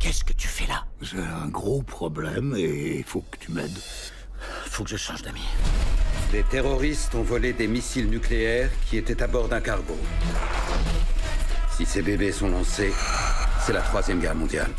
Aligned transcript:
Qu'est-ce 0.00 0.24
que 0.24 0.32
tu 0.32 0.48
fais 0.48 0.66
là 0.66 0.86
J'ai 1.02 1.18
un 1.18 1.48
gros 1.48 1.82
problème 1.82 2.54
et 2.56 2.96
il 2.96 3.04
faut 3.04 3.22
que 3.30 3.36
tu 3.36 3.52
m'aides. 3.52 3.78
Faut 4.64 4.82
que 4.82 4.88
je 4.88 4.96
change 4.96 5.20
d'amis. 5.20 5.46
Des 6.32 6.42
terroristes 6.42 7.14
ont 7.14 7.22
volé 7.22 7.52
des 7.52 7.66
missiles 7.66 8.08
nucléaires 8.08 8.70
qui 8.88 8.96
étaient 8.96 9.22
à 9.22 9.26
bord 9.26 9.48
d'un 9.48 9.60
cargo. 9.60 9.98
Si 11.76 11.84
ces 11.84 12.00
bébés 12.00 12.32
sont 12.32 12.48
lancés, 12.48 12.94
c'est 13.66 13.74
la 13.74 13.82
troisième 13.82 14.20
guerre 14.20 14.34
mondiale. 14.34 14.70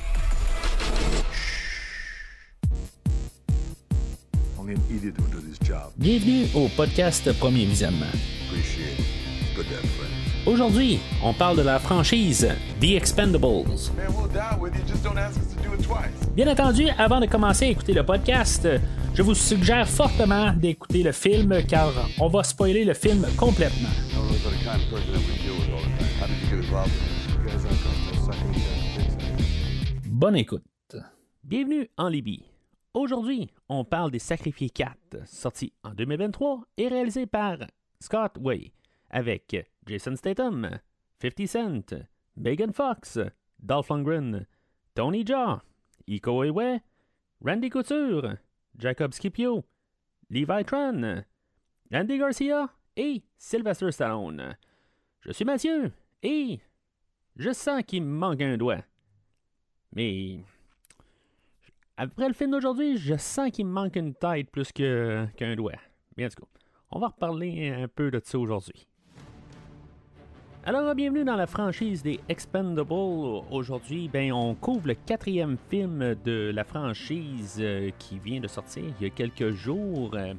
Bienvenue 5.97 6.47
au 6.55 6.67
podcast 6.69 7.31
Premier 7.37 7.65
Visionnement. 7.65 8.07
Aujourd'hui, 10.47 10.99
on 11.23 11.33
parle 11.33 11.57
de 11.57 11.61
la 11.61 11.77
franchise 11.77 12.49
The 12.79 12.95
Expendables. 12.95 13.69
Bien 16.35 16.47
entendu, 16.51 16.87
avant 16.97 17.19
de 17.19 17.27
commencer 17.27 17.65
à 17.65 17.69
écouter 17.69 17.93
le 17.93 18.03
podcast, 18.03 18.67
je 19.13 19.21
vous 19.21 19.35
suggère 19.35 19.87
fortement 19.87 20.51
d'écouter 20.53 21.03
le 21.03 21.11
film 21.11 21.61
car 21.67 21.93
on 22.19 22.27
va 22.27 22.43
spoiler 22.43 22.83
le 22.83 22.95
film 22.95 23.23
complètement. 23.37 23.89
Bonne 30.05 30.35
écoute. 30.37 30.63
Bienvenue 31.43 31.87
en 31.97 32.07
Libye. 32.07 32.45
Aujourd'hui, 32.95 33.47
on 33.69 33.83
parle 33.85 34.09
des 34.09 34.19
Sacrifiés 34.19 34.71
4, 34.71 34.95
sorti 35.25 35.71
en 35.83 35.91
2023 35.91 36.61
et 36.77 36.87
réalisé 36.87 37.27
par 37.27 37.57
Scott 37.99 38.33
Way, 38.39 38.71
avec 39.11 39.55
Jason 39.91 40.15
Statham, 40.15 40.79
50 41.19 41.47
Cent, 41.47 41.93
Megan 42.37 42.71
Fox, 42.71 43.17
Dolph 43.59 43.89
Lundgren, 43.89 44.45
Tony 44.95 45.25
Jaa, 45.25 45.59
Iko 46.07 46.45
Uwais, 46.45 46.79
Randy 47.41 47.69
Couture, 47.69 48.37
Jacob 48.77 49.13
Scipio, 49.13 49.65
Levi 50.29 50.63
Tran, 50.63 51.25
Andy 51.91 52.17
Garcia 52.17 52.69
et 52.95 53.21
Sylvester 53.37 53.91
Stallone. 53.91 54.55
Je 55.19 55.33
suis 55.33 55.43
Mathieu 55.43 55.91
et 56.23 56.61
je 57.35 57.51
sens 57.51 57.83
qu'il 57.85 58.03
me 58.03 58.17
manque 58.17 58.39
un 58.39 58.55
doigt. 58.55 58.85
Mais 59.93 60.39
après 61.97 62.29
le 62.29 62.33
film 62.33 62.51
d'aujourd'hui, 62.51 62.95
je 62.95 63.17
sens 63.17 63.51
qu'il 63.51 63.65
me 63.65 63.73
manque 63.73 63.97
une 63.97 64.15
tête 64.15 64.49
plus 64.51 64.71
qu'un 64.71 65.55
doigt. 65.57 65.81
Bien, 66.15 66.27
en 66.27 66.29
tout 66.29 66.45
cas, 66.45 66.59
on 66.91 66.99
va 66.99 67.07
reparler 67.07 67.71
un 67.71 67.89
peu 67.89 68.09
de 68.09 68.21
ça 68.23 68.39
aujourd'hui. 68.39 68.87
Alors, 70.63 70.93
bienvenue 70.93 71.23
dans 71.23 71.35
la 71.35 71.47
franchise 71.47 72.03
des 72.03 72.19
Expendables. 72.29 72.93
Aujourd'hui, 73.49 74.07
ben, 74.13 74.31
on 74.31 74.53
couvre 74.53 74.89
le 74.89 74.93
quatrième 74.93 75.57
film 75.71 76.13
de 76.23 76.51
la 76.53 76.63
franchise 76.63 77.57
euh, 77.59 77.89
qui 77.97 78.19
vient 78.19 78.39
de 78.39 78.47
sortir 78.47 78.83
il 78.99 79.03
y 79.03 79.07
a 79.07 79.09
quelques 79.09 79.53
jours. 79.53 80.11
Euh, 80.13 80.35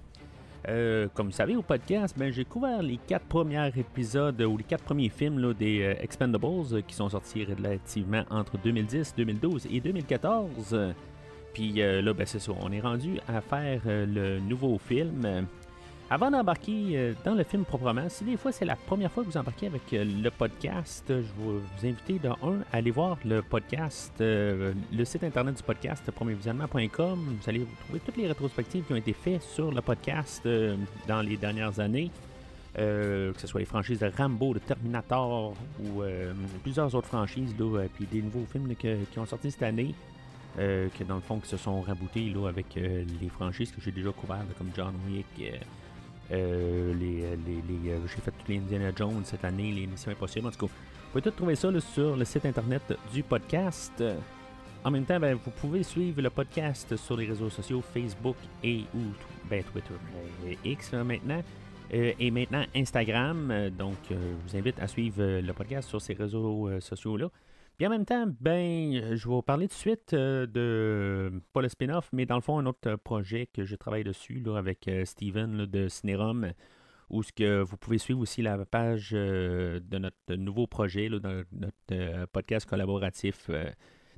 euh, 0.69 1.09
comme 1.13 1.27
vous 1.27 1.33
savez, 1.33 1.57
au 1.57 1.63
podcast, 1.63 2.17
ben, 2.17 2.33
j'ai 2.33 2.45
couvert 2.45 2.83
les 2.83 2.99
quatre 2.99 3.27
premiers 3.27 3.67
épisodes 3.77 4.41
ou 4.43 4.57
les 4.57 4.63
quatre 4.63 4.85
premiers 4.85 5.09
films 5.09 5.41
là, 5.41 5.55
des 5.55 5.97
Expendables 6.01 6.85
qui 6.87 6.95
sont 6.95 7.09
sortis 7.09 7.45
relativement 7.45 8.23
entre 8.31 8.57
2010, 8.59 9.15
2012 9.17 9.67
et 9.73 9.81
2014. 9.81 10.69
Euh, 10.73 10.93
Puis 11.53 11.73
là, 11.73 12.13
ben, 12.13 12.27
c'est 12.27 12.39
ça, 12.39 12.53
on 12.61 12.71
est 12.71 12.81
rendu 12.81 13.19
à 13.27 13.41
faire 13.41 13.81
le 13.87 14.39
nouveau 14.39 14.79
film. 14.79 15.49
Avant 16.13 16.31
d'embarquer 16.31 16.91
euh, 16.93 17.15
dans 17.25 17.33
le 17.33 17.43
film 17.43 17.65
proprement, 17.65 18.07
si 18.11 18.23
des 18.25 18.37
fois 18.37 18.53
c'est 18.53 18.67
la 18.67 18.77
première 18.77 19.11
fois 19.11 19.25
que 19.25 19.31
vous 19.31 19.39
embarquez 19.39 19.69
avec 19.69 19.95
euh, 19.95 20.05
le 20.05 20.31
podcast, 20.31 21.07
euh, 21.09 21.23
je 21.23 21.43
vous 21.43 21.63
inviter 21.87 22.19
de 22.19 22.29
un 22.29 22.61
à 22.71 22.77
aller 22.77 22.91
voir 22.91 23.17
le 23.25 23.41
podcast, 23.41 24.13
le 24.19 24.75
site 25.05 25.25
internet 25.25 25.57
du 25.57 25.63
podcast, 25.63 26.11
premiervisionnement.com. 26.11 27.39
Vous 27.41 27.49
allez 27.49 27.67
trouver 27.85 28.01
toutes 28.01 28.19
les 28.19 28.29
rétrospectives 28.29 28.85
qui 28.85 28.93
ont 28.93 28.97
été 28.97 29.15
faites 29.15 29.41
sur 29.41 29.73
le 29.73 29.81
podcast 29.81 30.47
dans 31.09 31.23
les 31.23 31.39
dernières 31.39 31.81
années. 31.81 32.11
Que 32.75 33.33
ce 33.39 33.47
soit 33.47 33.61
les 33.61 33.67
franchises 33.67 34.01
de 34.01 34.13
Rambo, 34.15 34.53
de 34.53 34.59
Terminator 34.59 35.55
ou 35.81 36.03
plusieurs 36.63 36.95
autres 36.95 37.09
franchises, 37.09 37.55
puis 37.95 38.07
des 38.07 38.21
nouveaux 38.21 38.47
films 38.53 38.75
qui 38.77 39.19
ont 39.19 39.27
sorti 39.27 39.51
cette 39.51 39.63
année, 39.63 39.95
que 40.57 41.05
dans 41.05 41.17
le 41.17 41.23
fond 41.23 41.39
qui 41.39 41.49
se 41.49 41.57
sont 41.57 41.81
raboutés 41.81 42.29
là, 42.35 42.49
avec 42.49 42.75
les 42.75 43.29
franchises 43.31 43.73
que 43.73 43.81
j'ai 43.81 43.93
déjà 43.93 44.11
couvertes, 44.11 44.55
comme 44.59 44.71
John 44.77 44.95
Wick, 45.09 45.27
euh, 46.33 46.95
euh, 46.95 47.37
euh, 47.87 47.99
j'ai 48.07 48.21
fait 48.21 48.31
tous 48.31 48.49
les 48.51 48.59
Indiana 48.59 48.91
Jones 48.97 49.23
cette 49.25 49.45
année, 49.45 49.73
les 49.73 49.87
Missions 49.87 50.11
Impossibles. 50.11 50.47
En 50.47 50.51
tout 50.51 50.67
cas, 50.67 50.73
vous 50.73 51.11
pouvez 51.11 51.23
tout 51.23 51.31
trouver 51.31 51.55
ça 51.55 51.69
sur 51.81 52.17
le 52.17 52.25
site 52.25 52.47
internet 52.47 52.83
du 53.13 53.23
podcast. 53.23 54.03
En 54.85 54.91
même 54.91 55.05
temps, 55.05 55.21
ben, 55.21 55.35
vous 55.35 55.51
pouvez 55.51 55.83
suivre 55.83 56.23
le 56.23 56.31
podcast 56.31 56.97
sur 56.97 57.17
les 57.17 57.27
réseaux 57.27 57.51
sociaux 57.51 57.83
Facebook 57.83 58.37
et 58.65 58.85
ou 58.95 59.01
ben, 59.49 59.63
Twitter, 59.63 59.95
euh, 60.47 60.55
X 60.65 60.93
maintenant. 60.93 61.43
Et 61.95 62.31
maintenant 62.31 62.65
Instagram. 62.75 63.69
Donc, 63.77 63.99
je 64.09 64.15
vous 64.15 64.57
invite 64.57 64.81
à 64.81 64.89
suivre 64.89 65.41
le 65.41 65.53
podcast 65.53 65.91
sur 65.91 66.01
ces 66.01 66.15
réseaux 66.15 66.71
sociaux-là. 66.81 67.29
Puis 67.77 67.87
en 67.87 67.91
même 67.91 68.05
temps, 68.05 68.27
ben, 68.41 68.95
euh, 68.95 69.17
je 69.17 69.29
vais 69.29 69.35
vous 69.35 69.43
parler 69.43 69.67
de 69.67 69.73
suite 69.73 70.13
euh, 70.15 70.47
de, 70.47 71.33
pas 71.53 71.63
le 71.63 71.69
spin-off, 71.69 72.09
mais 72.13 72.27
dans 72.27 72.37
le 72.37 72.43
fond, 72.43 72.59
un 72.59 72.67
autre 72.67 72.91
euh, 72.91 72.97
projet 72.97 73.47
que 73.47 73.65
je 73.65 73.75
travaille 73.77 74.05
dessus 74.05 74.41
là, 74.41 74.57
avec 74.57 74.87
euh, 74.89 75.05
Steven 75.05 75.67
de 75.67 75.89
Cinérum, 75.89 76.53
où 77.13 77.23
ce 77.23 77.31
que 77.33 77.61
vous 77.63 77.77
pouvez 77.77 77.99
suivre 77.99 78.21
aussi 78.21 78.43
la 78.43 78.65
page 78.65 79.11
euh, 79.13 79.79
de 79.85 79.99
notre 79.99 80.35
nouveau 80.35 80.67
projet, 80.67 81.09
là, 81.09 81.19
de 81.19 81.47
notre 81.53 81.77
euh, 81.93 82.27
podcast 82.33 82.69
collaboratif 82.69 83.47
euh, 83.51 83.71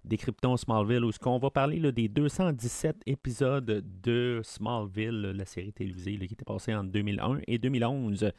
Décryptons 0.04 0.56
Smallville, 0.56 1.04
où 1.04 1.10
ce 1.10 1.18
qu'on 1.18 1.38
va 1.38 1.50
parler 1.50 1.80
là, 1.80 1.90
des 1.90 2.08
217 2.08 3.02
épisodes 3.06 3.82
de 4.02 4.40
Smallville, 4.44 5.32
la 5.34 5.44
série 5.44 5.72
télévisée 5.72 6.18
qui 6.18 6.34
était 6.34 6.44
passée 6.44 6.74
en 6.74 6.84
2001 6.84 7.40
et 7.48 7.58
2011. 7.58 8.30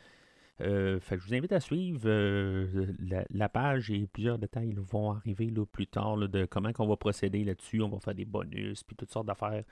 Euh, 0.61 0.99
fait 1.01 1.17
que 1.17 1.23
je 1.23 1.27
vous 1.27 1.33
invite 1.33 1.51
à 1.51 1.59
suivre 1.59 2.03
euh, 2.05 2.93
la, 3.29 3.49
page 3.49 3.91
et 3.91 4.07
plusieurs 4.07 4.39
détails 4.39 4.73
vont 4.77 5.11
arriver 5.11 5.51
plus 5.69 5.87
tard 5.87 6.17
de 6.17 6.45
comment 6.45 6.71
on 6.79 6.87
va 6.87 6.95
procéder 6.95 7.43
là-dessus. 7.43 7.81
On 7.81 7.89
va 7.89 7.99
faire 7.99 8.15
des 8.15 8.25
bonus 8.25 8.83
puis 8.83 8.95
toutes 8.95 9.11
sortes 9.11 9.27
d'affaires. 9.27 9.63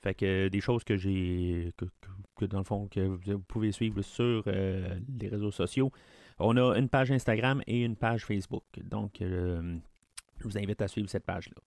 Fait 0.00 0.14
que 0.14 0.46
euh, 0.46 0.48
des 0.48 0.60
choses 0.60 0.84
que 0.84 0.96
j'ai 0.96 1.72
que, 2.36 2.44
dans 2.44 2.58
le 2.58 2.64
fond 2.64 2.86
que 2.88 3.00
vous, 3.00 3.38
pouvez 3.40 3.72
suivre 3.72 4.02
sur 4.02 4.44
les 4.46 5.28
réseaux 5.28 5.50
sociaux. 5.50 5.90
On 6.38 6.56
a 6.56 6.76
une 6.76 6.88
page 6.88 7.10
Instagram 7.10 7.62
et 7.66 7.82
une 7.82 7.96
page 7.96 8.24
Facebook. 8.24 8.64
Donc 8.82 9.16
je 9.20 9.78
vous 10.44 10.58
invite 10.58 10.82
à 10.82 10.88
suivre 10.88 11.08
cette 11.08 11.24
page-là. 11.24 11.60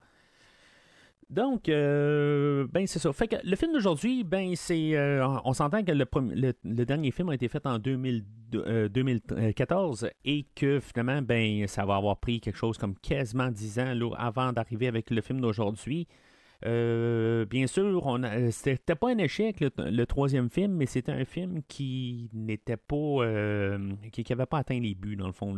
Donc, 1.29 1.69
euh, 1.69 2.67
ben 2.71 2.85
c'est 2.85 2.99
ça. 2.99 3.11
Fait 3.11 3.27
que 3.27 3.35
le 3.43 3.55
film 3.55 3.73
d'aujourd'hui, 3.73 4.23
ben 4.23 4.55
c'est, 4.55 4.95
euh, 4.95 5.27
on 5.43 5.53
s'entend 5.53 5.83
que 5.83 5.91
le, 5.91 6.05
le, 6.63 6.85
dernier 6.85 7.09
film 7.09 7.29
a 7.29 7.33
été 7.33 7.47
fait 7.47 7.65
en 7.65 7.79
2000 7.79 8.23
euh, 8.53 8.87
2014 8.89 10.09
et 10.23 10.45
que 10.55 10.79
finalement, 10.79 11.23
ben 11.23 11.65
ça 11.67 11.83
va 11.83 11.95
avoir 11.95 12.17
pris 12.17 12.39
quelque 12.39 12.57
chose 12.57 12.77
comme 12.77 12.95
quasiment 12.95 13.49
10 13.49 13.79
ans 13.79 14.11
avant 14.17 14.53
d'arriver 14.53 14.87
avec 14.87 15.09
le 15.09 15.19
film 15.21 15.41
d'aujourd'hui. 15.41 16.07
Euh, 16.63 17.45
bien 17.45 17.65
sûr, 17.65 18.05
on 18.05 18.21
c'était 18.51 18.95
pas 18.95 19.09
un 19.09 19.17
échec 19.17 19.59
le, 19.59 20.05
troisième 20.05 20.49
film, 20.51 20.73
mais 20.73 20.85
c'était 20.85 21.11
un 21.11 21.25
film 21.25 21.61
qui 21.67 22.29
n'était 22.33 22.77
pas, 22.77 23.25
qui 24.11 24.23
n'avait 24.29 24.45
pas 24.45 24.59
atteint 24.59 24.79
les 24.79 24.93
buts 24.93 25.15
dans 25.15 25.27
le 25.27 25.33
fond. 25.33 25.57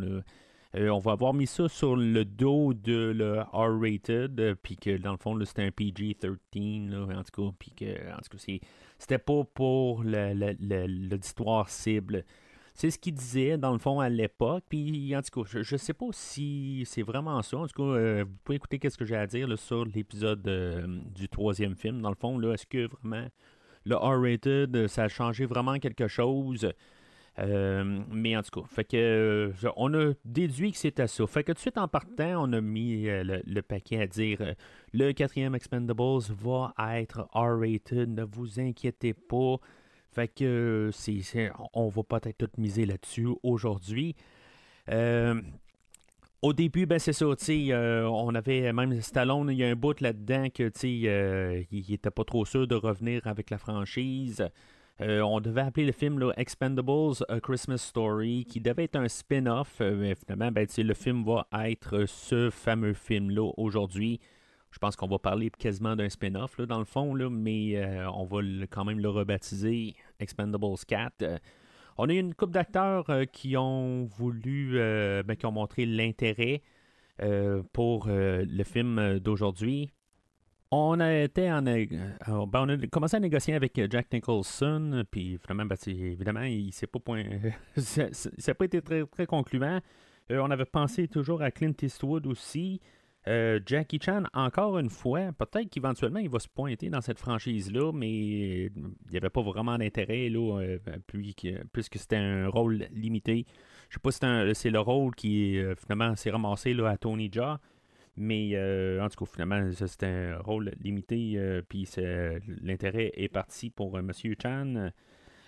Euh, 0.74 0.90
on 0.90 0.98
va 0.98 1.12
avoir 1.12 1.32
mis 1.32 1.46
ça 1.46 1.66
sur 1.68 1.96
le 1.96 2.24
dos 2.26 2.74
de 2.74 3.12
le 3.12 3.40
R-rated, 3.52 4.38
euh, 4.38 4.54
puis 4.62 4.76
que 4.76 4.98
dans 4.98 5.12
le 5.12 5.16
fond, 5.16 5.38
c'était 5.44 5.62
un 5.62 5.70
PG-13, 5.70 6.90
là, 6.90 7.18
en 7.18 7.22
tout 7.22 7.42
cas, 7.42 7.54
puis 7.58 7.70
que, 7.70 7.86
c'était 8.98 9.18
pas 9.18 9.44
pour 9.54 10.02
l'auditoire 10.04 11.70
cible. 11.70 12.24
C'est 12.74 12.90
ce 12.90 12.98
qu'il 12.98 13.14
disait, 13.14 13.58
dans 13.58 13.72
le 13.72 13.78
fond, 13.78 13.98
à 13.98 14.08
l'époque, 14.08 14.62
puis 14.68 15.16
en 15.16 15.22
tout 15.22 15.42
cas, 15.42 15.50
je, 15.50 15.62
je 15.62 15.76
sais 15.76 15.94
pas 15.94 16.06
si 16.12 16.84
c'est 16.86 17.02
vraiment 17.02 17.42
ça. 17.42 17.56
En 17.56 17.66
tout 17.66 17.82
cas, 17.82 17.98
euh, 17.98 18.24
vous 18.24 18.36
pouvez 18.44 18.56
écouter 18.56 18.78
qu'est-ce 18.78 18.98
que 18.98 19.04
j'ai 19.04 19.16
à 19.16 19.26
dire 19.26 19.58
sur 19.58 19.84
l'épisode 19.84 20.46
euh, 20.46 20.86
du 21.12 21.28
troisième 21.28 21.74
film. 21.74 22.02
Dans 22.02 22.10
le 22.10 22.14
fond, 22.14 22.40
est-ce 22.52 22.66
que 22.66 22.86
vraiment 22.86 23.26
le 23.84 23.96
R-rated, 23.96 24.86
ça 24.86 25.04
a 25.04 25.08
changé 25.08 25.44
vraiment 25.44 25.78
quelque 25.78 26.06
chose? 26.06 26.70
Euh, 27.38 28.00
mais 28.10 28.36
en 28.36 28.42
tout 28.42 28.60
cas, 28.60 28.66
fait 28.68 28.84
que 28.84 28.96
euh, 28.96 29.70
on 29.76 29.94
a 29.94 30.12
déduit 30.24 30.72
que 30.72 30.78
c'était 30.78 31.06
ça. 31.06 31.26
Fait 31.26 31.44
que 31.44 31.52
tout 31.52 31.56
de 31.56 31.60
suite 31.60 31.78
en 31.78 31.86
partant, 31.86 32.48
on 32.48 32.52
a 32.52 32.60
mis 32.60 33.08
euh, 33.08 33.40
le, 33.44 33.62
paquet 33.62 34.00
à 34.00 34.06
dire 34.06 34.54
le 34.92 35.12
quatrième 35.12 35.54
Expendables 35.54 36.22
va 36.30 36.74
être 36.98 37.28
R-rated, 37.34 38.08
ne 38.08 38.24
vous 38.24 38.58
inquiétez 38.58 39.14
pas. 39.14 39.56
Fait 40.10 40.26
que 40.26 40.90
c'est, 40.92 41.52
on 41.74 41.88
va 41.88 42.02
peut-être 42.02 42.38
tout 42.38 42.50
miser 42.56 42.86
là-dessus 42.86 43.28
aujourd'hui. 43.42 44.16
Au 46.40 46.52
début, 46.52 46.86
ben 46.86 46.98
c'est 46.98 47.12
ça, 47.12 47.26
on 47.26 48.34
avait 48.34 48.72
même 48.72 49.00
Stallone, 49.00 49.50
il 49.50 49.58
y 49.58 49.64
a 49.64 49.68
un 49.68 49.74
bout 49.76 50.00
là-dedans 50.00 50.48
que, 50.50 50.70
il 50.84 51.66
il 51.70 51.92
était 51.92 52.10
pas 52.10 52.24
trop 52.24 52.44
sûr 52.44 52.66
de 52.66 52.74
revenir 52.74 53.26
avec 53.26 53.50
la 53.50 53.58
franchise. 53.58 54.48
Euh, 55.00 55.20
on 55.20 55.40
devait 55.40 55.60
appeler 55.60 55.86
le 55.86 55.92
film 55.92 56.32
Expendables 56.36 57.22
A 57.28 57.38
Christmas 57.40 57.78
Story, 57.78 58.44
qui 58.44 58.60
devait 58.60 58.84
être 58.84 58.96
un 58.96 59.06
spin-off, 59.06 59.76
euh, 59.80 59.94
mais 59.96 60.14
finalement, 60.16 60.50
ben, 60.50 60.66
le 60.76 60.94
film 60.94 61.24
va 61.24 61.46
être 61.68 62.06
ce 62.06 62.50
fameux 62.50 62.94
film-là 62.94 63.52
aujourd'hui. 63.56 64.18
Je 64.72 64.78
pense 64.78 64.96
qu'on 64.96 65.06
va 65.06 65.18
parler 65.18 65.50
quasiment 65.50 65.94
d'un 65.94 66.08
spin-off, 66.08 66.60
dans 66.60 66.80
le 66.80 66.84
fond, 66.84 67.14
mais 67.30 67.80
on 68.12 68.24
va 68.24 68.40
quand 68.68 68.84
même 68.84 68.98
le 68.98 69.08
rebaptiser 69.08 69.94
Expendables 70.20 70.76
4. 70.86 71.40
on 71.96 72.08
a 72.08 72.12
une 72.12 72.34
couple 72.34 72.52
d'acteurs 72.52 73.06
qui 73.32 73.56
ont 73.56 74.04
voulu, 74.04 74.74
ben, 74.74 75.36
qui 75.36 75.46
ont 75.46 75.52
montré 75.52 75.86
l'intérêt 75.86 76.60
pour 77.72 78.08
le 78.08 78.64
film 78.64 79.20
d'aujourd'hui. 79.20 79.90
On 80.70 81.00
a 81.00 81.14
été 81.14 81.50
en, 81.50 81.62
ben, 81.62 81.88
on 82.26 82.78
commencé 82.92 83.16
à 83.16 83.20
négocier 83.20 83.54
avec 83.54 83.80
Jack 83.90 84.12
Nicholson, 84.12 85.04
puis 85.10 85.36
vraiment, 85.36 85.64
ben, 85.64 85.76
évidemment, 85.86 86.42
il 86.42 86.72
s'est 86.72 86.86
pas 86.86 86.98
point, 86.98 87.24
ça 87.76 88.08
n'a 88.46 88.54
pas 88.54 88.64
été 88.66 88.82
très, 88.82 89.06
très 89.06 89.26
concluant. 89.26 89.80
on 90.30 90.50
avait 90.50 90.66
pensé 90.66 91.08
toujours 91.08 91.40
à 91.42 91.50
Clint 91.50 91.72
Eastwood 91.82 92.26
aussi. 92.26 92.80
Euh, 93.28 93.60
Jackie 93.66 93.98
Chan, 94.02 94.22
encore 94.32 94.78
une 94.78 94.88
fois, 94.88 95.32
peut-être 95.32 95.68
qu'éventuellement 95.68 96.20
il 96.20 96.30
va 96.30 96.38
se 96.38 96.48
pointer 96.48 96.88
dans 96.88 97.02
cette 97.02 97.18
franchise-là, 97.18 97.92
mais 97.92 98.10
il 98.10 98.72
n'y 99.10 99.16
avait 99.16 99.28
pas 99.28 99.42
vraiment 99.42 99.76
d'intérêt 99.76 100.30
là, 100.30 100.60
euh, 100.60 100.78
puisque 101.72 101.98
c'était 101.98 102.16
un 102.16 102.48
rôle 102.48 102.86
limité. 102.92 103.44
Je 103.90 103.94
sais 103.94 104.00
pas 104.00 104.12
si 104.12 104.54
c'est 104.54 104.70
le 104.70 104.80
rôle 104.80 105.14
qui 105.14 105.58
euh, 105.58 105.74
finalement 105.74 106.16
s'est 106.16 106.30
ramassé 106.30 106.72
là, 106.72 106.88
à 106.88 106.96
Tony 106.96 107.28
Jaa, 107.30 107.60
mais 108.18 109.00
en 109.00 109.08
tout 109.08 109.24
cas, 109.24 109.30
finalement, 109.30 109.70
c'était 109.72 110.06
un 110.06 110.38
rôle 110.38 110.72
limité, 110.82 111.62
puis 111.68 111.88
l'intérêt 112.62 113.12
est 113.14 113.28
parti 113.28 113.70
pour 113.70 113.98
M. 113.98 114.10
Chan. 114.40 114.90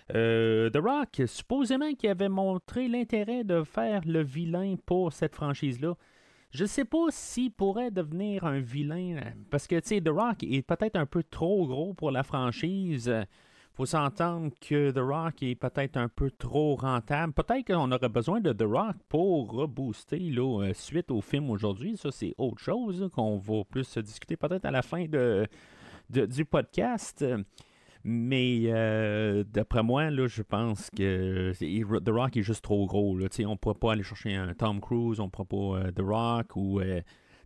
The 0.09 0.77
Rock, 0.77 1.21
supposément 1.25 1.93
qu'il 1.93 2.09
avait 2.09 2.29
montré 2.29 2.87
l'intérêt 2.87 3.43
de 3.43 3.63
faire 3.63 4.01
le 4.05 4.23
vilain 4.23 4.75
pour 4.85 5.13
cette 5.13 5.35
franchise-là. 5.35 5.95
Je 6.53 6.65
sais 6.65 6.83
pas 6.83 7.05
s'il 7.09 7.51
pourrait 7.51 7.91
devenir 7.91 8.43
un 8.43 8.59
vilain, 8.59 9.15
euh, 9.15 9.29
parce 9.49 9.67
que, 9.67 9.79
tu 9.79 9.87
sais, 9.87 10.01
The 10.01 10.09
Rock 10.09 10.43
est 10.43 10.61
peut-être 10.61 10.97
un 10.97 11.05
peu 11.05 11.23
trop 11.23 11.65
gros 11.65 11.93
pour 11.93 12.11
la 12.11 12.23
franchise. 12.23 13.09
Faut 13.73 13.85
s'entendre 13.85 14.51
que 14.59 14.91
The 14.91 14.99
Rock 14.99 15.43
est 15.43 15.55
peut-être 15.55 15.95
un 15.95 16.09
peu 16.09 16.29
trop 16.29 16.75
rentable. 16.75 17.31
Peut-être 17.31 17.67
qu'on 17.67 17.91
aurait 17.91 18.09
besoin 18.09 18.41
de 18.41 18.51
The 18.51 18.63
Rock 18.63 18.95
pour 19.07 19.49
rebooster 19.51 20.33
euh, 20.37 20.73
suite 20.73 21.09
au 21.09 21.21
film 21.21 21.49
aujourd'hui. 21.49 21.95
Ça, 21.95 22.11
c'est 22.11 22.33
autre 22.37 22.59
chose 22.59 23.09
qu'on 23.13 23.37
va 23.37 23.63
plus 23.63 23.97
discuter 23.99 24.35
peut-être 24.35 24.65
à 24.65 24.71
la 24.71 24.81
fin 24.81 25.05
de, 25.05 25.47
du 26.09 26.43
podcast. 26.43 27.25
Mais 28.03 28.63
euh, 28.65 29.45
d'après 29.47 29.83
moi, 29.83 30.09
là, 30.09 30.27
je 30.27 30.41
pense 30.41 30.89
que 30.89 31.53
The 31.53 32.09
Rock 32.09 32.35
est 32.35 32.41
juste 32.41 32.63
trop 32.63 32.85
gros. 32.87 33.11
On 33.11 33.19
ne 33.51 33.55
pourrait 33.55 33.79
pas 33.79 33.93
aller 33.93 34.03
chercher 34.03 34.35
un 34.35 34.53
Tom 34.53 34.81
Cruise, 34.81 35.21
on 35.21 35.25
ne 35.25 35.29
pourrait 35.29 35.45
pas 35.45 35.87
euh, 35.87 35.91
The 35.91 36.01
Rock 36.01 36.55
ou. 36.57 36.81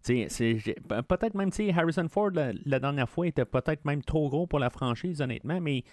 Peut-être 0.06 1.34
même 1.34 1.50
Harrison 1.76 2.08
Ford 2.08 2.30
la, 2.32 2.80
dernière 2.80 3.10
fois 3.10 3.28
était 3.28 3.46
peut-être 3.46 3.86
même 3.86 4.04
trop 4.04 4.30
gros 4.30 4.46
pour 4.46 4.60
la 4.60 4.70
franchise, 4.70 5.20
honnêtement, 5.20 5.60
mais 5.60 5.84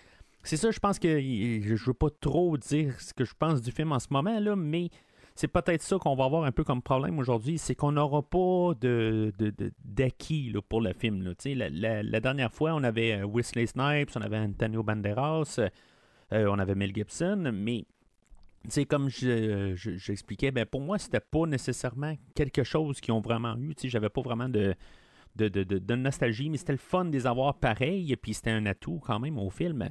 c'est 0.42 0.56
ça, 0.56 0.70
je 0.70 0.78
pense 0.78 0.98
que 0.98 1.20
je 1.20 1.84
veux 1.84 1.94
pas 1.94 2.10
trop 2.20 2.56
dire 2.56 3.00
ce 3.00 3.14
que 3.14 3.24
je 3.24 3.34
pense 3.38 3.62
du 3.62 3.70
film 3.70 3.92
en 3.92 3.98
ce 3.98 4.08
moment, 4.10 4.38
là, 4.40 4.56
mais 4.56 4.90
c'est 5.34 5.48
peut-être 5.48 5.82
ça 5.82 5.98
qu'on 5.98 6.14
va 6.14 6.24
avoir 6.24 6.44
un 6.44 6.52
peu 6.52 6.64
comme 6.64 6.82
problème 6.82 7.18
aujourd'hui, 7.18 7.58
c'est 7.58 7.74
qu'on 7.74 7.92
n'aura 7.92 8.22
pas 8.22 8.74
de, 8.80 9.32
d'acquis 9.84 10.52
pour 10.68 10.80
le 10.80 10.92
film. 10.92 11.34
La, 11.44 12.02
la, 12.02 12.20
dernière 12.20 12.52
fois, 12.52 12.74
on 12.74 12.82
avait 12.82 13.20
euh, 13.20 13.26
Wesley 13.26 13.66
Snipes, 13.66 14.10
on 14.14 14.20
avait 14.20 14.38
Antonio 14.38 14.82
Banderas, 14.82 15.58
euh, 16.32 16.46
on 16.48 16.58
avait 16.58 16.74
Mel 16.74 16.94
Gibson, 16.94 17.50
mais 17.54 17.86
comme 18.88 19.08
j'expliquais, 19.08 20.50
ben, 20.50 20.66
pour 20.66 20.80
moi, 20.80 20.98
c'était 20.98 21.20
pas 21.20 21.46
nécessairement 21.46 22.14
quelque 22.34 22.62
chose 22.62 23.00
qu'ils 23.00 23.12
ont 23.12 23.20
vraiment 23.20 23.56
eu. 23.56 23.74
J'avais 23.84 24.08
pas 24.08 24.22
vraiment 24.22 24.48
de, 24.48 24.74
de, 25.36 25.48
de, 25.48 25.94
nostalgie, 25.96 26.48
mais 26.50 26.58
c'était 26.58 26.72
le 26.72 26.78
fun 26.78 27.06
de 27.06 27.12
les 27.12 27.26
avoir 27.26 27.54
pareil, 27.54 28.12
et 28.12 28.16
puis 28.16 28.34
c'était 28.34 28.50
un 28.50 28.66
atout 28.66 29.00
quand 29.04 29.18
même 29.18 29.38
au 29.38 29.50
film. 29.50 29.88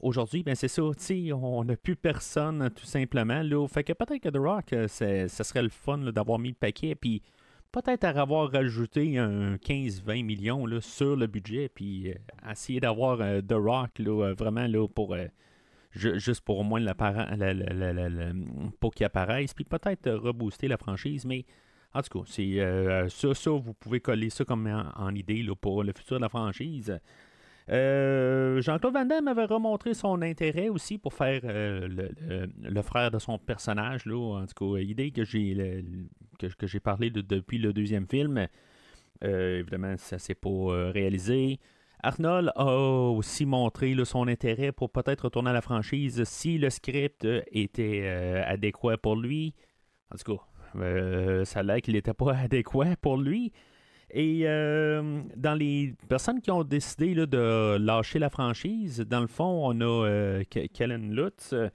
Aujourd'hui, 0.00 0.44
ben 0.44 0.54
c'est 0.54 0.68
ça, 0.68 0.82
on 0.82 1.64
n'a 1.64 1.76
plus 1.76 1.96
personne 1.96 2.70
tout 2.70 2.84
simplement. 2.84 3.42
Là. 3.42 3.66
Fait 3.66 3.82
que 3.82 3.92
peut-être 3.92 4.22
que 4.22 4.28
The 4.28 4.36
Rock, 4.36 4.72
euh, 4.72 4.86
ça 4.86 5.44
serait 5.44 5.62
le 5.62 5.70
fun 5.70 5.98
d'avoir 5.98 6.38
mis 6.38 6.50
le 6.50 6.54
paquet, 6.54 6.94
puis 6.94 7.20
peut-être 7.72 8.04
avoir 8.04 8.52
rajouté 8.52 9.18
un 9.18 9.56
15-20 9.56 10.24
millions 10.24 10.66
sur 10.80 11.16
le 11.16 11.26
budget, 11.26 11.68
puis 11.68 12.10
euh, 12.10 12.14
essayer 12.48 12.78
d'avoir 12.78 13.20
euh, 13.20 13.40
The 13.40 13.54
Rock 13.54 13.98
là, 13.98 14.34
vraiment 14.34 14.68
là, 14.68 14.86
pour 14.86 15.16
juste 15.90 16.42
pour 16.42 16.60
au 16.60 16.62
moins 16.62 16.80
pour 18.78 18.94
qu'il 18.94 19.04
apparaisse, 19.04 19.52
puis 19.52 19.64
peut-être 19.64 20.08
rebooster 20.12 20.68
la 20.68 20.76
franchise, 20.76 21.24
mais 21.24 21.44
en 21.92 22.02
tout 22.02 22.20
cas, 22.20 22.24
c'est 22.30 22.58
ça, 23.08 23.34
ça, 23.34 23.50
vous 23.50 23.74
pouvez 23.74 23.98
coller 23.98 24.30
ça 24.30 24.44
comme 24.44 24.68
en, 24.68 25.14
idée 25.14 25.42
là, 25.42 25.56
pour 25.56 25.82
le 25.82 25.92
futur 25.92 26.18
de 26.18 26.22
la 26.22 26.28
franchise. 26.28 27.00
Euh, 27.70 28.62
Jean-Claude 28.62 28.94
Van 28.94 29.04
Damme 29.04 29.28
avait 29.28 29.44
remontré 29.44 29.92
son 29.92 30.22
intérêt 30.22 30.68
aussi 30.68 30.96
pour 30.96 31.12
faire 31.12 31.40
euh, 31.44 31.86
le, 32.62 32.82
frère 32.82 33.10
de 33.10 33.18
son 33.18 33.38
personnage. 33.38 34.06
En 34.06 34.46
tout 34.46 34.74
cas, 34.74 34.80
idée 34.80 35.10
que 35.10 35.24
j'ai 35.24 36.80
parlé 36.80 37.10
depuis 37.10 37.58
le 37.58 37.72
deuxième 37.72 38.06
film. 38.06 38.46
Euh, 39.24 39.58
évidemment, 39.58 39.96
ça 39.98 40.18
s'est 40.18 40.34
pas 40.34 40.90
réalisé. 40.92 41.58
Arnold 42.00 42.52
a 42.54 42.72
aussi 43.10 43.44
montré 43.44 43.94
son 44.04 44.28
intérêt 44.28 44.70
pour 44.72 44.90
peut-être 44.90 45.22
retourner 45.22 45.50
à 45.50 45.52
la 45.52 45.60
franchise 45.60 46.22
si 46.24 46.56
le 46.56 46.70
script 46.70 47.26
était 47.50 48.06
adéquat 48.46 48.96
pour 48.96 49.16
lui. 49.16 49.54
En 50.12 50.16
tout 50.16 50.36
cas, 50.36 51.44
ça 51.44 51.60
a 51.60 51.62
l'air 51.64 51.80
qu'il 51.82 51.94
n'était 51.94 52.14
pas 52.14 52.34
adéquat 52.36 52.96
pour 53.00 53.18
lui. 53.18 53.52
Et 54.10 54.42
euh, 54.44 55.22
dans 55.36 55.54
les 55.54 55.94
personnes 56.08 56.40
qui 56.40 56.50
ont 56.50 56.64
décidé 56.64 57.14
de 57.14 57.76
lâcher 57.76 58.18
la 58.18 58.30
franchise, 58.30 59.00
dans 59.00 59.20
le 59.20 59.26
fond, 59.26 59.68
on 59.68 59.80
a 59.80 60.06
euh, 60.06 60.44
Kellen 60.72 61.14
Lutz, 61.14 61.52
euh, 61.52 61.68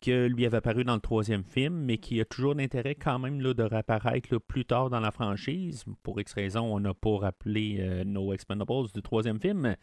qui 0.00 0.12
lui 0.12 0.46
avait 0.46 0.58
apparu 0.58 0.84
dans 0.84 0.94
le 0.94 1.00
troisième 1.00 1.44
film, 1.44 1.74
mais 1.74 1.98
qui 1.98 2.20
a 2.20 2.24
toujours 2.24 2.54
l'intérêt 2.54 2.94
quand 2.94 3.18
même 3.18 3.42
de 3.42 3.62
réapparaître 3.62 4.38
plus 4.38 4.64
tard 4.64 4.88
dans 4.88 5.00
la 5.00 5.10
franchise. 5.10 5.84
Pour 6.02 6.20
X 6.20 6.32
raison, 6.32 6.74
on 6.74 6.80
n'a 6.80 6.94
pas 6.94 7.18
rappelé 7.18 8.02
No 8.06 8.32
Expendables 8.32 8.88
du 8.94 9.02
troisième 9.02 9.38
film. 9.38 9.76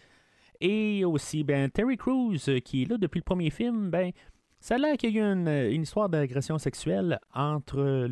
Et 0.60 1.06
aussi, 1.06 1.44
ben, 1.44 1.70
Terry 1.70 1.98
Crews, 1.98 2.40
qui 2.66 2.82
est 2.82 2.90
là 2.90 2.98
depuis 2.98 3.20
le 3.20 3.26
premier 3.26 3.52
film, 3.52 3.92
ben, 3.92 4.12
ça 4.60 4.76
a 4.76 4.78
l'air 4.80 4.98
qu'il 4.98 5.16
y 5.16 5.20
a 5.20 5.22
eu 5.22 5.72
une, 5.74 5.84
histoire 5.84 6.10
d'agression 6.10 6.58
sexuelle 6.58 7.20
entre 7.36 8.08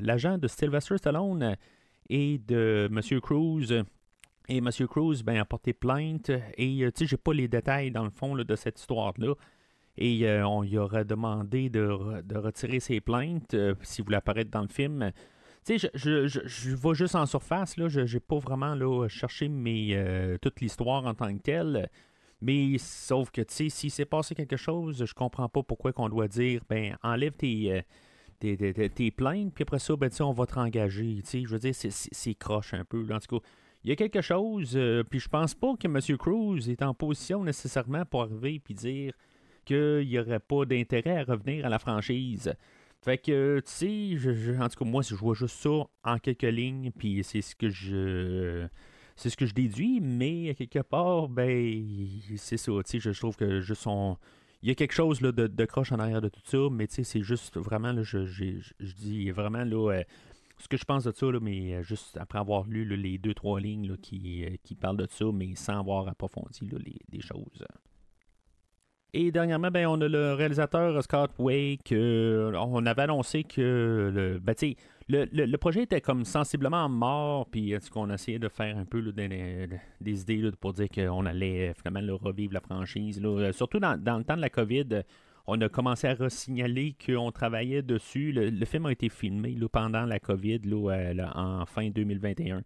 l'agent 0.00 0.38
de 0.38 0.48
Sylvester 0.48 0.96
Stallone 0.96 1.56
et 2.08 2.38
de 2.38 2.88
M. 2.90 3.20
Cruz. 3.20 3.84
Et 4.48 4.58
M. 4.58 4.68
Cruz 4.88 5.22
ben, 5.24 5.38
a 5.38 5.44
porté 5.44 5.72
plainte. 5.72 6.30
Et 6.56 6.84
euh, 6.84 6.90
tu 6.90 7.00
sais, 7.00 7.06
j'ai 7.06 7.16
pas 7.16 7.32
les 7.32 7.48
détails 7.48 7.90
dans 7.90 8.04
le 8.04 8.10
fond 8.10 8.36
de 8.36 8.56
cette 8.56 8.78
histoire-là. 8.78 9.34
Et 9.98 10.26
euh, 10.26 10.46
on 10.46 10.62
lui 10.62 10.78
aurait 10.78 11.04
demandé 11.04 11.68
de, 11.68 11.86
retirer 12.34 12.80
ses 12.80 13.00
plaintes 13.00 13.54
euh, 13.54 13.74
s'il 13.82 14.04
voulait 14.04 14.16
apparaître 14.16 14.50
dans 14.50 14.62
le 14.62 14.68
film. 14.68 15.12
Tu 15.64 15.78
sais, 15.78 15.90
je, 15.94 16.26
je, 16.26 16.40
je, 16.44 16.74
vais 16.74 16.94
juste 16.94 17.14
en 17.14 17.26
surface, 17.26 17.76
là. 17.76 17.88
Je 17.88 18.00
n'ai 18.00 18.20
pas 18.20 18.38
vraiment 18.38 18.74
là, 18.74 19.06
cherché 19.08 19.48
mes, 19.48 20.36
toute 20.40 20.60
l'histoire 20.60 21.06
en 21.06 21.14
tant 21.14 21.32
que 21.36 21.42
telle. 21.42 21.88
Mais 22.40 22.76
sauf 22.78 23.30
que, 23.30 23.42
tu 23.42 23.54
sais, 23.54 23.68
s'il 23.68 23.90
s'est 23.92 24.04
passé 24.04 24.34
quelque 24.34 24.56
chose, 24.56 25.04
je 25.04 25.14
comprends 25.14 25.48
pas 25.48 25.62
pourquoi 25.62 25.92
qu'on 25.92 26.08
doit 26.08 26.26
dire, 26.26 26.62
ben, 26.68 26.96
enlève 27.04 27.34
tes 27.34 27.84
tes, 28.42 29.10
plaintes, 29.10 29.54
puis 29.54 29.62
après 29.62 29.78
ça, 29.78 29.96
ben, 29.96 30.10
on 30.20 30.32
va 30.32 30.46
te 30.46 30.54
rengager. 30.54 31.22
Je 31.32 31.48
veux 31.48 31.58
dire, 31.58 31.74
c'est 31.74 32.34
croche 32.34 32.74
un 32.74 32.84
peu. 32.84 33.06
en 33.12 33.18
tout 33.20 33.38
cas, 33.38 33.46
il 33.84 33.90
y 33.90 33.92
a 33.92 33.96
quelque 33.96 34.20
chose, 34.20 34.76
euh, 34.76 35.02
puis 35.02 35.18
je 35.18 35.28
pense 35.28 35.54
pas 35.54 35.74
que 35.76 35.88
M. 35.88 36.16
Cruz 36.16 36.70
est 36.70 36.82
en 36.82 36.94
position 36.94 37.42
nécessairement 37.42 38.04
pour 38.04 38.22
arriver 38.22 38.62
et 38.68 38.74
dire 38.74 39.12
qu'il 39.64 40.06
n'y 40.06 40.18
aurait 40.18 40.40
pas 40.40 40.64
d'intérêt 40.64 41.18
à 41.18 41.24
revenir 41.24 41.66
à 41.66 41.68
la 41.68 41.78
franchise. 41.78 42.54
Fait 43.02 43.18
que, 43.18 43.60
tu 43.66 44.16
sais, 44.16 44.58
en 44.60 44.68
tout 44.68 44.84
cas, 44.84 44.84
moi, 44.84 45.02
je 45.02 45.16
vois 45.16 45.34
juste 45.34 45.56
ça 45.56 45.88
en 46.04 46.18
quelques 46.18 46.42
lignes, 46.42 46.92
puis 46.96 47.24
c'est 47.24 47.42
ce 47.42 47.56
que 47.56 47.68
je. 47.68 48.66
C'est 49.16 49.28
ce 49.28 49.36
que 49.36 49.44
je 49.44 49.52
déduis, 49.54 50.00
mais 50.00 50.54
quelque 50.54 50.78
part, 50.78 51.28
ben, 51.28 51.84
c'est 52.36 52.56
ça, 52.56 52.72
tu 52.84 53.00
sais, 53.00 53.12
je, 53.12 53.18
trouve 53.18 53.36
que 53.36 53.60
juste 53.60 53.82
son 53.82 54.16
il 54.62 54.68
y 54.68 54.72
a 54.72 54.74
quelque 54.74 54.94
chose 54.94 55.20
là, 55.20 55.32
de, 55.32 55.64
croche 55.64 55.92
en 55.92 55.98
arrière 55.98 56.20
de 56.20 56.28
tout 56.28 56.40
ça, 56.44 56.58
mais 56.70 56.86
tu 56.86 56.96
sais, 56.96 57.04
c'est 57.04 57.22
juste 57.22 57.56
vraiment, 57.56 57.92
là, 57.92 58.02
je, 58.02 58.26
je, 58.26 58.62
dis 58.80 59.30
vraiment 59.30 59.64
là, 59.64 59.92
euh, 59.92 60.02
ce 60.58 60.68
que 60.68 60.76
je 60.76 60.84
pense 60.84 61.04
de 61.04 61.12
ça, 61.12 61.26
mais 61.40 61.74
euh, 61.74 61.82
juste 61.82 62.16
après 62.16 62.38
avoir 62.38 62.64
lu 62.64 62.84
les 62.84 63.18
deux, 63.18 63.34
trois 63.34 63.60
lignes 63.60 63.90
euh, 63.90 64.56
qui 64.62 64.74
parlent 64.80 64.96
de 64.96 65.08
ça, 65.10 65.24
mais 65.32 65.54
sans 65.56 65.80
avoir 65.80 66.06
approfondi 66.06 66.68
les 67.10 67.20
choses. 67.20 67.64
Et 69.14 69.30
dernièrement, 69.30 69.70
ben, 69.70 69.86
on 69.88 70.00
a 70.00 70.08
le 70.08 70.32
réalisateur 70.32 71.02
Scott 71.02 71.32
Wake. 71.38 71.92
on 71.92 72.86
avait 72.86 73.02
annoncé 73.02 73.44
que 73.44 74.10
le, 74.14 74.38
ben, 74.38 74.54
le, 75.06 75.26
le, 75.26 75.58
projet 75.58 75.82
était 75.82 76.00
comme 76.00 76.24
sensiblement 76.24 76.88
mort, 76.88 77.46
puis 77.50 77.74
qu'on 77.92 78.08
essayait 78.08 78.38
de 78.38 78.48
faire 78.48 78.74
un 78.78 78.86
peu 78.86 79.02
des, 79.12 79.68
idées 80.00 80.50
pour 80.58 80.72
dire 80.72 80.88
qu'on 80.88 81.26
allait 81.26 81.74
finalement 81.74 82.16
revivre 82.16 82.54
la 82.54 82.60
franchise. 82.60 83.20
Euh, 83.22 83.52
surtout 83.52 83.80
dans, 83.80 83.92
le 83.92 84.24
temps 84.24 84.36
de 84.36 84.40
la 84.40 84.48
COVID, 84.48 85.02
on 85.46 85.60
a 85.60 85.68
commencé 85.68 86.06
à 86.06 86.30
signaler 86.30 86.96
qu'on 87.04 87.30
travaillait 87.32 87.82
dessus. 87.82 88.32
Le, 88.32 88.64
film 88.64 88.86
a 88.86 88.92
été 88.92 89.10
filmé 89.10 89.58
pendant 89.70 90.06
la 90.06 90.20
COVID 90.20 90.60
en 91.34 91.66
fin 91.66 91.90
2021. 91.90 92.62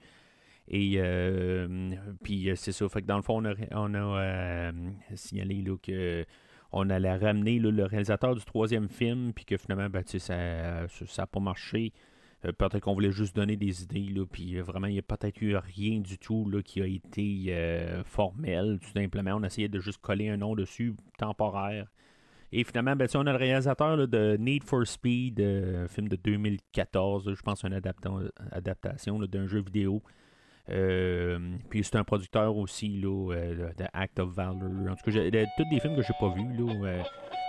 Et 0.69 0.95
euh, 0.97 1.95
puis 2.23 2.51
c'est 2.57 2.73
ça, 2.73 2.89
fait 2.89 3.03
que 3.03 3.07
dans 3.07 3.17
le 3.17 3.23
fond, 3.23 3.43
on 3.71 3.95
a, 3.95 3.99
euh, 4.01 4.73
signalé 5.15 5.63
là, 5.63 5.77
que 5.81 6.25
on 6.73 6.91
allait 6.91 7.17
ramener 7.17 7.59
le 7.59 7.85
réalisateur 7.85 8.35
du 8.35 8.45
troisième 8.45 8.89
film, 8.89 9.33
puis 9.33 9.45
que 9.45 9.57
finalement, 9.57 9.89
ben, 9.89 10.03
ça 10.05 10.87
n'a 11.19 11.27
pas 11.27 11.41
marché. 11.41 11.93
Euh, 12.45 12.53
peut-être 12.53 12.81
qu'on 12.81 12.95
voulait 12.95 13.13
juste 13.13 13.37
donner 13.37 13.57
des 13.57 13.85
idées, 13.85 14.13
là, 14.13 14.27
puis 14.27 14.59
vraiment, 14.61 14.89
il 14.89 14.95
n'y 14.95 14.99
a 14.99 15.03
peut-être 15.03 15.41
eu 15.41 15.57
rien 15.57 16.01
du 16.01 16.19
tout 16.19 16.51
là, 16.51 16.63
qui 16.63 16.83
a 16.83 16.87
été 16.87 18.03
formel, 18.05 18.79
tout 18.81 18.91
simplement. 18.91 19.35
On 19.37 19.45
essayait 19.45 19.69
de 19.69 19.79
juste 19.79 20.01
coller 20.01 20.29
un 20.29 20.37
nom 20.39 20.57
dessus, 20.57 20.95
temporaire. 21.17 21.87
Et 22.51 22.65
finalement, 22.65 22.97
ben, 22.97 23.09
on 23.15 23.27
a 23.27 23.33
le 23.33 23.39
réalisateur 23.39 24.09
de 24.09 24.37
Need 24.37 24.65
for 24.65 24.85
Speed, 24.87 25.41
un 25.41 25.87
film 25.87 26.09
de 26.09 26.17
2014, 26.17 27.33
je 27.33 27.43
pense 27.43 27.63
une 27.63 27.81
adaptation 28.53 29.21
d'un 29.21 29.47
jeu 29.47 29.61
vidéo. 29.61 30.03
Euh, 30.69 31.39
puis 31.71 31.85
c'est 31.85 31.97
un 31.97 32.05
producteur 32.05 32.57
aussi 32.57 32.89
là, 32.89 33.33
euh, 33.33 33.73
de 33.77 33.85
Act 33.93 34.19
of 34.19 34.31
Valor. 34.31 34.63
En 34.91 34.97
tout 34.97 35.11
cas, 35.11 35.13
de, 35.13 35.47
tous 35.57 35.69
des 35.71 35.81
films 35.81 35.97
que 35.97 36.03
j'ai 36.03 36.15
pas 36.19 36.29
vus. 36.31 36.53
Là, 36.59 36.73
euh, 36.73 37.03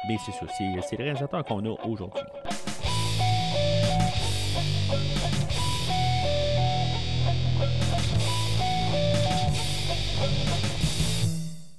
mais 0.07 0.17
c'est 0.23 0.31
ça, 0.31 0.45
c'est, 0.55 0.97
le 0.97 1.03
réalisateur 1.03 1.43
qu'on 1.43 1.65
a 1.65 1.75
aujourd'hui. 1.85 2.21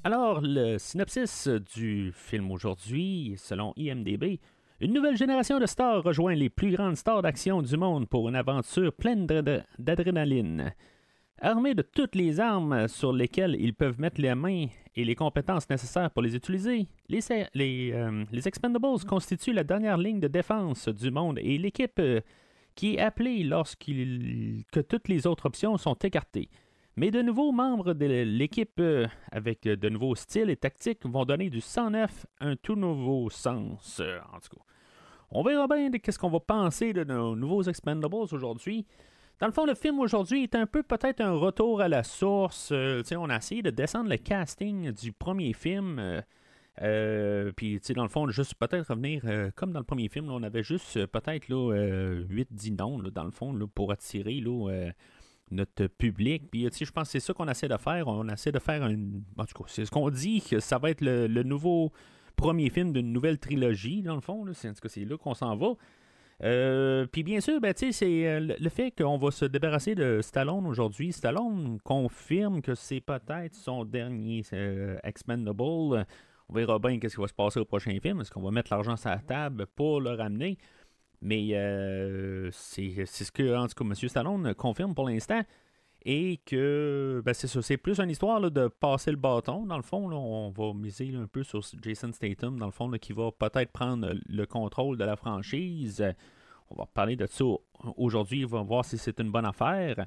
Alors, 0.02 0.40
le 0.42 0.78
synopsis 0.78 1.48
du 1.76 2.12
film 2.14 2.50
aujourd'hui, 2.50 3.34
selon 3.36 3.74
IMDB, 3.76 4.40
une 4.80 4.92
nouvelle 4.92 5.16
génération 5.16 5.58
de 5.58 5.66
stars 5.66 6.02
rejoint 6.02 6.34
les 6.34 6.48
plus 6.48 6.70
grandes 6.70 6.96
stars 6.96 7.22
d'action 7.22 7.62
du 7.62 7.76
monde 7.76 8.08
pour 8.08 8.28
une 8.28 8.36
aventure 8.36 8.92
pleine 8.92 9.26
d'adrénaline. 9.78 10.72
Armés 11.40 11.74
de 11.74 11.82
toutes 11.82 12.16
les 12.16 12.40
armes 12.40 12.88
sur 12.88 13.12
lesquelles 13.12 13.56
ils 13.60 13.72
peuvent 13.72 14.00
mettre 14.00 14.20
les 14.20 14.34
mains 14.34 14.66
et 14.96 15.04
les 15.04 15.14
compétences 15.14 15.70
nécessaires 15.70 16.10
pour 16.10 16.22
les 16.22 16.34
utiliser, 16.34 16.88
les, 17.08 17.20
les, 17.54 17.92
euh, 17.92 18.24
Expendables 18.44 19.04
constituent 19.08 19.52
la 19.52 19.62
dernière 19.62 19.98
ligne 19.98 20.18
de 20.18 20.26
défense 20.26 20.88
du 20.88 21.12
monde 21.12 21.38
et 21.38 21.56
l'équipe 21.56 22.00
euh, 22.00 22.20
qui 22.74 22.96
est 22.96 23.00
appelée 23.00 23.44
lorsque 23.44 23.88
toutes 24.88 25.06
les 25.06 25.28
autres 25.28 25.46
options 25.46 25.76
sont 25.76 25.94
écartées. 25.94 26.50
Mais 26.96 27.12
de 27.12 27.22
nouveaux 27.22 27.52
membres 27.52 27.94
de 27.94 28.06
l'équipe 28.06 28.80
euh, 28.80 29.06
avec 29.30 29.62
de 29.62 29.88
nouveaux 29.88 30.16
styles 30.16 30.50
et 30.50 30.56
tactiques 30.56 31.06
vont 31.06 31.24
donner 31.24 31.50
du 31.50 31.60
109 31.60 32.26
un 32.40 32.56
tout 32.56 32.74
nouveau 32.74 33.30
sens. 33.30 34.00
en 34.32 34.40
tout 34.40 34.56
cas, 34.56 34.62
on 35.30 35.44
verra 35.44 35.68
bien 35.68 35.88
de 35.88 36.00
ce 36.04 36.18
qu'on 36.18 36.30
va 36.30 36.40
penser 36.40 36.92
de 36.92 37.04
nos 37.04 37.36
nouveaux 37.36 37.62
Expendables 37.62 38.16
aujourd'hui. 38.32 38.86
Dans 39.40 39.46
le 39.46 39.52
fond, 39.52 39.66
le 39.66 39.74
film 39.74 40.00
aujourd'hui 40.00 40.42
est 40.42 40.56
un 40.56 40.66
peu 40.66 40.82
peut-être 40.82 41.20
un 41.20 41.32
retour 41.32 41.80
à 41.80 41.86
la 41.86 42.02
source. 42.02 42.70
Euh, 42.72 43.02
on 43.16 43.30
a 43.30 43.36
essayé 43.36 43.62
de 43.62 43.70
descendre 43.70 44.10
le 44.10 44.16
casting 44.16 44.90
du 44.90 45.12
premier 45.12 45.52
film. 45.52 46.00
Euh, 46.00 46.20
euh, 46.82 47.52
puis, 47.54 47.80
dans 47.94 48.02
le 48.02 48.08
fond, 48.08 48.28
juste 48.30 48.56
peut-être 48.56 48.88
revenir 48.88 49.22
comme 49.54 49.72
dans 49.72 49.78
le 49.78 49.84
premier 49.84 50.08
film, 50.08 50.28
on 50.28 50.42
avait 50.42 50.64
juste 50.64 51.06
peut-être 51.06 51.48
8-10 51.48 52.76
noms, 52.76 52.98
dans 52.98 53.24
le 53.24 53.30
fond, 53.30 53.56
pour 53.72 53.92
attirer 53.92 54.42
notre 55.52 55.86
public. 55.86 56.50
Puis, 56.50 56.68
je 56.72 56.90
pense 56.90 57.08
que 57.08 57.12
c'est 57.12 57.20
ça 57.20 57.32
qu'on 57.32 57.48
essaie 57.48 57.68
de 57.68 57.76
faire. 57.76 58.08
On 58.08 58.28
essaie 58.28 58.52
de 58.52 58.58
faire 58.58 58.82
un. 58.82 58.94
En 59.36 59.44
tout 59.44 59.62
cas, 59.62 59.68
c'est 59.68 59.84
ce 59.84 59.90
qu'on 59.90 60.10
dit 60.10 60.40
que 60.40 60.58
ça 60.58 60.78
va 60.78 60.90
être 60.90 61.00
le, 61.00 61.42
nouveau 61.44 61.92
premier 62.34 62.70
film 62.70 62.92
d'une 62.92 63.12
nouvelle 63.12 63.38
trilogie, 63.38 64.02
dans 64.02 64.16
le 64.16 64.20
fond. 64.20 64.44
Là. 64.44 64.52
En 64.52 64.72
tout 64.72 64.80
cas, 64.80 64.88
c'est 64.88 65.04
là 65.04 65.16
qu'on 65.16 65.34
s'en 65.34 65.56
va. 65.56 65.74
Euh, 66.44 67.06
puis 67.06 67.24
bien 67.24 67.40
sûr, 67.40 67.60
ben, 67.60 67.74
c'est 67.76 67.94
euh, 68.26 68.54
le 68.58 68.68
fait 68.68 68.92
qu'on 68.92 69.18
va 69.18 69.30
se 69.30 69.44
débarrasser 69.44 69.94
de 69.94 70.20
Stallone 70.22 70.66
aujourd'hui. 70.66 71.12
Stallone 71.12 71.78
confirme 71.82 72.62
que 72.62 72.74
c'est 72.74 73.00
peut-être 73.00 73.54
son 73.54 73.84
dernier 73.84 74.42
euh, 74.52 74.98
Expendable. 75.02 76.06
On 76.50 76.54
verra 76.54 76.78
bien 76.78 76.98
qu'est-ce 76.98 77.16
qui 77.16 77.20
va 77.20 77.28
se 77.28 77.34
passer 77.34 77.60
au 77.60 77.64
prochain 77.64 77.98
film. 78.00 78.20
Est-ce 78.20 78.30
qu'on 78.30 78.42
va 78.42 78.50
mettre 78.50 78.72
l'argent 78.72 78.96
sur 78.96 79.10
la 79.10 79.18
table 79.18 79.66
pour 79.74 80.00
le 80.00 80.10
ramener? 80.10 80.58
Mais 81.20 81.48
c'est 82.52 83.04
ce 83.04 83.32
que, 83.32 83.56
en 83.56 83.66
tout 83.66 83.74
cas, 83.74 83.84
M. 83.84 83.94
Stallone 84.08 84.54
confirme 84.54 84.94
pour 84.94 85.08
l'instant. 85.08 85.42
Et 86.04 86.40
que 86.46 87.20
ben, 87.24 87.34
c'est 87.34 87.48
ça, 87.48 87.60
c'est 87.60 87.76
plus 87.76 87.98
une 88.00 88.10
histoire 88.10 88.40
de 88.40 88.68
passer 88.68 89.10
le 89.10 89.16
bâton. 89.16 89.66
Dans 89.66 89.76
le 89.76 89.82
fond, 89.82 90.10
on 90.12 90.50
va 90.50 90.72
miser 90.72 91.12
un 91.16 91.26
peu 91.26 91.42
sur 91.42 91.60
Jason 91.82 92.12
Statham, 92.12 92.58
dans 92.58 92.66
le 92.66 92.72
fond, 92.72 92.90
qui 92.92 93.12
va 93.12 93.30
peut-être 93.32 93.72
prendre 93.72 94.14
le 94.28 94.46
contrôle 94.46 94.96
de 94.96 95.04
la 95.04 95.16
franchise. 95.16 96.04
On 96.70 96.76
va 96.76 96.86
parler 96.86 97.16
de 97.16 97.26
ça 97.26 97.44
aujourd'hui, 97.96 98.44
on 98.44 98.48
va 98.48 98.62
voir 98.62 98.84
si 98.84 98.96
c'est 98.96 99.18
une 99.20 99.30
bonne 99.30 99.46
affaire. 99.46 100.06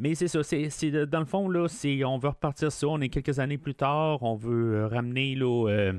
Mais 0.00 0.14
c'est 0.14 0.28
ça, 0.28 0.42
c'est, 0.42 0.90
dans 1.06 1.18
le 1.20 1.26
fond, 1.26 1.48
là, 1.48 1.66
c'est, 1.68 2.04
on 2.04 2.18
veut 2.18 2.28
repartir 2.28 2.70
ça. 2.70 2.86
On 2.86 3.00
est 3.00 3.08
quelques 3.08 3.38
années 3.40 3.58
plus 3.58 3.74
tard, 3.74 4.22
on 4.22 4.36
veut 4.36 4.86
ramener 4.86 5.36
euh, 5.40 5.92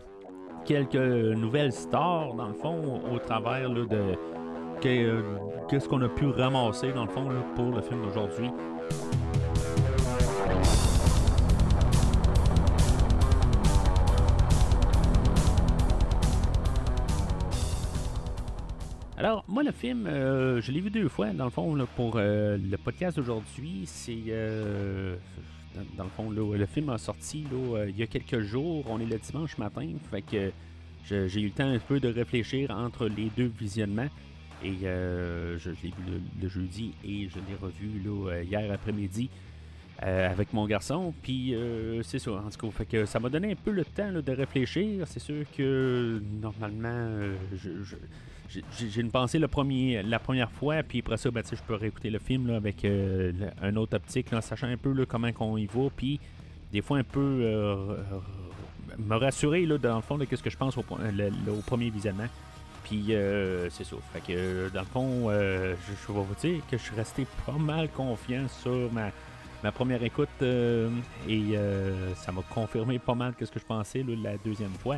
quelques 0.66 0.96
nouvelles 0.96 1.74
stars, 1.74 2.34
dans 2.34 2.48
le 2.48 2.54
fond, 2.54 3.02
au 3.12 3.20
travers 3.20 3.70
de 3.70 4.16
qu'est-ce 4.82 5.90
qu'on 5.90 6.02
a 6.02 6.10
pu 6.10 6.28
ramasser, 6.28 6.94
dans 6.94 7.06
le 7.06 7.12
fond, 7.12 7.30
pour 7.56 7.72
le 7.72 7.82
film 7.82 8.02
d'aujourd'hui. 8.04 8.50
Alors, 19.20 19.44
moi, 19.50 19.64
le 19.64 19.74
film, 19.74 20.08
euh, 20.08 20.62
je 20.62 20.72
l'ai 20.72 20.80
vu 20.80 20.90
deux 20.90 21.10
fois, 21.10 21.32
dans 21.32 21.44
le 21.44 21.50
fond, 21.50 21.78
pour 21.98 22.14
euh, 22.16 22.58
le 22.58 22.78
podcast 22.78 23.18
d'aujourd'hui. 23.18 23.82
C'est. 23.86 24.16
Euh, 24.30 25.18
dans, 25.98 26.06
le 26.06 26.10
fond, 26.10 26.30
le 26.30 26.66
film 26.66 26.88
a 26.88 26.98
sorti 26.98 27.46
il 27.90 27.98
y 27.98 28.02
a 28.02 28.08
quelques 28.08 28.40
jours. 28.40 28.86
On 28.88 28.98
est 29.02 29.06
le 29.06 29.18
dimanche 29.18 29.58
matin. 29.58 29.90
Fait 30.10 30.22
que 30.22 30.54
j'ai 31.04 31.42
eu 31.42 31.48
le 31.48 31.52
temps 31.52 31.68
un 31.68 31.80
peu 31.80 32.00
de 32.00 32.08
réfléchir 32.08 32.72
entre 32.72 33.08
les 33.10 33.30
deux 33.36 33.52
visionnements. 33.60 34.08
Et 34.64 34.76
je, 34.84 35.70
l'ai 35.70 35.90
vu 35.90 36.22
le, 36.42 36.48
jeudi 36.48 36.94
et 37.04 37.28
je 37.28 37.40
l'ai 37.40 37.56
revu 37.62 38.02
là, 38.02 38.42
hier 38.42 38.72
après-midi. 38.72 39.30
Avec 40.02 40.54
mon 40.54 40.66
garçon. 40.66 41.14
Puis 41.22 41.56
c'est 42.04 42.20
ça, 42.20 42.32
en 42.32 42.50
tout 42.50 42.72
cas, 42.90 43.06
ça 43.06 43.20
m'a 43.20 43.30
donné 43.30 43.52
un 43.52 43.56
peu 43.56 43.72
le 43.72 43.86
temps 43.86 44.12
de 44.12 44.32
réfléchir. 44.32 45.06
C'est 45.08 45.20
sûr 45.20 45.46
que 45.56 46.22
normalement, 46.42 47.36
je, 47.54 47.96
j'ai 48.50 49.02
une 49.02 49.12
pensée 49.12 49.40
le 49.40 49.48
premier, 49.48 50.02
la 50.02 50.20
première 50.20 50.52
fois, 50.52 50.82
puis 50.84 51.00
après 51.00 51.18
ça, 51.18 51.30
ben, 51.30 51.44
je 51.50 51.62
peux 51.68 51.76
réécouter 51.76 52.10
le 52.10 52.20
film 52.20 52.50
avec 52.50 52.84
euh, 52.84 53.32
un 53.62 53.76
autre 53.76 53.96
optique, 53.96 54.32
là, 54.32 54.42
sachant 54.42 54.68
un 54.68 54.78
peu 54.78 54.94
comment 55.06 55.30
on 55.40 55.58
y 55.58 55.68
va, 55.68 55.90
puis 55.96 56.20
des 56.72 56.82
fois 56.82 56.98
un 56.98 57.04
peu 57.04 57.20
euh, 57.20 57.98
me 58.98 59.16
rassurer 59.16 59.66
dans 59.66 59.98
le 59.98 60.02
fond 60.02 60.18
de 60.18 60.26
ce 60.26 60.42
que 60.42 60.50
je 60.50 60.58
pense 60.58 60.78
au, 60.78 60.84
premier 60.84 61.90
visionnement. 61.90 62.28
Puis 62.84 63.14
euh, 63.14 63.70
c'est 63.70 63.84
ça. 63.84 63.96
Fait 64.14 64.22
que 64.22 64.70
dans 64.74 64.82
le 64.82 64.86
fond, 64.88 65.30
je, 65.30 66.12
vais 66.12 66.24
vous 66.24 66.36
dire 66.42 66.62
que 66.70 66.78
je 66.78 66.84
suis 66.84 66.96
resté 66.96 67.28
pas 67.46 67.58
mal 67.58 67.90
confiant 67.90 68.48
sur 68.48 68.92
ma, 68.92 69.12
ma 69.64 69.72
première 69.72 70.04
écoute 70.04 70.30
et 70.42 71.42
ça 72.16 72.32
m'a 72.32 72.42
confirmé 72.54 73.00
pas 73.00 73.16
mal 73.16 73.34
ce 73.40 73.46
que 73.46 73.60
je 73.60 73.66
pensais 73.66 74.04
la 74.24 74.38
deuxième 74.38 74.74
fois. 74.82 74.98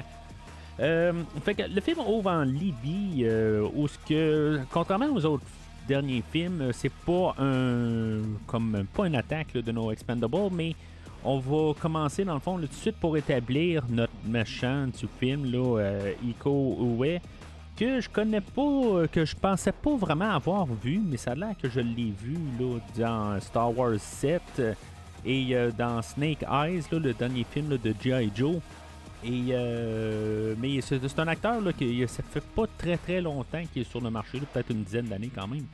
Euh, 0.80 1.14
fait 1.44 1.54
que 1.54 1.64
le 1.64 1.82
film 1.82 2.00
ouvre 2.00 2.32
en 2.32 2.44
Libye, 2.44 3.24
euh, 3.24 3.68
où 3.76 3.88
ce 3.88 3.98
que, 4.08 4.60
contrairement 4.72 5.08
aux 5.14 5.26
autres 5.26 5.44
derniers 5.88 6.24
films, 6.32 6.62
euh, 6.62 6.72
c'est 6.74 6.92
pas 6.92 7.36
un 7.38 8.22
comme 8.48 8.86
pas 8.96 9.06
une 9.06 9.16
attaque 9.16 9.54
de 9.54 9.72
nos 9.72 9.92
expendables, 9.92 10.50
mais 10.52 10.76
on 11.24 11.38
va 11.38 11.74
commencer 11.80 12.26
dans 12.26 12.34
le 12.34 12.40
fond 12.40 12.58
tout 12.58 12.66
de 12.66 12.74
suite 12.74 12.96
pour 12.96 13.16
établir 13.16 13.84
notre 13.90 14.14
méchant 14.26 14.88
du 14.88 15.08
film 15.20 15.52
là, 15.52 15.80
euh, 15.80 16.14
Iko 16.24 16.78
Uwe, 16.80 17.20
que 17.82 18.00
je 18.00 18.10
connais 18.10 18.42
pas, 18.42 19.08
que 19.12 19.26
je 19.26 19.36
pensais 19.36 19.72
pas 19.72 19.96
vraiment 19.96 20.30
avoir 20.30 20.66
vu, 20.66 21.02
mais 21.04 21.18
ça 21.18 21.32
a 21.32 21.36
l'air 21.36 21.56
que 21.60 21.68
je 21.68 21.80
l'ai 21.80 22.14
vu 22.22 22.38
là, 22.60 22.78
dans 22.96 23.40
Star 23.42 23.76
Wars 23.76 24.00
7 24.00 24.42
et 25.26 25.56
dans 25.78 26.02
Snake 26.02 26.44
Eyes, 26.44 26.84
le 26.92 27.14
dernier 27.14 27.44
film 27.44 27.78
de 27.78 27.96
G.I. 28.00 28.32
Joe. 28.36 28.58
Et 29.24 29.50
euh, 29.52 30.56
mais 30.58 30.82
c'est 30.82 31.20
un 31.20 31.28
acteur 31.28 31.62
là, 31.62 31.74
qui 31.74 32.04
ça 32.08 32.24
fait 32.24 32.44
pas 32.44 32.66
très 32.78 32.98
très 32.98 33.22
longtemps 33.22 33.62
qu'il 33.72 33.84
est 33.84 33.90
sur 33.90 34.02
le 34.02 34.10
marché, 34.10 34.40
peut-être 34.52 34.72
une 34.72 34.84
dizaine 34.84 35.06
d'années 35.06 35.32
quand 35.34 35.48
même. 35.48 35.66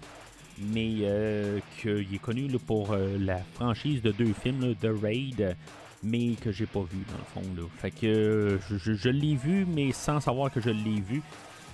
Mais 0.60 0.96
euh, 1.02 1.60
qu'il 1.80 2.14
est 2.14 2.22
connu 2.22 2.48
pour 2.66 2.92
euh, 2.92 3.18
la 3.20 3.40
franchise 3.56 4.02
de 4.02 4.12
deux 4.12 4.34
films, 4.34 4.76
The 4.76 4.90
Raid, 5.02 5.56
mais 6.04 6.36
que 6.42 6.52
j'ai 6.52 6.66
pas 6.66 6.82
vu 6.82 7.00
dans 7.10 7.42
le 7.42 7.46
fond. 7.46 7.56
Là. 7.56 7.68
Fait 7.78 7.92
que 7.92 8.60
je, 8.70 9.10
l'ai 9.10 9.36
vu, 9.36 9.66
mais 9.66 9.92
sans 9.92 10.20
savoir 10.20 10.52
que 10.52 10.60
je 10.60 10.72
l'ai 10.72 11.00
vu. 11.00 11.22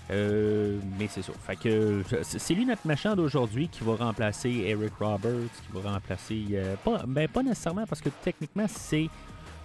Mais 0.09 1.07
c'est 1.09 1.21
ça. 1.21 1.33
Fait 1.45 1.55
que 1.55 2.03
c'est 2.21 2.53
lui 2.53 2.65
notre 2.65 2.85
méchant 2.85 3.15
d'aujourd'hui 3.15 3.67
qui 3.69 3.83
va 3.83 3.95
remplacer 3.95 4.49
Eric 4.49 4.93
Roberts, 4.99 5.49
qui 5.65 5.81
va 5.81 5.91
remplacer. 5.91 6.45
pas, 6.83 7.03
ben, 7.07 7.27
pas 7.27 7.43
nécessairement 7.43 7.85
parce 7.87 8.01
que 8.01 8.09
techniquement 8.23 8.65
c'est 8.67 9.09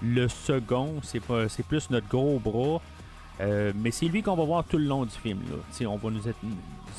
le 0.03 0.29
second, 0.29 1.01
c'est, 1.03 1.21
pas, 1.21 1.49
c'est 1.49 1.65
plus 1.65 1.91
notre 1.91 2.09
gros 2.09 2.39
bras. 2.39 2.81
Euh, 3.41 3.73
mais 3.77 3.91
c'est 3.91 4.07
lui 4.07 4.23
qu'on 4.23 4.35
va 4.35 4.45
voir 4.45 4.65
tout 4.65 4.79
le 4.79 4.85
long 4.85 5.05
du 5.05 5.15
film. 5.15 5.41
On 5.83 5.97
va 5.97 6.11
nous, 6.11 6.23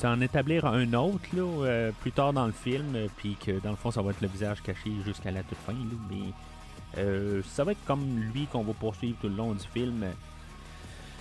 en 0.02 0.20
établir 0.20 0.64
un 0.64 0.92
autre 0.94 1.28
euh, 1.36 1.92
plus 2.00 2.12
tard 2.12 2.32
dans 2.32 2.46
le 2.46 2.52
film, 2.52 2.96
puis 3.16 3.36
que 3.36 3.60
dans 3.60 3.70
le 3.70 3.76
fond, 3.76 3.90
ça 3.90 4.00
va 4.00 4.10
être 4.10 4.22
le 4.22 4.28
visage 4.28 4.62
caché 4.62 4.90
jusqu'à 5.04 5.30
la 5.30 5.42
toute 5.42 5.58
fin. 5.58 5.74
mais 6.08 7.42
ça 7.44 7.64
va 7.64 7.72
être 7.72 7.84
comme 7.84 8.18
lui 8.32 8.46
qu'on 8.46 8.62
va 8.62 8.72
poursuivre 8.72 9.16
tout 9.20 9.28
le 9.28 9.36
long 9.36 9.52
du 9.52 9.66
film. 9.66 10.04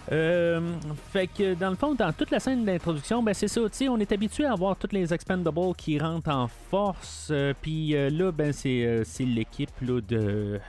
Fait 0.09 1.27
que 1.27 1.53
dans 1.53 1.69
le 1.69 1.75
fond, 1.75 1.93
dans 1.93 2.11
toute 2.11 2.31
la 2.31 2.39
scène 2.39 2.65
d'introduction, 2.65 3.21
ben 3.21 3.33
c'est 3.33 3.47
ça, 3.47 3.61
on 3.89 3.99
est 3.99 4.11
habitué 4.11 4.45
à 4.45 4.55
voir 4.55 4.75
toutes 4.75 4.93
les 4.93 5.13
Expendables 5.13 5.75
qui 5.77 5.99
rentrent 5.99 6.31
en 6.31 6.47
force. 6.47 7.31
Puis 7.61 7.91
là, 7.91 8.31
ben 8.31 8.51
c'est, 8.51 9.05
l'équipe 9.19 9.83
de 9.83 10.59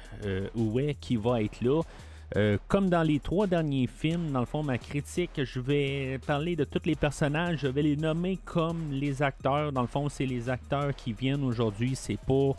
Uwe 0.55 0.95
qui 1.01 1.17
va 1.17 1.43
être 1.43 1.61
là. 1.63 1.83
Euh, 2.37 2.59
comme 2.69 2.89
dans 2.89 3.03
les 3.03 3.19
trois 3.19 3.49
derniers 3.49 3.89
films, 3.89 4.31
dans 4.31 4.41
le 4.41 4.47
fond, 4.47 4.63
ma 4.63 4.79
critique, 4.79 5.43
je 5.43 5.59
vais 5.59 6.21
parler 6.25 6.55
de 6.55 6.63
tous 6.63 6.83
les 6.85 6.95
personnages, 6.95 7.61
je 7.63 7.67
vais 7.67 7.83
les 7.83 7.97
nommer 7.97 8.39
comme 8.45 8.93
les 8.93 9.21
acteurs. 9.21 9.73
Dans 9.73 9.81
le 9.81 9.89
fond, 9.89 10.09
c'est 10.09 10.27
les 10.27 10.49
acteurs 10.49 10.95
qui 10.95 11.13
viennent 11.13 11.43
aujourd'hui, 11.43 11.97
c'est 11.97 12.21
pas 12.21 12.53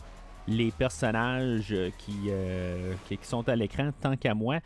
les 0.47 0.71
personnages 0.71 1.73
qui, 1.99 2.15
euh, 2.29 2.93
qui, 3.07 3.17
sont 3.21 3.47
à 3.47 3.55
l'écran, 3.55 3.91
tant 4.01 4.17
qu'à 4.17 4.33
moi. 4.33 4.57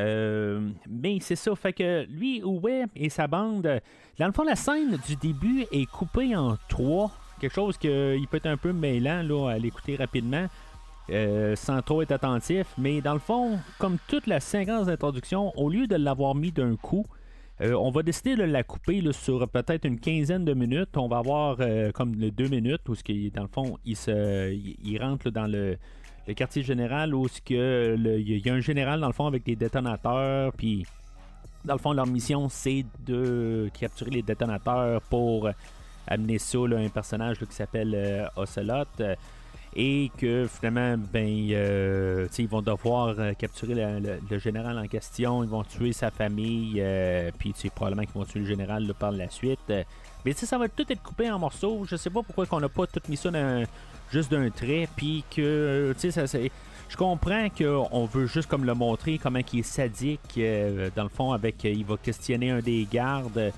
Euh, 0.00 0.70
mais 0.88 1.18
c'est 1.20 1.36
ça, 1.36 1.54
fait 1.54 1.72
que 1.72 2.06
lui, 2.06 2.40
Uwe 2.40 2.86
et 2.96 3.10
sa 3.10 3.26
bande, 3.26 3.80
dans 4.18 4.26
le 4.26 4.32
fond, 4.32 4.44
la 4.44 4.56
scène 4.56 4.98
du 5.06 5.16
début 5.16 5.66
est 5.70 5.86
coupée 5.86 6.34
en 6.34 6.56
trois. 6.68 7.10
Quelque 7.40 7.54
chose 7.54 7.78
qui 7.78 7.88
peut 7.88 8.36
être 8.36 8.46
un 8.46 8.56
peu 8.56 8.72
mêlant 8.72 9.22
là, 9.22 9.52
à 9.52 9.58
l'écouter 9.58 9.96
rapidement. 9.96 10.46
Euh, 11.10 11.56
sans 11.56 11.82
trop 11.82 12.02
être 12.02 12.12
attentif. 12.12 12.68
Mais 12.78 13.00
dans 13.00 13.14
le 13.14 13.18
fond, 13.18 13.58
comme 13.78 13.96
toute 14.06 14.28
la 14.28 14.38
séquence 14.38 14.86
d'introduction, 14.86 15.52
au 15.58 15.68
lieu 15.68 15.88
de 15.88 15.96
l'avoir 15.96 16.36
mis 16.36 16.52
d'un 16.52 16.76
coup, 16.76 17.04
euh, 17.60 17.72
on 17.72 17.90
va 17.90 18.02
décider 18.02 18.36
de 18.36 18.44
la 18.44 18.62
couper 18.62 19.02
sur 19.12 19.48
peut-être 19.48 19.84
une 19.84 19.98
quinzaine 19.98 20.44
de 20.44 20.54
minutes. 20.54 20.96
On 20.96 21.08
va 21.08 21.18
avoir 21.18 21.56
euh, 21.60 21.90
comme 21.90 22.14
deux 22.14 22.48
minutes 22.48 22.88
où, 22.88 22.94
ce 22.94 23.02
dans 23.30 23.42
le 23.42 23.48
fond, 23.48 23.76
il, 23.84 23.96
se, 23.96 24.52
il, 24.52 24.98
rentre 25.02 25.30
dans 25.30 25.48
le, 25.48 25.78
quartier 26.34 26.62
général 26.62 27.14
où 27.14 27.26
il 27.48 28.42
y 28.44 28.50
a 28.50 28.54
un 28.54 28.60
général, 28.60 29.00
dans 29.00 29.06
le 29.06 29.12
fond, 29.12 29.26
avec 29.26 29.44
des 29.44 29.56
détonateurs. 29.56 30.52
Puis, 30.52 30.86
dans 31.64 31.74
le 31.74 31.78
fond, 31.80 31.92
leur 31.92 32.06
mission, 32.06 32.48
c'est 32.48 32.84
de 33.06 33.70
capturer 33.78 34.10
les 34.10 34.22
détonateurs 34.22 35.02
pour 35.02 35.48
amener 36.06 36.38
ça 36.38 36.58
à 36.58 36.76
un 36.76 36.88
personnage 36.88 37.38
qui 37.38 37.54
s'appelle 37.54 38.30
Ocelot 38.36 38.84
et 39.76 40.10
que 40.18 40.48
finalement, 40.48 40.96
ben, 41.12 41.48
euh, 41.52 42.26
ils 42.38 42.48
vont 42.48 42.62
devoir 42.62 43.14
euh, 43.18 43.32
capturer 43.34 43.74
le, 43.74 44.38
général 44.38 44.78
en 44.78 44.86
question, 44.88 45.44
ils 45.44 45.48
vont 45.48 45.62
tuer 45.62 45.92
sa 45.92 46.10
famille, 46.10 46.74
euh, 46.78 47.30
puis 47.38 47.54
probablement 47.74 48.02
qu'ils 48.02 48.14
vont 48.14 48.24
tuer 48.24 48.40
le 48.40 48.46
général 48.46 48.92
par 48.98 49.12
la 49.12 49.28
suite. 49.28 49.72
mais 50.24 50.32
ça 50.32 50.58
va 50.58 50.68
tout 50.68 50.84
être 50.88 51.02
coupé 51.02 51.30
en 51.30 51.38
morceaux. 51.38 51.84
Je 51.86 51.96
sais 51.96 52.10
pas 52.10 52.22
pourquoi 52.22 52.46
qu'on 52.46 52.60
n'a 52.60 52.68
pas 52.68 52.86
tout 52.86 53.00
mis 53.08 53.16
ça 53.16 53.30
juste 54.10 54.32
d'un 54.32 54.50
trait, 54.50 54.88
puis 54.96 55.22
que, 55.30 55.94
tu 56.00 56.10
sais, 56.10 56.50
Je 56.88 56.96
comprends 56.96 57.48
qu'on 57.48 58.06
veut 58.06 58.26
juste 58.26 58.48
comme 58.48 58.64
le 58.64 58.74
montrer, 58.74 59.18
comment 59.18 59.38
il 59.52 59.60
est 59.60 59.62
sadique, 59.62 60.40
dans 60.96 61.04
le 61.04 61.08
fond, 61.08 61.32
avec 61.32 61.62
il 61.62 61.84
va 61.84 61.96
questionner 61.96 62.50
un 62.50 62.58
des 62.58 62.88
gardes, 62.90 63.52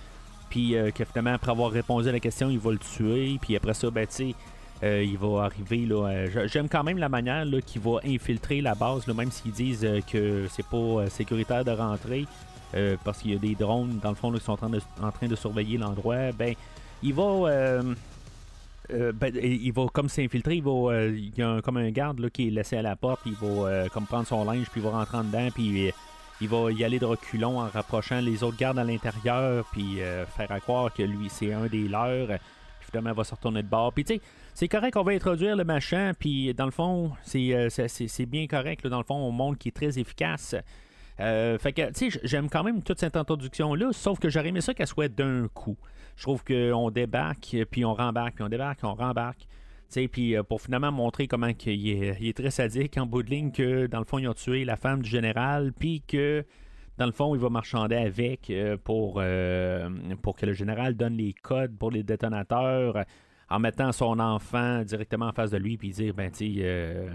puis 0.50 0.74
que 0.94 1.04
finalement, 1.06 1.32
après 1.32 1.52
avoir 1.52 1.70
répondu 1.70 2.06
à 2.10 2.12
la 2.12 2.20
question, 2.20 2.50
il 2.50 2.58
va 2.58 2.72
le 2.72 2.78
tuer, 2.78 3.38
puis 3.40 3.56
après 3.56 3.72
ça, 3.72 3.90
ben, 3.90 4.06
tu 4.06 4.14
sais 4.14 4.34
euh, 4.82 5.04
il 5.04 5.16
va 5.16 5.44
arriver. 5.44 5.86
là. 5.86 6.08
Euh, 6.08 6.48
j'aime 6.48 6.68
quand 6.68 6.82
même 6.82 6.98
la 6.98 7.08
manière 7.08 7.44
qu'il 7.64 7.80
va 7.80 7.98
infiltrer 8.04 8.60
la 8.60 8.74
base, 8.74 9.06
même 9.06 9.30
s'ils 9.30 9.52
disent 9.52 9.84
euh, 9.84 10.00
que 10.00 10.46
c'est 10.50 10.66
pas 10.66 11.08
sécuritaire 11.08 11.64
de 11.64 11.70
rentrer. 11.70 12.26
parce 13.04 13.18
qu'il 13.18 13.32
y 13.32 13.36
a 13.36 13.38
des 13.38 13.54
drones 13.54 13.98
dans 14.02 14.08
le 14.08 14.14
fond 14.16 14.32
qui 14.32 14.40
sont 14.40 14.52
en 14.52 15.10
train 15.10 15.28
de, 15.28 15.36
surveiller 15.36 15.78
l'endroit. 15.78 16.32
Ben, 16.32 16.54
il 17.02 17.14
va. 17.14 17.82
Ben, 19.14 19.34
il 19.34 19.72
va 19.72 19.86
comme 19.92 20.08
s'infiltrer, 20.08 20.56
il 20.56 20.62
va, 20.62 21.06
il 21.06 21.32
y 21.36 21.42
a 21.42 21.62
comme 21.62 21.76
un 21.78 21.90
garde 21.90 22.28
qui 22.30 22.48
est 22.48 22.50
laissé 22.50 22.76
à 22.76 22.82
la 22.82 22.96
porte, 22.96 23.20
il 23.24 23.34
va 23.34 23.88
comme 23.90 24.06
prendre 24.06 24.26
son 24.26 24.44
linge, 24.44 24.68
puis 24.70 24.80
il 24.80 24.84
va 24.84 24.90
rentrer 24.90 25.18
en 25.18 25.24
dedans, 25.24 25.48
puis 25.54 25.92
il 26.40 26.48
va 26.48 26.72
y 26.72 26.84
aller 26.84 26.98
de 26.98 27.06
reculons 27.06 27.60
en 27.60 27.68
rapprochant 27.68 28.20
les 28.20 28.42
autres 28.42 28.56
gardes 28.58 28.78
à 28.78 28.84
l'intérieur, 28.84 29.64
puis 29.72 29.98
faire 30.36 30.60
croire 30.60 30.92
que 30.92 31.02
lui 31.02 31.28
c'est 31.30 31.52
un 31.52 31.66
des 31.66 31.88
leurs. 31.88 32.26
Puis 32.26 32.88
finalement, 32.90 33.10
il 33.10 33.16
va 33.16 33.24
se 33.24 33.34
retourner 33.34 33.62
de 33.62 33.68
bord. 33.68 33.92
Puis 33.92 34.04
tu 34.04 34.14
sais, 34.14 34.20
c'est 34.54 34.68
correct 34.68 34.92
qu'on 34.94 35.02
va 35.02 35.12
introduire 35.12 35.56
le 35.56 35.64
machin, 35.64 36.12
puis 36.18 36.52
dans 36.54 36.66
le 36.66 36.70
fond, 36.70 37.12
c'est, 37.22 37.54
euh, 37.54 38.26
bien 38.26 38.46
correct. 38.46 38.86
dans 38.86 38.98
le 38.98 39.04
fond, 39.04 39.14
on 39.14 39.30
montre 39.30 39.58
qu'il 39.58 39.70
est 39.70 39.72
très 39.72 39.98
efficace. 39.98 40.54
Euh, 41.20 41.58
fait 41.58 41.72
que, 41.72 41.90
tu 41.92 42.12
j'aime 42.22 42.48
quand 42.50 42.62
même 42.62 42.82
toute 42.82 43.00
cette 43.00 43.16
introduction-là, 43.16 43.92
sauf 43.92 44.18
que 44.18 44.28
j'aurais 44.28 44.48
aimé 44.48 44.60
ça 44.60 44.74
qu'elle 44.74 44.86
soit 44.86 45.08
d'un 45.08 45.48
coup. 45.48 45.76
Je 46.16 46.22
trouve 46.22 46.44
qu'on 46.44 46.90
débarque, 46.90 47.56
puis 47.70 47.84
on 47.84 47.94
rembarque, 47.94 48.34
puis 48.34 48.44
on 48.44 48.48
débarque, 48.48 48.80
on 48.82 48.94
rembarque. 48.94 49.46
Puis 50.10 50.36
euh, 50.36 50.42
pour 50.42 50.60
finalement 50.60 50.92
montrer 50.92 51.26
comment 51.26 51.48
il 51.48 51.88
est, 51.88 52.16
il 52.20 52.28
est, 52.28 52.36
très 52.36 52.50
sadique 52.50 52.96
en 52.96 53.06
bout 53.06 53.24
que 53.52 53.86
dans 53.86 53.98
le 53.98 54.04
fond, 54.04 54.18
ils 54.18 54.28
ont 54.28 54.34
tué 54.34 54.64
la 54.64 54.76
femme 54.76 55.02
du 55.02 55.08
général, 55.08 55.72
puis 55.72 56.02
que 56.06 56.44
dans 56.98 57.06
le 57.06 57.12
fond, 57.12 57.34
il 57.34 57.40
va 57.40 57.48
marchander 57.48 57.96
avec 57.96 58.52
pour, 58.84 59.22
pour 60.22 60.36
que 60.36 60.46
le 60.46 60.52
général 60.52 60.94
donne 60.94 61.16
les 61.16 61.32
codes 61.32 61.76
pour 61.76 61.90
les 61.90 62.02
détonateurs 62.02 63.04
en 63.52 63.58
mettant 63.58 63.92
son 63.92 64.18
enfant 64.18 64.82
directement 64.82 65.26
en 65.26 65.32
face 65.32 65.50
de 65.50 65.58
lui, 65.58 65.76
puis 65.76 65.90
dire, 65.90 66.14
ben, 66.14 66.30
tu 66.30 66.54
euh, 66.58 67.10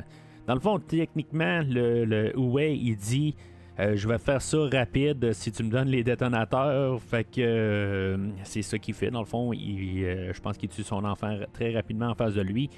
dans 0.46 0.54
le 0.54 0.60
fond, 0.60 0.80
techniquement, 0.80 1.62
le, 1.68 2.06
le 2.06 2.32
il 2.72 2.96
dit, 2.96 3.36
euh, 3.80 3.96
je 3.96 4.08
vais 4.08 4.20
faire 4.20 4.42
ça 4.42 4.58
rapide 4.72 5.34
si 5.34 5.52
tu 5.52 5.64
me 5.64 5.72
donnes 5.72 5.90
les 5.90 6.04
détonateurs. 6.04 7.02
Fait 7.02 7.24
que 7.24 7.42
euh, 7.42 8.18
c'est 8.44 8.62
ça 8.62 8.78
qu'il 8.78 8.94
fait. 8.94 9.10
Dans 9.10 9.20
le 9.20 9.26
fond, 9.26 9.52
je 9.52 10.40
pense 10.40 10.58
qu'il 10.58 10.70
tue 10.70 10.84
son 10.84 11.04
enfant 11.06 11.40
très 11.54 11.74
rapidement 11.74 12.10
en 12.10 12.16
face 12.16 12.36
de 12.36 12.42
lui. 12.42 12.70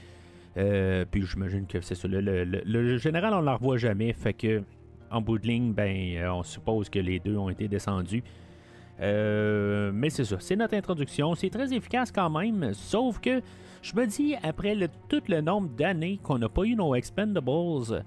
puis 0.56 1.22
j'imagine 1.26 1.68
que 1.68 1.82
c'est 1.82 1.96
ça. 1.96 2.08
Le, 2.08 2.98
général, 2.98 3.34
on 3.34 3.42
ne 3.42 3.46
la 3.46 3.56
revoit 3.56 3.78
jamais. 3.78 4.14
Fait 4.14 4.34
que 4.34 4.64
en 5.12 5.22
bout 5.22 5.38
de 5.38 5.48
ligne, 5.48 5.74
ben, 5.74 6.30
on 6.30 6.44
suppose 6.44 6.90
que 6.90 7.00
les 7.00 7.20
deux 7.20 7.36
ont 7.36 7.50
été 7.50 7.68
descendus. 7.68 8.24
Euh, 9.02 9.92
mais 9.94 10.10
c'est 10.10 10.26
ça, 10.26 10.38
c'est 10.40 10.56
notre 10.56 10.76
introduction. 10.76 11.36
C'est 11.36 11.50
très 11.50 11.74
efficace 11.74 12.12
quand 12.12 12.30
même, 12.30 12.74
sauf 12.74 13.20
que 13.20 13.42
je 13.82 13.96
me 13.96 14.06
dis, 14.06 14.36
après 14.44 14.76
tout 15.08 15.22
le 15.28 15.42
nombre 15.42 15.70
d'années 15.70 16.20
qu'on 16.22 16.38
n'a 16.38 16.50
pas 16.50 16.64
eu 16.64 16.76
nos 16.76 16.96
Expendables, 16.96 18.04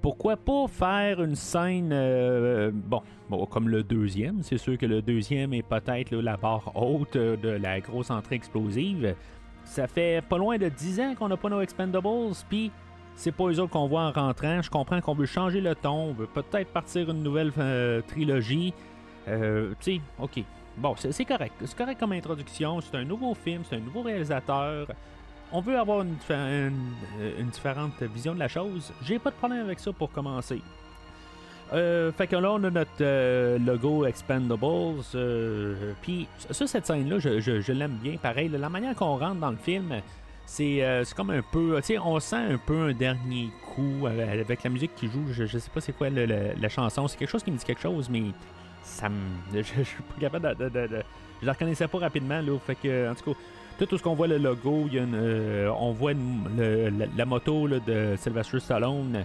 pourquoi 0.00 0.36
pas 0.36 0.68
faire 0.68 1.20
une 1.20 1.34
scène, 1.34 1.90
euh, 1.92 2.70
bon, 2.72 3.02
comme 3.50 3.68
le 3.68 3.82
deuxième. 3.82 4.42
C'est 4.42 4.58
sûr 4.58 4.78
que 4.78 4.86
le 4.86 5.02
deuxième 5.02 5.52
est 5.54 5.62
peut-être 5.62 6.12
la 6.14 6.36
barre 6.36 6.70
haute 6.76 7.16
de 7.16 7.48
la 7.48 7.80
grosse 7.80 8.10
entrée 8.10 8.36
explosive. 8.36 9.16
Ça 9.64 9.88
fait 9.88 10.24
pas 10.24 10.38
loin 10.38 10.56
de 10.56 10.68
10 10.68 11.00
ans 11.00 11.14
qu'on 11.18 11.28
n'a 11.28 11.36
pas 11.36 11.48
nos 11.48 11.60
Expendables, 11.60 12.32
puis 12.48 12.70
c'est 13.16 13.32
pas 13.32 13.44
eux 13.48 13.58
autres 13.58 13.72
qu'on 13.72 13.88
voit 13.88 14.02
en 14.02 14.12
rentrant. 14.12 14.62
Je 14.62 14.70
comprends 14.70 15.00
qu'on 15.00 15.14
veut 15.14 15.26
changer 15.26 15.60
le 15.60 15.74
ton, 15.74 16.10
on 16.10 16.12
veut 16.12 16.28
peut-être 16.28 16.70
partir 16.72 17.10
une 17.10 17.24
nouvelle 17.24 17.52
euh, 17.58 18.00
trilogie. 18.06 18.72
Euh, 19.28 19.74
tu 19.80 19.96
sais, 19.96 20.00
ok. 20.18 20.44
Bon, 20.76 20.94
c'est 20.96 21.24
correct. 21.24 21.54
C'est 21.64 21.76
correct 21.76 21.98
comme 21.98 22.12
introduction. 22.12 22.80
C'est 22.80 22.96
un 22.96 23.04
nouveau 23.04 23.34
film, 23.34 23.62
c'est 23.68 23.76
un 23.76 23.80
nouveau 23.80 24.02
réalisateur. 24.02 24.86
On 25.50 25.60
veut 25.60 25.78
avoir 25.78 26.02
une, 26.02 26.16
euh, 26.30 26.70
différente 27.52 28.00
vision 28.02 28.34
de 28.34 28.38
la 28.38 28.48
chose. 28.48 28.92
J'ai 29.02 29.18
pas 29.18 29.30
de 29.30 29.36
problème 29.36 29.64
avec 29.64 29.80
ça 29.80 29.92
pour 29.92 30.12
commencer. 30.12 30.60
Euh, 31.72 32.12
fait 32.12 32.26
que 32.26 32.36
là, 32.36 32.52
on 32.52 32.62
a 32.64 32.70
notre 32.70 33.58
logo 33.58 34.06
Expendables. 34.06 35.02
Puis, 36.00 36.28
ça, 36.50 36.66
cette 36.66 36.86
scène-là, 36.86 37.18
je, 37.18 37.72
l'aime 37.72 37.98
bien. 38.02 38.16
Pareil, 38.16 38.48
la 38.48 38.68
manière 38.68 38.94
qu'on 38.94 39.16
rentre 39.16 39.40
dans 39.40 39.50
le 39.50 39.56
film, 39.56 40.00
c'est 40.46 41.02
comme 41.16 41.30
un 41.30 41.42
peu. 41.42 41.76
Tu 41.78 41.94
sais, 41.94 41.98
on 41.98 42.20
sent 42.20 42.36
un 42.36 42.58
peu 42.58 42.90
un 42.90 42.92
dernier 42.92 43.50
coup 43.74 44.06
avec, 44.06 44.62
la 44.62 44.70
musique 44.70 44.94
qui 44.94 45.08
joue. 45.08 45.26
Je, 45.32 45.46
sais 45.46 45.70
pas 45.74 45.80
c'est 45.80 45.92
quoi 45.92 46.08
la 46.08 46.68
chanson. 46.68 47.08
C'est 47.08 47.18
quelque 47.18 47.30
chose 47.30 47.42
qui 47.42 47.50
me 47.50 47.56
dit 47.56 47.64
quelque 47.64 47.82
chose, 47.82 48.08
mais 48.08 48.22
Je, 49.54 49.62
suis 49.62 50.02
pas 50.02 50.20
capable 50.20 50.56
de, 50.56 50.88
Je 51.40 51.46
la 51.46 51.52
reconnaissais 51.52 51.88
pas 51.88 51.98
rapidement, 51.98 52.40
là. 52.40 52.58
Fait 52.58 52.74
que, 52.74 53.10
en 53.10 53.14
tout 53.14 53.32
cas, 53.32 53.38
tout, 53.86 53.96
ce 53.96 54.02
qu'on 54.02 54.14
voit 54.14 54.26
le 54.26 54.38
logo, 54.38 54.84
il 54.88 54.94
y 54.94 54.98
a 54.98 55.02
euh, 55.02 55.70
on 55.78 55.92
voit 55.92 56.12
la, 56.12 57.24
moto 57.24 57.68
de 57.68 58.14
Sylvester 58.16 58.58
Stallone 58.58 59.24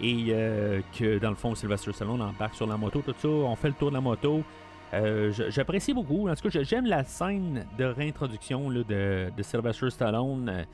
et 0.00 0.26
euh, 0.30 0.80
que 0.98 1.18
dans 1.18 1.30
le 1.30 1.36
fond, 1.36 1.54
Sylvester 1.54 1.92
Stallone 1.92 2.20
embarque 2.20 2.54
sur 2.54 2.66
la 2.66 2.76
moto, 2.76 3.00
tout 3.00 3.14
ça. 3.16 3.28
On 3.28 3.56
fait 3.56 3.68
le 3.68 3.74
tour 3.74 3.88
de 3.88 3.94
la 3.94 4.00
moto. 4.00 4.42
Euh, 4.92 5.32
j'apprécie 5.48 5.94
beaucoup. 5.94 6.28
En 6.28 6.34
tout 6.34 6.48
cas, 6.48 6.62
j'aime 6.62 6.86
la 6.86 7.04
scène 7.04 7.66
de 7.78 7.84
réintroduction 7.84 8.70
de, 8.70 8.82
de, 8.82 9.42
Sylvester 9.42 9.90
Stallone. 9.90 10.66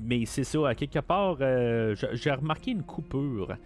mais 0.00 0.24
c'est 0.26 0.44
ça, 0.44 0.74
quelque 0.76 1.00
part, 1.00 1.38
j'ai 2.12 2.30
remarqué 2.30 2.70
une 2.70 2.84
coupure. 2.84 3.56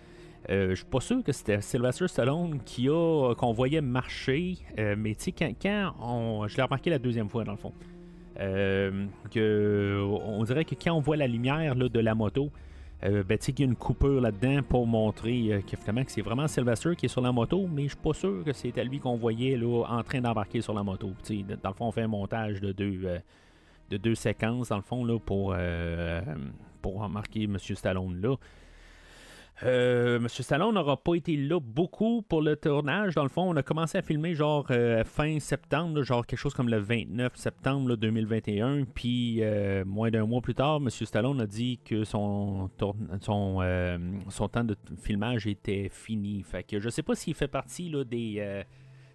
Euh, 0.51 0.71
je 0.71 0.75
suis 0.77 0.85
pas 0.85 1.01
sûr 1.01 1.23
que 1.23 1.33
c'était 1.33 1.61
Sylvester 1.61 2.07
Stallone 2.07 2.61
qui 2.65 2.89
a 2.89 3.35
qu'on 3.35 3.53
voyait 3.53 3.81
marcher, 3.81 4.59
euh, 4.79 4.95
mais 4.99 5.15
tu 5.15 5.33
sais, 5.33 5.33
quand, 5.33 5.95
on, 6.01 6.47
je 6.49 6.57
l'ai 6.57 6.63
remarqué 6.63 6.91
la 6.91 6.99
deuxième 6.99 7.29
fois 7.29 7.45
dans 7.45 7.53
le 7.53 7.59
fond, 7.59 7.73
euh, 8.41 9.07
que 9.31 10.03
on 10.03 10.45
dirait 10.45 10.65
que 10.65 10.75
quand 10.75 10.93
on 10.93 11.01
voit 11.01 11.17
la 11.17 11.27
lumière 11.27 11.77
de 11.77 12.01
la 12.01 12.15
moto, 12.15 12.51
ben, 13.03 13.23
tu 13.29 13.37
sais 13.41 13.53
qu'il 13.53 13.67
y 13.67 13.69
a 13.69 13.71
une 13.71 13.77
coupure 13.77 14.19
là-dedans 14.23 14.63
pour 14.67 14.87
montrer 14.87 15.63
que, 15.71 15.77
que 15.77 16.11
c'est 16.11 16.23
vraiment 16.23 16.49
Sylvester 16.49 16.97
qui 16.97 17.05
est 17.05 17.11
sur 17.11 17.21
la 17.21 17.33
moto, 17.33 17.67
mais 17.71 17.83
je 17.83 17.89
suis 17.89 17.99
pas 17.99 18.15
sûr 18.15 18.43
que 18.45 18.55
c'était 18.55 18.83
lui 18.83 18.99
qu'on 18.99 19.17
voyait 19.17 19.59
là, 19.59 19.85
en 19.87 20.03
train 20.03 20.23
d'embarquer 20.23 20.63
sur 20.63 20.73
la 20.73 20.83
moto. 20.83 21.11
Tu 21.23 21.41
sais, 21.41 21.45
dans 21.63 21.69
le 21.69 21.75
fond, 21.75 21.89
on 21.89 21.93
fait 21.93 22.01
un 22.01 22.09
montage 22.09 22.63
de 22.63 22.73
deux, 22.73 23.21
de 23.91 23.97
deux 23.99 24.15
séquences, 24.15 24.71
dans 24.71 24.77
le 24.77 24.83
fond, 24.83 25.05
là, 25.05 25.19
pour, 25.19 25.55
pour 26.81 27.03
embarquer 27.03 27.43
M. 27.43 27.59
Stallone 27.59 28.23
là. 28.23 28.37
Euh, 29.63 30.19
Monsieur 30.19 30.43
Stallone 30.43 30.75
n'aura 30.75 30.97
pas 30.97 31.15
été 31.15 31.37
là 31.37 31.61
beaucoup 31.61 32.23
pour 32.23 32.43
le 32.43 32.57
tournage. 32.57 33.15
Dans 33.15 33.23
le 33.23 33.29
fond, 33.29 33.43
on 33.49 33.57
a 33.57 33.63
commencé 33.63 33.97
à 33.97 34.03
filmer 34.03 34.35
genre 34.35 34.67
euh, 34.71 35.05
fin 35.05 35.39
septembre, 35.39 36.03
genre 36.03 36.27
quelque 36.27 36.41
chose 36.41 36.55
comme 36.55 36.69
le 36.69 36.79
29 36.79 37.37
septembre 37.37 37.91
là, 37.91 37.97
2021. 37.97 38.85
Puis 38.95 39.39
euh, 39.43 39.85
moins 39.85 40.11
d'un 40.11 40.27
mois 40.27 40.41
plus 40.41 40.55
tard, 40.57 40.81
Monsieur 40.81 41.07
Stallone 41.07 41.41
a 41.41 41.47
dit 41.47 41.79
que 41.85 42.03
son, 42.03 42.69
euh, 42.81 43.99
temps 44.49 44.65
de 44.65 44.77
filmage 45.01 45.47
était 45.47 45.89
fini. 45.89 46.43
Fait 46.43 46.65
que 46.65 46.81
je 46.81 46.89
sais 46.89 47.03
pas 47.05 47.15
s'il 47.15 47.35
fait 47.35 47.49
partie 47.49 47.93
des 48.05 48.65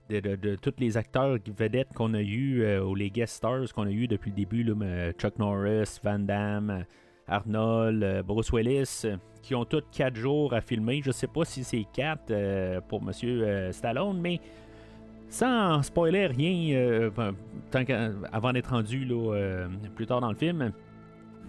de, 0.09 0.19
de- 0.37 0.55
tous 0.55 0.73
les 0.79 0.97
acteurs 0.97 1.37
vedettes 1.55 1.89
qu'on 1.93 2.13
a 2.15 2.21
eu 2.21 2.65
ou 2.79 2.95
les 2.95 3.11
guest 3.11 3.35
stars 3.35 3.71
qu'on 3.75 3.85
a 3.85 3.91
eu 3.91 4.07
depuis 4.07 4.31
le 4.31 4.35
début, 4.37 4.65
Chuck 5.19 5.37
Norris, 5.37 5.99
Van 6.03 6.17
Damme. 6.17 6.85
Arnold, 7.29 8.03
euh, 8.03 8.23
Bruce 8.23 8.51
Willis, 8.51 9.01
euh, 9.05 9.17
qui 9.41 9.55
ont 9.55 9.65
tous 9.65 9.83
quatre 9.91 10.15
jours 10.15 10.53
à 10.53 10.61
filmer. 10.61 11.01
Je 11.03 11.11
sais 11.11 11.27
pas 11.27 11.45
si 11.45 11.63
c'est 11.63 11.85
quatre 11.93 12.31
euh, 12.31 12.81
pour 12.81 13.01
Monsieur 13.01 13.43
euh, 13.43 13.71
Stallone, 13.71 14.19
mais 14.19 14.39
sans 15.29 15.81
spoiler 15.83 16.25
rien, 16.27 17.09
ben, 17.15 17.35
tant 17.69 17.83
avant 18.31 18.51
d'être 18.51 18.71
rendu 18.71 19.07
plus 19.95 20.07
tard 20.07 20.21
dans 20.21 20.29
le 20.29 20.35
film, 20.35 20.71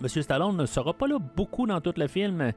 Monsieur 0.02 0.20
Stallone 0.20 0.56
ne 0.56 0.66
sera 0.66 0.92
pas 0.92 1.06
là 1.08 1.18
beaucoup 1.18 1.66
dans 1.66 1.80
tout 1.80 1.94
le 1.96 2.06
film. 2.06 2.52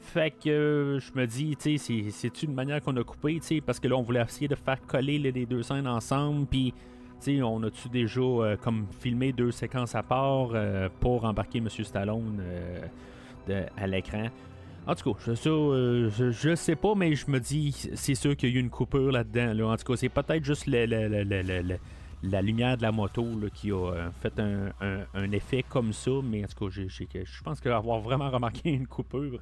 Fait 0.00 0.32
que 0.32 0.98
je 1.00 1.18
me 1.18 1.26
dis, 1.26 1.56
tu 1.56 1.78
sais, 1.78 2.10
c'est- 2.10 2.42
une 2.42 2.54
manière 2.54 2.82
qu'on 2.82 2.96
a 2.96 3.04
coupé, 3.04 3.34
tu 3.40 3.46
sais, 3.46 3.60
parce 3.60 3.78
que 3.80 3.86
là, 3.88 3.96
on 3.96 4.02
voulait 4.02 4.20
essayer 4.22 4.48
de 4.48 4.54
faire 4.56 4.80
coller 4.86 5.18
les, 5.18 5.30
les 5.32 5.46
deux 5.46 5.62
scènes 5.62 5.86
ensemble, 5.86 6.46
puis, 6.46 6.74
on 7.42 7.62
a-tu 7.62 7.88
déjà 7.88 8.20
euh, 8.20 8.56
comme 8.56 8.86
filmé 9.00 9.32
deux 9.32 9.50
séquences 9.50 9.94
à 9.94 10.02
part 10.02 10.50
euh, 10.54 10.88
pour 11.00 11.24
embarquer 11.24 11.60
Monsieur 11.60 11.84
Stallone 11.84 12.40
euh, 12.40 13.66
à 13.76 13.86
l'écran? 13.86 14.28
En 14.86 14.94
tout 14.94 15.14
cas, 15.14 15.34
je, 15.34 16.30
je, 16.30 16.54
sais 16.54 16.76
pas, 16.76 16.94
mais 16.94 17.14
je 17.14 17.30
me 17.30 17.40
dis, 17.40 17.88
c'est 17.94 18.14
sûr 18.14 18.36
qu'il 18.36 18.50
y 18.50 18.52
a 18.52 18.56
eu 18.56 18.60
une 18.60 18.68
coupure 18.68 19.12
là-dedans. 19.12 19.54
là. 19.54 19.66
En 19.72 19.76
tout 19.76 19.84
cas, 19.84 19.96
c'est 19.96 20.10
peut-être 20.10 20.44
juste 20.44 20.66
la 20.66 22.42
lumière 22.42 22.76
de 22.76 22.82
la 22.82 22.92
moto 22.92 23.26
qui 23.54 23.72
a 23.72 24.10
fait 24.20 24.38
un, 24.38 24.72
un- 25.14 25.32
effet 25.32 25.64
comme 25.66 25.94
ça, 25.94 26.10
mais 26.22 26.44
en 26.44 26.48
tout 26.48 26.68
cas, 26.68 26.70
je 26.70 27.42
pense 27.42 27.60
qu'avoir 27.60 28.00
vraiment 28.00 28.28
remarqué 28.28 28.70
une 28.70 28.86
coupure. 28.86 29.38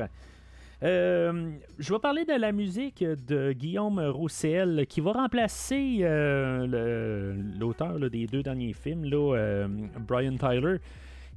Euh, 0.83 1.53
je 1.79 1.93
vais 1.93 2.01
parler 2.01 2.25
de 2.25 2.33
la 2.33 2.51
musique 2.51 3.05
de 3.05 3.53
Guillaume 3.53 4.01
Roussel 4.01 4.87
qui 4.89 5.01
va 5.01 5.13
remplacer 5.13 5.99
euh, 6.01 7.37
l'auteur 7.59 7.99
des 8.11 8.27
deux 8.27 8.43
derniers 8.43 8.73
films, 8.73 9.09
euh, 9.13 9.69
Brian 10.01 10.37
Tyler. 10.37 10.79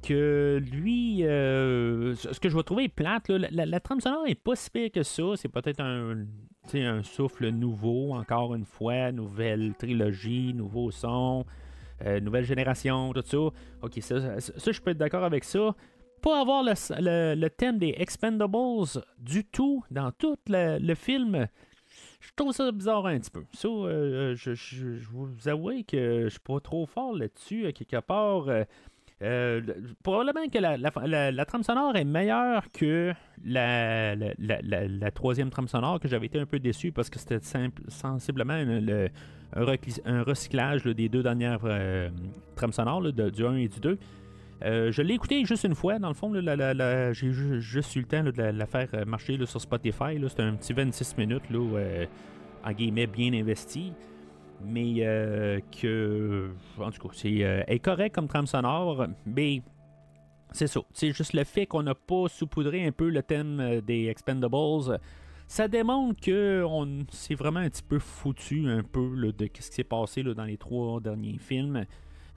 Que 0.02 0.60
lui, 0.72 1.20
ce 1.22 2.38
que 2.38 2.48
je 2.48 2.56
vais 2.56 2.62
trouver 2.62 2.88
plate, 2.88 3.28
la, 3.28 3.80
trame 3.80 4.00
sonore 4.00 4.26
est 4.26 4.34
pas 4.34 4.54
si 4.54 4.70
pire 4.70 4.90
que 4.92 5.02
ça. 5.02 5.22
C'est 5.36 5.48
peut-être 5.48 5.80
un, 5.80 7.02
souffle 7.02 7.48
nouveau, 7.48 8.14
encore 8.14 8.54
une 8.54 8.66
fois, 8.66 9.10
nouvelle 9.10 9.74
trilogie, 9.74 10.52
nouveau 10.54 10.90
son, 10.90 11.44
nouvelle 12.20 12.44
génération, 12.44 13.12
tout 13.14 13.22
ça. 13.24 13.38
Ok, 13.82 13.98
ça, 14.00 14.38
je 14.38 14.80
peux 14.80 14.90
être 14.90 14.98
d'accord 14.98 15.24
avec 15.24 15.44
ça 15.44 15.74
pas 16.22 16.40
avoir 16.40 16.62
le, 16.62 17.34
le- 17.34 17.48
thème 17.50 17.78
des 17.78 17.94
Expendables 17.98 19.02
du 19.18 19.44
tout 19.44 19.84
dans 19.90 20.10
tout 20.12 20.36
le, 20.48 20.78
le 20.78 20.94
film, 20.94 21.46
je 22.20 22.30
trouve 22.34 22.52
ça 22.52 22.70
bizarre 22.72 23.06
un 23.06 23.18
petit 23.18 23.30
peu. 23.30 23.44
Ça, 23.52 23.68
euh, 23.68 24.34
je, 24.34 24.54
je, 24.54 24.96
je 24.96 25.08
vous 25.10 25.48
avoue 25.48 25.82
que 25.86 26.24
je 26.24 26.28
suis 26.28 26.40
pas 26.40 26.60
trop 26.60 26.86
fort 26.86 27.14
là-dessus, 27.16 27.66
à 27.66 27.72
quelque 27.72 28.00
part. 28.00 28.48
euh, 28.48 28.64
euh, 29.22 29.62
le- 29.62 29.94
probablement 30.02 30.46
que 30.48 30.58
la, 30.58 30.76
la- 30.76 31.30
la- 31.30 31.44
trame 31.46 31.62
sonore 31.62 31.96
est 31.96 32.04
meilleure 32.04 32.64
que 32.70 33.14
la, 33.42 34.14
troisième 35.10 35.48
trame 35.48 35.68
sonore, 35.68 36.00
que 36.00 36.08
j'avais 36.08 36.26
été 36.26 36.38
un 36.38 36.44
peu 36.46 36.58
déçu 36.58 36.92
parce 36.92 37.08
que 37.08 37.18
c'était 37.18 37.38
sensiblement 37.88 38.52
un, 38.52 38.80
le- 38.80 39.08
un, 39.54 40.22
recyclage 40.22 40.84
des 40.84 41.08
deux 41.08 41.22
dernières 41.22 41.60
euh, 41.64 42.10
trames 42.56 42.72
sonores, 42.72 43.00
de- 43.12 43.30
du 43.30 43.46
1 43.46 43.56
et 43.56 43.68
du 43.68 43.80
2. 43.80 43.98
Euh, 44.64 44.90
je 44.90 45.02
l'ai 45.02 45.14
écouté 45.14 45.44
juste 45.44 45.64
une 45.64 45.74
fois, 45.74 45.98
dans 45.98 46.08
le 46.08 46.14
fond, 46.14 46.32
j'ai 46.34 47.12
ju- 47.32 47.60
juste 47.60 47.94
eu 47.96 48.00
le 48.00 48.06
temps 48.06 48.24
de 48.24 48.30
la, 48.42 48.66
faire 48.66 48.88
euh, 48.94 49.04
marcher 49.04 49.38
sur 49.44 49.60
Spotify. 49.60 50.18
C'était 50.28 50.42
un 50.42 50.54
petit 50.54 50.72
26 50.72 51.16
minutes, 51.18 51.42
euh, 51.52 52.06
en 52.64 52.72
guillemets, 52.72 53.06
bien 53.06 53.32
investi. 53.34 53.92
Mais 54.64 54.94
que, 55.82 56.50
en 56.78 56.90
tout 56.90 57.08
cas, 57.08 57.14
c'est 57.14 57.30
est 57.68 57.78
correct 57.78 58.14
comme 58.14 58.26
trame 58.26 58.46
sonore, 58.46 59.06
mais 59.26 59.60
c'est 60.50 60.66
ça. 60.66 60.80
C'est 60.94 61.12
juste 61.12 61.34
le 61.34 61.44
fait 61.44 61.66
qu'on 61.66 61.82
n'a 61.82 61.94
pas 61.94 62.24
saupoudré 62.28 62.86
un 62.86 62.92
peu 62.92 63.10
le 63.10 63.22
thème 63.22 63.82
des 63.86 64.06
Expendables. 64.06 64.98
Ça 65.46 65.68
démontre 65.68 66.18
que 66.22 66.64
on 66.66 67.04
s'est 67.10 67.34
vraiment 67.34 67.60
un 67.60 67.68
petit 67.68 67.82
peu 67.82 67.98
foutu 67.98 68.66
un 68.66 68.82
peu 68.82 69.30
de 69.32 69.44
ce 69.60 69.70
qui 69.70 69.74
s'est 69.74 69.84
passé 69.84 70.22
dans 70.22 70.44
les 70.44 70.56
trois 70.56 71.00
derniers 71.00 71.38
films. 71.38 71.84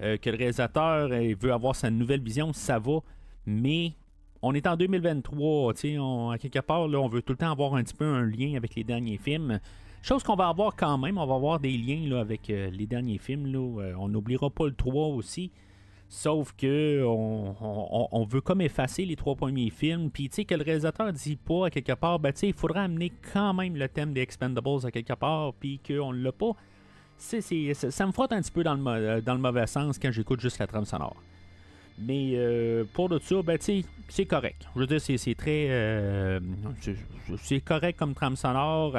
Euh, 0.02 0.18
que 0.18 0.30
le 0.30 0.38
réalisateur 0.38 1.10
euh, 1.12 1.36
veut 1.40 1.52
avoir 1.52 1.76
sa 1.76 1.90
nouvelle 1.90 2.22
vision, 2.22 2.54
ça 2.54 2.80
va, 2.80 3.00
mais 3.46 3.94
on 4.42 4.54
est 4.54 4.66
en 4.66 4.78
2023, 4.78 5.74
tu 5.74 5.80
sais, 5.80 5.98
on- 6.00 6.30
à 6.30 6.38
quelque 6.38 6.60
part, 6.60 6.88
là, 6.88 7.00
on 7.00 7.10
veut 7.10 7.22
tout 7.22 7.34
le 7.34 7.38
temps 7.38 7.52
avoir 7.52 7.76
un 7.76 7.84
petit 7.84 7.96
peu 7.96 8.06
un 8.06 8.26
lien 8.26 8.56
avec 8.56 8.76
les 8.76 8.86
derniers 8.86 9.18
films. 9.18 9.60
Chose 10.02 10.24
qu'on 10.24 10.36
va 10.36 10.48
avoir 10.48 10.78
quand 10.78 10.98
même, 10.98 11.18
on 11.18 11.26
va 11.26 11.36
avoir 11.36 11.60
des 11.60 11.78
liens 11.78 12.08
là, 12.08 12.22
avec 12.22 12.50
euh, 12.50 12.70
les 12.72 12.86
derniers 12.86 13.18
films. 13.18 13.48
Là. 13.48 13.94
On 13.98 14.08
n'oubliera 14.08 14.50
pas 14.50 14.68
le 14.68 14.74
3 14.74 15.08
aussi. 15.08 15.52
Sauf 16.12 16.54
que 16.58 17.04
on, 17.06 18.26
veut 18.28 18.42
comme 18.42 18.62
effacer 18.62 19.06
les 19.06 19.16
trois 19.16 19.36
premiers 19.36 19.70
films. 19.70 20.10
Puis 20.10 20.28
tu 20.28 20.38
sais 20.38 20.46
que 20.46 20.56
le 20.56 20.64
réalisateur 20.64 21.14
dit 21.14 21.36
pas 21.36 21.68
à 21.68 21.70
quelque 21.70 21.94
part, 21.94 22.18
ben 22.18 22.34
tu 22.34 22.40
sais, 22.40 22.48
il 22.48 22.54
faudra 22.56 22.82
amener 22.82 23.12
quand 23.32 23.54
même 23.54 23.76
le 23.76 23.88
thème 23.88 24.14
des 24.14 24.22
Expendables 24.22 24.86
à 24.86 24.90
quelque 24.90 25.14
part, 25.14 25.54
puis 25.54 25.80
qu'on 25.88 26.12
l'a 26.12 26.32
pas. 26.32 26.54
Ça, 27.20 28.06
me 28.06 28.12
frotte 28.12 28.32
un 28.32 28.42
petit 28.42 28.52
peu 28.52 28.64
dans 28.64 28.76
le, 28.76 28.82
euh, 28.88 29.22
dans 29.22 29.34
le 29.34 29.42
mauvais 29.42 29.68
sens 29.68 30.00
quand 30.00 30.12
j'écoute 30.12 30.40
juste 30.40 30.58
la 30.58 30.68
trame 30.68 30.86
sonore. 30.86 31.18
Mais 32.02 32.32
euh, 32.36 32.86
pour 32.94 33.10
de 33.10 33.20
ça, 33.20 33.42
ben, 33.44 33.58
c'est 33.60 34.26
correct. 34.26 34.66
Je 34.74 34.80
veux 34.80 34.88
dire, 34.88 35.02
c'est, 35.02 35.36
très. 35.36 35.68
euh, 35.70 36.40
c'est, 37.42 37.60
correct 37.60 38.00
comme 38.00 38.14
trame 38.14 38.38
sonore. 38.38 38.98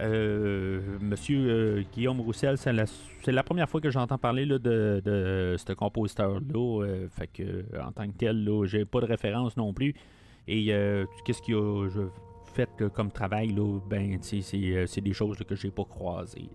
Euh, 0.00 0.80
Monsieur 1.02 1.84
Guillaume 1.92 2.20
Roussel, 2.22 2.56
c'est 2.56 2.72
la, 2.72 3.42
première 3.42 3.68
fois 3.68 3.82
que 3.82 3.90
j'entends 3.90 4.16
parler 4.16 4.46
de, 4.46 5.56
ce 5.58 5.72
compositeur-là. 5.74 6.86
fait 7.10 7.26
que, 7.26 7.64
en 7.78 7.92
tant 7.92 8.06
que 8.06 8.16
tel, 8.16 8.48
j'ai 8.64 8.86
pas 8.86 9.00
de 9.00 9.06
référence 9.06 9.58
non 9.58 9.74
plus. 9.74 9.94
Et 10.48 10.68
qu'est-ce 11.26 11.42
qu'il 11.42 11.56
a 11.56 11.88
je- 11.90 12.08
fait 12.54 12.70
comme 12.94 13.10
travail, 13.10 13.48
là, 13.48 13.78
ben, 13.88 14.18
c'est, 14.22 15.00
des 15.02 15.12
choses 15.12 15.36
que 15.46 15.54
j'ai 15.54 15.70
pas 15.70 15.84
croisées. 15.84 16.48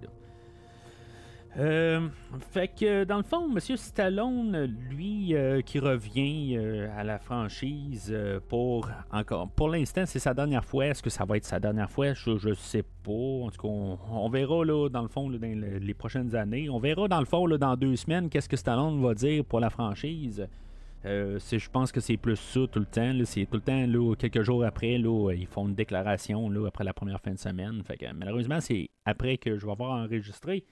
Euh, 1.58 2.08
fait 2.52 2.68
que 2.68 3.04
dans 3.04 3.18
le 3.18 3.24
fond, 3.24 3.48
Monsieur 3.48 3.78
Stallone, 3.78 4.66
lui, 4.92 5.34
euh, 5.34 5.62
qui 5.62 5.80
revient 5.80 6.56
euh, 6.56 6.88
à 6.96 7.04
la 7.04 7.18
franchise 7.18 8.16
pour 8.48 8.88
encore, 9.12 9.50
pour 9.50 9.70
l'instant, 9.70 10.04
c'est 10.06 10.20
sa 10.20 10.36
dernière 10.36 10.64
fois. 10.64 10.86
Est-ce 10.86 11.02
que 11.02 11.10
ça 11.10 11.26
va 11.26 11.38
être 11.38 11.46
sa 11.46 11.60
dernière 11.60 11.90
fois? 11.90 12.14
Je, 12.14 12.38
je 12.38 12.54
sais 12.54 12.84
pas. 12.84 13.12
En 13.12 13.50
tout 13.50 13.62
cas, 13.62 13.68
on, 13.68 14.30
verra 14.30 14.64
là 14.66 14.88
dans 14.90 15.02
le 15.02 15.08
fond 15.08 15.32
dans 15.32 15.40
le- 15.42 15.80
les 15.80 15.94
prochaines 15.96 16.36
années. 16.36 16.70
On 16.70 16.78
verra 16.78 17.08
dans 17.08 17.20
le 17.20 17.26
fond 17.26 17.48
là, 17.48 17.58
dans 17.58 17.76
deux 17.76 17.96
semaines 17.96 18.30
qu'est-ce 18.30 18.50
que 18.50 18.58
Stallone 18.58 19.02
va 19.02 19.16
dire 19.16 19.44
pour 19.44 19.60
la 19.60 19.72
franchise. 19.72 20.48
Je 21.04 21.70
pense 21.70 21.92
que 21.92 22.02
c'est 22.02 22.18
plus 22.18 22.36
ça 22.36 22.68
tout 22.72 22.80
le 22.80 22.86
temps. 22.86 23.14
C'est 23.24 23.46
tout 23.46 23.56
le 23.56 23.62
temps 23.62 24.14
quelques 24.16 24.42
jours 24.42 24.64
après, 24.64 24.96
ils 24.96 25.48
font 25.48 25.68
une 25.68 25.74
déclaration 25.76 26.52
après 26.68 26.84
la 26.84 26.94
première 26.94 27.22
fin 27.22 27.32
de 27.32 27.40
semaine. 27.40 27.82
Fait 27.84 27.98
que, 27.98 28.06
malheureusement, 28.14 28.60
c'est 28.60 28.90
après 29.06 29.38
que 29.38 29.58
je 29.58 29.66
vais 29.66 29.72
avoir 29.72 30.04
enregistré. 30.04 30.66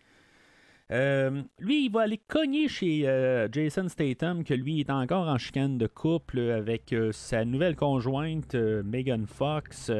Euh, 0.91 1.41
lui, 1.59 1.85
il 1.85 1.91
va 1.91 2.01
aller 2.01 2.19
cogner 2.27 2.67
chez 2.67 3.07
euh, 3.07 3.47
Jason 3.51 3.87
Statham, 3.89 4.43
que 4.43 4.53
lui 4.53 4.79
est 4.79 4.89
encore 4.89 5.27
en 5.27 5.37
chicane 5.37 5.77
de 5.77 5.87
couple 5.87 6.39
avec 6.39 6.93
euh, 6.93 7.11
sa 7.11 7.43
nouvelle 7.43 7.75
conjointe, 7.75 8.55
Megan 8.55 9.25
Fox. 9.25 9.91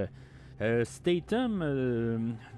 Statham, 0.84 1.60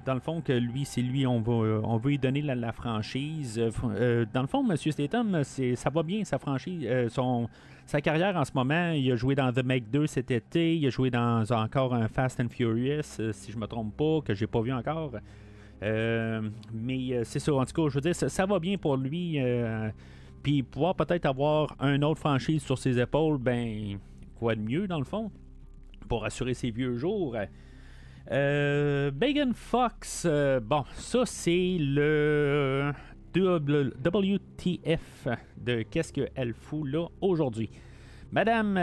dans 0.06 0.14
le 0.14 0.20
fond, 0.20 0.42
que 0.42 0.54
lui, 0.54 0.86
c'est 0.86 1.02
lui, 1.02 1.26
on, 1.26 1.42
va, 1.42 1.52
on 1.84 1.98
veut 1.98 2.12
lui 2.12 2.20
donner 2.20 2.44
la, 2.44 2.72
franchise. 2.72 3.60
Fr- 3.60 4.28
dans 4.32 4.42
le 4.42 4.48
fond, 4.48 4.62
Monsieur 4.62 4.92
Statham, 4.92 5.42
c'est, 5.44 5.76
ça 5.76 5.90
va 5.90 6.04
bien, 6.04 6.24
sa 6.24 6.38
franchise, 6.38 6.88
son, 7.10 7.50
sa 7.88 8.00
carrière 8.00 8.36
en 8.38 8.46
ce 8.46 8.52
moment. 8.54 8.92
Il 8.92 9.12
a 9.12 9.16
joué 9.16 9.34
dans 9.34 9.52
The 9.52 9.64
Meg 9.64 9.90
2 9.90 10.06
cet 10.06 10.30
été, 10.30 10.78
il 10.78 10.86
a 10.86 10.92
joué 10.92 11.10
dans 11.10 11.44
encore 11.52 11.96
un 11.96 12.08
Fast 12.08 12.40
and 12.40 12.50
Furious, 12.50 13.32
si 13.32 13.52
je 13.52 13.58
me 13.58 13.66
trompe 13.66 13.98
pas, 13.98 14.22
que 14.24 14.36
j'ai 14.36 14.46
pas 14.46 14.62
vu 14.62 14.72
encore. 14.72 15.14
Euh, 15.84 16.42
mais 16.74 17.14
euh, 17.14 17.24
c'est 17.24 17.40
ça, 17.40 17.54
en 17.54 17.66
tout 17.66 17.74
cas, 17.82 17.90
je 17.90 17.96
veux 17.96 18.02
dire, 18.02 18.16
ça, 18.16 18.46
va 18.46 18.60
bien 18.60 18.78
pour 18.78 18.98
lui. 18.98 19.40
euh, 19.40 19.90
Puis 20.44 20.64
pouvoir 20.64 20.96
peut-être 20.96 21.26
avoir 21.26 21.76
un 21.80 22.02
autre 22.02 22.20
franchise 22.20 22.64
sur 22.64 22.78
ses 22.78 23.00
épaules, 23.00 23.38
ben, 23.38 24.00
quoi 24.40 24.56
de 24.56 24.62
mieux 24.62 24.88
dans 24.88 25.00
le 25.00 25.06
fond? 25.06 25.32
pour 26.08 26.24
assurer 26.24 26.54
ses 26.54 26.72
vieux 26.72 26.96
jours. 26.96 27.36
Megan 28.32 29.54
Fox, 29.54 30.26
bon, 30.64 30.86
ça 30.94 31.26
c'est 31.26 31.76
le 31.78 32.94
WTF 33.36 35.28
de 35.58 35.82
qu'est-ce 35.82 36.14
qu'elle 36.14 36.54
fout 36.54 36.88
là 36.88 37.08
aujourd'hui? 37.20 37.70
Madame 38.32 38.76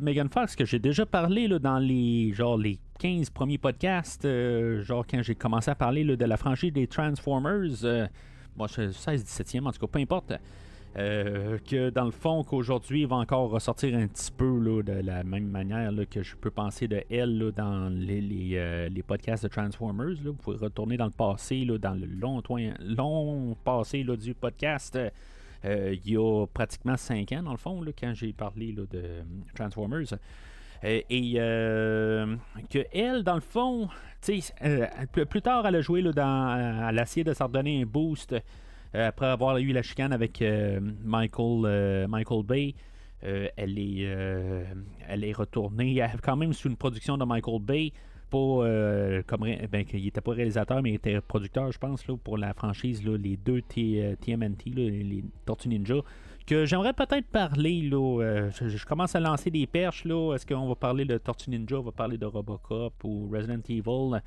Megan 0.00 0.30
Fox, 0.30 0.56
que 0.56 0.64
j'ai 0.64 0.78
déjà 0.78 1.04
parlé 1.04 1.48
là, 1.48 1.58
dans 1.58 1.78
les 1.78 2.32
genre 2.32 2.56
les 2.56 2.78
15 3.00 3.30
premiers 3.30 3.56
podcasts, 3.56 4.26
euh, 4.26 4.82
genre 4.82 5.06
quand 5.06 5.22
j'ai 5.22 5.34
commencé 5.34 5.70
à 5.70 5.74
parler 5.74 6.04
de 6.04 6.24
la 6.24 6.36
franchise 6.36 6.70
des 6.70 6.86
Transformers, 6.86 7.82
euh, 7.84 8.06
bon, 8.56 8.66
16-17e 8.66 9.66
en 9.66 9.72
tout 9.72 9.80
cas, 9.80 9.86
peu 9.86 9.98
importe. 9.98 10.34
Euh, 10.98 11.56
que 11.66 11.88
dans 11.88 12.04
le 12.04 12.10
fond, 12.10 12.44
qu'aujourd'hui, 12.44 13.02
il 13.02 13.06
va 13.06 13.16
encore 13.16 13.48
ressortir 13.48 13.96
un 13.96 14.06
petit 14.06 14.30
peu 14.30 14.58
là, 14.58 14.82
de 14.82 14.92
la 14.92 15.24
même 15.24 15.46
manière 15.46 15.92
que 16.10 16.22
je 16.22 16.36
peux 16.36 16.50
penser 16.50 16.88
de 16.88 17.02
elle 17.10 17.52
dans 17.56 17.88
les, 17.88 18.20
les, 18.20 18.56
euh, 18.56 18.88
les 18.90 19.02
podcasts 19.02 19.44
de 19.44 19.48
Transformers. 19.48 20.16
Vous 20.22 20.34
pouvez 20.34 20.58
retourner 20.58 20.98
dans 20.98 21.06
le 21.06 21.10
passé, 21.10 21.64
dans 21.64 21.94
le 21.94 22.06
long, 22.06 22.42
long 22.80 23.56
passé 23.64 24.04
du 24.04 24.34
podcast. 24.34 24.98
il 25.64 26.00
y 26.04 26.18
a 26.18 26.46
pratiquement 26.52 26.98
5 26.98 27.32
ans, 27.32 27.42
dans 27.44 27.52
le 27.52 27.56
fond, 27.56 27.82
quand 27.98 28.12
j'ai 28.12 28.34
parlé 28.34 28.72
de 28.72 29.22
Transformers. 29.54 30.18
Euh, 30.84 31.00
et 31.10 31.34
euh, 31.36 32.36
que 32.70 32.78
elle, 32.92 33.22
dans 33.22 33.34
le 33.34 33.40
fond, 33.40 33.88
euh, 34.28 34.86
plus, 35.28 35.42
tard, 35.42 35.66
elle 35.66 35.76
a 35.76 35.80
joué 35.80 36.02
là, 36.02 36.12
dans. 36.12 36.88
A 36.88 37.02
essayé 37.02 37.24
de 37.24 37.32
s'en 37.32 37.46
redonner 37.46 37.82
un 37.82 37.86
boost 37.86 38.34
après 38.92 39.26
avoir 39.26 39.56
eu 39.58 39.72
la 39.72 39.82
chicane 39.82 40.12
avec 40.12 40.42
Michael, 41.04 42.06
Michael 42.08 42.42
Bay. 42.44 42.74
Elle, 43.22 43.78
est, 43.78 44.06
euh, 44.06 44.64
elle 45.06 45.24
est 45.24 45.32
retournée 45.32 46.02
quand 46.22 46.36
même 46.36 46.52
sous 46.52 46.68
une 46.68 46.76
production 46.76 47.18
de 47.18 47.24
Michael 47.24 47.60
Bay. 47.60 47.92
Pas, 48.30 48.66
comme, 49.26 49.40
ben, 49.40 49.84
il 49.92 50.06
était 50.06 50.20
pas 50.20 50.32
réalisateur, 50.32 50.82
mais 50.82 50.90
il 50.90 50.94
était 50.94 51.20
producteur, 51.20 51.72
je 51.72 51.78
pense, 51.78 52.06
là, 52.06 52.16
pour 52.16 52.38
la 52.38 52.54
franchise, 52.54 53.04
là, 53.04 53.16
les 53.16 53.36
deux 53.36 53.60
T- 53.60 54.16
TMNT, 54.20 54.66
les 54.66 55.24
Tortues 55.44 55.68
Ninja 55.68 55.96
que 56.50 56.66
j'aimerais 56.66 56.92
peut-être 56.92 57.28
parler. 57.28 57.80
Là, 57.82 58.22
euh, 58.22 58.50
je, 58.50 58.84
commence 58.84 59.14
à 59.14 59.20
lancer 59.20 59.52
des 59.52 59.68
perches. 59.68 60.04
Là. 60.04 60.34
Est-ce 60.34 60.44
qu'on 60.44 60.66
va 60.66 60.74
parler 60.74 61.04
de 61.04 61.16
Tortue 61.16 61.48
Ninja, 61.48 61.76
on 61.76 61.82
va 61.82 61.92
parler 61.92 62.18
de 62.18 62.26
Robocop 62.26 62.92
ou 63.04 63.30
Resident 63.32 63.62
Evil? 63.68 64.20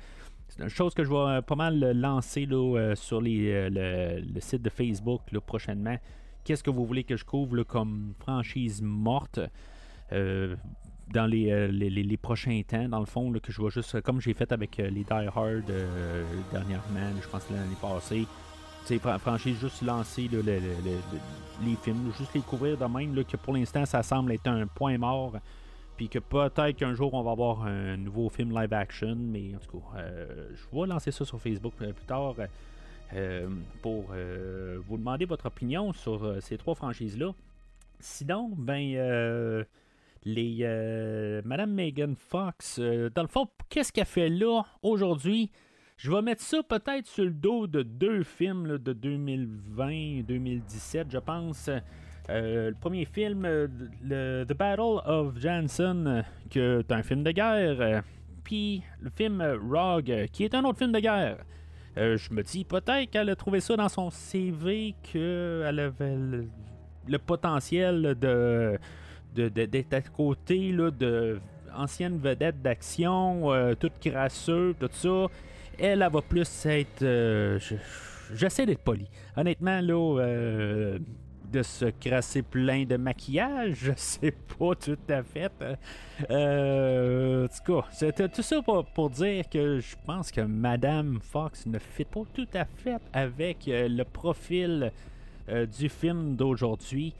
C'est 0.48 0.62
une 0.62 0.70
chose 0.70 0.94
que 0.94 1.04
je 1.04 1.10
vais 1.10 1.16
euh, 1.16 1.42
pas 1.42 1.54
mal 1.54 1.92
lancer 1.92 2.46
là, 2.46 2.78
euh, 2.78 2.94
sur 2.94 3.20
les, 3.20 3.68
le, 3.68 4.40
site 4.40 4.62
de 4.62 4.70
Facebook 4.70 5.20
là, 5.32 5.40
prochainement. 5.42 5.98
Qu'est-ce 6.44 6.62
que 6.62 6.70
vous 6.70 6.86
voulez 6.86 7.04
que 7.04 7.18
je 7.18 7.26
couvre 7.26 7.56
là, 7.56 7.64
comme 7.64 8.14
franchise 8.18 8.80
morte? 8.82 9.38
Dans 10.10 11.26
les, 11.26 11.68
les, 11.70 11.90
les- 11.90 12.16
prochains 12.16 12.62
temps, 12.66 12.88
dans 12.88 13.00
le 13.00 13.04
fond, 13.04 13.30
là, 13.30 13.38
que 13.38 13.52
je 13.52 13.60
vais 13.60 13.68
juste, 13.68 14.00
comme 14.00 14.22
j'ai 14.22 14.32
fait 14.32 14.50
avec 14.52 14.78
les 14.78 14.90
Die 14.90 15.06
Hard 15.10 15.70
dernièrement, 16.50 17.20
je 17.20 17.28
pense 17.28 17.50
l'année 17.50 17.76
passée, 17.78 18.26
sais, 18.88 18.98
fran- 18.98 19.18
franchise 19.18 19.58
juste 19.60 19.82
lancer 19.82 20.28
les 20.28 21.76
films, 21.82 22.12
juste 22.18 22.34
les 22.34 22.40
couvrir 22.40 22.76
de 22.76 22.84
même, 22.84 23.24
que 23.24 23.36
pour 23.36 23.54
l'instant 23.54 23.84
ça 23.86 24.02
semble 24.02 24.32
être 24.32 24.46
un 24.46 24.66
point 24.66 24.98
mort, 24.98 25.34
puis 25.96 26.08
que 26.08 26.18
peut-être 26.18 26.76
qu'un 26.76 26.94
jour 26.94 27.14
on 27.14 27.22
va 27.22 27.30
avoir 27.30 27.62
un 27.62 27.96
nouveau 27.96 28.28
film 28.28 28.50
live 28.58 28.72
action, 28.72 29.14
mais 29.16 29.54
en 29.54 29.58
tout 29.58 29.78
cas, 29.78 29.98
euh, 29.98 30.50
je 30.54 30.76
vais 30.76 30.86
lancer 30.86 31.10
ça 31.12 31.24
sur 31.24 31.40
Facebook 31.40 31.74
euh, 31.80 31.92
plus 31.92 32.04
tard 32.06 32.34
euh, 33.12 33.48
pour 33.80 34.06
vous 34.88 34.96
demander 34.98 35.24
votre 35.24 35.46
opinion 35.46 35.92
sur 35.92 36.42
ces 36.42 36.56
trois 36.58 36.74
franchises-là. 36.74 37.32
Sinon, 38.00 38.50
ben, 38.56 39.64
les 40.24 41.42
Madame 41.44 41.72
Megan 41.72 42.16
Fox, 42.16 42.80
dans 42.80 43.22
le 43.22 43.28
fond, 43.28 43.46
qu'est-ce 43.68 43.92
qu'elle 43.92 44.04
fait 44.04 44.28
là 44.28 44.62
aujourd'hui? 44.82 45.50
Je 45.96 46.10
vais 46.10 46.22
mettre 46.22 46.42
ça 46.42 46.62
peut-être 46.62 47.06
sur 47.06 47.24
le 47.24 47.30
dos 47.30 47.66
de 47.66 47.82
deux 47.82 48.24
films 48.24 48.78
de 48.78 48.92
2020-2017, 48.92 51.10
je 51.10 51.18
pense. 51.18 51.70
Euh, 52.30 52.70
le 52.70 52.74
premier 52.74 53.04
film, 53.04 53.44
euh, 53.44 53.68
le 54.02 54.44
The 54.44 54.56
Battle 54.56 55.00
of 55.06 55.38
Jansen, 55.38 56.06
euh, 56.06 56.22
qui 56.50 56.58
est 56.58 56.90
un 56.90 57.02
film 57.02 57.22
de 57.22 57.30
guerre. 57.30 58.02
Puis 58.42 58.82
le 59.00 59.10
film 59.10 59.42
Rogue, 59.70 60.26
qui 60.32 60.44
est 60.44 60.54
un 60.54 60.64
autre 60.64 60.78
film 60.78 60.92
de 60.92 61.00
guerre. 61.00 61.38
Je 61.96 62.34
me 62.34 62.42
dis 62.42 62.64
peut-être 62.64 63.10
qu'elle 63.10 63.30
a 63.30 63.36
trouvé 63.36 63.60
ça 63.60 63.76
dans 63.76 63.88
son 63.88 64.10
CV, 64.10 64.96
qu'elle 65.02 65.78
avait 65.78 66.16
le, 67.06 67.18
potentiel 67.18 68.16
de 68.18 68.78
d'être 69.34 69.94
à 69.94 70.00
côté 70.00 70.72
là, 70.72 70.90
de 70.90 71.38
anciennes 71.76 72.18
vedettes 72.18 72.62
d'action, 72.62 73.52
euh, 73.52 73.74
toute 73.74 73.98
crasseuse, 74.00 74.74
tout 74.78 74.88
ça. 74.92 75.26
Elle, 75.78 76.06
va 76.12 76.22
plus 76.22 76.66
être. 76.66 77.02
euh, 77.02 77.58
je- 77.58 77.74
J'essaie 78.34 78.64
d'être 78.66 78.82
poli. 78.82 79.06
Honnêtement, 79.36 79.80
là, 79.80 80.18
euh, 80.20 80.98
de 81.52 81.62
se 81.62 81.84
crasser 82.00 82.42
plein 82.42 82.84
de 82.84 82.96
maquillage, 82.96 83.74
je 83.84 83.92
sais 83.96 84.32
pas 84.32 84.74
tout 84.74 84.96
à 85.08 85.22
fait. 85.22 85.52
Euh, 86.30 87.44
en 87.44 87.48
tout 87.48 87.80
cas, 87.82 87.86
c'était 87.92 88.28
tout 88.28 88.42
ça 88.42 88.62
pour, 88.62 88.84
pour 88.86 89.10
dire 89.10 89.44
que 89.48 89.78
je 89.80 89.94
pense 90.06 90.30
que 90.32 90.40
Madame 90.40 91.18
Fox 91.22 91.66
ne 91.66 91.78
fit 91.78 92.04
pas 92.04 92.22
tout 92.32 92.48
à 92.54 92.64
fait 92.64 92.96
avec 93.12 93.58
le 93.66 94.02
profil 94.04 94.90
du 95.78 95.88
film 95.90 96.34
d'aujourd'hui. 96.36 97.12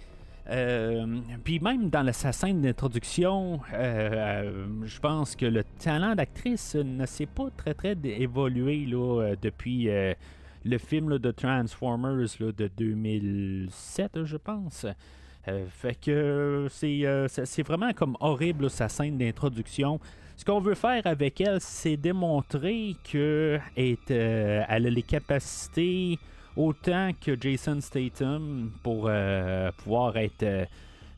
Euh, 0.50 1.20
puis 1.42 1.58
même 1.60 1.88
dans 1.88 2.02
la, 2.02 2.12
sa 2.12 2.32
scène 2.32 2.60
d'introduction, 2.60 3.60
euh, 3.72 3.76
euh, 3.76 4.66
je 4.84 5.00
pense 5.00 5.36
que 5.36 5.46
le 5.46 5.64
talent 5.78 6.14
d'actrice 6.14 6.74
ne 6.74 7.06
s'est 7.06 7.26
pas 7.26 7.48
très 7.56 7.74
très 7.74 7.96
évolué 8.04 8.84
là, 8.86 9.34
depuis 9.40 9.88
le 10.64 10.78
film 10.78 11.18
de 11.18 11.30
Transformers 11.30 12.28
là, 12.40 12.52
de 12.52 12.70
2007, 12.76 14.24
je 14.24 14.36
pense. 14.36 14.86
Fait 15.68 15.94
que 15.94 16.68
c'est 16.70 17.62
vraiment 17.62 17.92
comme 17.92 18.16
horrible 18.20 18.70
sa 18.70 18.88
scène 18.88 19.18
d'introduction. 19.18 20.00
Ce 20.36 20.44
qu'on 20.44 20.60
veut 20.60 20.74
faire 20.74 21.06
avec 21.06 21.40
elle, 21.40 21.60
c'est 21.60 21.96
démontrer 21.96 22.96
que 23.10 23.58
est, 23.76 24.10
euh, 24.10 24.62
elle 24.68 24.86
a 24.86 24.90
les 24.90 25.02
capacités 25.02 26.18
autant 26.56 27.10
que 27.20 27.40
Jason 27.40 27.80
Statham 27.80 28.70
pour 28.82 29.06
euh, 29.08 29.70
pouvoir 29.78 30.16
être 30.16 30.42
euh, 30.42 30.64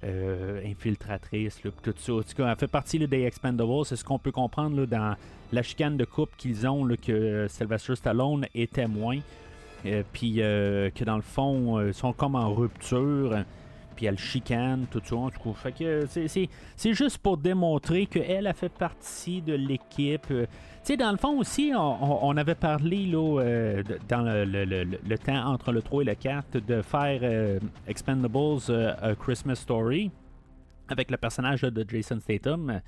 euh, 0.04 0.60
infiltratrice, 0.64 1.62
là, 1.64 1.70
tout 1.82 1.94
ça. 1.96 2.12
En 2.12 2.22
tout 2.22 2.34
cas, 2.36 2.50
elle 2.50 2.56
fait 2.56 2.66
partie 2.66 2.98
là, 2.98 3.06
des 3.06 3.22
Expendables. 3.22 3.84
C'est 3.84 3.96
ce 3.96 4.04
qu'on 4.04 4.18
peut 4.18 4.32
comprendre 4.32 4.86
dans 4.86 5.16
la 5.52 5.62
chicane 5.62 5.96
de 5.96 6.04
couple 6.04 6.34
qu'ils 6.36 6.66
ont, 6.66 6.86
que 6.96 7.46
Sylvester 7.48 7.96
Stallone 7.96 8.46
est 8.54 8.72
témoin. 8.72 9.18
Euh, 9.84 10.02
puis 10.12 10.36
que 10.36 11.04
dans 11.04 11.16
le 11.16 11.22
fond, 11.22 11.80
ils 11.86 11.94
sont 11.94 12.12
comme 12.12 12.34
en 12.34 12.52
rupture. 12.52 13.44
Puis 13.94 14.06
elle 14.06 14.18
chicane, 14.18 14.86
tout 14.90 15.00
ça. 15.04 15.16
En 15.16 15.30
tout 15.30 15.54
cas, 15.62 15.70
c'est 16.06 16.94
juste 16.94 17.18
pour 17.18 17.38
démontrer 17.38 18.06
qu'elle 18.06 18.46
a 18.46 18.52
fait 18.52 18.68
partie 18.68 19.40
de 19.40 19.54
l'équipe. 19.54 20.26
Sais, 20.86 20.96
dans 20.96 21.10
le 21.10 21.16
fond 21.16 21.36
aussi, 21.40 21.72
on, 21.76 22.36
avait 22.36 22.54
parlé 22.54 23.10
euh, 23.12 23.82
dans 24.08 24.22
le, 24.22 24.44
le- 24.44 24.64
le- 24.64 24.84
le- 24.84 25.18
temps 25.18 25.44
entre 25.52 25.72
le 25.72 25.82
3 25.82 26.02
et 26.02 26.04
le 26.04 26.14
4 26.14 26.60
de 26.64 26.80
faire 26.80 27.18
euh, 27.24 27.58
Expendables 27.88 28.60
euh, 28.70 28.94
A 29.02 29.16
Christmas 29.16 29.56
Story 29.56 30.12
avec 30.86 31.10
le 31.10 31.16
personnage 31.16 31.62
de 31.62 31.84
Jason 31.88 32.20
Statham. 32.20 32.80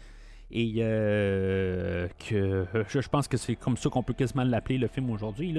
Et 0.52 0.74
que 0.74 2.06
je, 2.88 3.00
je 3.00 3.08
pense 3.08 3.26
que 3.26 3.37
c'est 3.37 3.56
comme 3.56 3.76
ça 3.76 3.90
qu'on 3.90 4.04
peut 4.04 4.14
quasiment 4.14 4.44
l'appeler 4.44 4.78
le 4.78 4.87
film 4.87 5.11
aujourd'hui. 5.11 5.52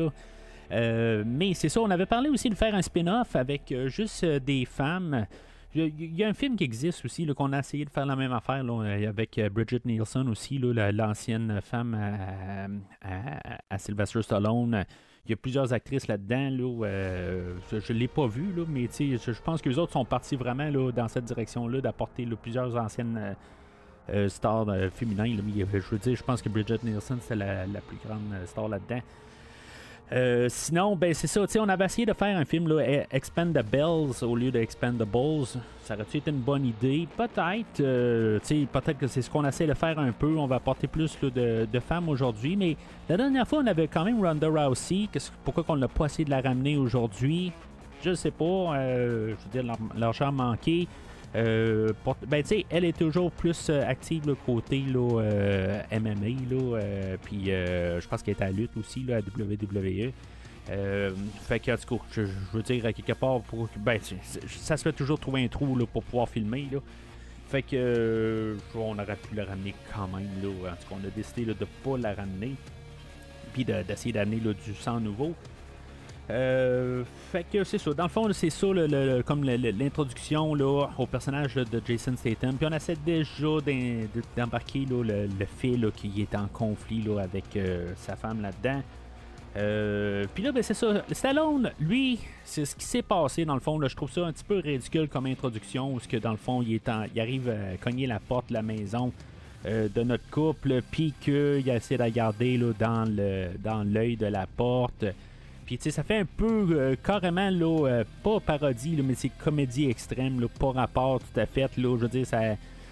mais 0.72 1.54
c'est 1.56 1.68
ça, 1.68 1.82
on 1.82 1.90
avait 1.90 2.06
parlé 2.06 2.30
aussi 2.30 2.50
de 2.50 2.56
faire 2.56 2.74
un 2.74 2.82
spin-off 2.82 3.36
avec 3.36 3.74
juste 3.88 4.24
des 4.24 4.64
femmes. 4.64 5.26
Il 5.76 6.18
y, 6.18 6.24
a- 6.24 6.28
un 6.28 6.34
film 6.34 6.56
qui 6.56 6.64
existe 6.64 7.06
aussi, 7.06 7.28
qu'on 7.28 7.54
a 7.54 7.60
essayé 7.60 7.86
de 7.86 7.92
faire 7.92 8.08
la 8.08 8.16
même 8.16 8.34
affaire 8.34 8.64
là, 8.64 8.74
euh, 8.74 9.08
avec 9.08 9.38
euh, 9.38 9.50
Bridget 9.50 9.82
Nielsen 9.86 10.28
aussi, 10.28 10.58
l'ancienne 10.58 11.62
femme 11.62 11.96
à, 13.02 13.78
Sylvester 13.78 14.24
Stallone. 14.24 14.84
Il 15.26 15.32
y 15.32 15.34
a 15.34 15.38
plusieurs 15.38 15.72
actrices 15.72 16.08
là-dedans. 16.08 16.50
Là, 16.50 16.86
euh, 16.88 17.56
je 17.72 17.94
ne 17.94 18.00
l'ai 18.00 18.08
pas 18.08 18.26
vu, 18.26 18.52
là, 18.56 18.64
mais 18.68 18.90
je, 18.90 19.42
pense 19.44 19.62
que 19.62 19.70
les 19.70 19.78
autres 19.78 19.94
sont 19.94 20.06
partis 20.06 20.36
vraiment 20.36 20.70
là, 20.70 20.92
dans 20.92 21.08
cette 21.08 21.26
direction-là, 21.26 21.82
d'apporter 21.82 22.26
plusieurs 22.42 22.76
anciennes 22.76 23.36
stars 24.28 24.66
féminines. 24.92 25.40
je 25.56 25.80
veux 25.92 26.00
dire, 26.00 26.16
je 26.16 26.24
pense 26.24 26.42
que 26.42 26.50
Bridget 26.50 26.80
Nielsen, 26.84 27.20
c'est 27.22 27.36
la, 27.36 27.68
la 27.68 27.82
plus 27.82 27.98
grande 28.04 28.34
star 28.48 28.68
là-dedans. 28.68 29.02
Euh, 30.12 30.48
sinon, 30.50 30.96
ben 30.96 31.14
c'est 31.14 31.28
ça, 31.28 31.42
on 31.60 31.70
avait 31.70 31.86
essayé 31.86 32.06
de 32.06 32.14
faire 32.14 32.36
un 32.36 32.44
film 32.46 32.68
là, 32.68 32.82
E- 32.84 33.06
Expendables 33.12 34.12
au 34.24 34.36
lieu 34.36 34.50
de 34.52 34.60
Expendables. 34.60 35.46
Ça 35.84 35.94
aurait-tu 35.96 36.18
été 36.18 36.32
une 36.32 36.38
bonne 36.40 36.66
idée? 36.66 37.08
Peut-être. 37.16 37.80
euh, 37.82 38.40
peut-être 38.72 38.98
que 38.98 39.08
c'est 39.08 39.22
ce 39.22 39.30
qu'on 39.30 39.46
essaie 39.46 39.68
de 39.68 39.74
faire 39.76 40.00
un 40.00 40.12
peu. 40.12 40.36
On 40.38 40.48
va 40.48 40.56
apporter 40.56 40.88
plus 40.88 41.16
de, 41.22 41.68
femmes 41.80 42.10
aujourd'hui. 42.10 42.56
Mais 42.56 42.76
la 43.08 43.18
dernière 43.18 43.48
fois, 43.48 43.60
on 43.64 43.68
avait 43.68 43.88
quand 43.88 44.04
même 44.04 44.20
Ronda 44.26 44.48
Rousey. 44.50 45.08
Pourquoi 45.44 45.64
qu'on 45.64 45.78
n'a 45.78 45.88
pas 45.88 46.06
essayé 46.06 46.26
de 46.26 46.32
la 46.32 46.42
ramener 46.42 46.76
aujourd'hui? 46.78 47.52
Je 48.04 48.14
sais 48.16 48.32
pas. 48.32 48.46
euh, 48.46 49.36
je 49.38 49.44
veux 49.46 49.52
dire, 49.52 49.64
l'ar- 49.64 49.78
l'argent 49.98 50.32
manqué. 50.32 50.88
Euh, 51.36 51.92
ben, 52.28 52.42
tu 52.42 52.50
sais, 52.50 52.66
elle 52.70 52.86
est 52.86 52.98
toujours 52.98 53.32
plus 53.32 53.70
euh, 53.70 53.88
active 53.88 54.26
le 54.26 54.36
côté 54.36 54.84
euh, 54.96 55.82
MMA, 55.92 56.26
euh, 56.52 57.18
puis 57.24 57.46
je 57.46 58.08
pense 58.08 58.24
qu'elle 58.24 58.36
est 58.36 58.44
à 58.44 58.50
lutte 58.52 58.76
aussi 58.78 59.04
là, 59.04 59.18
à 59.18 59.20
WWE. 59.20 60.12
Fait 61.42 61.60
que, 61.60 61.72
en 61.72 61.78
tout 61.78 61.98
cas, 61.98 62.04
je, 62.12 62.26
je 62.26 62.32
veux 62.54 62.64
dire, 62.64 62.86
à 62.86 62.94
quelque 62.94 63.14
part, 63.14 63.42
pour, 63.42 63.70
ben, 63.78 64.00
ça 64.48 64.78
se 64.78 64.84
fait 64.84 64.94
toujours 64.94 65.20
trouver 65.20 65.44
un 65.44 65.48
trou 65.48 65.78
pour 65.92 66.04
pouvoir 66.04 66.28
filmer. 66.30 66.68
Fait 67.48 67.64
que, 67.64 68.56
on 68.76 68.94
aurait 69.00 69.16
pu 69.16 69.36
la 69.36 69.46
ramener 69.46 69.74
quand 69.94 70.08
même. 70.08 70.28
En 70.44 70.76
tout 70.76 70.90
cas, 70.90 70.96
on 71.04 71.08
a 71.08 71.10
décidé 71.16 71.46
de 71.46 71.54
pas 71.54 71.98
la 71.98 72.14
ramener, 72.14 72.52
puis 73.54 73.66
de- 73.66 73.82
d'essayer 73.84 74.14
d'amener 74.14 74.38
du 74.38 74.76
sang 74.80 75.00
nouveau. 75.00 75.34
Euh, 76.32 77.04
fait 77.32 77.44
que 77.52 77.64
c'est 77.64 77.80
ça. 77.80 77.92
Dans 77.94 78.04
le 78.04 78.10
fond, 78.10 78.32
c'est 78.34 78.52
ça 78.52 78.68
le- 78.68 78.86
le- 78.86 79.24
comme 79.24 79.44
l'introduction 79.44 80.52
au 80.52 81.06
personnage 81.08 81.56
de 81.56 81.82
Jason 81.88 82.16
Statham. 82.16 82.56
Puis 82.56 82.68
on 82.70 82.74
essaie 82.76 82.96
déjà 83.04 83.60
d'em- 83.66 84.08
d'embarquer 84.38 84.86
le, 84.90 85.02
le 85.04 85.46
fait 85.58 85.76
là, 85.76 85.90
qu'il 85.92 86.20
est 86.22 86.36
en 86.36 86.48
conflit 86.48 87.02
là, 87.02 87.22
avec 87.22 87.46
euh, 87.56 87.94
sa 87.98 88.16
femme 88.16 88.42
là-dedans. 88.44 88.82
Euh, 89.58 90.26
puis 90.36 90.44
là, 90.44 90.52
ben, 90.52 90.62
c'est 90.62 90.76
ça. 90.76 91.04
Stallone, 91.12 91.72
lui, 91.80 92.20
c'est 92.44 92.66
ce 92.66 92.76
qui 92.76 92.86
s'est 92.86 93.02
passé 93.02 93.46
dans 93.46 93.56
le 93.56 93.60
fond. 93.60 93.80
Là, 93.80 93.88
je 93.88 93.96
trouve 93.96 94.12
ça 94.12 94.26
un 94.26 94.32
petit 94.32 94.44
peu 94.44 94.60
ridicule 94.60 95.08
comme 95.10 95.26
introduction. 95.26 95.94
Parce 95.94 96.06
que 96.06 96.18
dans 96.18 96.32
le 96.32 96.38
fond, 96.38 96.62
il, 96.62 96.76
est 96.76 96.88
en- 96.90 97.06
il 97.14 97.20
arrive 97.20 97.50
à 97.50 97.76
cogner 97.84 98.06
la 98.06 98.20
porte 98.20 98.50
de 98.50 98.54
la 98.54 98.62
maison 98.62 99.12
euh, 99.66 99.88
de 99.94 100.04
notre 100.04 100.30
couple. 100.30 100.82
Puis 100.92 101.14
qu'il 101.20 101.68
essaie 101.68 101.96
de 101.96 102.04
la 102.04 102.12
garder 102.12 102.58
là, 102.58 102.72
dans 102.78 103.06
le 103.10 103.48
dans 103.64 103.84
l'œil 103.84 104.16
de 104.16 104.28
la 104.28 104.46
porte. 104.46 105.06
Puis 105.70 105.78
tu 105.78 105.84
sais, 105.84 105.92
ça 105.92 106.02
fait 106.02 106.18
un 106.18 106.26
peu 106.26 106.68
euh, 106.72 106.96
carrément, 106.96 107.52
là, 107.52 107.86
euh, 107.88 108.04
pas 108.24 108.40
parodie, 108.40 109.00
mais 109.04 109.14
c'est 109.14 109.30
comédie 109.30 109.88
extrême, 109.88 110.40
là, 110.40 110.48
pas 110.60 110.72
rapport 110.72 111.20
tout 111.20 111.40
à 111.40 111.46
fait. 111.46 111.78
Là, 111.78 111.96
je 111.96 112.02
veux 112.02 112.08
dire, 112.08 112.26
ça. 112.26 112.40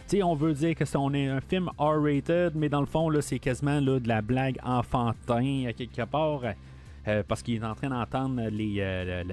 Tu 0.07 0.17
sais, 0.17 0.21
on 0.21 0.35
veut 0.35 0.53
dire 0.53 0.75
que 0.75 0.85
c'est 0.85 0.95
on 0.95 1.11
est 1.15 1.27
un 1.27 1.41
film 1.41 1.71
R-rated, 1.79 2.51
mais 2.53 2.69
dans 2.69 2.81
le 2.81 2.85
fond, 2.85 3.09
là, 3.09 3.23
c'est 3.23 3.39
quasiment 3.39 3.81
de 3.81 4.07
la 4.07 4.21
blague 4.21 4.59
enfantin, 4.63 5.65
à 5.67 5.73
quelque 5.73 6.03
part, 6.05 6.41
euh, 7.07 7.23
parce 7.27 7.41
qu'il 7.41 7.55
est 7.55 7.65
en 7.65 7.73
train 7.73 7.89
d'entendre 7.89 8.43
les, 8.51 8.75
la, 8.75 9.23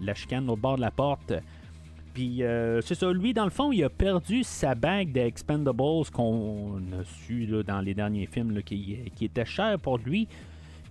la- 0.00 0.14
chicane 0.14 0.48
au 0.48 0.56
bord 0.56 0.76
de 0.76 0.80
la 0.80 0.90
porte. 0.90 1.34
Puis 2.14 2.42
euh, 2.42 2.80
c'est 2.80 2.94
ça, 2.94 3.12
lui, 3.12 3.34
dans 3.34 3.44
le 3.44 3.50
fond, 3.50 3.70
il 3.70 3.84
a 3.84 3.90
perdu 3.90 4.44
sa 4.44 4.74
bague 4.74 5.12
d'Expendables 5.12 6.06
qu'on 6.10 6.78
a 6.98 7.04
su 7.04 7.44
là, 7.44 7.62
dans 7.62 7.82
les 7.82 7.92
derniers 7.92 8.26
films 8.26 8.52
là, 8.52 8.62
qui, 8.62 8.96
qui 9.14 9.26
était 9.26 9.44
cher 9.44 9.78
pour 9.78 9.98
lui. 9.98 10.26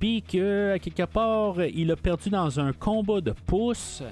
Puis 0.04 0.22
que, 0.22 0.74
à 0.74 0.80
quelque 0.80 1.06
part, 1.06 1.64
il 1.64 1.90
a 1.90 1.96
perdu 1.96 2.30
dans 2.30 2.60
un 2.60 2.74
combat 2.74 3.22
de 3.22 3.32
pouces. 3.32 4.04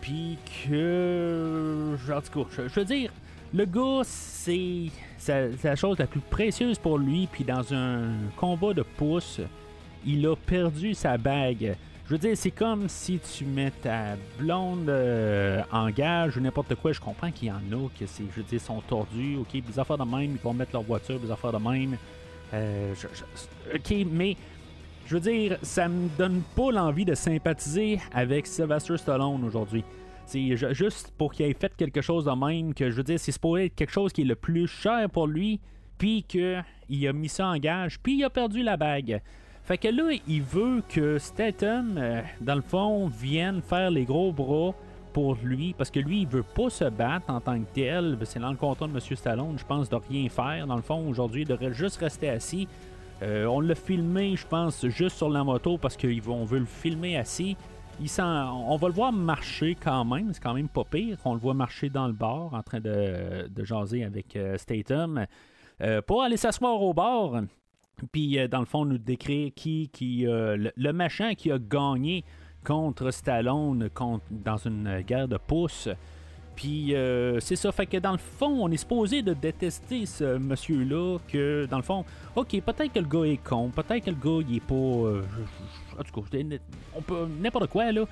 Puis 0.00 0.38
que. 0.46 1.96
En 2.08 2.20
tout 2.20 2.44
cas, 2.44 2.50
je, 2.68 2.78
veux 2.78 2.84
dire, 2.84 3.10
le 3.52 3.64
gars, 3.64 4.02
c'est 4.04 4.92
la 5.64 5.74
chose 5.74 5.98
la 5.98 6.06
plus 6.06 6.20
précieuse 6.20 6.78
pour 6.78 6.98
lui. 6.98 7.26
Puis 7.26 7.42
dans 7.42 7.74
un 7.74 8.12
combat 8.36 8.74
de 8.74 8.82
pouces, 8.82 9.40
il 10.06 10.24
a 10.24 10.36
perdu 10.36 10.94
sa 10.94 11.18
bague. 11.18 11.74
Je 12.06 12.10
veux 12.10 12.18
dire, 12.18 12.36
c'est 12.36 12.52
comme 12.52 12.88
si 12.88 13.18
tu 13.18 13.44
mets 13.44 13.72
ta 13.72 14.14
blonde 14.38 14.88
euh, 14.88 15.62
en 15.72 15.90
gage 15.90 16.36
ou 16.36 16.40
n'importe 16.42 16.76
quoi. 16.76 16.92
Je 16.92 17.00
comprends 17.00 17.32
qu'il 17.32 17.48
y 17.48 17.50
en 17.50 17.56
a 17.56 17.88
que 17.98 18.06
c'est, 18.06 18.22
je 18.30 18.36
veux 18.36 18.46
dire, 18.46 18.60
sont 18.60 18.80
tordus. 18.82 19.38
Ok, 19.38 19.60
des 19.60 19.80
affaires 19.80 19.98
de 19.98 20.04
même, 20.04 20.30
ils 20.30 20.38
vont 20.38 20.54
mettre 20.54 20.74
leur 20.74 20.82
voiture, 20.82 21.18
des 21.18 21.32
affaires 21.32 21.52
de 21.52 21.58
même. 21.58 21.96
Euh, 22.52 22.94
ok, 23.74 23.94
mais 24.12 24.36
je 25.06 25.14
veux 25.14 25.20
dire, 25.20 25.58
ça 25.62 25.88
me 25.88 26.08
donne 26.16 26.42
pas 26.56 26.70
l'envie 26.70 27.04
de 27.04 27.14
sympathiser 27.14 28.00
avec 28.12 28.46
Sylvester 28.46 28.96
Stallone 28.96 29.44
aujourd'hui. 29.44 29.84
C'est 30.26 30.56
ju- 30.56 30.74
juste 30.74 31.12
pour 31.18 31.32
qu'il 31.32 31.46
ait 31.46 31.52
fait 31.54 31.74
quelque 31.76 32.00
chose 32.00 32.24
de 32.24 32.30
même, 32.30 32.72
que 32.74 32.90
je 32.90 32.96
veux 32.96 33.02
dire, 33.02 33.20
c'est 33.20 33.32
supposé 33.32 33.66
être 33.66 33.74
quelque 33.74 33.92
chose 33.92 34.12
qui 34.12 34.22
est 34.22 34.26
le 34.26 34.34
plus 34.36 34.66
cher 34.66 35.08
pour 35.10 35.26
lui, 35.26 35.60
puis 35.98 36.22
qu'il 36.22 37.06
a 37.06 37.12
mis 37.12 37.28
ça 37.28 37.46
en 37.48 37.56
gage, 37.58 37.98
puis 38.00 38.16
il 38.16 38.24
a 38.24 38.30
perdu 38.30 38.62
la 38.62 38.76
bague. 38.76 39.20
Fait 39.62 39.78
que 39.78 39.88
là, 39.88 40.10
il 40.28 40.42
veut 40.42 40.82
que 40.88 41.18
Statham, 41.18 41.96
euh, 41.98 42.20
dans 42.40 42.54
le 42.54 42.60
fond, 42.62 43.06
vienne 43.08 43.62
faire 43.62 43.90
les 43.90 44.04
gros 44.04 44.32
bras 44.32 44.74
pour 45.12 45.36
lui, 45.42 45.74
parce 45.78 45.90
que 45.90 46.00
lui, 46.00 46.22
il 46.22 46.26
veut 46.26 46.42
pas 46.42 46.68
se 46.70 46.84
battre 46.84 47.30
en 47.30 47.40
tant 47.40 47.58
que 47.60 47.66
tel. 47.72 48.18
C'est 48.24 48.40
dans 48.40 48.50
le 48.50 48.56
contrat 48.56 48.88
de 48.88 48.92
M. 48.92 49.00
Stallone, 49.16 49.56
je 49.58 49.64
pense, 49.64 49.88
de 49.88 49.96
rien 49.96 50.28
faire. 50.28 50.66
Dans 50.66 50.76
le 50.76 50.82
fond, 50.82 51.06
aujourd'hui, 51.08 51.42
il 51.42 51.48
devrait 51.48 51.72
juste 51.72 51.98
rester 51.98 52.28
assis. 52.30 52.66
Euh, 53.22 53.46
on 53.46 53.60
l'a 53.60 53.74
filmé, 53.74 54.36
je 54.36 54.46
pense, 54.46 54.86
juste 54.88 55.16
sur 55.16 55.30
la 55.30 55.44
moto 55.44 55.78
parce 55.78 55.96
qu'on 55.96 56.44
veut 56.44 56.58
le 56.58 56.66
filmer 56.66 57.16
assis. 57.16 57.56
On 58.18 58.76
va 58.76 58.88
le 58.88 58.94
voir 58.94 59.12
marcher 59.12 59.76
quand 59.76 60.04
même, 60.04 60.32
c'est 60.32 60.42
quand 60.42 60.54
même 60.54 60.68
pas 60.68 60.84
pire. 60.84 61.16
On 61.24 61.34
le 61.34 61.40
voit 61.40 61.54
marcher 61.54 61.90
dans 61.90 62.06
le 62.06 62.12
bar 62.12 62.52
en 62.52 62.62
train 62.62 62.80
de, 62.80 63.48
jaser 63.62 64.04
avec 64.04 64.36
euh, 64.36 64.58
Statham 64.58 65.26
euh, 65.80 66.02
pour 66.02 66.22
aller 66.22 66.36
s'asseoir 66.36 66.80
au 66.80 66.92
bar. 66.92 67.42
Puis, 68.12 68.38
euh, 68.38 68.48
dans 68.48 68.60
le 68.60 68.66
fond, 68.66 68.84
nous 68.84 68.98
décrire 68.98 69.52
qui, 69.54 69.88
qui 69.92 70.24
le, 70.26 70.92
machin 70.92 71.34
qui 71.34 71.52
a 71.52 71.58
gagné 71.58 72.24
contre 72.64 73.10
Stallone 73.10 73.90
dans 74.30 74.56
une 74.56 75.00
guerre 75.02 75.28
de 75.28 75.36
pouces. 75.36 75.88
Puis 76.56 76.94
euh, 76.94 77.40
c'est 77.40 77.56
ça, 77.56 77.72
fait 77.72 77.86
que 77.86 77.96
dans 77.96 78.12
le 78.12 78.18
fond, 78.18 78.64
on 78.64 78.70
est 78.70 78.76
supposé 78.76 79.22
de 79.22 79.34
détester 79.34 80.06
ce 80.06 80.38
monsieur-là, 80.38 81.18
que 81.28 81.66
dans 81.70 81.78
le 81.78 81.82
fond, 81.82 82.04
ok, 82.36 82.60
peut-être 82.60 82.92
que 82.92 83.00
le 83.00 83.06
gars 83.06 83.24
est 83.24 83.42
con, 83.42 83.70
peut-être 83.70 84.04
que 84.04 84.10
le 84.10 84.16
gars 84.16 84.46
il 84.48 84.56
est 84.56 84.60
pas. 84.60 84.74
euh, 84.74 85.22
en 85.98 86.02
tout 86.02 86.20
cas, 86.20 86.38
on 86.94 87.02
peut 87.02 87.26
n'importe 87.40 87.68
quoi 87.68 87.90
là. 87.92 88.04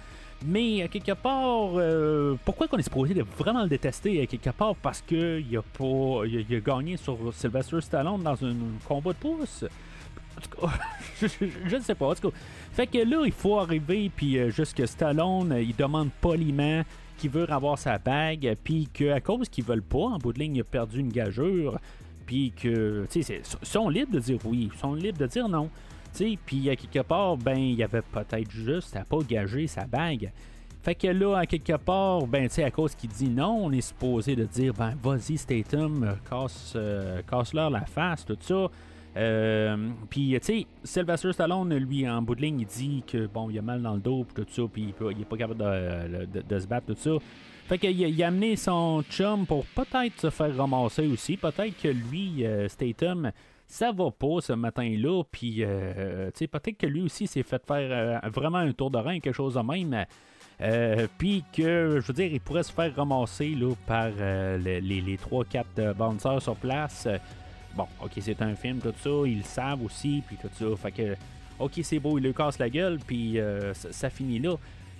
Mais 0.44 0.88
quelque 0.88 1.12
part, 1.12 1.70
euh, 1.76 2.34
pourquoi 2.44 2.66
qu'on 2.66 2.78
est 2.78 2.82
supposé 2.82 3.14
de 3.14 3.22
vraiment 3.38 3.62
le 3.62 3.68
détester 3.68 4.26
quelque 4.26 4.50
part 4.50 4.74
Parce 4.74 5.00
que 5.00 5.40
il 5.40 5.56
a 5.56 5.62
pas, 5.62 6.26
il 6.26 6.56
a, 6.56 6.60
gagné 6.60 6.96
sur 6.96 7.16
Sylvester 7.32 7.80
Stallone 7.80 8.22
dans 8.22 8.44
un 8.44 8.54
combat 8.84 9.12
de 9.12 9.18
pouces. 9.18 9.64
En 10.36 10.40
tout 10.40 10.60
cas, 10.60 10.72
je, 11.68 11.76
ne 11.76 11.80
sais 11.82 11.94
pas. 11.94 12.06
En 12.06 12.14
tout 12.14 12.30
cas, 12.30 12.36
fait 12.72 12.86
que 12.86 12.98
là, 12.98 13.22
il 13.24 13.32
faut 13.32 13.58
arriver, 13.58 14.10
puis 14.14 14.38
euh, 14.38 14.50
juste 14.50 14.76
que 14.76 14.86
Stallone, 14.86 15.52
euh, 15.52 15.62
il 15.62 15.76
demande 15.76 16.10
poliment 16.20 16.82
qu'il 17.22 17.30
veut 17.30 17.48
avoir 17.52 17.78
sa 17.78 17.98
bague, 17.98 18.56
puis 18.64 18.88
qu'à 18.92 19.20
cause 19.20 19.48
qu'ils 19.48 19.64
veulent 19.64 19.80
pas, 19.80 19.98
en 19.98 20.18
bout 20.18 20.32
de 20.32 20.40
ligne, 20.40 20.56
il 20.56 20.60
a 20.62 20.64
perdu 20.64 20.98
une 20.98 21.12
gageure, 21.12 21.78
puis 22.26 22.50
que, 22.50 23.06
tu 23.08 23.22
sais, 23.22 23.42
sont 23.62 23.88
libres 23.88 24.10
de 24.10 24.18
dire 24.18 24.38
oui, 24.44 24.70
sont 24.80 24.94
libres 24.94 25.18
de 25.18 25.26
dire 25.26 25.48
non. 25.48 25.70
Tu 26.16 26.30
sais, 26.30 26.38
puis 26.44 26.68
à 26.68 26.74
quelque 26.74 26.98
part, 26.98 27.36
ben, 27.36 27.56
il 27.56 27.80
avait 27.80 28.02
peut-être 28.02 28.50
juste 28.50 28.96
à 28.96 29.04
pas 29.04 29.18
gager 29.20 29.68
sa 29.68 29.86
bague. 29.86 30.32
Fait 30.82 30.96
que 30.96 31.06
là, 31.06 31.36
à 31.36 31.46
quelque 31.46 31.76
part, 31.76 32.26
ben, 32.26 32.48
tu 32.48 32.54
sais, 32.54 32.64
à 32.64 32.72
cause 32.72 32.96
qu'il 32.96 33.10
dit 33.10 33.28
non, 33.28 33.66
on 33.66 33.70
est 33.70 33.80
supposé 33.80 34.34
de 34.34 34.44
dire, 34.44 34.74
ben, 34.74 34.94
vas-y, 35.00 35.38
Statham, 35.38 36.02
euh, 36.02 36.14
casse, 36.28 36.72
euh, 36.74 37.22
casse-leur 37.22 37.70
la 37.70 37.86
face, 37.86 38.24
tout 38.24 38.36
ça. 38.40 38.68
Euh, 39.16 39.90
puis, 40.08 40.30
tu 40.40 40.46
sais, 40.46 40.66
Sylvester 40.84 41.32
Stallone, 41.32 41.74
lui, 41.76 42.08
en 42.08 42.22
bout 42.22 42.34
de 42.34 42.40
ligne, 42.42 42.60
il 42.60 42.66
dit 42.66 43.02
que, 43.06 43.26
bon, 43.26 43.50
il 43.50 43.58
a 43.58 43.62
mal 43.62 43.82
dans 43.82 43.94
le 43.94 44.00
dos, 44.00 44.24
puis 44.24 44.44
tout 44.44 44.50
ça, 44.52 44.62
puis 44.72 44.82
il 44.84 44.92
peut- 44.94 45.12
il 45.12 45.20
est 45.20 45.24
pas 45.26 45.36
capable 45.36 45.60
de, 45.60 46.40
de- 46.42 46.58
se 46.58 46.66
battre, 46.66 46.86
tout 46.86 46.96
ça. 46.96 47.10
Fait 47.68 47.78
qu'il 47.78 48.04
a, 48.04 48.08
il 48.08 48.22
a 48.22 48.28
amené 48.28 48.56
son 48.56 49.02
chum 49.10 49.46
pour 49.46 49.64
peut-être 49.66 50.18
se 50.20 50.30
faire 50.30 50.56
ramasser 50.56 51.06
aussi. 51.06 51.36
Peut-être 51.36 51.80
que 51.80 51.88
lui, 51.88 52.44
euh, 52.44 52.68
Statham, 52.68 53.32
ça 53.66 53.92
va 53.92 54.10
pas 54.10 54.40
ce 54.40 54.52
matin-là. 54.54 55.22
Puis, 55.30 55.56
euh, 55.60 56.26
tu 56.32 56.38
sais, 56.40 56.46
peut-être 56.46 56.78
que 56.78 56.86
lui 56.86 57.02
aussi 57.02 57.26
s'est 57.26 57.42
fait 57.42 57.62
faire 57.66 58.20
euh, 58.24 58.28
vraiment 58.30 58.58
un 58.58 58.72
tour 58.72 58.90
de 58.90 58.98
rein, 58.98 59.20
quelque 59.20 59.34
chose 59.36 59.54
de 59.54 59.60
même. 59.60 60.04
Euh, 60.60 61.06
puis 61.18 61.44
que, 61.52 61.98
je 62.00 62.06
veux 62.06 62.12
dire, 62.14 62.30
il 62.32 62.40
pourrait 62.40 62.62
se 62.62 62.72
faire 62.72 62.94
ramasser 62.94 63.50
là, 63.50 63.74
par 63.86 64.10
euh, 64.18 64.58
les, 64.58 64.80
les, 64.80 65.00
les 65.00 65.16
3-4 65.16 65.64
euh, 65.78 65.94
bouncers 65.94 66.42
sur 66.42 66.56
place. 66.56 67.08
Bon, 67.76 67.86
ok, 68.02 68.12
c'est 68.20 68.42
un 68.42 68.54
film, 68.54 68.78
tout 68.78 68.92
ça, 68.98 69.10
ils 69.26 69.38
le 69.38 69.44
savent 69.44 69.82
aussi, 69.82 70.22
puis 70.26 70.36
tout 70.36 70.50
ça. 70.52 70.76
Fait 70.76 70.92
que, 70.92 71.16
ok, 71.58 71.72
c'est 71.82 71.98
beau, 71.98 72.18
il 72.18 72.24
lui 72.24 72.34
casse 72.34 72.58
la 72.58 72.68
gueule, 72.68 72.98
puis 73.06 73.38
euh, 73.38 73.72
ça, 73.74 74.10
finit 74.10 74.38
là. 74.38 74.54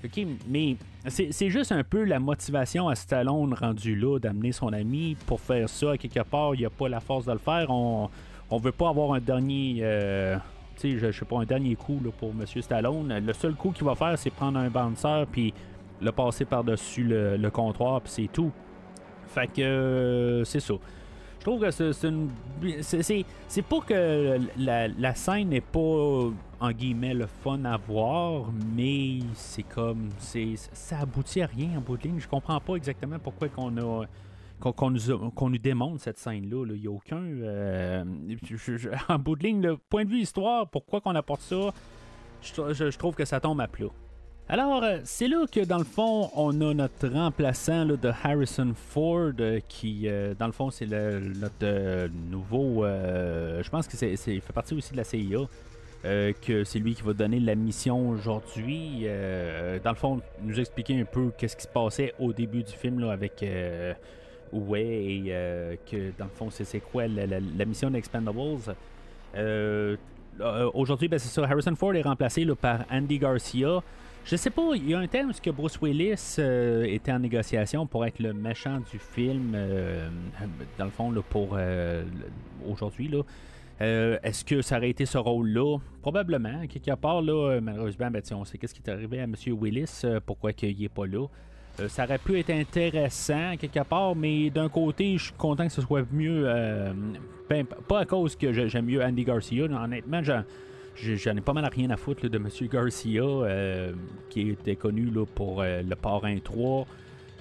Ok, 0.05 0.27
mais 0.49 0.77
c'est 1.07 1.49
juste 1.51 1.71
un 1.71 1.85
peu 1.85 2.03
la 2.03 2.19
motivation 2.19 2.89
à 2.89 2.97
Stallone 2.97 3.55
rendu 3.55 3.95
là 3.95 4.19
d'amener 4.19 4.51
son 4.51 4.73
ami 4.73 5.17
pour 5.27 5.41
faire 5.41 5.69
ça. 5.69 5.93
À 5.93 5.97
quelque 5.97 6.23
part, 6.23 6.57
il 6.57 6.67
a 6.67 6.71
pas 6.71 6.89
la 6.89 6.99
force 6.99 7.27
de 7.27 7.33
le 7.33 7.39
faire. 7.39 7.71
On, 7.71 8.11
on 8.51 8.57
veut 8.57 8.73
pas 8.73 8.89
avoir 8.89 9.13
un 9.13 9.21
dernier. 9.21 9.77
euh, 9.83 10.37
tu 10.77 10.93
sais, 10.93 10.99
je, 10.99 11.13
sais 11.13 11.25
pas, 11.25 11.39
un 11.39 11.45
dernier 11.45 11.77
coup 11.77 12.01
là, 12.05 12.11
pour 12.19 12.35
Monsieur 12.35 12.63
Stallone. 12.63 13.17
Le 13.17 13.33
seul 13.33 13.55
coup 13.55 13.71
qu'il 13.71 13.85
va 13.85 13.95
faire, 13.95 14.19
c'est 14.19 14.31
prendre 14.31 14.59
un 14.59 14.71
bouncer 14.71 15.25
puis 15.31 15.55
le 16.01 16.11
passer 16.11 16.45
par-dessus 16.45 17.05
le, 17.05 17.37
le 17.37 17.51
comptoir, 17.51 18.01
puis 18.01 18.13
c'est 18.13 18.33
tout. 18.33 18.51
Fait 19.29 19.47
que 19.47 19.63
euh, 19.63 20.45
c'est 20.45 20.59
ça. 20.61 20.75
Je 21.43 21.45
trouve 21.51 21.61
que 21.61 21.73
c'est 21.73 22.07
une. 22.07 22.31
c'est- 22.83 23.63
pas 23.63 23.81
que 23.81 24.39
la, 24.57 25.15
scène 25.17 25.49
n'est 25.49 25.61
pas, 25.61 26.31
en 26.61 26.71
guillemets, 26.71 27.15
le 27.15 27.27
fun 27.27 27.65
à 27.65 27.77
voir, 27.79 28.45
mais 28.77 29.19
c'est 29.35 29.65
comme. 29.65 30.11
Ça 30.21 31.01
aboutit 31.01 31.43
à 31.43 31.47
rien 31.47 31.79
en 31.79 31.81
bout 31.81 31.97
de 31.97 32.05
ligne. 32.05 32.21
Je 32.21 32.29
comprends 32.29 32.61
pas 32.61 32.77
exactement 32.77 33.19
pourquoi 33.19 33.49
qu'on 33.49 33.77
a. 33.79 34.05
Qu'on 34.61 34.91
nous, 34.91 35.31
qu'on 35.33 35.51
nous 35.51 35.59
démontre 35.59 36.01
cette 36.01 36.19
scène-là. 36.19 36.65
là. 36.65 36.75
Il 36.77 36.81
n'y 36.83 36.87
a 36.87 36.93
aucun. 36.93 37.17
euh, 37.21 38.05
en 39.09 39.19
bout 39.19 39.35
de 39.35 39.43
ligne, 39.43 39.63
le 39.63 39.77
point 39.79 40.05
de 40.05 40.11
vue 40.11 40.21
histoire, 40.21 40.71
pourquoi 40.71 41.01
qu'on 41.01 41.17
apporte 41.17 41.41
ça, 41.41 41.73
je 42.41 42.97
trouve 42.97 43.17
que 43.17 43.25
ça 43.25 43.41
tombe 43.41 43.61
à 43.61 43.67
plat. 43.67 43.89
Alors, 44.49 44.83
euh, 44.83 44.99
c'est 45.05 45.29
là 45.29 45.47
que 45.51 45.61
dans 45.65 45.79
le 45.79 45.85
fond, 45.85 46.31
on 46.35 46.61
a 46.61 46.75
notre 46.75 47.09
remplaçant 47.09 47.87
de 47.87 48.11
Harrison 48.23 48.73
Ford, 48.75 49.31
euh, 49.41 49.61
qui, 49.67 50.03
euh, 50.07 50.35
dans 50.39 50.47
le 50.47 50.53
fond, 50.53 50.71
c'est 50.71 50.87
notre 50.87 52.09
nouveau. 52.31 52.85
je 52.85 53.69
pense 53.71 53.87
que 53.87 53.97
c'est, 53.97 54.17
c'est- 54.17 54.41
fait 54.41 54.53
partie 54.53 54.75
aussi 54.75 54.93
de 54.93 54.97
la 54.99 55.05
CIA. 55.05 55.47
que 56.05 56.65
c'est 56.65 56.81
lui 56.81 56.95
qui 56.97 57.03
va 57.03 57.13
donner 57.13 57.39
la 57.39 57.55
mission 57.55 58.11
aujourd'hui. 58.11 59.07
Dans 59.85 59.91
le 59.91 59.97
fond, 59.97 60.21
nous 60.43 60.59
expliquer 60.61 61.01
un 61.01 61.05
peu 61.05 61.31
qu'est-ce 61.39 61.57
qui 61.57 61.63
se 61.63 61.69
passait 61.69 62.13
au 62.19 62.33
début 62.33 62.63
du 62.65 62.73
film 62.73 62.99
là, 62.99 63.13
avec 63.13 63.43
euh, 63.45 63.95
Ouai 64.53 65.23
et 65.29 65.79
que 65.91 66.11
dans 66.19 66.25
le 66.25 66.31
fond, 66.35 66.51
c'est, 66.51 66.65
c'est 66.65 66.81
quoi 66.81 67.07
la, 67.07 67.27
la- 67.27 67.39
la 67.41 67.65
mission 67.65 67.89
d'Expendables. 67.91 68.39
Aujourd'hui, 70.75 71.09
ben, 71.09 71.19
c'est 71.19 71.29
ça. 71.29 71.45
Harrison 71.45 71.75
Ford 71.77 71.95
est 71.95 72.03
remplacé 72.03 72.45
là, 72.45 72.55
par 72.57 72.81
Andy 72.91 73.19
Garcia. 73.19 73.81
Je 74.25 74.37
sais 74.37 74.51
pas, 74.51 74.63
il 74.77 74.89
y 74.89 74.95
a 74.95 74.99
un 74.99 75.07
terme 75.09 75.31
où 75.31 75.33
que 75.43 75.51
Bruce 75.51 75.79
Willis 75.83 76.37
euh, 76.39 76.85
était 76.85 77.13
en 77.13 77.19
négociation 77.19 77.87
pour 77.87 78.07
être 78.07 78.21
le 78.21 78.33
méchant 78.33 78.79
du 78.79 78.99
film, 78.99 79.53
euh, 79.55 80.09
dans 80.79 80.85
le 80.85 80.91
fond, 80.91 81.11
là, 81.11 81.21
pour 81.29 81.51
euh, 81.59 82.05
aujourd'hui. 82.67 83.09
Là? 83.09 83.23
Euh, 83.81 84.19
Est-ce 84.23 84.45
que 84.45 84.63
ça 84.63 84.77
aurait 84.79 84.91
été 84.91 85.07
ce 85.07 85.19
rôle-là? 85.19 85.79
Probablement. 86.03 86.67
Quelque 86.69 86.95
part, 86.95 87.21
là, 87.21 87.59
malheureusement, 87.61 88.11
ben, 88.11 88.23
on 88.33 88.45
sait 88.45 88.59
qu'est-ce 88.59 88.75
qui 88.75 88.81
est 88.87 88.91
arrivé 88.91 89.19
à 89.21 89.25
M. 89.25 89.35
Willis, 89.61 90.03
pourquoi 90.25 90.53
il 90.63 90.79
n'est 90.81 90.89
pas 90.89 91.07
là. 91.07 91.27
Ça 91.89 92.05
aurait 92.05 92.19
pu 92.19 92.39
être 92.39 92.51
intéressant 92.51 93.57
quelque 93.59 93.83
part, 93.83 94.15
mais 94.15 94.51
d'un 94.51 94.69
côté, 94.69 95.17
je 95.19 95.25
suis 95.25 95.33
content 95.33 95.67
que 95.67 95.73
ce 95.73 95.81
soit 95.83 96.05
mieux. 96.13 96.45
ben, 97.49 97.65
pas 97.67 98.01
à 98.01 98.05
cause 98.05 98.37
que 98.37 98.53
j'aime 98.53 98.85
mieux 98.87 99.03
Andy 99.03 99.25
Garcia. 99.25 99.65
Honnêtement, 99.65 100.23
j'en- 100.23 100.45
j'en 100.95 101.37
ai 101.37 101.41
pas 101.41 101.53
mal 101.53 101.65
à 101.65 101.69
rien 101.69 101.91
à 101.91 101.97
foutre 101.97 102.29
de 102.29 102.37
M. 102.37 102.49
Garcia, 102.71 103.23
euh, 103.23 103.93
qui 104.31 104.51
était 104.51 104.77
connu 104.77 105.11
là, 105.11 105.25
pour 105.27 105.61
euh, 105.63 105.83
le 105.83 105.97
Parrain 105.97 106.39
3. 106.39 106.87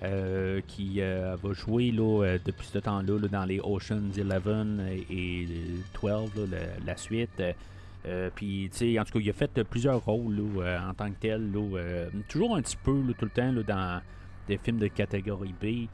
euh, 0.03 0.61
qui 0.65 0.95
euh, 0.99 1.35
va 1.43 1.53
jouer 1.53 1.91
là, 1.91 2.37
depuis 2.43 2.65
ce 2.67 2.79
temps-là 2.79 3.19
là, 3.19 3.27
dans 3.27 3.45
les 3.45 3.59
Oceans 3.59 4.01
11 4.17 4.79
et, 4.89 5.05
et 5.11 5.47
12, 6.01 6.11
là, 6.35 6.45
la, 6.49 6.85
la 6.85 6.97
suite. 6.97 7.41
Puis, 8.35 8.69
tu 8.71 8.77
sais, 8.93 8.99
en 8.99 9.03
tout 9.05 9.13
cas, 9.13 9.19
il 9.19 9.29
a 9.29 9.33
fait 9.33 9.63
plusieurs 9.63 10.03
rôles 10.03 10.41
en 10.59 10.93
tant 10.95 11.09
que 11.11 11.19
tel. 11.19 11.51
toujours 12.27 12.55
un 12.55 12.61
petit 12.63 12.77
peu, 12.83 13.03
tout 13.15 13.25
le 13.25 13.31
temps, 13.31 13.53
dans 13.53 14.01
des 14.47 14.57
films 14.57 14.79
de 14.79 14.87
catégorie 14.87 15.53
B. 15.61 15.87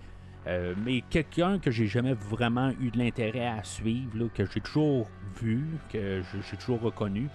Euh, 0.47 0.73
mais 0.85 1.01
quelqu'un 1.09 1.59
que 1.59 1.71
j'ai 1.71 1.87
jamais 1.87 2.13
vraiment 2.13 2.71
eu 2.79 2.89
de 2.89 2.97
l'intérêt 2.97 3.47
à 3.47 3.63
suivre, 3.63 4.17
là, 4.17 4.27
que 4.33 4.45
j'ai 4.45 4.61
toujours 4.61 5.09
vu, 5.41 5.65
que 5.91 6.21
j'ai 6.49 6.57
toujours 6.57 6.81
reconnu. 6.81 7.27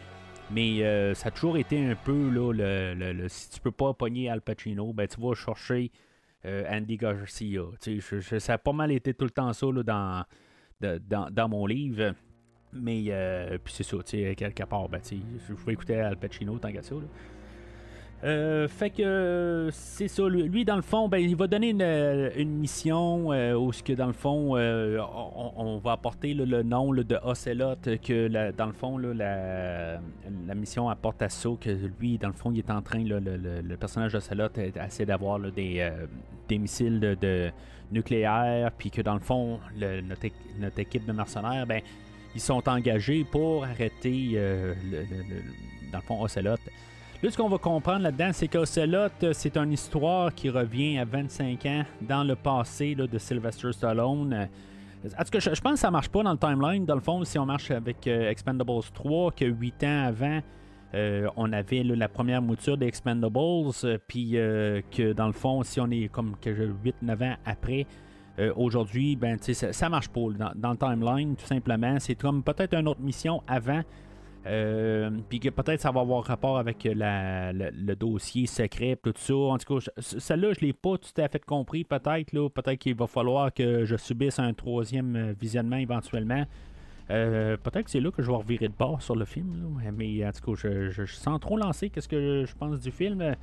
Mais 0.51 0.83
euh, 0.83 1.15
ça 1.15 1.29
a 1.29 1.31
toujours 1.31 1.57
été 1.57 1.85
un 1.85 1.95
peu, 1.95 2.31
là, 2.31 2.53
le, 2.53 3.29
si 3.29 3.51
tu 3.51 3.61
peux 3.61 3.71
pas 3.71 3.93
pogner 3.93 4.29
Al 4.31 4.41
Pacino, 4.41 4.93
ben 4.93 5.07
tu 5.07 5.21
vas 5.21 5.35
chercher 5.35 5.91
euh, 6.45 6.65
Andy 6.71 6.97
Garcia. 6.97 7.63
Ça 8.39 8.55
a 8.55 8.59
pas 8.59 8.73
mal 8.73 8.93
été 8.93 9.15
tout 9.15 9.25
le 9.25 9.31
temps 9.31 9.53
ça 9.53 9.67
là, 9.67 9.83
dans, 9.83 10.25
dans, 10.81 11.31
dans 11.31 11.49
mon 11.49 11.67
livre. 11.67 12.15
Mais, 12.75 13.13
puis 13.63 13.75
c'est 13.75 13.83
ça, 13.83 13.99
quelque 14.03 14.65
part, 14.65 14.89
ben, 14.89 15.01
je 15.05 15.53
vais 15.53 15.73
écouter 15.73 16.01
Al 16.01 16.17
Pacino 16.17 16.59
tant 16.59 16.73
qu'à 16.73 16.83
ça. 16.83 16.95
là. 16.95 17.03
Euh, 18.25 18.69
fait 18.69 18.91
que 18.91 19.69
c'est 19.73 20.07
ça. 20.07 20.29
Lui, 20.29 20.65
dans 20.65 20.77
le 20.77 20.83
fond, 20.83 21.09
ben, 21.09 21.19
il 21.19 21.35
va 21.35 21.49
donner 21.49 21.71
une, 21.71 21.83
euh, 21.83 22.31
une 22.37 22.57
mission 22.59 23.33
euh, 23.33 23.55
où 23.55 23.73
ce 23.73 23.83
que 23.83 23.93
dans 23.95 24.07
le 24.07 24.13
fond, 24.13 24.57
euh, 24.57 25.01
on, 25.57 25.79
va 25.79 25.93
apporter 25.93 26.33
le 26.33 26.63
nom 26.63 26.93
de 26.95 27.19
Ocelot 27.25 27.75
que 28.01 28.53
dans 28.53 28.67
le 28.67 28.73
fond, 28.73 28.97
là, 28.97 29.13
la, 30.47 30.55
mission 30.55 30.89
apporte 30.89 31.21
à 31.23 31.29
ça 31.29 31.49
que 31.61 31.71
lui, 32.01 32.17
dans 32.17 32.29
le 32.29 32.35
fond, 32.35 32.53
il 32.53 32.61
est 32.61 32.71
en 32.71 32.81
train, 32.81 33.03
le, 33.03 33.19
le- 33.19 33.61
le 33.61 33.77
personnage 33.77 34.13
d'Ocelot 34.13 34.51
essaie 34.57 35.05
d'avoir 35.07 35.41
des, 35.41 35.91
des 36.49 36.59
missiles 36.59 37.01
de, 37.01 37.17
de 37.21 37.51
nucléaires, 37.91 38.71
puis 38.79 38.91
que 38.93 39.03
dans 39.03 39.15
le 39.15 39.21
fond, 39.21 39.59
le- 39.77 40.01
notre, 40.01 40.29
notre 40.61 40.79
équipe 40.79 41.05
de 41.07 41.13
mercenaires, 41.13 41.67
ben, 41.67 41.81
ils 42.37 42.41
sont 42.41 42.69
engagés 42.69 43.25
pour 43.25 43.65
arrêter 43.65 44.29
le- 44.35 44.75
dans 45.91 45.99
le 45.99 46.05
fond 46.05 46.23
Ocelot. 46.23 46.55
Là, 47.23 47.31
ce 47.31 47.37
qu'on 47.37 47.49
va 47.49 47.59
comprendre 47.59 48.01
là-dedans, 48.01 48.31
c'est 48.33 48.49
qu'Ocelot, 48.49 49.09
euh, 49.23 49.33
c'est 49.33 49.57
une 49.57 49.73
histoire 49.73 50.35
qui 50.35 50.51
revient 50.51 50.99
à 50.99 51.05
25 51.05 51.67
ans 51.67 51.85
dans 52.01 52.25
le 52.25 52.35
passé 52.35 52.97
de 52.97 53.17
Sylvester 53.17 53.73
Stallone. 53.73 54.33
Euh, 54.33 54.47
je, 55.05 55.61
pense 55.61 55.75
que 55.75 55.79
ça 55.79 55.93
marche 55.93 56.09
pas 56.09 56.25
dans 56.25 56.33
le 56.33 56.39
timeline. 56.39 56.85
Dans 56.85 56.97
le 56.97 57.01
fond, 57.01 57.23
si 57.23 57.39
on 57.39 57.47
marche 57.47 57.71
avec 57.71 58.09
euh, 58.09 58.29
Expendables 58.29 58.83
3, 58.93 59.31
que 59.31 59.45
8 59.45 59.85
ans 59.85 60.05
avant, 60.09 60.41
on 61.37 61.53
avait 61.53 61.85
la 61.85 62.09
première 62.09 62.43
mouture 62.43 62.77
des 62.77 62.87
Expendables, 62.87 63.71
puis 64.09 64.33
que 64.33 65.13
dans 65.13 65.29
le 65.29 65.33
fond, 65.33 65.63
si 65.63 65.81
on 65.81 65.91
est 65.91 66.09
comme 66.09 66.35
que 66.41 66.51
8-9 66.51 67.33
ans 67.33 67.37
après, 67.47 67.87
aujourd'hui, 68.57 69.17
ben, 69.17 69.39
ça, 69.41 69.89
marche 69.89 70.09
pas 70.09 70.21
dans 70.55 70.73
le 70.73 70.77
timeline, 70.77 71.35
tout 71.37 71.47
simplement. 71.47 71.99
C'est 71.99 72.17
comme 72.17 72.43
peut-être 72.43 72.75
une 72.75 72.89
autre 72.89 73.01
mission 73.01 73.43
avant. 73.47 73.83
Euh, 74.45 75.11
puis 75.29 75.39
que 75.39 75.51
peut-être 75.51 75.81
ça 75.81 75.93
va 75.93 76.01
avoir 76.01 76.25
rapport 76.25 76.59
avec 76.59 76.85
le, 76.85 77.95
dossier 77.95 78.47
secret, 78.47 78.99
tout 79.01 79.13
ça. 79.17 79.35
En 79.35 79.59
tout 79.59 79.79
cas, 79.79 79.91
celle-là, 79.99 80.53
je 80.53 80.61
l'ai 80.61 80.73
pas 80.73 80.99
tout 80.99 81.21
à 81.21 81.29
fait 81.29 81.45
compris. 81.45 81.85
Peut-être 81.85 82.33
là, 82.33 82.49
peut-être 82.49 82.79
qu'il 82.79 82.97
va 82.97 83.07
falloir 83.07 83.53
que 83.55 83.85
je 83.85 83.97
subisse 83.97 84.39
un 84.39 84.53
troisième 84.53 85.17
euh, 85.17 85.35
visionnement 85.41 85.77
éventuellement. 85.77 86.45
Euh, 87.11 87.57
peut-être 87.57 87.85
que 87.85 87.91
c'est 87.91 88.01
là 88.01 88.11
que 88.11 88.23
je 88.23 88.31
vais 88.31 88.37
revirer 88.37 88.69
de 88.69 88.75
bord 88.77 89.01
sur 89.03 89.15
le 89.15 89.25
film. 89.25 89.81
Mais 89.97 90.27
en 90.27 90.33
tout 90.33 90.55
cas, 90.55 90.61
je, 90.61 90.91
je, 90.91 91.05
sens 91.05 91.39
trop 91.41 91.57
lancer 91.57 91.91
qu'est-ce 91.91 92.09
que 92.09 92.45
je 92.45 92.55
pense 92.55 92.81
du 92.81 92.91
film. 92.91 93.35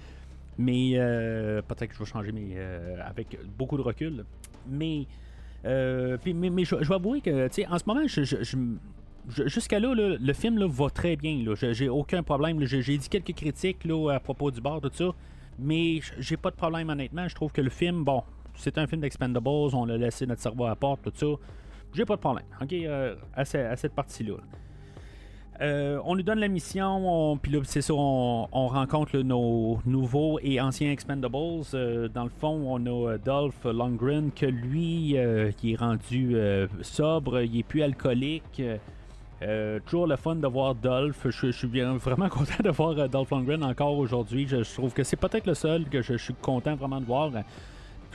Mais 0.58 0.94
peut-être 1.68 1.88
que 1.88 1.94
je 1.94 2.00
vais 2.00 2.06
changer 2.06 2.32
mais 2.34 2.58
avec 3.06 3.38
beaucoup 3.58 3.78
de 3.78 3.82
recul. 3.82 4.26
Mais, 4.68 5.06
mais, 5.64 6.66
je, 6.66 6.76
vais 6.76 6.96
avouer 6.96 7.22
que, 7.22 7.48
tu 7.48 7.54
sais, 7.54 7.68
en 7.68 7.78
ce 7.78 7.84
moment, 7.86 8.02
je- 8.08 8.56
jusqu'à 9.46 9.80
là, 9.80 9.94
le 9.96 10.34
film 10.34 10.64
va 10.66 10.90
très 10.90 11.16
bien. 11.16 11.44
J'ai 11.72 11.90
aucun 11.90 12.24
problème. 12.24 12.64
J'ai 12.66 12.98
dit 12.98 13.10
quelques 13.10 13.34
critiques 13.36 13.86
à 14.12 14.20
propos 14.20 14.52
du 14.52 14.62
bar, 14.62 14.82
tout 14.82 14.92
ça. 14.94 15.10
Mais 15.58 16.00
j'ai 16.18 16.38
pas 16.38 16.52
de 16.52 16.56
problème, 16.56 16.90
honnêtement. 16.90 17.28
Je 17.28 17.36
trouve 17.36 17.52
que 17.52 17.62
le 17.62 17.70
film, 17.70 18.04
bon, 18.04 18.24
c'est 18.56 18.78
un 18.78 18.88
film 18.88 19.02
d'Expendables. 19.02 19.48
On 19.48 19.90
a 19.90 19.98
laissé 19.98 20.26
notre 20.26 20.42
cerveau 20.42 20.66
à 20.66 20.70
la 20.70 20.76
porte, 20.76 21.02
tout 21.04 21.12
ça. 21.14 21.26
J'ai 21.94 22.06
pas 22.06 22.16
de 22.16 22.22
problème. 22.22 22.46
OK, 22.62 22.72
euh, 22.74 23.16
à, 23.36 23.44
ce- 23.46 23.58
à 23.58 23.76
cette 23.76 23.94
partie-là. 23.94 24.36
Euh, 25.62 26.00
on 26.06 26.16
nous 26.16 26.24
donne 26.24 26.40
la 26.40 26.48
mission, 26.48 27.32
on- 27.34 27.38
puis 27.38 27.52
là, 27.52 27.60
c'est 27.66 27.82
ça, 27.82 27.94
on, 27.94 28.48
on 28.50 28.68
rencontre 28.68 29.18
nos 29.20 29.80
nouveaux 29.86 30.40
et 30.42 30.62
anciens 30.62 30.90
Expendables. 30.92 31.36
Euh, 31.74 32.08
dans 32.08 32.24
le 32.24 32.30
fond, 32.30 32.64
on 32.66 32.86
a 32.86 33.10
euh, 33.14 33.18
Dolph 33.18 33.66
Lundgren, 33.66 34.32
que 34.32 34.46
lui, 34.46 35.16
est 35.16 35.76
rendu 35.78 36.38
sobre, 36.82 37.42
il 37.42 37.58
est 37.60 37.64
plus 37.64 37.82
alcoolique. 37.84 38.62
Euh, 39.42 39.80
toujours 39.86 40.08
le 40.08 40.18
fun 40.18 40.36
de 40.36 40.48
voir 40.48 40.76
Dolph. 40.76 41.26
Je, 41.30 41.52
suis 41.52 41.68
bien, 41.68 41.94
vraiment 41.94 42.30
content 42.30 42.62
de 42.64 42.70
voir 42.70 42.98
euh, 42.98 43.08
Dolph 43.08 43.32
Lundgren 43.32 43.64
encore 43.64 43.98
aujourd'hui. 43.98 44.48
Je, 44.48 44.58
trouve 44.74 44.94
que 44.94 45.04
c'est 45.04 45.16
peut-être 45.16 45.48
le 45.48 45.54
seul 45.54 45.86
que 45.86 46.02
je, 46.02 46.16
suis 46.16 46.34
content 46.34 46.76
vraiment 46.76 47.00
de 47.00 47.06
voir. 47.06 47.32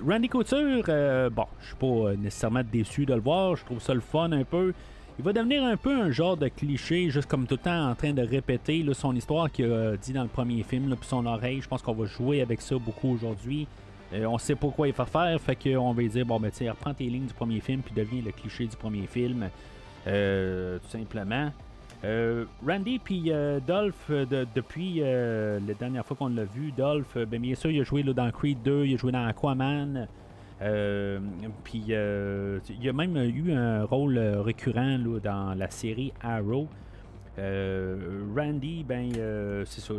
Randy 0.07 0.29
Couture, 0.29 0.85
euh, 0.89 1.31
bon, 1.31 1.47
je 1.61 1.67
suis 1.69 1.77
pas 1.77 2.17
nécessairement 2.17 2.63
déçu 2.71 3.07
de 3.07 3.15
le 3.15 3.21
voir. 3.21 3.57
Je 3.57 3.65
trouve 3.65 3.81
ça 3.81 3.95
le 3.95 4.01
fun 4.01 4.33
un 4.33 4.45
peu. 4.45 4.75
Il 5.19 5.25
va 5.25 5.33
devenir 5.33 5.63
un 5.65 5.77
peu 5.77 5.95
un 5.95 6.11
genre 6.11 6.37
de 6.37 6.49
cliché, 6.49 7.09
juste 7.09 7.29
comme 7.29 7.47
tout 7.47 7.55
le 7.55 7.61
temps 7.61 7.91
en 7.91 7.95
train 7.95 8.13
de 8.13 8.23
répéter 8.23 8.85
son 8.95 9.15
histoire 9.15 9.51
qu'il 9.51 9.73
a 9.73 9.97
dit 9.97 10.13
dans 10.13 10.25
le 10.25 10.29
premier 10.29 10.65
film, 10.65 10.97
puis 10.97 11.09
son 11.09 11.25
oreille. 11.25 11.61
Je 11.61 11.69
pense 11.69 11.83
qu'on 11.83 11.95
va 11.95 12.05
jouer 12.07 12.43
avec 12.43 12.61
ça 12.61 12.77
beaucoup 12.77 13.11
aujourd'hui. 13.11 13.69
On 14.13 14.39
sait 14.39 14.57
pourquoi 14.57 14.89
il 14.89 14.95
va 14.95 15.07
faire, 15.07 15.41
fait 15.41 15.57
qu'on 15.57 15.93
va 15.93 16.03
dire 16.03 16.27
bon 16.27 16.39
ben 16.39 16.51
sais, 16.53 16.69
reprends 16.69 16.95
tes 16.95 17.05
lignes 17.05 17.27
du 17.27 17.35
premier 17.35 17.59
film 17.61 17.81
puis 17.81 17.93
deviens 17.95 18.23
le 18.25 18.33
cliché 18.33 18.67
du 18.67 18.77
premier 18.77 19.07
film. 19.07 19.49
Euh, 20.07 20.79
tout 20.81 20.89
simplement. 20.89 21.51
Euh, 22.05 22.45
Randy 22.67 22.99
puis 22.99 23.33
euh, 23.33 23.61
Dolph, 23.67 24.11
de- 24.11 24.47
depuis 24.55 24.97
la 25.01 25.75
dernière 25.79 26.05
fois 26.05 26.17
qu'on 26.17 26.29
l'a 26.29 26.45
vu, 26.45 26.73
Dolph, 26.73 27.17
ben, 27.17 27.41
bien 27.41 27.55
sûr, 27.55 27.71
il 27.71 27.81
a 27.81 27.85
joué 27.85 28.03
là, 28.03 28.13
dans 28.13 28.31
Creed 28.31 28.63
2, 28.63 28.85
il 28.85 28.95
a 28.95 28.97
joué 28.97 29.13
dans 29.13 29.25
Aquaman. 29.27 30.07
Puis 31.65 31.85
il 31.89 31.95
a 31.95 32.93
même 32.93 33.17
eu 33.17 33.53
un 33.53 33.85
rôle 33.85 34.19
récurrent 34.19 34.99
là, 34.99 35.19
dans 35.21 35.55
la 35.55 35.71
série 35.71 36.13
Arrow. 36.23 36.69
Randy, 37.39 38.85
ben 38.85 39.11
c'est 39.65 39.81
ça. 39.81 39.95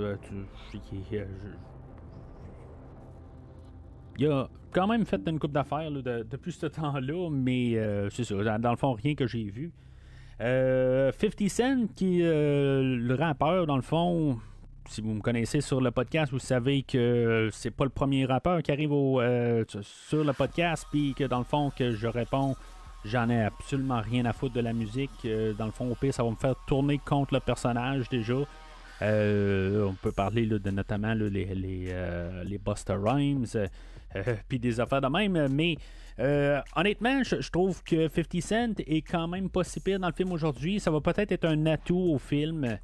il 4.18 4.28
a 4.28 4.48
quand 4.72 4.88
même 4.88 5.06
fait 5.06 5.22
une 5.28 5.40
coupe 5.40 5.52
d'affaires 5.52 5.92
depuis 5.92 6.52
ce 6.52 6.68
temps-là, 6.68 7.30
mais 7.32 7.76
euh, 7.76 8.10
c'est 8.10 8.24
ça. 8.24 8.58
Dans 8.60 8.72
le 8.72 8.78
fond, 8.78 8.94
rien 8.94 9.16
que 9.16 9.28
j'ai 9.28 9.44
vu. 9.44 9.72
Euh, 10.42 11.12
50 11.18 11.50
Cent, 11.50 11.88
qui 11.96 12.20
euh, 12.22 12.98
le 12.98 13.16
rappeur, 13.16 13.66
dans 13.68 13.78
le 13.78 13.82
fond, 13.82 14.38
si 14.90 15.02
vous 15.02 15.14
me 15.14 15.22
connaissez 15.22 15.62
sur 15.62 15.80
le 15.80 15.92
podcast, 15.92 16.32
vous 16.32 16.40
savez 16.40 16.84
que 16.84 17.50
c'est 17.54 17.72
pas 17.72 17.86
le 17.86 17.90
premier 17.90 18.26
rappeur 18.26 18.62
qui 18.62 18.72
arrive 18.72 18.92
euh, 18.92 19.64
sur 19.82 20.24
le 20.24 20.34
podcast, 20.34 20.86
puis 20.92 21.14
que 21.14 21.24
dans 21.24 21.40
le 21.40 21.46
fond, 21.46 21.72
que 21.72 21.94
je 21.94 22.08
réponds, 22.08 22.56
j'en 23.06 23.30
ai 23.30 23.44
absolument 23.44 24.02
rien 24.02 24.26
à 24.26 24.34
foutre 24.34 24.56
de 24.56 24.62
la 24.62 24.74
musique. 24.74 25.12
Euh, 25.24 25.54
dans 25.54 25.68
le 25.68 25.72
fond, 25.72 25.90
au 25.90 25.96
pire, 25.96 26.14
ça 26.14 26.24
va 26.24 26.30
me 26.30 26.36
faire 26.36 26.56
tourner 26.68 27.00
contre 27.00 27.34
le 27.34 27.40
personnage 27.40 28.10
déjà. 28.10 28.36
on 29.02 29.96
peut 30.02 30.12
parler 30.12 30.48
de 30.48 30.70
notamment 30.70 31.14
les, 31.14 31.56
les 31.56 32.58
Buster 32.58 32.98
Rhymes, 33.02 33.46
puis 34.48 34.60
des 34.60 34.80
affaires 34.80 35.02
de 35.02 35.08
même, 35.08 35.48
mais 35.50 35.78
honnêtement, 36.76 37.24
je, 37.24 37.50
trouve 37.50 37.84
que 37.84 38.08
50 38.08 38.42
Cent 38.42 38.80
est 38.80 39.02
quand 39.02 39.28
même 39.28 39.50
pas 39.50 39.64
si 39.64 39.80
pire 39.80 40.00
dans 40.00 40.08
le 40.08 40.14
film 40.14 40.32
aujourd'hui. 40.32 40.80
Ça 40.80 40.92
va 40.92 41.02
peut-être 41.02 41.32
être 41.32 41.46
un 41.46 41.66
atout 41.66 42.12
au 42.14 42.18
film. 42.18 42.78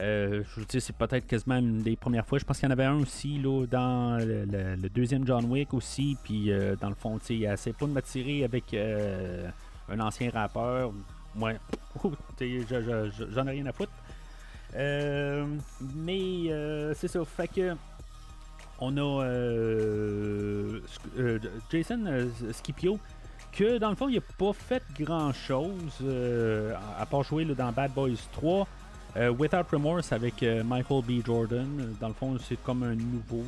Euh, 0.00 0.44
je 0.44 0.60
vous 0.60 0.66
dis, 0.66 0.80
c'est 0.80 0.96
peut-être 0.96 1.26
quasiment 1.26 1.56
une 1.56 1.82
des 1.82 1.96
premières 1.96 2.26
fois. 2.26 2.38
Je 2.38 2.44
pense 2.44 2.58
qu'il 2.58 2.66
y 2.66 2.68
en 2.68 2.72
avait 2.72 2.84
un 2.84 3.00
aussi 3.00 3.38
là, 3.38 3.66
dans 3.66 4.18
le, 4.18 4.88
deuxième 4.88 5.26
John 5.26 5.44
Wick 5.46 5.74
aussi. 5.74 6.16
Puis 6.22 6.52
euh, 6.52 6.76
dans 6.76 6.88
le 6.88 6.94
fond, 6.94 7.18
il 7.28 7.46
assez 7.46 7.72
pas 7.72 7.86
de 7.86 7.92
m'attirer 7.92 8.44
avec 8.44 8.72
euh, 8.74 9.48
un 9.88 10.00
ancien 10.00 10.30
rappeur. 10.30 10.92
Moi, 11.34 11.54
j'en 12.40 13.46
ai 13.46 13.50
rien 13.50 13.66
à 13.66 13.72
foutre. 13.72 13.92
mais 14.74 16.94
c'est 16.94 17.08
ça. 17.08 17.24
Fait 17.24 17.48
que 17.48 17.74
on 18.80 18.96
a 18.96 19.24
Jason 21.70 22.28
Scipio 22.52 22.98
que 23.52 23.78
dans 23.78 23.90
le 23.90 23.96
fond, 23.96 24.08
il 24.08 24.16
n'a 24.16 24.20
pas 24.38 24.52
fait 24.52 24.82
grand 24.98 25.32
chose 25.32 26.04
à 26.98 27.06
part 27.06 27.22
jouer 27.22 27.44
dans 27.44 27.72
Bad 27.72 27.92
Boys 27.92 28.16
3. 28.32 28.66
Euh, 29.16 29.30
Without 29.30 29.64
Remorse 29.72 30.12
avec 30.12 30.42
euh, 30.42 30.62
Michael 30.62 31.02
B. 31.02 31.24
Jordan. 31.24 31.94
Dans 32.00 32.08
le 32.08 32.14
fond, 32.14 32.36
c'est 32.46 32.62
comme 32.62 32.82
un 32.82 32.94
nouveau. 32.94 33.42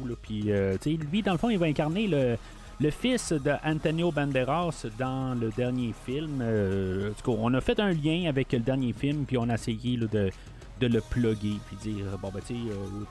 Euh, 0.48 0.76
lui, 1.12 1.22
dans 1.22 1.32
le 1.32 1.38
fond, 1.38 1.50
il 1.50 1.58
va 1.58 1.66
incarner 1.66 2.08
le, 2.08 2.36
le 2.80 2.90
fils 2.90 3.32
d'Antonio 3.32 4.10
Banderas 4.10 4.86
dans 4.98 5.38
le 5.38 5.50
dernier 5.50 5.94
film. 6.06 6.42
on 7.26 7.54
a 7.54 7.60
fait 7.60 7.78
un 7.78 7.92
lien 7.92 8.28
avec 8.28 8.52
le 8.52 8.60
dernier 8.60 8.92
film, 8.92 9.24
puis 9.26 9.36
on 9.36 9.48
a 9.48 9.54
essayé 9.54 9.96
de, 9.96 10.30
de 10.80 10.86
le 10.86 11.00
plugger, 11.00 11.58
puis 11.66 11.76
dire 11.76 12.06
bon, 12.20 12.30
ben, 12.32 12.40
tu 12.46 12.54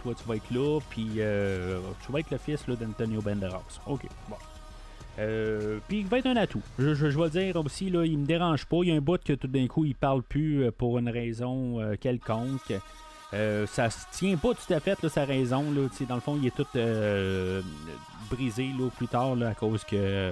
toi, 0.04 0.14
tu 0.16 0.28
vas 0.28 0.36
être 0.36 0.52
là, 0.52 0.80
puis 0.90 1.08
tu 1.14 2.12
vas 2.12 2.20
être 2.20 2.32
le 2.32 2.38
fils 2.38 2.66
d'Antonio 2.68 3.22
Banderas. 3.22 3.80
Ok, 3.86 4.06
bon. 4.28 4.36
Euh, 5.20 5.80
puis 5.88 6.00
il 6.00 6.08
va 6.08 6.20
être 6.20 6.28
un 6.28 6.36
atout. 6.38 6.62
Je, 6.78 6.94
je, 6.94 7.06
vais 7.08 7.24
le 7.26 7.30
dire 7.30 7.56
aussi, 7.58 7.90
là, 7.90 8.06
il 8.06 8.18
me 8.18 8.26
dérange 8.26 8.66
pas. 8.66 8.78
Il 8.84 8.90
y 8.90 8.92
a 8.92 8.96
un 8.96 9.02
bout 9.02 9.22
que 9.22 9.34
tout 9.34 9.48
d'un 9.48 9.68
coup 9.68 9.86
il 9.86 9.96
parle 9.96 10.24
plus 10.24 10.64
euh, 10.64 10.72
pour 10.72 10.98
une 10.98 11.10
raison 11.10 11.82
euh, 11.82 11.96
quelconque. 12.00 12.74
ça 13.32 13.90
se 13.90 14.06
tient 14.12 14.38
pas 14.38 14.54
tout 14.54 14.74
à 14.74 14.80
fait 14.80 15.08
sa 15.10 15.26
raison. 15.26 15.72
Là, 15.72 15.88
dans 16.08 16.16
le 16.16 16.22
fond, 16.22 16.40
il 16.42 16.48
est 16.48 16.56
tout 16.56 16.66
brisé 18.30 18.70
là, 18.80 18.90
plus 18.96 19.08
tard 19.08 19.36
à 19.42 19.54
cause 19.56 19.84
que 19.84 20.32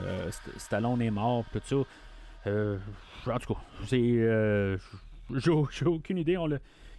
Stallone 0.58 1.02
est 1.02 1.12
mort, 1.12 1.44
tout 1.52 1.62
ça. 1.66 1.76
en 1.76 3.40
tout 3.40 3.54
cas, 3.54 3.60
c'est. 3.88 4.78
j'ai 5.36 5.86
aucune 5.86 6.18
idée. 6.18 6.38
On 6.38 6.48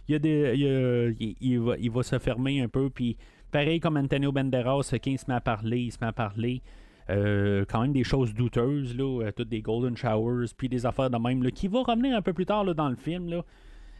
il, 0.09 0.13
y 0.13 0.15
a 0.15 0.19
des, 0.19 1.35
il, 1.39 1.59
va, 1.59 1.77
il 1.77 1.91
va 1.91 2.03
se 2.03 2.17
fermer 2.19 2.61
un 2.61 2.67
peu. 2.67 2.89
Puis 2.89 3.15
pareil 3.51 3.79
comme 3.79 3.97
Antonio 3.97 4.31
Banderas, 4.31 4.93
il 5.05 5.19
se 5.19 5.25
met 5.27 5.35
à 5.35 5.41
parler, 5.41 5.79
il 5.79 5.91
se 5.91 5.97
met 6.01 6.07
à 6.07 6.13
parler. 6.13 6.61
Euh, 7.09 7.65
quand 7.67 7.81
même 7.81 7.93
des 7.93 8.03
choses 8.03 8.33
douteuses, 8.33 8.95
là, 8.95 9.23
euh, 9.23 9.31
toutes 9.31 9.49
des 9.49 9.61
golden 9.61 9.97
showers, 9.97 10.45
puis 10.55 10.69
des 10.69 10.85
affaires 10.85 11.09
de 11.09 11.17
même, 11.17 11.41
là, 11.41 11.49
qui 11.49 11.67
vont 11.67 11.81
revenir 11.81 12.15
un 12.15 12.21
peu 12.21 12.33
plus 12.33 12.45
tard 12.45 12.63
là, 12.63 12.73
dans 12.73 12.89
le 12.89 12.95
film. 12.95 13.29
Là. 13.29 13.43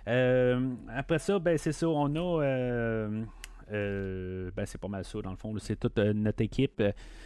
Euh, 0.08 0.70
après 0.96 1.18
ça, 1.18 1.40
ben, 1.40 1.58
c'est 1.58 1.72
ça, 1.72 1.88
on 1.88 2.16
a. 2.16 2.42
ben, 3.72 4.66
c'est 4.66 4.80
pas 4.80 4.88
mal 4.88 5.04
ça, 5.06 5.22
dans 5.22 5.32
le 5.32 5.38
fond. 5.38 5.56
C'est 5.58 5.80
toute 5.80 5.98
notre 5.98 6.42
équipe. 6.42 6.84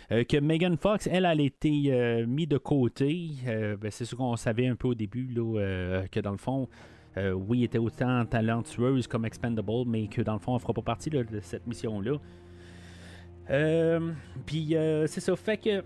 que 0.09 0.39
Megan 0.39 0.77
Fox, 0.77 1.07
elle, 1.07 1.25
elle 1.25 1.39
a 1.39 1.43
été 1.43 2.25
mise 2.27 2.47
de 2.47 2.57
côté. 2.57 3.31
Ben, 3.45 3.91
c'est 3.91 4.05
ce 4.05 4.15
qu'on 4.15 4.38
savait 4.38 4.67
un 4.67 4.75
peu 4.75 4.89
au 4.89 4.95
début, 4.95 5.27
là, 5.34 6.03
que 6.09 6.19
dans 6.21 6.31
le 6.31 6.38
fond. 6.38 6.69
Oui, 7.16 7.59
elle 7.59 7.64
était 7.66 7.78
autant 7.78 8.26
talentueuse 8.26 9.07
comme 9.07 9.26
Expendable, 9.26 9.86
mais 9.86 10.07
que 10.07 10.22
dans 10.22 10.34
le 10.34 10.39
fond, 10.39 10.55
elle 10.55 10.61
fera 10.61 10.74
pas 10.74 10.82
partie 10.82 11.09
de 11.09 11.26
cette 11.41 11.68
mission-là. 11.68 12.18
Euh, 13.49 14.11
puis 14.45 14.76
euh, 14.76 15.05
c'est 15.07 15.20
ça, 15.20 15.36
fait 15.36 15.57
que 15.57 15.84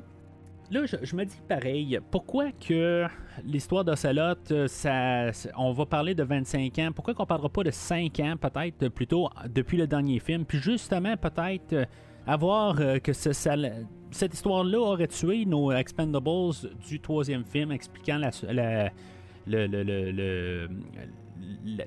là, 0.70 0.86
je, 0.86 1.16
me 1.16 1.26
dis 1.26 1.40
pareil, 1.48 2.00
pourquoi 2.12 2.52
que 2.52 3.06
l'histoire 3.44 3.84
d'Ocelot, 3.84 4.52
euh, 4.52 4.68
ça, 4.68 5.32
on 5.58 5.72
va 5.72 5.86
parler 5.86 6.14
de 6.14 6.24
25 6.24 6.78
ans, 6.80 6.92
pourquoi 6.94 7.14
qu'on 7.14 7.26
parlera 7.26 7.50
pas 7.50 7.64
de 7.64 7.72
5 7.72 8.20
ans 8.20 8.36
peut-être 8.40 8.90
plutôt 8.90 9.30
depuis 9.50 9.78
le 9.78 9.88
dernier 9.88 10.20
film, 10.20 10.46
puis 10.46 10.60
justement 10.60 11.18
peut-être 11.18 11.88
avoir 12.28 12.76
que 13.02 13.14
cette 13.14 14.34
histoire-là 14.34 14.80
aurait 14.80 15.08
tué 15.08 15.46
nos 15.46 15.72
Expendables 15.72 16.54
du 16.88 17.00
troisième 17.00 17.46
film, 17.46 17.72
expliquant 17.72 18.20
la, 18.20 18.92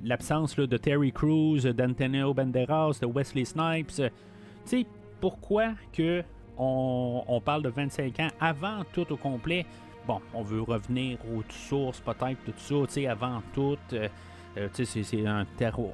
l'absence 0.03 0.57
de 0.57 0.77
Terry 0.77 1.13
Crews, 1.13 1.61
d'Antonio 1.73 2.35
Banderas, 2.35 2.99
de 3.01 3.07
Wesley 3.07 3.45
Snipes. 3.45 3.93
Tu 3.95 4.11
sais, 4.65 4.87
pourquoi 5.21 5.75
que 5.93 6.23
on, 6.59 7.41
parle 7.45 7.63
de 7.63 7.71
25 7.71 8.21
ans 8.21 8.29
avant 8.41 8.83
tout 8.93 9.11
au 9.13 9.17
complet? 9.17 9.65
Bon, 10.07 10.21
on 10.35 10.43
veut 10.43 10.63
revenir 10.63 11.19
aux 11.35 11.43
sources 11.51 12.01
peut-être, 12.01 12.39
tout 12.45 12.53
ça, 12.57 12.75
tu 12.87 12.93
sais, 12.93 13.07
avant 13.07 13.43
tout. 13.55 13.79
Euh, 13.93 14.09
euh, 14.57 14.69
c'est 14.73 15.27
un, 15.27 15.47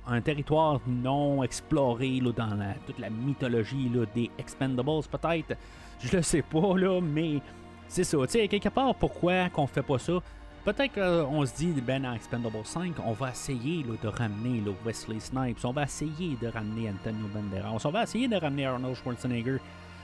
un, 0.07 0.21
territoire 0.23 0.81
non 0.87 1.43
exploré 1.43 2.21
là, 2.21 2.33
dans 2.33 2.75
toute 2.87 2.99
la 2.99 3.11
mythologie 3.11 3.91
là, 3.95 4.07
des 4.14 4.31
Expendables, 4.39 5.03
peut-être. 5.11 5.57
Je 6.01 6.17
le 6.17 6.23
sais 6.23 6.43
pas, 6.43 6.77
là, 6.77 7.01
mais 7.01 7.41
c'est 7.89 8.05
ça. 8.05 8.19
Tu 8.23 8.33
sais, 8.33 8.49
quelque 8.49 8.69
part, 8.69 8.95
pourquoi 8.95 9.49
qu'on 9.51 9.67
fait 9.67 9.83
pas 9.83 9.99
ça? 9.99 10.21
Peut-être 10.67 10.95
qu'on 10.95 11.47
se 11.47 11.55
dit, 11.55 11.81
ben, 11.81 12.05
en 12.05 12.14
Expendable 12.14 12.59
5, 12.64 12.95
on 13.07 13.12
va 13.12 13.31
essayer 13.31 13.85
de 13.85 14.09
ramener 14.09 14.61
Wesley 14.85 15.21
Snipes, 15.21 15.64
on 15.64 15.71
va 15.71 15.85
essayer 15.85 16.37
de 16.43 16.49
ramener 16.49 16.91
Antonio 16.91 17.29
Banderas, 17.33 17.81
on 17.85 17.91
va 17.91 18.03
essayer 18.03 18.27
de 18.27 18.35
ramener 18.35 18.67
Arnold 18.67 18.97
Schwarzenegger. 18.97 19.59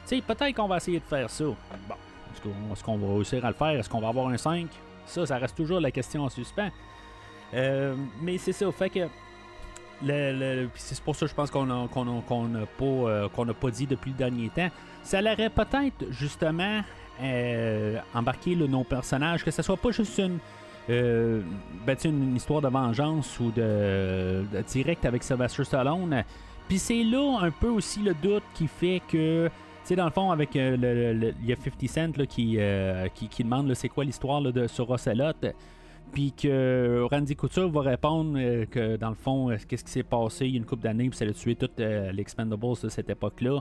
Peut-être 0.08 0.54
qu'on 0.54 0.68
va 0.68 0.76
essayer 0.76 1.00
de 1.00 1.04
faire 1.04 1.28
ça. 1.28 1.46
Bon, 1.46 1.96
est-ce 2.72 2.84
qu'on 2.84 2.96
va 2.96 3.12
réussir 3.12 3.44
à 3.44 3.48
le 3.48 3.54
faire? 3.56 3.70
Est-ce 3.70 3.90
qu'on 3.90 4.00
va 4.00 4.06
avoir 4.06 4.28
un 4.28 4.36
5? 4.36 4.68
Ça, 5.04 5.26
ça 5.26 5.36
reste 5.36 5.56
toujours 5.56 5.80
la 5.80 5.90
question 5.90 6.22
en 6.22 6.28
suspens. 6.28 6.70
Euh, 7.54 7.96
mais 8.20 8.38
c'est 8.38 8.52
ça, 8.52 8.70
fait 8.70 8.90
que. 8.90 9.08
C'est 10.74 11.00
pour 11.00 11.16
ça 11.16 11.26
je 11.26 11.34
pense 11.34 11.50
qu'on 11.50 11.66
n'a 11.66 11.86
pas, 12.78 12.84
euh, 12.84 13.28
pas 13.28 13.70
dit 13.70 13.86
depuis 13.86 14.10
le 14.10 14.16
dernier 14.16 14.48
temps. 14.48 14.68
Ça 15.02 15.20
l'aurait 15.20 15.50
peut-être 15.50 16.10
justement 16.10 16.82
euh, 17.20 17.98
embarquer 18.14 18.54
le 18.54 18.66
nos 18.66 18.84
personnages, 18.84 19.44
que 19.44 19.50
ce 19.50 19.62
soit 19.62 19.76
pas 19.76 19.90
juste 19.90 20.18
une, 20.18 20.38
euh, 20.90 21.42
ben, 21.86 21.96
histoire 22.34 22.60
de 22.60 22.68
vengeance 22.68 23.38
ou 23.38 23.50
de, 23.50 24.44
direct 24.66 25.04
avec 25.04 25.22
Sylvester 25.22 25.64
Stallone. 25.64 26.24
Puis 26.68 26.78
c'est 26.78 27.04
là 27.04 27.38
un 27.40 27.50
peu 27.50 27.68
aussi 27.68 28.00
le 28.00 28.14
doute 28.14 28.42
qui 28.54 28.66
fait 28.66 29.02
que, 29.06 29.50
tu 29.86 29.94
dans 29.94 30.06
le 30.06 30.10
fond, 30.10 30.30
avec 30.30 30.56
euh, 30.56 30.76
le, 30.76 31.34
il 31.42 31.48
y 31.48 31.52
a 31.52 31.56
50 31.56 31.88
Cent 31.88 32.26
qui, 32.26 32.56
demande 33.44 33.72
c'est 33.74 33.88
quoi 33.88 34.04
l'histoire 34.04 34.40
de 34.40 34.66
sur 34.66 34.90
Ocelot. 34.90 35.32
Puis 36.12 36.32
que 36.32 37.06
Randy 37.10 37.36
Couture 37.36 37.70
va 37.70 37.80
répondre 37.80 38.38
que 38.66 38.96
dans 38.96 39.08
le 39.08 39.14
fond, 39.14 39.56
qu'est-ce 39.66 39.84
qui 39.84 39.90
s'est 39.90 40.02
passé 40.02 40.46
une 40.46 40.64
couple 40.64 40.82
d'années, 40.82 41.08
puis 41.08 41.16
ça 41.16 41.24
a 41.24 41.32
tué 41.32 41.54
toutes 41.54 41.78
l'Expendables 41.78 42.74
de 42.82 42.88
cette 42.88 43.08
époque-là. 43.08 43.60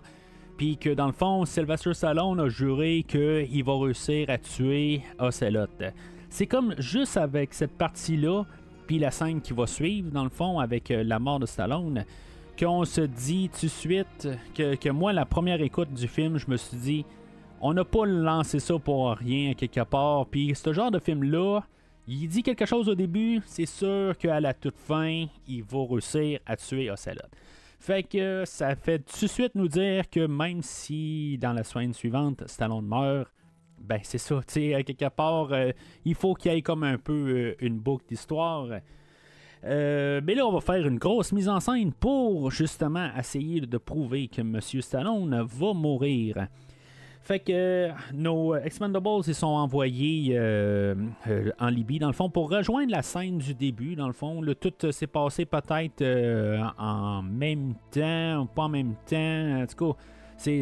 Puis 0.58 0.78
que 0.78 0.90
dans 0.90 1.08
le 1.08 1.14
fond, 1.14 1.46
Sylvester 1.46 1.94
Stallone 1.94 2.40
a 2.40 2.50
juré 2.50 3.06
qu'il 3.08 3.64
va 3.64 3.80
réussir 3.80 4.30
à 4.30 4.38
tuer 4.38 5.02
Ocelot. 5.18 5.68
C'est 6.30 6.48
comme 6.48 6.76
juste 6.78 7.18
avec 7.18 7.54
cette 7.54 7.78
partie-là, 7.78 8.46
puis 8.88 9.00
la 9.00 9.12
scène 9.12 9.42
qui 9.42 9.54
va 9.54 9.68
suivre, 9.68 10.12
dans 10.12 10.24
le 10.24 10.30
fond, 10.30 10.60
avec 10.60 10.92
euh, 10.92 11.04
la 11.04 11.20
mort 11.20 11.40
de 11.40 11.46
Stallone, 11.46 12.06
qu'on 12.60 12.86
se 12.86 13.02
dit 13.02 13.50
tout 13.50 13.66
de 13.66 13.72
suite 13.72 14.30
que, 14.56 14.76
que, 14.76 14.90
moi, 14.90 15.14
la 15.14 15.26
première 15.26 15.62
écoute 15.62 15.94
du 15.94 16.08
film, 16.08 16.38
je 16.38 16.50
me 16.50 16.58
suis 16.58 16.78
dit, 16.78 17.06
on 17.60 17.74
n'a 17.74 17.84
pas 17.84 18.06
lancé 18.06 18.60
ça 18.60 18.78
pour 18.80 19.12
rien 19.12 19.54
quelque 19.56 19.84
part. 19.84 20.26
Puis 20.28 20.54
ce 20.56 20.72
genre 20.74 20.90
de 20.90 21.00
film-là, 21.00 21.62
il 22.08 22.28
dit 22.28 22.44
quelque 22.44 22.66
chose 22.66 22.90
au 22.90 22.96
début, 22.96 23.42
c'est 23.46 23.66
sûr 23.66 24.18
qu'à 24.18 24.40
la 24.40 24.54
toute 24.54 24.78
fin, 24.78 25.26
il 25.48 25.64
va 25.64 25.86
réussir 25.90 26.40
à 26.46 26.56
tuer 26.56 26.90
Ocelot. 26.90 27.30
Fait 27.80 28.04
que 28.04 28.44
ça 28.46 28.76
fait 28.76 29.00
tout 29.00 29.26
de 29.26 29.28
suite 29.28 29.56
nous 29.56 29.68
dire 29.68 30.10
que 30.10 30.28
même 30.28 30.62
si 30.62 31.38
dans 31.40 31.54
la 31.54 31.64
soigne 31.64 31.94
suivante, 31.94 32.44
Stallone 32.48 32.86
meurt, 32.86 33.32
ben 33.80 34.00
c'est 34.04 34.20
ça, 34.20 34.40
tu 34.48 34.54
sais, 34.54 34.84
quelque 34.84 35.10
part, 35.10 35.52
euh, 35.52 35.72
il 36.06 36.16
faut 36.16 36.34
qu'il 36.34 36.52
y 36.52 36.56
ait 36.56 36.62
comme 36.62 36.84
un 36.84 36.98
peu 36.98 37.14
euh, 37.14 37.56
une 37.60 37.80
boucle 37.80 38.06
d'histoire. 38.08 38.68
Euh, 39.64 40.22
mais 40.24 40.36
là, 40.36 40.46
on 40.46 40.52
va 40.52 40.62
faire 40.62 40.88
une 40.88 40.98
grosse 40.98 41.32
mise 41.32 41.50
en 41.50 41.60
scène 41.60 41.94
pour 41.94 42.52
justement 42.52 43.10
essayer 43.18 43.62
de 43.62 43.78
prouver 43.78 44.28
que 44.28 44.42
M. 44.42 44.60
Stallone 44.62 45.42
va 45.42 45.74
mourir. 45.74 46.48
Fait 47.24 47.40
que 47.40 47.90
nos 48.14 48.56
Expendables 48.56 49.08
ils 49.28 49.36
sont 49.36 49.46
envoyés 49.48 50.36
euh, 50.36 50.96
euh, 51.28 51.52
en 51.60 51.68
Libye, 51.68 52.00
dans 52.00 52.08
le 52.08 52.14
fond, 52.14 52.30
pour 52.32 52.50
rejoindre 52.50 52.92
la 52.92 53.04
scène 53.04 53.38
du 53.38 53.54
début. 53.54 53.96
Dans 53.96 54.08
le 54.08 54.14
fond, 54.14 54.42
le 54.42 54.56
tout 54.56 54.74
s'est 54.92 55.06
passé 55.08 55.46
peut-être 55.46 56.02
euh, 56.02 56.60
en 56.80 57.22
même 57.22 57.76
temps, 57.92 58.42
ou 58.42 58.46
pas 58.48 58.64
en 58.64 58.70
même 58.70 58.96
temps. 59.06 59.62
En 59.62 59.66
tout 59.68 59.94
cas, 59.94 60.00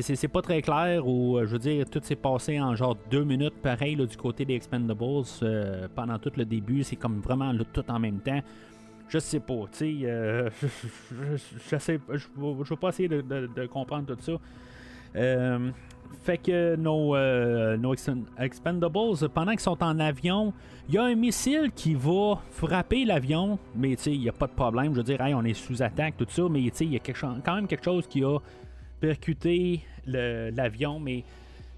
c'est 0.01 0.27
pas 0.27 0.41
très 0.41 0.61
clair. 0.61 1.07
Ou 1.07 1.39
je 1.45 1.45
veux 1.53 1.59
dire, 1.59 1.89
tout 1.89 2.01
s'est 2.03 2.17
passé 2.17 2.59
en 2.59 2.75
genre 2.75 2.97
deux 3.09 3.23
minutes, 3.23 3.55
pareil, 3.63 3.95
du 3.95 4.17
côté 4.17 4.43
des 4.43 4.55
Expendables 4.55 5.23
pendant 5.95 6.19
tout 6.19 6.31
le 6.35 6.43
début. 6.43 6.83
C'est 6.83 6.97
comme 6.97 7.21
vraiment 7.21 7.53
tout 7.71 7.89
en 7.89 7.99
même 7.99 8.19
temps. 8.19 8.41
je 9.07 9.17
sais 9.17 9.39
pas, 9.39 9.63
tu 9.71 9.77
sais, 9.77 9.95
euh, 10.03 10.49
je, 10.61 10.67
je, 11.77 11.97
je 12.17 12.69
vais 12.69 12.75
pas 12.75 12.89
essayer 12.89 13.07
de, 13.07 13.21
de- 13.21 13.49
de 13.55 13.65
comprendre 13.65 14.13
tout 14.13 14.21
ça. 14.21 14.33
Euh, 15.15 15.71
fait 16.23 16.37
que 16.37 16.75
nos, 16.75 17.15
euh, 17.15 17.77
nos 17.77 17.93
ex- 17.93 18.09
expendables, 18.39 19.29
pendant 19.33 19.51
qu'ils 19.51 19.59
sont 19.61 19.81
en 19.83 19.99
avion, 19.99 20.53
il 20.87 20.95
y 20.95 20.97
a 20.97 21.03
un 21.03 21.15
missile 21.15 21.71
qui 21.75 21.93
va 21.95 22.39
frapper 22.51 23.05
l'avion, 23.05 23.57
mais 23.75 23.93
il 23.93 24.19
n'y 24.19 24.29
a 24.29 24.33
pas 24.33 24.47
de 24.47 24.53
problème. 24.53 24.91
Je 24.93 24.97
veux 24.97 25.03
dire, 25.03 25.19
on 25.35 25.43
est 25.45 25.53
sous 25.53 25.81
attaque, 25.81 26.15
tout 26.17 26.25
ça, 26.29 26.43
mais 26.49 26.61
il 26.61 26.91
y 26.93 26.95
a 26.97 26.99
quand 26.99 27.55
même 27.55 27.67
quelque 27.67 27.83
chose 27.85 28.05
qui 28.07 28.23
a 28.23 28.37
percuté 28.99 29.81
l'avion, 30.05 30.99
mais 30.99 31.23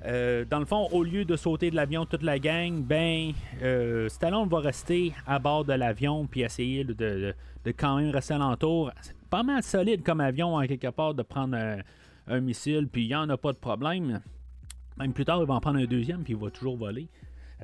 euh, 0.06 0.46
dans 0.50 0.60
le 0.60 0.66
fond, 0.66 0.88
au 0.92 1.04
lieu 1.04 1.26
de 1.26 1.36
sauter 1.36 1.70
de 1.70 1.76
l'avion 1.76 2.06
toute 2.06 2.24
la 2.24 2.40
gang, 2.40 2.82
ben, 2.82 3.32
euh, 3.62 4.10
Stallone 4.10 4.50
va 4.50 4.60
rester 4.60 5.14
à 5.28 5.38
bord 5.38 5.64
de 5.64 5.74
l'avion 5.74 6.26
puis 6.26 6.42
essayer 6.42 6.84
de, 6.84 6.94
de- 6.94 7.72
quand 7.78 7.98
même 7.98 8.10
rester 8.10 8.34
alentour. 8.34 8.92
C'est 9.02 9.16
pas 9.30 9.44
mal 9.44 9.62
solide 9.62 10.02
comme 10.04 10.20
avion, 10.22 10.56
en 10.56 10.66
quelque 10.66 10.88
part, 10.90 11.14
de 11.14 11.22
prendre 11.22 11.56
un 12.32 12.40
missile, 12.42 12.88
puis 12.88 13.04
il 13.04 13.08
n'y 13.08 13.16
en 13.16 13.30
a 13.30 13.38
pas 13.38 13.52
de 13.54 13.58
problème. 13.58 14.22
Même 14.98 15.14
plus 15.14 15.26
tard, 15.26 15.40
il 15.42 15.48
va 15.48 15.54
en 15.56 15.60
prendre 15.62 15.80
un 15.80 15.86
deuxième, 15.86 16.24
puis 16.24 16.34
il 16.34 16.40
va 16.40 16.50
toujours 16.50 16.78
voler. 16.78 17.08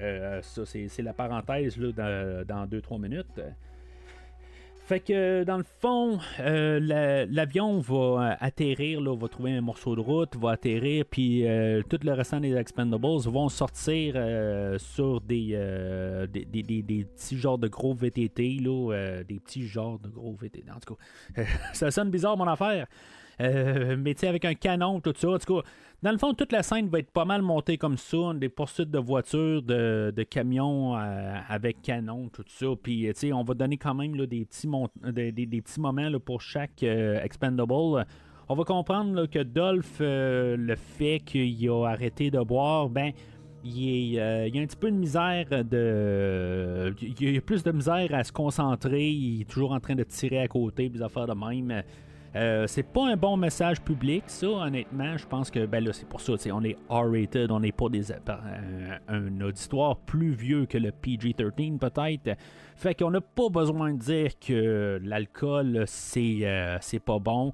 Euh, 0.01 0.41
ça, 0.41 0.63
c'est 0.65 1.01
la 1.01 1.13
parenthèse 1.13 1.77
là, 1.77 2.43
dans 2.45 2.67
2-3 2.67 2.99
minutes. 2.99 3.41
Fait 4.85 5.01
que 5.01 5.43
dans 5.43 5.57
le 5.57 5.65
fond, 5.81 6.17
euh, 6.39 6.79
la- 6.81 7.25
l'avion 7.25 7.77
va 7.79 7.95
euh, 7.95 8.35
atterrir, 8.39 9.01
là, 9.01 9.13
va 9.17 9.27
trouver 9.27 9.51
un 9.51 9.59
morceau 9.59 9.97
de 9.97 9.99
route, 9.99 10.37
va 10.37 10.51
atterrir, 10.51 11.03
puis 11.03 11.43
tout 11.89 11.97
le 12.03 12.13
restant 12.13 12.39
des 12.39 12.55
Expendables 12.55 13.01
vont 13.27 13.49
sortir 13.49 14.13
sur 14.79 15.19
des, 15.19 15.47
des, 16.31 16.45
des- 16.45 16.63
des- 16.63 16.81
des 16.83 17.03
petits 17.03 17.37
genres 17.37 17.57
de 17.57 17.67
gros 17.67 17.93
VTT, 17.93 18.59
là, 18.61 19.23
des 19.27 19.39
petits 19.41 19.67
genres 19.67 19.99
de 19.99 20.07
gros 20.07 20.33
VTT. 20.39 20.63
En 20.71 20.79
tout 20.79 20.95
cas, 20.95 21.43
ça 21.73 21.91
sonne 21.91 22.09
bizarre 22.09 22.37
mon 22.37 22.47
affaire. 22.47 22.87
Euh, 23.39 23.95
mais 23.97 24.13
tu 24.13 24.21
sais, 24.21 24.27
avec 24.27 24.45
un 24.45 24.53
canon, 24.53 24.99
tout 24.99 25.13
ça. 25.15 25.29
En 25.29 25.37
tout 25.37 25.61
cas, 25.61 25.67
dans 26.03 26.11
le 26.11 26.19
fond, 26.19 26.35
toute 26.35 26.51
la 26.51 26.61
scène 26.61 26.89
va 26.89 26.99
être 26.99 27.09
pas 27.09 27.25
mal 27.25 27.41
montée 27.41 27.79
comme 27.79 27.97
ça. 27.97 28.17
Des 28.35 28.49
poursuites 28.49 28.91
de 28.91 28.99
voitures, 28.99 29.63
de, 29.63 30.23
camions 30.29 30.95
euh, 30.95 31.35
avec 31.47 31.81
canon, 31.81 32.29
tout 32.29 32.45
ça. 32.47 32.67
Puis, 32.81 33.07
euh, 33.07 33.13
tu 33.13 33.19
sais, 33.19 33.33
on 33.33 33.43
va 33.43 33.55
donner 33.55 33.77
quand 33.77 33.95
même 33.95 34.15
des, 34.15 34.45
petits 34.45 34.67
des, 35.11 35.61
petits 35.61 35.79
moments 35.79 36.11
pour 36.23 36.41
chaque 36.41 36.83
euh, 36.83 37.19
expendable. 37.23 38.05
On 38.49 38.55
va 38.55 38.63
comprendre 38.63 39.25
que 39.25 39.39
Dolph, 39.39 39.97
le 39.99 40.75
fait 40.75 41.19
qu'il 41.25 41.67
a 41.69 41.87
arrêté 41.87 42.29
de 42.29 42.39
boire, 42.39 42.89
ben, 42.89 43.11
il 43.65 44.13
y 44.13 44.19
a 44.19 44.43
un 44.43 44.65
petit 44.67 44.77
peu 44.77 44.91
de 44.91 44.95
misère 44.95 45.47
de. 45.49 46.95
Il 47.01 47.33
y 47.33 47.37
a 47.37 47.41
plus 47.41 47.63
de 47.63 47.71
misère 47.71 48.13
à 48.13 48.23
se 48.23 48.31
concentrer. 48.31 49.09
Il 49.09 49.41
est 49.41 49.49
toujours 49.49 49.71
en 49.71 49.79
train 49.79 49.95
de 49.95 50.03
tirer 50.03 50.39
à 50.39 50.47
côté, 50.47 50.89
des 50.89 51.01
affaires 51.01 51.27
de 51.27 51.33
même. 51.33 51.83
Euh, 52.37 52.67
c'est 52.67 52.83
pas 52.83 53.07
un 53.07 53.17
bon 53.17 53.35
message 53.35 53.81
public, 53.81 54.23
ça, 54.27 54.47
honnêtement. 54.47 55.17
Je 55.17 55.25
pense 55.25 55.49
que 55.49 55.65
ben 55.65 55.83
là, 55.83 55.91
c'est 55.91 56.07
pour 56.07 56.21
ça, 56.21 56.33
on 56.53 56.63
est 56.63 56.77
R-rated, 56.87 57.49
on 57.49 57.59
n'est 57.61 57.71
pas 57.71 57.89
des, 57.89 58.03
par- 58.23 58.43
un, 59.09 59.15
un 59.15 59.41
auditoire 59.41 59.97
plus 59.97 60.33
vieux 60.33 60.67
que 60.67 60.77
le 60.77 60.91
PG-13, 60.91 61.79
peut-être. 61.79 62.37
Fait 62.75 62.93
qu'on 62.93 63.09
n'a 63.09 63.21
pas 63.21 63.49
besoin 63.49 63.91
de 63.93 63.97
dire 63.97 64.37
que 64.39 64.99
l'alcool, 65.03 65.85
c'est 65.87 66.41
euh, 66.43 66.77
c'est 66.79 66.99
pas 66.99 67.17
bon. 67.17 67.53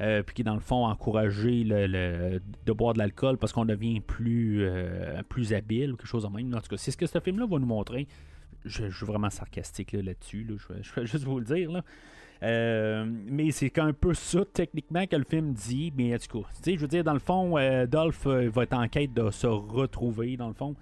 Euh, 0.00 0.22
puis 0.22 0.36
qui, 0.36 0.42
dans 0.44 0.54
le 0.54 0.60
fond, 0.60 0.86
encourager 0.86 1.62
le, 1.64 2.40
de 2.64 2.72
boire 2.72 2.94
de 2.94 2.98
l'alcool 2.98 3.36
parce 3.36 3.52
qu'on 3.52 3.66
devient 3.66 4.00
plus, 4.00 4.62
euh, 4.62 5.22
plus 5.28 5.52
habile 5.52 5.92
ou 5.92 5.96
quelque 5.96 6.08
chose 6.08 6.24
de 6.24 6.28
même. 6.34 6.52
En 6.54 6.60
tout 6.60 6.68
cas, 6.68 6.78
c'est 6.78 6.90
ce 6.90 6.96
que 6.96 7.06
ce 7.06 7.20
film-là 7.20 7.46
va 7.46 7.58
nous 7.58 7.66
montrer. 7.66 8.08
Je, 8.64 8.90
suis 8.90 9.06
vraiment 9.06 9.30
sarcastique 9.30 9.92
là, 9.92 10.00
là-dessus. 10.02 10.44
là. 10.48 10.54
Je, 10.56 10.82
je 10.82 10.94
vais 10.94 11.06
juste 11.06 11.24
vous 11.24 11.38
le 11.38 11.44
dire. 11.44 11.70
Là. 11.70 11.82
Euh, 12.42 13.04
mais 13.06 13.52
c'est 13.52 13.78
un 13.78 13.92
peu 13.92 14.14
ça, 14.14 14.40
techniquement, 14.52 15.06
que 15.06 15.16
le 15.16 15.24
film 15.24 15.52
dit. 15.52 15.92
Mais 15.96 16.18
tu 16.18 16.28
sais, 16.60 16.74
je 16.74 16.80
veux 16.80 16.88
dire, 16.88 17.04
dans 17.04 17.12
le 17.12 17.20
fond, 17.20 17.56
euh, 17.56 17.86
Dolph 17.86 18.26
euh, 18.26 18.50
va 18.50 18.64
être 18.64 18.72
en 18.72 18.88
quête 18.88 19.14
de 19.14 19.30
se 19.30 19.46
retrouver, 19.46 20.36
dans 20.36 20.48
le 20.48 20.54
fond, 20.54 20.74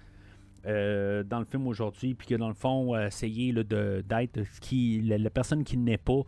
dans 0.65 1.39
le 1.39 1.45
film 1.45 1.67
aujourd'hui. 1.67 2.15
Puis 2.15 2.27
que, 2.27 2.35
dans 2.35 2.47
le 2.47 2.55
fond, 2.55 2.97
essayer 2.97 3.53
d'être 3.53 4.39
la, 5.03 5.29
personne 5.29 5.63
qui 5.63 5.77
n'est 5.77 5.97
pas. 5.97 6.21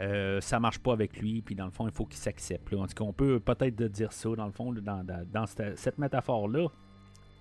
euh, 0.00 0.40
ça 0.40 0.58
marche 0.58 0.78
pas 0.78 0.92
avec 0.92 1.20
lui, 1.20 1.42
puis 1.42 1.54
dans 1.54 1.66
le 1.66 1.70
fond, 1.70 1.86
il 1.86 1.92
faut 1.92 2.06
qu'il 2.06 2.18
s'accepte. 2.18 2.72
En 2.74 2.86
tout 2.86 2.94
cas, 2.94 3.04
on 3.04 3.12
peut 3.12 3.38
peut-être 3.38 3.80
dire 3.84 4.12
ça, 4.12 4.30
dans 4.34 4.46
le 4.46 4.52
fond, 4.52 4.72
dans, 4.72 5.46
cette, 5.46 5.98
métaphore-là. 5.98 6.66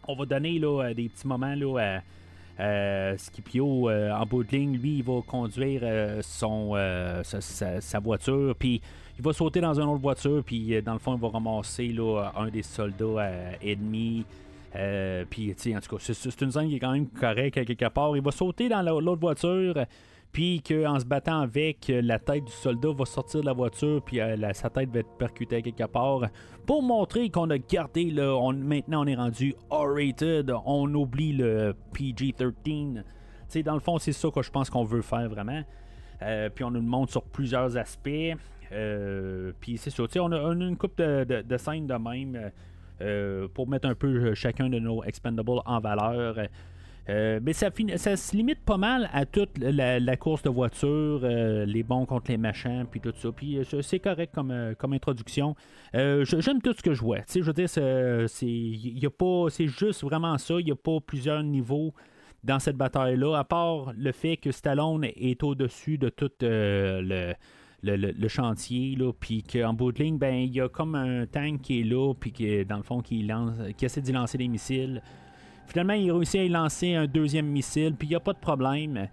On 0.08 0.16
va 0.16 0.26
donner 0.26 0.60
là, 0.60 0.94
des 0.94 1.10
petits 1.10 1.28
moments 1.28 1.56
là, 1.56 1.78
à, 1.80 2.02
à 2.58 3.18
Scipio 3.18 3.90
euh, 3.90 4.12
en 4.12 4.26
bout 4.26 4.44
de 4.44 4.52
ligne. 4.52 4.78
Lui, 4.78 4.98
il 4.98 5.04
va 5.04 5.22
conduire 5.26 5.82
euh, 5.84 6.22
son, 6.22 6.72
euh, 6.76 7.22
sa, 7.24 8.00
voiture, 8.00 8.56
puis 8.58 8.82
il 9.18 9.24
va 9.24 9.34
sauter 9.34 9.62
dans 9.62 9.80
une 9.80 9.88
autre 9.88 10.02
voiture, 10.02 10.44
puis 10.46 10.76
euh, 10.76 10.82
dans 10.82 10.94
le 10.94 11.00
fond, 11.00 11.16
il 11.16 11.22
va 11.22 11.30
ramasser 11.30 11.88
là, 11.90 12.32
un 12.38 12.50
des 12.50 12.64
soldats 12.64 13.06
euh, 13.06 13.52
ennemis. 13.64 14.26
Euh, 14.76 15.26
puis, 15.30 15.54
en 15.76 15.80
tout 15.82 15.98
cas, 15.98 16.02
c'est- 16.14 16.42
une 16.42 16.52
scène 16.52 16.70
qui 16.70 16.78
est 16.78 16.80
quand 16.80 16.94
même 16.94 17.08
correcte 17.08 17.66
quelque 17.66 17.90
part. 17.90 18.16
Il 18.16 18.24
va 18.24 18.32
sauter 18.32 18.70
dans 18.70 18.82
la- 18.82 18.92
l'autre 18.92 19.20
voiture, 19.20 19.76
puis 20.32 20.62
qu'en 20.62 21.00
se 21.00 21.06
battant 21.06 21.42
avec, 21.42 21.90
euh, 21.90 22.02
la 22.02 22.18
tête 22.20 22.46
du 22.46 22.52
soldat 22.52 22.90
va 22.98 23.06
sortir 23.06 23.42
de 23.42 23.46
la 23.46 23.54
voiture, 23.54 24.02
puis 24.04 24.22
euh, 24.22 24.36
sa 24.54 24.70
tête 24.70 24.90
va 24.92 25.00
être 25.00 25.18
percutée 25.18 25.62
quelque 25.62 25.84
part, 25.88 26.22
pour 26.66 26.82
montrer 26.84 27.30
qu'on 27.30 27.50
a 27.50 27.58
gardé, 27.58 28.06
là, 28.12 28.34
on, 28.36 28.54
maintenant 28.54 29.04
on 29.04 29.08
est 29.08 29.16
rendu 29.16 29.56
R-rated, 29.70 30.52
on 30.66 30.94
oublie 30.94 31.34
le 31.34 31.76
PG-13. 31.94 32.54
Tu 32.96 33.04
sais, 33.48 33.64
dans 33.64 33.74
le 33.74 33.80
fond, 33.82 33.98
c'est 33.98 34.14
ça 34.14 34.30
que 34.34 34.42
je 34.42 34.50
pense 34.52 34.70
qu'on 34.70 34.86
veut 34.86 35.02
faire 35.02 35.28
vraiment. 35.28 35.62
Euh, 36.22 36.50
puis 36.50 36.64
on 36.64 36.72
nous 36.72 36.80
le 36.80 36.86
montre 36.88 37.12
sur 37.12 37.24
plusieurs 37.24 37.76
aspects. 37.78 38.36
Puis 39.60 39.78
c'est 39.78 39.90
ça, 39.90 40.04
on 40.20 40.32
a, 40.32 40.40
on 40.40 40.62
a 40.62 40.66
une 40.66 40.78
coupe 40.78 40.98
de, 40.98 41.24
de- 41.26 41.42
de 41.42 41.58
scènes 41.58 41.88
de 41.88 41.94
même 41.96 42.52
pour 43.54 43.68
mettre 43.68 43.88
un 43.90 43.96
peu 43.96 44.34
chacun 44.36 44.70
de 44.70 44.80
nos 44.80 45.04
expendables 45.04 45.60
en 45.66 45.80
valeur. 45.80 46.36
Euh, 47.12 47.40
mais 47.44 47.52
ça, 47.54 47.70
se 47.72 48.36
limite 48.36 48.60
pas 48.64 48.78
mal 48.78 49.10
à 49.12 49.26
toute 49.26 49.58
la, 49.58 50.18
course 50.18 50.44
de 50.44 50.50
voiture, 50.50 51.22
euh, 51.24 51.66
les 51.66 51.84
bons 51.84 52.06
contre 52.06 52.32
les 52.32 52.38
machins, 52.38 52.86
puis 52.90 53.02
tout 53.02 53.12
ça. 53.14 53.32
Puis 53.32 53.58
euh, 53.58 53.82
c'est- 53.82 54.00
correct 54.00 54.34
comme, 54.34 54.94
introduction. 54.94 55.56
J'aime 55.94 56.62
tout 56.62 56.74
ce 56.74 56.82
que 56.82 56.94
je 56.94 57.02
vois. 57.02 57.20
Tu 57.20 57.44
sais, 57.44 57.44
je 57.44 57.52
c'est 59.50 59.68
juste 59.68 60.04
vraiment 60.04 60.38
ça. 60.38 60.56
Il 60.60 60.66
n'y 60.66 60.72
a 60.72 60.76
pas 60.76 61.00
plusieurs 61.06 61.44
niveaux 61.44 61.94
dans 62.44 62.60
cette 62.60 62.78
bataille-là, 62.78 63.38
à 63.38 63.44
part 63.44 63.92
le 63.96 64.12
fait 64.12 64.38
que 64.38 64.52
Stallone 64.52 65.04
est 65.04 65.44
au-dessus 65.44 65.98
de 65.98 66.10
tout 66.10 66.32
le, 66.42 67.36
chantier, 68.28 68.98
puis 69.20 69.44
qu'en 69.44 69.74
bout 69.74 69.92
de 69.92 70.02
ligne, 70.02 70.18
ben, 70.18 70.36
il 70.36 70.54
y 70.54 70.62
a 70.62 70.70
comme 70.70 70.96
un 70.96 71.26
tank 71.28 71.62
qui 71.62 71.82
est 71.82 71.84
là, 71.84 72.14
puis 72.20 72.32
qui, 72.32 72.66
dans 72.66 72.78
le 72.78 72.84
fond, 72.84 73.02
qui, 73.02 73.28
qui 73.78 73.86
essaie 73.86 74.02
d'y 74.02 74.14
lancer 74.14 74.38
des 74.38 74.48
missiles. 74.48 75.02
Finalement, 75.72 75.94
il 75.94 76.12
réussit 76.12 76.42
à 76.42 76.44
y 76.44 76.50
lancer 76.50 76.96
un 76.96 77.08
deuxième 77.08 77.46
missile, 77.48 77.94
puis 77.98 78.08
il 78.08 78.12
n'y 78.12 78.16
a 78.16 78.20
pas 78.20 78.34
de 78.34 78.40
problème. 78.40 79.08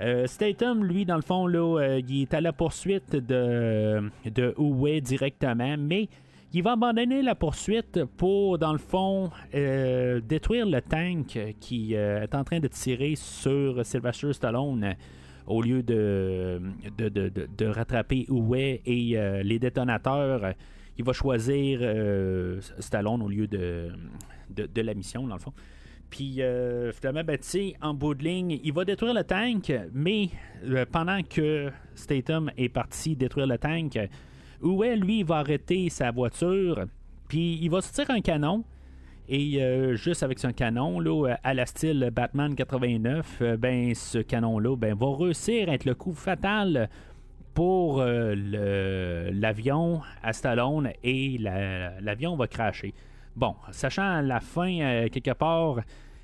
Euh, 0.00 0.28
Statham, 0.28 0.84
lui, 0.84 1.04
dans 1.04 1.16
le 1.16 1.22
fond, 1.22 1.48
là, 1.48 1.80
euh, 1.80 2.00
il 2.08 2.22
est 2.22 2.34
à 2.34 2.40
la 2.40 2.52
poursuite 2.52 3.16
de, 3.16 4.00
de 4.24 4.54
Uwe 4.56 5.00
directement, 5.00 5.76
mais 5.76 6.08
il 6.52 6.62
va 6.62 6.72
abandonner 6.72 7.20
la 7.20 7.34
poursuite 7.34 8.04
pour, 8.16 8.58
dans 8.58 8.70
le 8.72 8.78
fond, 8.78 9.28
euh, 9.56 10.20
détruire 10.20 10.66
le 10.66 10.80
tank 10.80 11.36
qui 11.58 11.96
euh, 11.96 12.22
est 12.22 12.34
en 12.36 12.44
train 12.44 12.60
de 12.60 12.68
tirer 12.68 13.14
sur 13.16 13.84
Sylvester 13.84 14.32
Stallone 14.32 14.94
au 15.48 15.62
lieu 15.62 15.82
de, 15.82 16.60
de, 16.96 17.08
de- 17.08 17.48
de- 17.58 17.66
rattraper 17.66 18.24
Uwe 18.28 18.54
et 18.86 19.18
les 19.42 19.58
détonateurs. 19.58 20.52
Il 20.96 21.04
va 21.04 21.12
choisir 21.12 21.80
Stallone 22.78 23.20
au 23.20 23.28
lieu 23.28 23.48
de, 23.48 23.90
de 24.50 24.80
la 24.80 24.94
mission, 24.94 25.26
dans 25.26 25.34
le 25.34 25.40
fond. 25.40 25.52
Puis 26.10 26.40
euh, 26.42 26.92
finalement, 26.92 27.24
ben, 27.24 27.38
en 27.82 27.94
bout 27.94 28.14
de 28.14 28.22
ligne, 28.22 28.60
il 28.62 28.72
va 28.72 28.84
détruire 28.84 29.14
le 29.14 29.24
tank, 29.24 29.72
mais 29.92 30.28
euh, 30.64 30.84
pendant 30.90 31.20
que 31.22 31.70
Statham 31.94 32.50
est 32.56 32.68
parti 32.68 33.16
détruire 33.16 33.46
le 33.48 33.58
tank, 33.58 33.98
Uwe, 34.62 34.94
lui, 34.96 35.20
il 35.20 35.24
va 35.24 35.36
arrêter 35.38 35.88
sa 35.90 36.10
voiture, 36.12 36.84
puis 37.28 37.58
il 37.60 37.68
va 37.68 37.80
sortir 37.80 38.10
un 38.14 38.20
canon. 38.20 38.64
Et 39.28 39.62
euh, 39.62 39.96
juste 39.96 40.22
avec 40.22 40.38
son 40.38 40.52
canon, 40.52 41.00
là, 41.00 41.36
à 41.42 41.54
la 41.54 41.64
style 41.66 42.10
Batman 42.14 42.54
89, 42.54 43.38
euh, 43.40 43.56
ben, 43.56 43.94
ce 43.94 44.18
canon-là 44.18 44.76
ben, 44.76 44.94
va 44.94 45.16
réussir 45.16 45.68
à 45.70 45.74
être 45.74 45.86
le 45.86 45.94
coup 45.94 46.12
fatal 46.12 46.88
pour 47.54 48.02
l'avion 49.32 50.00
à 50.22 50.32
Stallone 50.32 50.90
et 51.02 51.38
la- 51.38 52.00
l'avion 52.00 52.36
va 52.36 52.46
cracher. 52.48 52.92
Bon, 53.36 53.56
sachant 53.72 54.20
la 54.20 54.40
fin, 54.40 54.80
euh, 54.80 55.08
quelque 55.08 55.32
part, 55.32 55.80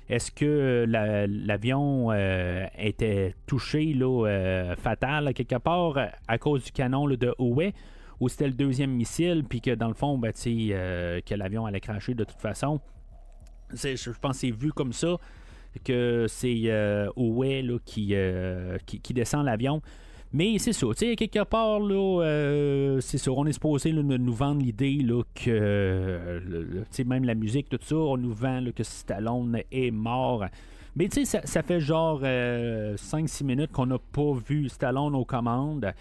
est-ce 0.07 0.31
que 0.31 0.85
la- 0.87 1.27
l'avion 1.27 2.11
euh, 2.11 2.65
était 2.77 3.35
touché, 3.45 3.93
là, 3.93 4.27
euh, 4.27 4.75
fatal, 4.77 5.33
quelque 5.33 5.57
part, 5.57 5.97
à 6.27 6.37
cause 6.37 6.63
du 6.63 6.71
canon 6.71 7.05
là, 7.07 7.17
de 7.17 7.33
Howe, 7.37 7.71
ou 8.19 8.29
c'était 8.29 8.47
le 8.47 8.53
deuxième 8.53 8.91
missile, 8.91 9.43
puis 9.47 9.59
que 9.61 9.71
dans 9.75 9.87
le 9.89 9.93
fond, 9.93 10.17
ben, 10.17 10.31
euh, 10.47 11.19
que 11.25 11.35
l'avion 11.35 11.65
allait 11.65 11.81
cracher 11.81 12.13
de 12.13 12.23
toute 12.23 12.39
façon? 12.39 12.79
Je 13.73 14.09
pense 14.19 14.33
que 14.33 14.37
c'est 14.47 14.51
vu 14.51 14.71
comme 14.71 14.93
ça 14.93 15.17
que 15.85 16.25
c'est 16.27 16.63
euh, 16.65 17.09
Howe 17.15 17.43
là, 17.61 17.77
euh, 18.11 18.77
qui 18.85 19.13
descend 19.13 19.45
l'avion. 19.45 19.81
Mais 20.33 20.57
c'est 20.59 20.71
ça, 20.71 20.87
tu 20.91 21.05
sais, 21.09 21.15
quelque 21.17 21.43
part, 21.43 21.79
là, 21.81 22.21
euh, 22.23 23.01
c'est 23.01 23.17
ça, 23.17 23.31
on 23.31 23.45
est 23.45 23.51
supposé 23.51 23.91
nous 23.91 24.33
vendre 24.33 24.61
l'idée 24.61 24.99
là, 25.03 25.23
que, 25.35 25.49
euh, 25.49 26.39
tu 26.69 26.85
sais, 26.91 27.03
même 27.03 27.25
la 27.25 27.35
musique, 27.35 27.67
tout 27.67 27.79
ça, 27.81 27.95
on 27.97 28.15
nous 28.15 28.31
vend 28.33 28.63
que 28.73 28.83
Stallone 28.83 29.59
est 29.71 29.91
mort. 29.91 30.45
Mais 30.95 31.09
tu 31.09 31.25
sais, 31.25 31.41
ça, 31.45 31.63
fait 31.63 31.81
genre 31.81 32.21
5-6 32.21 33.43
minutes 33.43 33.71
qu'on 33.73 33.87
n'a 33.87 33.97
pas 33.97 34.31
vu 34.47 34.69
Stallone 34.69 35.15
aux 35.15 35.25
commandes. 35.25 35.91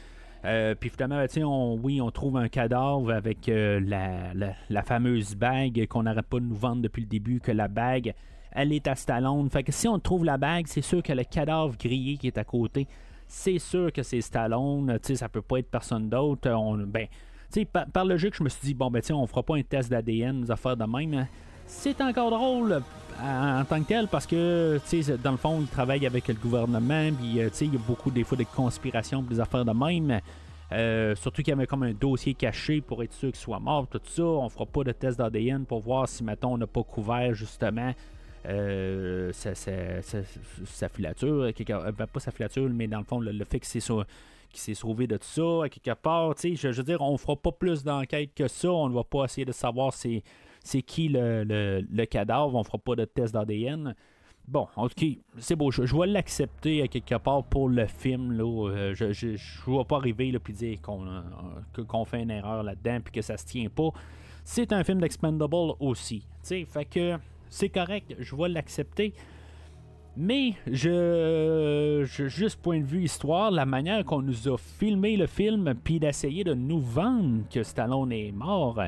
Euh, 0.44 0.74
puis 0.78 0.90
finalement, 0.90 1.22
on, 1.44 1.78
oui, 1.82 2.00
on 2.00 2.10
trouve 2.10 2.36
un 2.36 2.48
cadavre 2.48 3.10
avec 3.12 3.48
euh, 3.48 3.78
la, 3.84 4.32
la- 4.34 4.54
la 4.70 4.82
fameuse 4.82 5.34
bague 5.34 5.86
qu'on 5.88 6.04
n'arrête 6.04 6.26
pas 6.26 6.38
de 6.40 6.44
nous 6.46 6.54
vendre 6.56 6.82
depuis 6.82 7.02
le 7.02 7.08
début, 7.08 7.40
que 7.40 7.52
la 7.52 7.68
bague, 7.68 8.14
elle 8.52 8.72
est 8.72 8.86
à 8.88 8.94
Stallone. 8.94 9.50
Fait 9.50 9.62
que 9.64 9.70
si 9.72 9.86
on 9.86 9.98
trouve 9.98 10.24
la 10.24 10.38
bague, 10.38 10.66
c'est 10.66 10.80
sûr 10.82 11.02
que 11.02 11.12
le 11.12 11.24
cadavre 11.24 11.76
grillé 11.78 12.16
qui 12.16 12.28
est 12.28 12.38
à 12.38 12.44
côté, 12.44 12.86
c'est 13.30 13.58
sûr 13.58 13.92
que 13.92 14.02
c'est 14.02 14.20
Stallone. 14.20 14.98
Tu 15.02 15.08
sais, 15.08 15.16
ça 15.16 15.28
peut 15.28 15.40
pas 15.40 15.58
être 15.58 15.70
personne 15.70 16.08
d'autre. 16.08 16.50
On, 16.50 16.76
ben, 16.78 17.06
par, 17.72 17.86
par 17.86 18.04
logique, 18.04 18.34
je 18.36 18.42
me 18.42 18.48
suis 18.48 18.60
dit, 18.62 18.74
bon, 18.74 18.90
ben, 18.90 19.00
on 19.10 19.26
fera 19.26 19.42
pas 19.42 19.56
un 19.56 19.62
test 19.62 19.88
d'ADN, 19.88 20.42
des 20.42 20.50
affaires 20.50 20.76
de 20.76 20.84
même. 20.84 21.26
C'est 21.66 22.00
encore 22.00 22.30
drôle 22.30 22.72
euh, 22.72 23.60
en, 23.60 23.64
tant 23.64 23.80
que 23.80 23.86
tel 23.86 24.08
parce 24.08 24.26
que, 24.26 24.80
dans 25.22 25.30
le 25.30 25.36
fond, 25.36 25.60
il 25.60 25.68
travaille 25.68 26.04
avec 26.06 26.26
le 26.26 26.34
gouvernement, 26.34 27.10
puis, 27.12 27.40
euh, 27.40 27.48
il 27.60 27.72
y 27.72 27.76
a 27.76 27.80
beaucoup 27.86 28.10
des 28.10 28.24
fois 28.24 28.36
de 28.36 28.44
conspirations, 28.44 29.22
des 29.22 29.38
affaires 29.38 29.64
de 29.64 29.72
même. 29.72 30.20
Euh, 30.72 31.14
surtout 31.16 31.42
qu'il 31.42 31.50
y 31.50 31.56
avait 31.56 31.66
comme 31.66 31.84
un 31.84 31.92
dossier 31.92 32.34
caché 32.34 32.80
pour 32.80 33.02
être 33.02 33.12
sûr 33.12 33.30
qu'il 33.30 33.40
soit 33.40 33.60
mort, 33.60 33.86
tout 33.88 34.00
ça. 34.04 34.22
On 34.22 34.48
fera 34.48 34.66
pas 34.66 34.82
de 34.82 34.92
test 34.92 35.18
d'ADN 35.18 35.64
pour 35.64 35.80
voir 35.80 36.08
si, 36.08 36.24
mettons, 36.24 36.54
on 36.54 36.58
n'a 36.58 36.66
pas 36.66 36.82
couvert 36.82 37.32
justement 37.34 37.88
euh, 37.88 37.92
sa, 40.02 40.22
sa 40.64 40.88
filature, 40.88 41.52
quelque- 41.54 41.72
euh, 41.72 41.92
ben, 41.92 42.06
pas 42.06 42.20
sa 42.20 42.30
filature, 42.30 42.68
mais 42.70 42.86
dans 42.86 42.98
le 42.98 43.04
fond, 43.04 43.20
le, 43.20 43.44
fait 43.44 43.60
sau- 43.80 44.02
qu'il 44.48 44.58
s'est 44.60 44.74
sauvé 44.74 45.06
de 45.06 45.16
tout 45.16 45.26
ça, 45.26 45.64
à 45.64 45.68
quelque 45.68 45.94
part, 46.00 46.34
tu 46.34 46.56
je, 46.56 46.72
je 46.72 46.76
veux 46.78 46.84
dire, 46.84 47.00
on 47.00 47.16
fera 47.16 47.36
pas 47.36 47.52
plus 47.52 47.84
d'enquête 47.84 48.30
que 48.34 48.48
ça, 48.48 48.70
on 48.72 48.88
ne 48.88 48.94
va 48.94 49.04
pas 49.04 49.24
essayer 49.24 49.44
de 49.44 49.52
savoir 49.52 49.92
c'est, 49.92 50.22
c'est 50.64 50.82
qui 50.82 51.08
le, 51.08 51.84
cadavre, 52.06 52.54
on 52.54 52.64
fera 52.64 52.78
pas 52.78 52.96
de 52.96 53.04
test 53.04 53.32
d'ADN. 53.34 53.94
Bon, 54.48 54.66
ok, 54.76 55.04
c'est 55.38 55.54
beau, 55.54 55.70
je, 55.70 55.84
je 55.86 55.96
vais 55.96 56.08
l'accepter 56.08 56.82
à 56.82 56.88
quelque 56.88 57.14
part 57.18 57.44
pour 57.44 57.68
le 57.68 57.86
film, 57.86 58.32
euh, 58.68 58.92
je, 58.94 59.12
je 59.12 59.36
vais 59.70 59.84
pas 59.84 59.96
arriver, 59.98 60.32
là, 60.32 60.40
puis 60.40 60.52
dire 60.52 60.80
qu'on, 60.80 61.06
euh, 61.06 61.20
que- 61.72 61.82
fait 62.04 62.22
une 62.22 62.30
erreur 62.32 62.64
là-dedans, 62.64 62.98
puis 63.04 63.12
que 63.12 63.22
ça 63.22 63.36
se 63.36 63.44
tient 63.46 63.68
pas. 63.68 63.90
C'est 64.42 64.72
un 64.72 64.82
film 64.82 65.00
d'Expendable 65.00 65.74
aussi, 65.78 66.20
tu 66.20 66.26
sais, 66.42 66.64
fait 66.64 66.84
que 66.86 67.16
c'est 67.50 67.68
correct, 67.68 68.14
je 68.18 68.34
vais 68.34 68.48
l'accepter. 68.48 69.12
Mais 70.16 70.54
je, 70.66 72.04
je- 72.04 72.28
juste 72.28 72.60
point 72.60 72.80
de 72.80 72.84
vue 72.84 73.04
histoire, 73.04 73.50
la 73.50 73.64
manière 73.66 74.04
qu'on 74.04 74.22
nous 74.22 74.48
a 74.48 74.56
filmé 74.58 75.16
le 75.16 75.26
film, 75.26 75.74
puis 75.84 76.00
d'essayer 76.00 76.42
de 76.44 76.54
nous 76.54 76.80
vendre 76.80 77.42
que 77.52 77.62
Stallone 77.62 78.12
est 78.12 78.32
mort, 78.32 78.80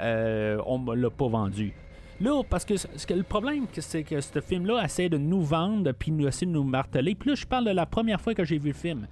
euh, 0.00 0.60
on 0.66 0.78
me 0.78 0.94
l'a 0.94 1.10
pas 1.10 1.28
vendu. 1.28 1.72
Là, 2.20 2.42
parce 2.48 2.64
que, 2.64 2.74
le 3.14 3.22
problème, 3.22 3.66
c'est 3.72 4.02
que 4.02 4.20
ce 4.20 4.40
film-là 4.40 4.84
essaie 4.84 5.08
de 5.08 5.18
nous 5.18 5.42
vendre, 5.42 5.92
puis 5.92 6.10
nous 6.10 6.28
de 6.28 6.44
nous 6.46 6.64
marteler. 6.64 7.14
Puis 7.14 7.30
là, 7.30 7.36
je 7.36 7.46
parle 7.46 7.66
de 7.66 7.70
la 7.70 7.86
première 7.86 8.20
fois 8.20 8.34
que 8.34 8.44
j'ai 8.44 8.58
vu 8.58 8.68
le 8.70 8.74
film. 8.74 9.06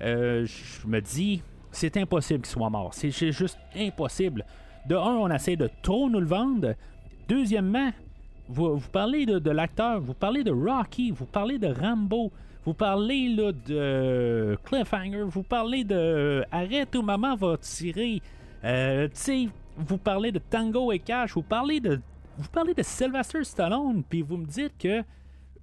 Euh, 0.00 0.44
je 0.46 0.86
me 0.88 1.00
dis, 1.00 1.42
c'est 1.70 1.96
impossible 1.96 2.40
qu'il 2.40 2.50
soit 2.50 2.70
mort. 2.70 2.92
C'est 2.94 3.10
juste 3.12 3.58
impossible. 3.76 4.44
De 4.88 4.96
un, 4.96 5.16
on 5.16 5.30
essaie 5.30 5.54
de 5.56 5.70
trop 5.82 6.10
nous 6.10 6.18
le 6.20 6.26
vendre. 6.26 6.74
Deuxièmement, 7.28 7.90
vous, 8.48 8.80
parlez 8.92 9.26
de, 9.26 9.38
de 9.38 9.50
l'acteur, 9.50 10.00
vous 10.00 10.14
parlez 10.14 10.42
de 10.42 10.50
Rocky, 10.50 11.10
vous 11.10 11.26
parlez 11.26 11.58
de 11.58 11.68
Rambo, 11.68 12.32
vous 12.64 12.74
parlez 12.74 13.28
là, 13.28 13.52
de 13.52 14.58
Cliffhanger, 14.64 15.24
vous 15.26 15.42
parlez 15.42 15.84
de 15.84 16.44
Arrête 16.50 16.94
où 16.96 17.02
maman 17.02 17.34
va 17.34 17.56
tirer. 17.58 18.20
Euh, 18.64 19.08
vous 19.76 19.98
parlez 19.98 20.32
de 20.32 20.38
Tango 20.38 20.90
et 20.92 20.98
Cash, 20.98 21.34
vous 21.34 21.42
parlez 21.42 21.80
de 21.80 22.00
vous 22.36 22.48
parlez 22.48 22.72
de 22.72 22.82
Sylvester 22.82 23.42
Stallone, 23.42 24.04
puis 24.08 24.22
vous 24.22 24.36
me 24.36 24.46
dites 24.46 24.78
que 24.78 25.02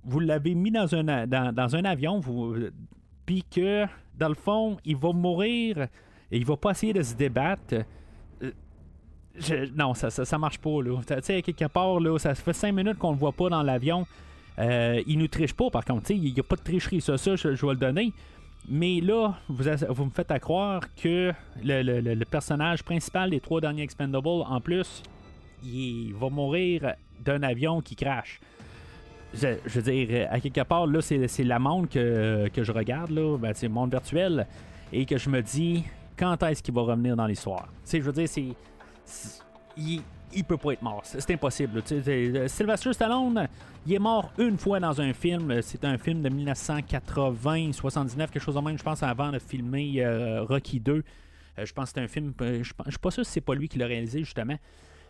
vous 0.04 0.20
l'avez 0.20 0.54
mis 0.54 0.72
dans 0.72 0.94
un, 0.94 1.26
dans, 1.26 1.54
dans 1.56 1.76
un 1.76 1.86
avion, 1.86 2.22
puis 3.26 3.44
que 3.44 3.86
dans 4.18 4.28
le 4.28 4.36
fond, 4.36 4.78
il 4.84 4.98
va 4.98 5.14
mourir 5.14 5.88
et 6.32 6.38
il 6.38 6.46
va 6.46 6.58
pas 6.58 6.72
essayer 6.72 6.92
de 6.92 7.02
se 7.02 7.16
débattre. 7.16 7.86
Je- 9.38 9.72
non, 9.76 9.94
ça, 9.94 10.10
ça, 10.10 10.24
ça 10.26 10.38
marche 10.38 10.60
pas, 10.60 10.82
là. 10.82 11.00
Tu 11.06 11.14
sais, 11.22 11.42
quelque 11.42 11.66
part, 11.68 12.00
là, 12.00 12.18
ça 12.18 12.34
fait 12.36 12.54
cinq 12.54 12.72
minutes 12.74 12.98
qu'on 12.98 13.12
le 13.12 13.18
voit 13.18 13.34
pas 13.34 13.50
dans 13.50 13.64
l'avion. 13.64 14.06
Euh, 14.60 15.02
il 15.08 15.18
nous 15.20 15.28
triche 15.28 15.54
pas, 15.54 15.70
par 15.70 15.84
contre. 15.84 16.12
Il 16.12 16.34
n'y 16.34 16.40
a 16.40 16.44
pas 16.44 16.56
de 16.56 16.62
tricherie, 16.62 17.02
ça, 17.02 17.18
ça, 17.18 17.36
je, 17.36 17.50
vais 17.50 17.74
le 17.74 17.76
donner. 17.76 18.14
Mais 18.70 19.02
là, 19.02 19.34
vous, 19.50 19.64
vous 19.90 20.06
me 20.06 20.10
faites 20.12 20.32
à 20.32 20.40
croire 20.40 20.82
que 20.96 21.34
le, 21.64 21.82
le- 21.84 22.00
le- 22.16 22.26
personnage 22.26 22.82
principal 22.84 23.30
des 23.30 23.40
trois 23.42 23.60
derniers 23.62 23.84
Expendables, 23.84 24.28
en 24.28 24.62
plus, 24.62 25.04
il 25.64 26.14
va 26.14 26.30
mourir 26.30 26.94
d'un 27.20 27.44
avion 27.44 27.82
qui 27.82 27.96
crache. 27.96 28.40
Je, 29.34 29.58
veux 29.68 29.82
dire, 29.82 30.28
à 30.32 30.40
quelque 30.40 30.62
part, 30.64 30.88
là, 30.88 31.02
c'est, 31.02 31.28
c'est 31.28 31.44
la 31.44 31.60
montre 31.60 31.90
que, 31.90 32.48
que 32.54 32.64
je 32.64 32.72
regarde, 32.72 33.12
là, 33.12 33.38
ben, 33.38 33.52
c'est 33.54 33.68
le 33.68 33.74
monde 33.74 33.92
virtuel, 33.92 34.48
et 34.94 35.06
que 35.06 35.18
je 35.18 35.30
me 35.30 35.42
dis, 35.42 35.84
quand 36.18 36.42
est-ce 36.44 36.64
qu'il 36.64 36.74
va 36.74 36.84
revenir 36.84 37.18
dans 37.18 37.28
l'histoire? 37.28 37.66
Tu 37.84 37.90
sais, 37.92 37.98
je 38.00 38.04
veux 38.06 38.14
dire, 38.14 38.30
c'est. 38.30 38.48
Il, 39.78 40.02
il 40.34 40.44
peut 40.44 40.58
pas 40.58 40.72
être 40.74 40.82
mort. 40.82 41.02
C'est, 41.04 41.32
impossible. 41.32 41.82
c'est- 41.86 42.48
Sylvester 42.48 42.94
Stallone, 42.94 43.48
il 43.86 43.94
est 43.94 44.00
mort 44.00 44.32
une 44.38 44.58
fois 44.58 44.80
dans 44.80 45.00
un 45.02 45.14
film. 45.14 45.62
C'est 45.62 45.84
un 45.86 45.98
film 45.98 46.22
de 46.22 46.30
1980, 46.30 47.72
79, 47.74 48.32
quelque 48.32 48.42
chose 48.44 48.56
de 48.56 48.60
même, 48.62 48.78
je 48.78 48.84
pense, 48.84 49.04
avant 49.04 49.32
de 49.32 49.40
filmer 49.40 49.94
euh, 50.04 50.44
Rocky 50.44 50.80
2. 50.80 51.04
Euh, 51.58 51.66
je 51.66 51.74
pense 51.74 51.92
que 51.92 52.00
c'est 52.00 52.04
un 52.04 52.08
film. 52.08 52.34
euh, 52.42 52.60
Je 52.64 52.64
suis 52.90 52.98
pas 53.02 53.12
sûr 53.12 53.26
si 53.26 53.32
c'est 53.34 53.42
pas 53.42 53.56
lui 53.56 53.68
qui 53.70 53.78
l'a 53.80 53.88
réalisé, 53.88 54.20
justement. 54.20 54.58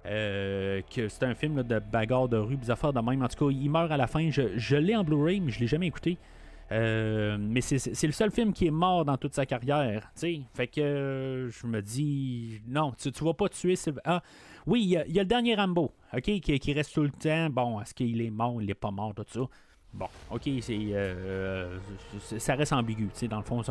Euh, 0.08 0.82
que 0.96 1.08
c'est 1.10 1.24
un 1.24 1.34
film 1.34 1.64
de 1.64 1.80
bagarre 1.80 2.28
de 2.28 2.38
rue, 2.38 2.58
des 2.58 2.70
affaires 2.70 2.94
de 2.94 3.00
même. 3.00 3.24
En 3.24 3.28
tout 3.28 3.48
cas, 3.48 3.52
il 3.52 3.70
meurt 3.70 3.92
à 3.92 3.98
la 3.98 4.06
fin. 4.06 4.30
Je, 4.30 4.56
je 4.56 4.76
l'ai 4.76 4.96
en 4.96 5.04
Blu-ray, 5.04 5.40
mais 5.40 5.52
je 5.52 5.60
l'ai 5.60 5.68
jamais 5.68 5.88
écouté. 5.88 6.18
Euh, 6.72 7.38
mais 7.40 7.62
c'est, 7.62 7.78
le 8.08 8.12
seul 8.12 8.32
film 8.32 8.52
qui 8.52 8.66
est 8.66 8.72
mort 8.72 9.06
dans 9.06 9.18
toute 9.18 9.36
sa 9.36 9.46
carrière. 9.46 10.02
tu 10.16 10.20
sais. 10.20 10.42
Fait 10.56 10.68
que 10.68 10.82
euh, 10.82 11.50
je 11.52 11.68
me 11.68 11.82
dis, 11.82 12.60
non, 12.68 12.92
tu, 12.98 13.12
tu 13.12 13.24
vas 13.24 13.34
pas 13.34 13.50
tuer 13.50 13.76
Sylv- 13.76 14.00
Ah, 14.04 14.22
oui, 14.66 14.82
il 14.84 14.88
y, 14.90 15.14
y 15.14 15.20
a 15.20 15.24
le 15.24 15.26
dernier 15.26 15.54
Rambo, 15.56 15.92
ok, 16.12 16.22
qui, 16.24 16.42
qui 16.60 16.74
reste 16.74 16.94
tout 16.94 17.04
le 17.04 17.12
temps. 17.12 17.50
Bon, 17.52 17.80
est-ce 17.82 17.94
qu'il 17.94 18.20
est 18.20 18.32
mort, 18.32 18.60
il 18.62 18.70
est 18.70 18.74
pas 18.74 18.90
mort, 18.92 19.14
tout 19.14 19.24
ça? 19.28 19.42
Bon, 19.94 20.08
ok, 20.32 20.42
c'est, 20.62 20.78
euh, 20.92 21.78
c'est- 22.20 22.40
ça 22.40 22.56
reste 22.56 22.74
ambigu. 22.74 23.10
Dans 23.30 23.38
le 23.38 23.44
fond, 23.44 23.62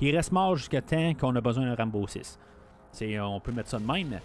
il, 0.00 0.16
reste 0.16 0.30
mort 0.32 0.54
jusqu'à 0.56 0.80
temps 0.80 1.12
qu'on 1.14 1.34
a 1.34 1.40
besoin 1.40 1.64
d'un 1.66 1.74
Rambo 1.74 2.06
6. 2.06 2.38
C'est, 2.92 3.18
on 3.18 3.40
peut 3.40 3.52
mettre 3.52 3.68
ça 3.70 3.78
de 3.80 3.84
même. 3.84 4.20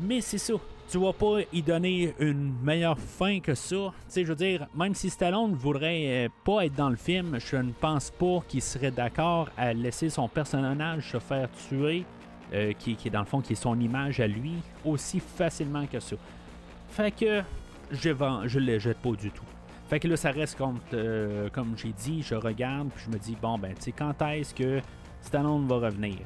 Mais 0.00 0.20
c'est 0.20 0.38
ça. 0.38 0.54
Tu 0.92 0.98
vas 0.98 1.14
pas 1.14 1.38
y 1.54 1.62
donner 1.62 2.12
une 2.18 2.52
meilleure 2.62 2.98
fin 2.98 3.40
que 3.40 3.54
ça. 3.54 3.76
Tu 3.76 3.92
sais, 4.08 4.24
je 4.24 4.28
veux 4.28 4.36
dire, 4.36 4.66
même 4.74 4.94
si 4.94 5.08
Stallone 5.08 5.54
voudrait 5.54 6.26
euh, 6.26 6.28
pas 6.44 6.66
être 6.66 6.74
dans 6.74 6.90
le 6.90 6.96
film, 6.96 7.38
je 7.40 7.56
ne 7.56 7.72
pense 7.72 8.10
pas 8.10 8.40
qu'il 8.46 8.60
serait 8.60 8.90
d'accord 8.90 9.48
à 9.56 9.72
laisser 9.72 10.10
son 10.10 10.28
personnage 10.28 11.12
se 11.12 11.18
faire 11.18 11.48
tuer, 11.66 12.04
euh, 12.52 12.74
qui, 12.78 12.98
est 13.06 13.08
dans 13.08 13.20
le 13.20 13.24
fond, 13.24 13.40
qui 13.40 13.54
est 13.54 13.56
son 13.56 13.80
image 13.80 14.20
à 14.20 14.26
lui, 14.26 14.52
aussi 14.84 15.18
facilement 15.18 15.86
que 15.86 15.98
ça. 15.98 16.16
Fait 16.90 17.10
que 17.10 17.40
je 17.90 18.10
vends, 18.10 18.46
je 18.46 18.58
le 18.58 18.78
jette 18.78 18.98
pas 18.98 19.12
du 19.12 19.30
tout. 19.30 19.46
Fait 19.88 19.98
que 19.98 20.08
là, 20.08 20.18
ça 20.18 20.30
reste 20.30 20.58
comme, 20.58 20.78
euh, 20.92 21.48
comme 21.54 21.72
j'ai 21.78 21.94
dit, 21.94 22.20
je 22.20 22.34
regarde, 22.34 22.90
puis 22.94 23.06
je 23.06 23.10
me 23.10 23.18
dis, 23.18 23.34
bon, 23.40 23.56
ben, 23.56 23.72
tu 23.76 23.84
sais, 23.84 23.92
quand 23.92 24.20
est-ce 24.26 24.54
que 24.54 24.82
Stallone 25.22 25.66
va 25.66 25.76
revenir? 25.76 26.18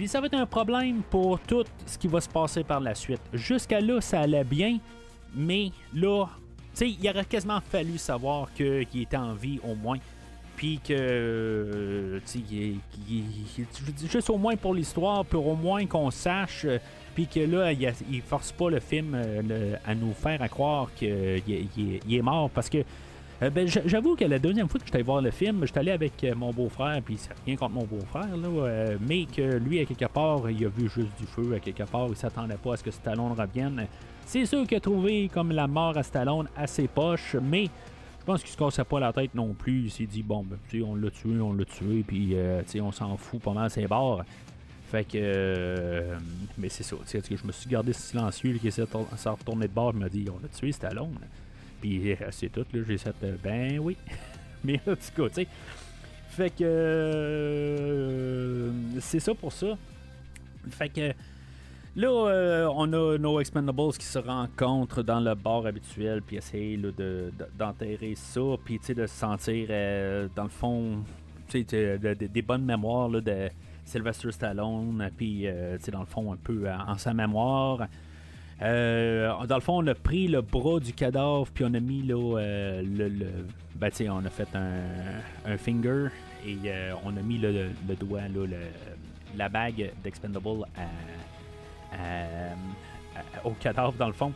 Puis 0.00 0.08
ça 0.08 0.18
va 0.18 0.28
être 0.28 0.34
un 0.34 0.46
problème 0.46 1.02
pour 1.10 1.38
tout 1.40 1.62
ce 1.84 1.98
qui 1.98 2.08
va 2.08 2.22
se 2.22 2.28
passer 2.30 2.64
par 2.64 2.80
la 2.80 2.94
suite. 2.94 3.20
Jusqu'à 3.34 3.82
là, 3.82 4.00
ça 4.00 4.20
allait 4.20 4.44
bien, 4.44 4.78
mais 5.36 5.72
là, 5.94 6.24
tu 6.24 6.30
sais, 6.72 6.88
il 6.88 7.06
aurait 7.10 7.26
quasiment 7.26 7.60
fallu 7.60 7.98
savoir 7.98 8.50
qu'il 8.54 8.86
était 9.02 9.18
en 9.18 9.34
vie 9.34 9.60
au 9.62 9.74
moins. 9.74 9.98
Puis 10.56 10.80
que, 10.82 10.94
euh, 10.98 12.18
tu 12.32 12.42
sais, 12.46 14.08
juste 14.10 14.30
au 14.30 14.38
moins 14.38 14.56
pour 14.56 14.72
l'histoire, 14.72 15.22
pour 15.26 15.46
au 15.46 15.54
moins 15.54 15.84
qu'on 15.84 16.10
sache, 16.10 16.62
euh, 16.64 16.78
puis 17.14 17.26
que 17.26 17.40
là, 17.40 17.70
il, 17.70 17.92
il 18.10 18.22
force 18.22 18.52
pas 18.52 18.70
le 18.70 18.80
film 18.80 19.12
euh, 19.14 19.76
à 19.86 19.94
nous 19.94 20.14
faire 20.14 20.40
croire 20.48 20.88
qu'il 20.94 21.08
est- 21.10 21.42
il 21.76 21.94
est- 21.96 22.00
il 22.08 22.14
est 22.16 22.22
mort. 22.22 22.48
Parce 22.48 22.70
que 22.70 22.78
euh, 23.42 23.50
ben, 23.50 23.66
j'avoue 23.66 24.16
que 24.16 24.24
la 24.24 24.38
deuxième 24.38 24.68
fois 24.68 24.78
que 24.80 24.86
j'étais 24.86 25.02
voir 25.02 25.22
le 25.22 25.30
film, 25.30 25.64
j'étais 25.64 25.80
allé 25.80 25.92
avec 25.92 26.22
euh, 26.24 26.34
mon 26.34 26.52
beau-frère, 26.52 27.00
puis 27.02 27.16
c'est 27.18 27.30
rien 27.46 27.56
contre 27.56 27.74
mon 27.74 27.84
beau-frère, 27.84 28.36
là, 28.36 28.48
euh, 28.48 28.98
mais 29.00 29.24
que 29.24 29.56
lui, 29.56 29.80
à 29.80 29.86
quelque 29.86 30.12
part, 30.12 30.50
il 30.50 30.64
a 30.66 30.68
vu 30.68 30.90
juste 30.90 31.18
du 31.18 31.26
feu, 31.26 31.54
à 31.54 31.60
quelque 31.60 31.84
part, 31.84 32.06
il 32.08 32.16
s'attendait 32.16 32.56
pas 32.56 32.74
à 32.74 32.76
ce 32.76 32.84
que 32.84 32.90
Stallone 32.90 33.32
revienne. 33.32 33.86
C'est 34.26 34.44
sûr 34.44 34.66
qu'il 34.66 34.76
a 34.76 34.80
trouvé 34.80 35.30
comme 35.32 35.52
la 35.52 35.66
mort 35.66 35.96
à 35.96 36.02
Stallone 36.02 36.48
assez 36.56 36.86
poche, 36.86 37.36
mais 37.42 37.64
je 37.64 38.24
pense 38.26 38.42
qu'il 38.42 38.50
se 38.50 38.56
cassait 38.58 38.84
pas 38.84 39.00
la 39.00 39.12
tête 39.12 39.34
non 39.34 39.54
plus. 39.54 39.84
Il 39.84 39.90
s'est 39.90 40.06
dit, 40.06 40.22
bon, 40.22 40.44
ben, 40.44 40.82
on 40.84 40.94
l'a 40.94 41.10
tué, 41.10 41.40
on 41.40 41.54
l'a 41.54 41.64
tué, 41.64 42.04
puis 42.06 42.34
euh, 42.34 42.62
on 42.82 42.92
s'en 42.92 43.16
fout 43.16 43.40
pas 43.40 43.52
mal, 43.52 43.70
c'est 43.70 43.86
barres. 43.86 44.24
Fait 44.90 45.04
que. 45.04 46.04
mais 46.58 46.68
c'est 46.68 46.82
ça. 46.82 46.96
sais, 47.06 47.22
Je 47.30 47.46
me 47.46 47.52
suis 47.52 47.70
gardé 47.70 47.92
silencieux, 47.92 48.58
qui 48.58 48.70
s'en 48.70 49.34
retourner 49.34 49.68
de 49.68 49.72
bord, 49.72 49.92
il 49.94 50.00
m'a 50.00 50.08
dit 50.08 50.26
on 50.28 50.38
l'a 50.42 50.48
tué, 50.48 50.72
Stallone. 50.72 51.16
Puis 51.80 52.12
euh, 52.12 52.16
c'est 52.30 52.50
tout, 52.50 52.64
là. 52.72 52.80
J'ai 52.86 52.98
fait 52.98 53.14
euh, 53.24 53.36
ben 53.42 53.78
oui. 53.78 53.96
mais 54.64 54.80
en 54.86 54.94
tout 54.94 55.12
cas, 55.22 55.28
tu 55.28 55.34
sais. 55.34 55.46
Fait 56.30 56.50
que. 56.50 56.64
euh, 57.70 58.70
c'est 59.00 59.20
ça 59.20 59.34
pour 59.34 59.52
ça. 59.52 59.76
Fait 60.70 60.88
que. 60.88 61.12
Là, 61.96 62.70
on 62.76 62.92
a 62.92 63.18
nos 63.18 63.40
Expendables 63.40 63.92
qui 63.98 64.06
se 64.06 64.18
rencontrent 64.20 65.02
dans 65.02 65.18
le 65.18 65.34
bar 65.34 65.66
habituel, 65.66 66.22
puis 66.22 66.36
essayent 66.36 66.78
d'enterrer 67.58 68.14
ça, 68.14 68.40
puis 68.64 68.78
de 68.78 69.06
se 69.06 69.12
sentir, 69.14 69.66
dans 70.36 70.44
le 70.44 70.48
fond, 70.50 70.98
de- 71.52 71.96
de- 71.98 72.14
de- 72.14 72.26
des 72.28 72.42
bonnes 72.42 72.64
mémoires 72.64 73.08
là, 73.08 73.20
de 73.20 73.48
Sylvester 73.84 74.30
Stallone, 74.30 75.10
puis 75.16 75.46
dans 75.90 76.00
le 76.00 76.06
fond, 76.06 76.32
un 76.32 76.36
peu 76.36 76.70
en 76.70 76.96
sa 76.96 77.12
mémoire. 77.12 77.88
Euh, 78.62 79.32
dans 79.46 79.54
le 79.54 79.60
fond, 79.62 79.82
on 79.82 79.86
a 79.86 79.94
pris 79.94 80.28
le 80.28 80.42
bras 80.42 80.80
du 80.80 80.92
cadavre, 80.92 81.46
puis 81.54 81.64
on 81.64 81.72
a 81.74 81.80
mis 81.80 82.02
là, 82.02 82.14
euh, 82.38 82.82
le. 82.82 83.08
le 83.08 83.26
ben, 83.76 83.90
on 84.10 84.24
a 84.26 84.28
fait 84.30 84.48
un, 84.54 85.50
un 85.50 85.56
finger, 85.56 86.08
et 86.46 86.56
euh, 86.66 86.92
on 87.04 87.16
a 87.16 87.22
mis 87.22 87.38
le, 87.38 87.70
doigt, 87.98 88.20
là, 88.22 88.46
le- 88.46 89.36
la 89.38 89.48
bague 89.48 89.90
d'Expendable 90.04 90.66
au 93.44 93.50
cadavre, 93.52 93.94
dans 93.94 94.06
le 94.08 94.12
fond. 94.12 94.32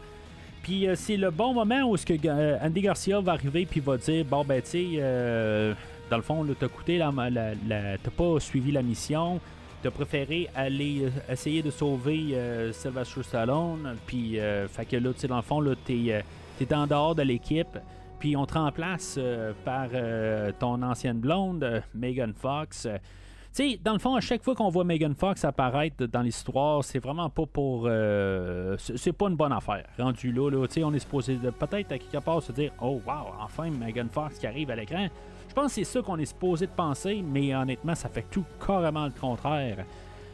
Puis 0.62 0.88
euh, 0.88 0.94
c'est 0.96 1.18
le 1.18 1.30
bon 1.30 1.52
moment 1.52 1.82
où 1.82 1.94
euh, 2.24 2.58
Andy 2.62 2.80
Garcia 2.80 3.20
va 3.20 3.32
arriver 3.32 3.66
puis 3.66 3.80
va 3.80 3.98
dire 3.98 4.24
bon 4.24 4.44
ben 4.44 4.62
tu 4.62 4.68
sais 4.96 5.74
dans 6.10 6.16
le 6.16 6.22
fond 6.22 6.46
t'as 6.58 6.68
coûté 6.68 6.96
la, 6.96 7.12
la- 7.30 7.54
la- 7.68 7.98
t'as 7.98 8.10
pas 8.10 8.40
suivi 8.40 8.72
la 8.72 8.80
mission 8.82 9.40
t'as 9.84 9.90
préféré 9.90 10.48
aller 10.54 11.02
euh, 11.04 11.32
essayer 11.32 11.62
de 11.62 11.70
sauver 11.70 12.30
euh, 12.32 12.72
Sylvester 12.72 13.22
Stallone 13.22 13.98
puis 14.06 14.40
euh, 14.40 14.66
fait 14.66 14.86
que 14.86 14.96
là 14.96 15.12
tu 15.12 15.20
sais 15.20 15.28
dans 15.28 15.36
le 15.36 15.42
fond 15.42 15.60
là 15.60 15.74
t'es 15.84 16.24
t'es 16.58 16.74
en 16.74 16.86
dehors 16.86 17.14
de 17.14 17.20
l'équipe 17.20 17.78
puis 18.18 18.34
on 18.34 18.46
te 18.46 18.54
remplace 18.54 19.18
par 19.62 19.88
ton 20.58 20.82
ancienne 20.82 21.18
blonde 21.18 21.82
Megan 21.92 22.32
Fox 22.32 22.88
sais, 23.54 23.80
dans 23.82 23.92
le 23.92 23.98
fond, 23.98 24.14
à 24.14 24.20
chaque 24.20 24.42
fois 24.42 24.54
qu'on 24.54 24.68
voit 24.68 24.84
Megan 24.84 25.14
Fox 25.14 25.44
apparaître 25.44 26.06
dans 26.06 26.22
l'histoire, 26.22 26.82
c'est 26.84 26.98
vraiment 26.98 27.30
pas 27.30 27.46
pour. 27.46 27.84
euh, 27.86 28.76
c'est 28.78 29.12
pas 29.12 29.28
une 29.28 29.36
bonne 29.36 29.52
affaire. 29.52 29.84
Rendu 29.98 30.32
là, 30.32 30.50
là 30.50 30.66
on 30.82 30.94
est 30.94 30.98
supposé 30.98 31.36
peut-être 31.36 31.92
à 31.92 31.98
quelque 31.98 32.18
part 32.24 32.42
se 32.42 32.52
dire 32.52 32.72
Oh, 32.80 33.00
wow, 33.06 33.34
enfin 33.40 33.70
Megan 33.70 34.08
Fox 34.08 34.38
qui 34.38 34.46
arrive 34.46 34.70
à 34.70 34.76
l'écran. 34.76 35.08
Je 35.48 35.54
pense 35.54 35.66
que 35.66 35.72
c'est 35.74 35.84
ça 35.84 36.02
qu'on 36.02 36.18
est 36.18 36.26
supposé 36.26 36.66
de 36.66 36.72
penser, 36.72 37.22
mais 37.24 37.54
honnêtement, 37.54 37.94
ça 37.94 38.08
fait 38.08 38.26
tout 38.30 38.44
carrément 38.66 39.04
le 39.04 39.12
contraire. 39.12 39.84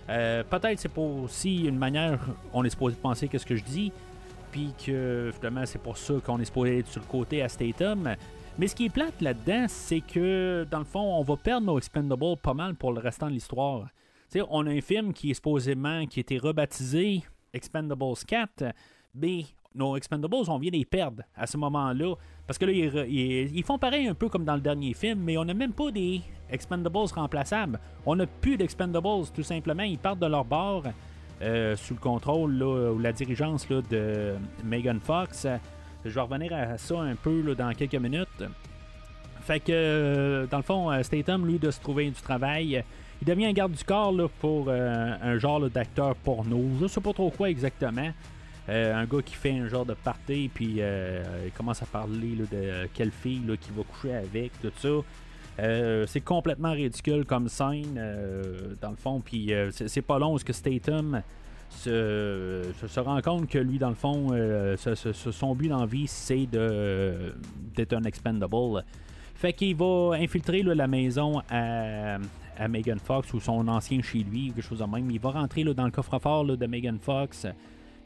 Euh, 0.09 0.43
peut-être 0.43 0.79
c'est 0.81 0.89
pour 0.89 1.25
aussi 1.25 1.67
une 1.67 1.77
manière, 1.77 2.19
on 2.53 2.65
est 2.65 2.71
supposé 2.71 2.97
de 2.97 3.01
penser 3.01 3.29
qu'est-ce 3.29 3.47
que 3.47 3.55
je 3.55 3.65
dis, 3.65 3.93
puis 4.51 4.73
que 4.85 5.31
finalement 5.37 5.67
c'est 5.67 5.81
pour 5.81 5.99
ça 5.99 6.15
qu'on 6.25 6.41
est 6.41 6.47
supposé 6.47 6.79
être 6.79 6.89
sur 6.89 7.01
le 7.03 7.07
côté 7.07 7.43
à 7.43 7.49
Statham. 7.49 8.17
Mais 8.61 8.67
ce 8.67 8.75
qui 8.75 8.85
est 8.85 8.91
plate 8.91 9.23
là-dedans, 9.23 9.65
c'est 9.69 10.03
que 10.03 10.67
dans 10.71 10.81
le 10.81 10.85
fond, 10.85 11.01
on 11.01 11.23
va 11.23 11.35
perdre 11.39 11.67
nos 11.67 11.79
Expendables 11.79 12.37
pas 12.37 12.53
mal 12.53 12.75
pour 12.75 12.93
le 12.93 13.01
restant 13.01 13.29
de 13.29 13.33
l'histoire. 13.33 13.87
Tu 14.31 14.39
sais, 14.39 14.47
on 14.51 14.67
a 14.67 14.71
un 14.71 14.83
film 14.83 15.15
qui 15.15 15.31
est 15.31 15.35
supposément 15.35 16.05
qui 16.05 16.19
a 16.19 16.21
été 16.21 16.37
rebaptisé 16.37 17.23
Expendables 17.55 18.19
4, 18.27 18.65
mais 19.15 19.47
nos 19.75 19.97
Expendables, 19.97 20.45
on 20.49 20.59
vient 20.59 20.73
les 20.73 20.85
perdre 20.85 21.23
à 21.35 21.47
ce 21.47 21.57
moment-là. 21.57 22.15
Parce 22.47 22.59
que 22.59 22.67
là, 22.67 22.73
ils 23.07 23.65
font 23.65 23.79
pareil 23.79 24.07
un 24.07 24.15
peu 24.15 24.29
comme 24.29 24.45
dans 24.45 24.57
le 24.57 24.61
dernier 24.61 24.93
film, 24.93 25.21
mais 25.21 25.39
on 25.39 25.45
n'a 25.47 25.55
même 25.55 25.73
pas 25.73 25.91
des 25.91 26.21
Expendables 26.51 26.99
remplaçables. 27.15 27.81
On 28.05 28.15
n'a 28.15 28.27
plus 28.27 28.59
d'Expendables, 28.59 29.27
tout 29.35 29.43
simplement. 29.43 29.85
Ils 29.85 29.97
partent 29.97 30.19
de 30.19 30.27
leur 30.27 30.45
bord 30.45 30.85
euh, 31.41 31.77
sous 31.77 31.95
le 31.95 32.01
contrôle 32.01 32.53
là, 32.59 32.93
ou 32.93 32.99
la 32.99 33.13
dirigeance 33.13 33.71
là, 33.71 33.81
de 33.91 34.35
Megan 34.63 35.01
Fox. 35.01 35.47
Je 36.05 36.11
vais 36.11 36.21
revenir 36.21 36.53
à 36.55 36.79
ça 36.79 37.01
un 37.01 37.15
peu 37.15 37.43
là, 37.43 37.55
dans 37.55 37.73
quelques 37.75 37.95
minutes. 37.95 38.45
Fait 39.43 39.61
que, 39.61 39.73
euh, 39.73 40.47
dans 40.47 40.59
le 40.59 40.63
fond, 40.63 40.91
euh, 40.91 41.03
Statham, 41.03 41.47
lui, 41.47 41.59
de 41.59 41.71
se 41.71 41.81
trouver 41.81 42.07
du 42.07 42.21
travail, 42.21 42.83
il 43.21 43.27
devient 43.27 43.47
un 43.47 43.53
garde 43.53 43.73
du 43.73 43.85
corps 43.85 44.13
là, 44.13 44.29
pour 44.41 44.67
euh, 44.69 45.15
un 45.21 45.39
genre 45.39 45.69
d'acteur 45.69 46.15
porno. 46.17 46.63
Je 46.81 46.87
sais 46.87 47.01
pas 47.01 47.13
trop 47.13 47.31
quoi 47.31 47.51
exactement. 47.51 48.11
Un 48.69 49.05
gars 49.05 49.21
qui 49.25 49.35
fait 49.35 49.59
un 49.59 49.67
genre 49.67 49.85
de 49.85 49.95
party, 49.95 50.49
puis 50.55 50.77
euh, 50.79 51.25
il 51.47 51.51
commence 51.51 51.83
à 51.83 51.87
parler 51.87 52.37
là, 52.37 52.45
de 52.53 52.89
quelle 52.95 53.11
fille 53.11 53.41
qu'il 53.61 53.75
va 53.75 53.83
coucher 53.83 54.15
avec, 54.15 54.53
tout 54.63 54.71
ça. 54.77 56.07
C'est 56.07 56.21
complètement 56.21 56.71
ridicule 56.71 57.25
comme 57.25 57.49
scène, 57.49 58.01
dans 58.81 58.91
le 58.91 58.97
fond. 58.97 59.21
Puis 59.25 59.53
c'est 59.73 59.89
c'est 59.89 60.03
pas 60.03 60.21
long 60.21 60.31
parce 60.31 60.45
que 60.45 60.53
Statham 60.53 61.21
se, 61.71 62.65
se, 62.87 63.01
rend 63.01 63.21
compte 63.21 63.49
que 63.49 63.59
lui, 63.59 63.79
dans 63.79 63.89
le 63.89 63.95
fond, 63.95 64.29
euh, 64.33 64.77
son 64.77 65.55
but 65.55 65.69
dans 65.69 65.87
vie, 65.87 66.07
c'est 66.07 66.47
d'être 66.47 67.93
un 67.93 68.05
expendable. 68.05 68.85
Fait 69.35 69.53
qu'il 69.55 69.75
va 69.77 70.17
infiltrer 70.17 70.63
la 70.63 70.87
maison 70.87 71.41
à, 71.51 72.19
Megan 72.69 72.99
Fox 72.99 73.33
ou 73.33 73.41
son 73.41 73.67
ancien 73.69 74.03
chez 74.03 74.19
lui, 74.19 74.53
quelque 74.53 74.63
chose 74.63 74.81
de 74.81 74.85
même. 74.85 75.11
Il 75.11 75.19
va 75.19 75.31
rentrer 75.31 75.65
dans 75.65 75.87
le 75.87 75.91
coffre-fort 75.91 76.45
de 76.45 76.67
Megan 76.67 76.99
Fox, 76.99 77.47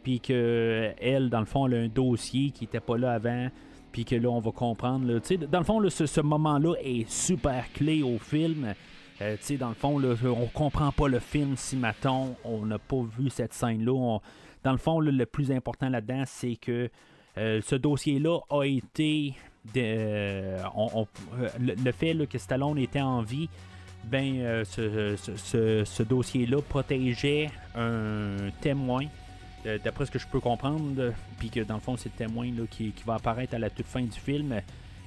puis 0.04 0.20
que 0.20 0.92
elle, 1.00 1.28
dans 1.28 1.40
le 1.40 1.46
fond, 1.46 1.66
elle 1.66 1.74
a 1.74 1.78
un 1.78 1.88
dossier 1.88 2.50
qui 2.52 2.64
était 2.64 2.78
pas 2.78 2.96
là 2.96 3.14
avant, 3.14 3.48
puis 3.90 4.04
que 4.04 4.14
là, 4.14 4.28
on 4.28 4.38
va 4.38 4.52
comprendre. 4.52 5.20
dans 5.48 5.58
le 5.58 5.64
fond, 5.64 5.82
ce, 5.90 6.06
ce 6.06 6.20
moment-là 6.20 6.74
est 6.80 7.10
super 7.10 7.64
clé 7.72 8.04
au 8.04 8.18
film. 8.18 8.74
Euh, 9.22 9.36
dans 9.58 9.68
le 9.68 9.74
fond, 9.74 9.98
là, 9.98 10.14
on 10.24 10.46
comprend 10.46 10.90
pas 10.90 11.08
le 11.08 11.20
film 11.20 11.56
si, 11.56 11.76
maton, 11.76 12.34
on 12.44 12.66
n'a 12.66 12.78
pas 12.78 13.02
vu 13.18 13.30
cette 13.30 13.52
scène-là. 13.52 14.18
Dans 14.64 14.72
le 14.72 14.78
fond, 14.78 15.00
le 15.00 15.26
plus 15.26 15.52
important 15.52 15.88
là-dedans, 15.88 16.24
c'est 16.26 16.56
que 16.56 16.90
euh, 17.38 17.60
ce 17.64 17.76
dossier-là 17.76 18.40
a 18.50 18.64
été. 18.64 19.34
euh, 19.76 20.58
le, 21.60 21.92
fait 21.92 22.26
que 22.26 22.38
Stallone 22.38 22.78
était 22.78 23.00
en 23.00 23.22
vie, 23.22 23.48
ben, 24.04 24.64
ce, 24.64 26.02
dossier-là 26.02 26.60
protégeait 26.60 27.50
un 27.74 28.50
témoin, 28.60 29.06
d'après 29.82 30.06
ce 30.06 30.10
que 30.10 30.18
je 30.18 30.26
peux 30.26 30.40
comprendre, 30.40 31.14
puis 31.38 31.48
que 31.48 31.60
dans 31.60 31.74
le 31.74 31.80
fond, 31.80 31.96
c'est 31.96 32.10
le 32.10 32.26
témoin 32.26 32.46
là, 32.46 32.64
qui 32.70 32.92
va 33.06 33.14
apparaître 33.14 33.54
à 33.54 33.58
la 33.58 33.70
toute 33.70 33.86
fin 33.86 34.02
du 34.02 34.18
film, 34.18 34.60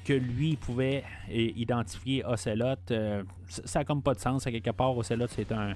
que 0.07 0.13
lui 0.13 0.55
pouvait 0.55 1.03
euh, 1.29 1.51
identifier 1.55 2.23
Ocelot. 2.25 2.75
Euh, 2.91 3.23
ça 3.47 3.61
ça 3.65 3.79
a 3.79 3.83
comme 3.83 4.01
pas 4.01 4.13
de 4.13 4.19
sens, 4.19 4.47
à 4.47 4.51
quelque 4.51 4.71
part, 4.71 4.95
Ocelot, 4.97 5.27
c'est 5.29 5.51
un. 5.51 5.73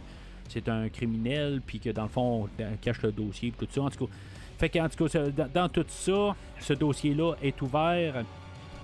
C'est 0.50 0.68
un 0.68 0.90
criminel, 0.90 1.62
puis 1.66 1.80
que 1.80 1.92
dans 1.92 2.04
le 2.04 2.10
fond, 2.10 2.50
on 2.60 2.66
cache 2.82 3.02
le 3.04 3.14
dossier, 3.14 3.54
puis 3.58 3.68
tout 3.68 3.74
ça. 3.74 3.84
En 3.84 3.90
tout 3.90 4.06
cas, 4.06 4.12
fait 4.58 4.68
qu'en 4.70 4.90
tout 4.90 5.06
cas, 5.08 5.46
dans, 5.54 5.70
tout 5.70 5.86
ça, 5.88 6.36
ce 6.60 6.74
dossier-là 6.74 7.36
est 7.42 7.62
ouvert. 7.62 8.26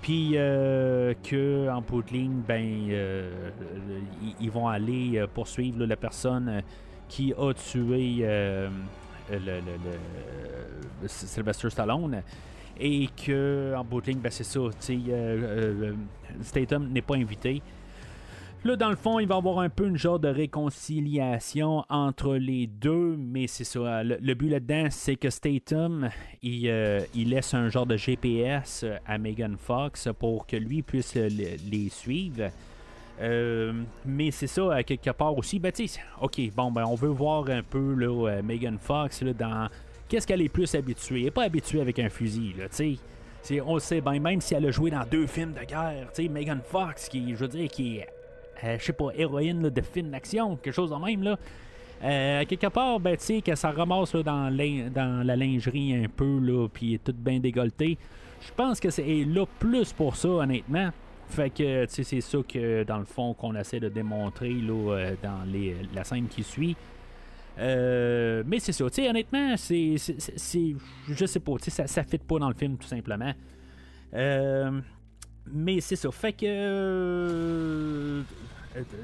Puis 0.00 0.30
euh, 0.36 1.12
que 1.22 1.68
en 1.68 1.82
bout 1.82 2.02
de 2.04 2.10
ligne, 2.12 2.40
ben, 2.48 2.86
euh, 2.90 3.50
ils- 4.40 4.50
vont 4.50 4.66
aller 4.68 5.18
euh, 5.18 5.26
poursuivre 5.26 5.84
la 5.84 5.96
personne 5.96 6.48
euh, 6.48 6.60
qui 7.06 7.34
a 7.36 7.52
tué 7.52 8.18
euh, 8.22 8.70
le- 9.30 9.36
le- 11.02 11.08
Sylvester 11.08 11.68
Stallone. 11.68 12.22
Et 12.80 13.08
que 13.24 13.74
en 13.76 13.84
bout 13.84 14.00
de 14.00 14.06
ligne, 14.08 14.18
ben, 14.20 14.30
c'est 14.30 14.44
ça. 14.44 14.60
euh, 14.60 14.70
euh, 15.10 15.92
Statham 16.42 16.88
n'est 16.90 17.02
pas 17.02 17.16
invité. 17.16 17.60
Là, 18.64 18.74
dans 18.76 18.90
le 18.90 18.96
fond, 18.96 19.20
il 19.20 19.28
va 19.28 19.36
y 19.36 19.38
avoir 19.38 19.60
un 19.60 19.68
peu 19.68 19.86
une 19.86 19.96
genre 19.96 20.18
de 20.18 20.28
réconciliation 20.28 21.84
entre 21.88 22.34
les 22.34 22.66
deux, 22.66 23.16
mais 23.16 23.46
c'est 23.46 23.64
ça. 23.64 24.02
Le, 24.02 24.34
but 24.34 24.48
là-dedans, 24.50 24.86
c'est 24.90 25.14
que 25.16 25.30
Statham, 25.30 26.10
il, 26.42 26.68
euh, 26.68 27.00
il 27.14 27.30
laisse 27.30 27.54
un 27.54 27.68
genre 27.68 27.86
de 27.86 27.96
GPS 27.96 28.84
à 29.06 29.16
Megan 29.18 29.56
Fox 29.56 30.08
pour 30.18 30.46
que 30.46 30.56
lui 30.56 30.82
puisse 30.82 31.14
le- 31.14 31.56
les 31.70 31.88
suivre. 31.88 32.50
Mais 34.04 34.30
c'est 34.30 34.46
ça, 34.46 34.74
à 34.74 34.82
quelque 34.82 35.10
part 35.10 35.36
aussi. 35.36 35.58
Ben, 35.58 35.72
ok, 36.20 36.40
bon, 36.54 36.70
ben, 36.70 36.84
on 36.84 36.94
veut 36.94 37.08
voir 37.08 37.48
un 37.50 37.62
peu 37.62 37.94
là, 37.94 38.40
Megan 38.42 38.78
Fox 38.80 39.22
dans 39.22 39.68
qu'est-ce 40.08 40.26
qu'elle 40.26 40.42
est 40.42 40.48
plus 40.48 40.74
habituée? 40.74 41.18
Elle 41.18 41.24
n'est 41.26 41.30
pas 41.30 41.44
habituée 41.44 41.80
avec 41.80 41.98
un 41.98 42.08
fusil, 42.08 42.54
tu 42.56 42.98
sais. 43.42 43.60
On 43.64 43.74
le 43.74 43.80
sait 43.80 44.00
bien, 44.00 44.18
même 44.18 44.40
si 44.40 44.54
elle 44.54 44.66
a 44.66 44.70
joué 44.70 44.90
dans 44.90 45.04
deux 45.04 45.26
films 45.26 45.52
de 45.52 45.64
guerre, 45.64 46.08
tu 46.14 46.22
sais, 46.22 46.28
Megan 46.28 46.60
Fox, 46.64 47.08
qui, 47.08 47.30
je 47.30 47.36
veux 47.36 47.48
dire, 47.48 47.68
qui 47.68 47.98
est, 47.98 48.08
euh, 48.64 48.76
je 48.78 48.84
sais 48.84 48.92
pas, 48.92 49.08
héroïne 49.14 49.70
de 49.70 49.80
film 49.80 50.10
d'action, 50.10 50.56
quelque 50.56 50.74
chose 50.74 50.90
de 50.90 50.96
même, 50.96 51.22
là. 51.22 51.38
Euh, 52.04 52.44
quelque 52.44 52.68
part, 52.68 53.00
ben, 53.00 53.16
tu 53.16 53.24
sais, 53.24 53.42
que 53.42 53.54
ça 53.54 53.70
ramasse 53.70 54.14
dans, 54.14 54.54
la 54.54 55.36
lingerie 55.36 55.94
un 55.94 56.08
peu, 56.08 56.38
là, 56.40 56.68
puis 56.68 56.94
est 56.94 57.04
toute 57.04 57.16
bien 57.16 57.40
décolletée. 57.40 57.98
Je 58.40 58.52
pense 58.54 58.78
que 58.78 58.90
c'est 58.90 59.24
là 59.24 59.46
plus 59.58 59.92
pour 59.92 60.14
ça, 60.14 60.28
honnêtement. 60.28 60.90
Fait 61.28 61.50
que, 61.50 61.84
tu 61.86 61.94
sais, 61.94 62.02
c'est 62.04 62.20
ça 62.20 62.38
que, 62.48 62.84
dans 62.84 62.98
le 62.98 63.04
fond, 63.04 63.34
qu'on 63.34 63.54
essaie 63.54 63.80
de 63.80 63.88
démontrer, 63.88 64.50
là, 64.50 64.92
euh, 64.92 65.14
dans 65.22 65.44
la 65.94 66.04
scène 66.04 66.26
qui 66.28 66.42
suit. 66.42 66.76
Euh, 67.58 68.42
mais 68.46 68.60
c'est 68.60 68.72
ça, 68.72 68.88
tu 68.88 69.02
sais, 69.02 69.08
honnêtement, 69.08 69.56
c'est, 69.56 69.96
je 69.96 71.26
sais 71.26 71.40
pas, 71.40 71.52
ça, 71.66 71.86
ça 71.86 72.04
fit 72.04 72.18
pas 72.18 72.38
dans 72.38 72.48
le 72.48 72.54
film, 72.54 72.76
tout 72.76 72.86
simplement. 72.86 73.32
Euh, 74.14 74.80
mais 75.52 75.80
c'est 75.80 75.96
ça, 75.96 76.10
fait 76.10 76.32
que 76.32 76.46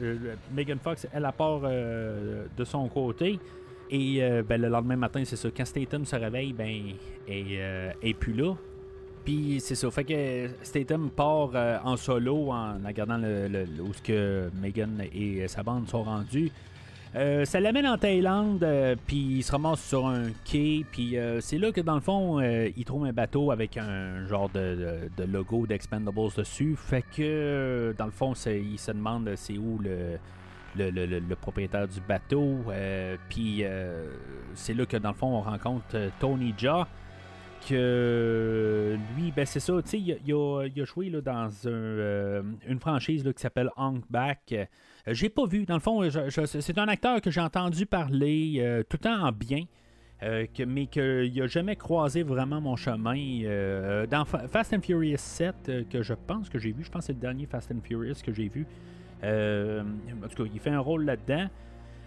euh, 0.03 0.37
Megan 0.53 0.79
Fox, 0.79 1.07
elle, 1.13 1.29
euh, 1.41 2.47
de 2.57 2.65
son 2.65 2.89
côté, 2.89 3.39
et 3.91 4.21
ben, 4.49 4.61
le 4.61 4.69
lendemain 4.69 4.97
matin, 4.97 5.23
c'est 5.25 5.37
ça, 5.37 5.49
quand 5.55 5.65
Statham 5.65 6.05
se 6.05 6.17
réveille, 6.17 6.53
ben, 6.53 6.95
elle, 7.29 7.45
euh, 7.51 7.93
est 8.03 8.15
plus 8.15 8.33
là. 8.33 8.55
Puis 9.25 9.59
c'est 9.61 9.75
ça. 9.75 9.91
Fait 9.91 10.05
que 10.05 10.51
Statham 10.63 11.11
part 11.11 11.51
en 11.85 11.97
solo 11.97 12.51
en 12.51 12.75
regardant 12.85 13.17
le, 13.19 13.65
où 13.81 13.93
Megan 14.61 15.03
et 15.15 15.49
sa 15.49 15.63
bande 15.63 15.89
sont 15.89 16.03
rendus. 16.03 16.53
Euh, 17.17 17.45
ça 17.45 17.61
l'amène 17.61 17.87
en 17.87 17.97
Thaïlande, 17.97 18.65
euh, 18.65 18.97
puis 19.07 19.37
il 19.37 19.43
se 19.45 19.53
ramasse 19.53 19.85
sur 19.85 20.05
un 20.09 20.31
quai, 20.45 20.85
puis 20.91 21.17
euh, 21.17 21.41
c'est 21.41 21.59
là 21.59 21.71
que 21.71 21.81
dans 21.81 21.95
le 21.95 22.01
fond, 22.01 22.41
il 22.41 22.85
trouve 22.85 23.05
un 23.05 23.13
bateau 23.13 23.53
avec 23.53 23.77
un 23.77 24.27
genre 24.27 24.49
de, 24.49 25.09
logo 25.31 25.67
d'Expendables 25.67 26.33
dessus. 26.37 26.75
Fait 26.77 27.05
que 27.17 27.95
dans 27.97 28.07
le 28.07 28.11
fond, 28.11 28.33
il 28.47 28.79
se 28.79 28.91
demande 28.91 29.31
c'est 29.37 29.59
où 29.59 29.79
le, 29.79 30.19
le, 30.77 30.91
le- 31.07 31.37
propriétaire 31.37 31.87
du 31.87 32.01
bateau. 32.01 32.59
puis 33.29 33.63
c'est 34.55 34.75
là 34.75 34.85
que 34.85 34.97
dans 34.97 35.11
le 35.11 35.15
fond, 35.15 35.37
on 35.37 35.41
rencontre 35.43 36.11
Tony 36.19 36.53
Jaa. 36.59 36.89
Lui, 37.71 39.33
ben 39.35 39.47
c'est 39.47 39.61
ça, 39.61 39.73
tu 39.83 39.89
sais, 39.91 39.99
il, 40.01 40.33
a- 40.33 40.85
joué 40.85 41.11
là, 41.11 41.21
dans 41.21 41.49
euh, 41.67 42.43
une 42.69 42.79
franchise 42.81 43.25
là, 43.25 43.33
qui 43.33 43.41
s'appelle 43.41 43.71
Hank 43.77 44.05
Back. 44.11 44.41
Euh, 44.53 44.65
j'ai 45.09 45.29
pas 45.29 45.47
vu, 45.47 45.65
dans 45.65 45.75
le 45.75 45.81
fond, 45.81 46.03
c'est 46.45 46.79
un 46.79 46.89
acteur 46.89 47.21
que 47.21 47.31
j'ai 47.31 47.41
entendu 47.41 47.87
parler 47.87 48.57
euh, 48.59 48.83
tout 48.83 48.97
le 49.01 49.05
temps 49.09 49.23
en 49.27 49.33
bien. 49.33 49.65
mais 50.23 50.87
qu'il 50.87 51.33
n'a 51.37 51.47
jamais 51.47 51.77
croisé 51.77 52.23
vraiment 52.23 52.61
mon 52.61 52.77
chemin. 52.77 54.05
dans 54.07 54.25
Fa- 54.25 54.49
Fast 54.49 54.73
and 54.75 54.81
Furious 54.83 55.17
7, 55.19 55.55
euh, 55.69 55.83
que 55.91 56.03
je 56.03 56.15
pense 56.15 56.49
que 56.49 56.59
j'ai 56.59 56.73
vu, 56.73 56.85
je 56.85 56.91
pense 56.91 57.03
que 57.03 57.07
c'est 57.09 57.13
le 57.13 57.19
dernier 57.21 57.47
Fast 57.47 57.71
and 57.73 57.81
Furious 57.83 58.17
que 58.25 58.33
j'ai 58.33 58.49
vu. 58.49 58.67
En 59.23 60.29
tout 60.29 60.43
cas, 60.45 60.51
il 60.53 60.61
fait 60.61 60.71
un 60.71 60.81
rôle 60.81 61.05
là-dedans. 61.05 61.49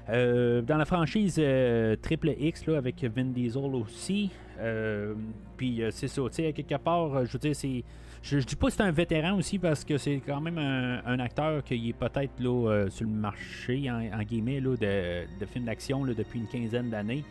Euh, 0.10 0.62
dans 0.62 0.78
la 0.78 0.86
franchise 0.86 1.36
euh, 1.38 1.96
Triple 2.02 2.34
X 2.40 2.68
avec 2.70 3.04
Vin 3.04 3.26
Diesel 3.26 3.76
aussi. 3.76 4.32
Euh, 4.60 5.14
Puis 5.58 5.82
c'est 5.92 6.08
ça, 6.08 6.22
tu 6.30 6.36
sais, 6.36 6.54
quelque 6.54 6.78
part, 6.78 7.26
je 7.26 7.32
veux 7.32 7.40
dire, 7.40 7.56
c'est. 7.56 7.84
Je, 8.24 8.40
dis 8.40 8.56
pas 8.56 8.68
que 8.68 8.74
c'est 8.74 8.82
un 8.82 8.92
vétéran 8.92 9.38
aussi 9.38 9.60
parce 9.60 9.86
que 9.86 9.98
c'est 9.98 10.22
quand 10.26 10.42
même 10.42 10.58
un, 10.58 11.20
acteur 11.20 11.64
qui 11.64 11.90
est 11.90 11.94
peut-être 11.94 12.40
là, 12.40 12.88
sur 12.90 13.06
le 13.06 13.14
marché, 13.14 13.90
en, 13.90 14.24
guillemets, 14.24 14.60
là, 14.60 14.76
de, 14.76 15.40
de 15.40 15.46
films 15.46 15.66
d'action 15.66 16.04
depuis 16.04 16.40
une 16.40 16.48
quinzaine 16.48 16.90
d'années. 16.90 17.24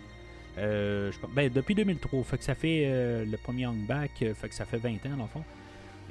Ben, 0.56 1.52
depuis 1.52 1.74
2003, 1.74 2.22
fait 2.22 2.38
que 2.38 2.44
ça 2.44 2.54
fait 2.54 3.24
le 3.26 3.36
premier 3.36 3.62
Young 3.62 3.86
Back, 3.86 4.12
fait 4.16 4.48
que 4.48 4.54
ça 4.54 4.64
fait 4.64 4.78
20 4.78 4.94
ans 5.06 5.16
dans 5.18 5.24
le 5.24 5.28
fond. 5.28 5.44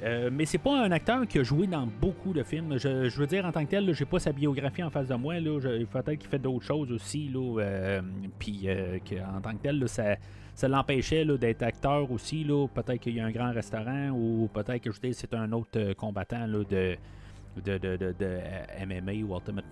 Euh, 0.02 0.28
mais 0.30 0.44
c'est 0.44 0.58
pas 0.58 0.78
un 0.84 0.90
acteur 0.92 1.26
qui 1.26 1.38
a 1.38 1.42
joué 1.42 1.66
dans 1.66 1.86
beaucoup 1.86 2.34
de 2.34 2.42
films. 2.42 2.78
Je, 2.78 3.08
je 3.08 3.18
veux 3.18 3.26
dire, 3.26 3.46
en 3.46 3.52
tant 3.52 3.64
que 3.64 3.70
tel, 3.70 3.94
j'ai 3.94 4.04
pas 4.04 4.18
sa 4.18 4.30
biographie 4.32 4.82
en 4.82 4.90
face 4.90 5.08
de 5.08 5.14
moi. 5.14 5.40
Là, 5.40 5.58
Je- 5.58 5.84
peut-être 5.84 6.18
qu'il 6.18 6.28
fait 6.28 6.38
d'autres 6.38 6.64
choses 6.66 6.92
aussi. 6.92 7.28
Là, 7.28 7.60
euh, 7.60 8.02
puis 8.38 8.64
euh, 8.66 8.98
en 9.34 9.40
tant 9.40 9.52
que 9.52 9.62
tel, 9.62 9.88
ça, 9.88 10.16
ça 10.54 10.68
l'empêchait 10.68 11.24
d'être 11.24 11.62
acteur 11.62 12.10
aussi. 12.12 12.44
Là. 12.44 12.66
Peut-être 12.68 13.00
qu'il 13.00 13.14
y 13.16 13.20
a 13.20 13.24
un 13.24 13.30
grand 13.30 13.52
restaurant 13.52 14.10
ou 14.10 14.50
peut-être 14.52 14.82
que 14.82 14.92
je 14.92 15.00
dire, 15.00 15.14
c'est 15.14 15.32
un 15.32 15.50
autre 15.52 15.94
combattant 15.94 16.46
de, 16.46 16.64
de, 16.64 17.78
de, 17.78 17.96
de- 17.96 18.14
de, 18.18 18.38
MMA 18.86 19.24
ou 19.24 19.34
Ultimate 19.34 19.64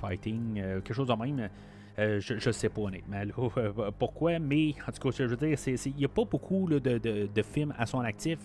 Fighting, 0.00 0.54
quelque 0.54 0.94
chose 0.94 1.08
de 1.08 1.14
même. 1.14 1.48
Je, 1.98 2.38
je 2.38 2.50
sais 2.50 2.68
pas 2.68 2.82
honnêtement 2.82 3.22
là, 3.24 3.90
pourquoi, 3.98 4.38
mais 4.38 4.74
en 4.88 4.92
tout 4.92 5.08
cas, 5.10 5.16
je 5.16 5.24
veux 5.24 5.36
dire, 5.36 5.56
il 5.86 5.94
n'y 5.96 6.04
a 6.04 6.08
pas 6.08 6.24
beaucoup 6.24 6.68
de- 6.68 6.78
de 7.26 7.42
films 7.42 7.74
à 7.76 7.86
son 7.86 8.00
actif. 8.00 8.38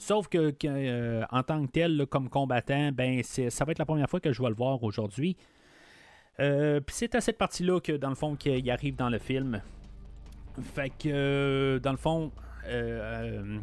Sauf 0.00 0.28
que, 0.28 0.54
euh, 0.64 1.24
en 1.30 1.42
tant 1.42 1.66
que 1.66 1.70
tel, 1.70 2.06
comme 2.06 2.30
combattant, 2.30 2.90
ben 2.90 3.22
ça 3.22 3.64
va 3.66 3.72
être 3.72 3.78
la 3.78 3.84
première 3.84 4.08
fois 4.08 4.18
que 4.18 4.32
je 4.32 4.40
vais 4.40 4.48
le 4.48 4.54
voir 4.54 4.82
aujourd'hui. 4.82 5.36
Euh, 6.40 6.80
c'est 6.88 7.14
à 7.14 7.20
cette 7.20 7.36
partie-là 7.36 7.80
que, 7.80 7.92
dans 7.92 8.08
le 8.08 8.14
fond, 8.14 8.34
qu'il 8.34 8.70
arrive 8.70 8.96
dans 8.96 9.10
le 9.10 9.18
film. 9.18 9.60
Fait 10.74 10.88
que, 10.88 11.06
euh, 11.06 11.78
dans 11.80 11.90
le 11.90 11.98
fond, 11.98 12.32
euh, 12.66 13.58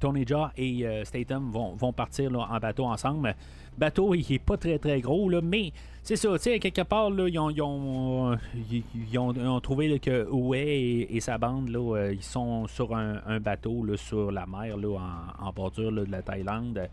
Tony 0.00 0.26
Jaa 0.26 0.50
et 0.56 1.04
Statham 1.04 1.52
vont, 1.52 1.76
vont 1.76 1.92
partir 1.92 2.32
en 2.36 2.58
bateau 2.58 2.86
ensemble. 2.86 3.36
Bateau, 3.78 4.12
il 4.12 4.32
est 4.32 4.44
pas 4.44 4.56
très 4.56 4.80
très 4.80 5.00
gros, 5.00 5.28
là, 5.28 5.40
mais 5.40 5.72
c'est 6.06 6.14
ça, 6.14 6.28
tu 6.34 6.38
sais, 6.38 6.60
quelque 6.60 6.82
part, 6.82 7.10
là, 7.10 7.26
ils, 7.28 7.36
ont, 7.36 7.50
ils, 7.50 7.60
ont, 7.60 8.36
ils- 8.54 9.18
ont- 9.18 9.60
trouvé 9.60 9.98
que 9.98 10.24
Oué 10.30 11.08
et, 11.10 11.18
sa 11.18 11.36
bande, 11.36 11.68
là, 11.68 11.80
euh, 11.80 12.12
ils 12.12 12.22
sont 12.22 12.68
sur 12.68 12.94
un, 12.94 13.40
bateau 13.40 13.84
là, 13.84 13.96
sur 13.96 14.30
la 14.30 14.46
mer, 14.46 14.76
là, 14.76 14.98
en, 15.40 15.50
bordure 15.50 15.90
de 15.90 16.06
la 16.08 16.22
Thaïlande. 16.22 16.88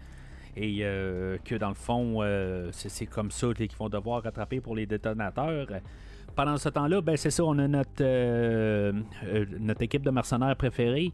Et 0.58 0.80
euh, 0.82 1.38
que 1.46 1.54
dans 1.54 1.70
le 1.70 1.76
fond, 1.76 2.24
euh, 2.24 2.70
c'est 2.72 3.06
comme 3.06 3.30
ça 3.30 3.54
qu'ils 3.54 3.70
vont 3.78 3.88
devoir 3.88 4.24
rattraper 4.24 4.60
pour 4.62 4.76
les 4.76 4.88
détonateurs. 4.88 5.68
Pendant 6.36 6.58
ce 6.58 6.70
temps-là, 6.70 7.00
ben 7.02 7.16
c'est 7.16 7.30
ça, 7.30 7.44
on 7.44 7.60
a 7.60 7.68
notre, 7.68 8.92
notre 9.60 9.82
équipe 9.84 10.02
de 10.02 10.10
mercenaires 10.10 10.56
préférée. 10.56 11.12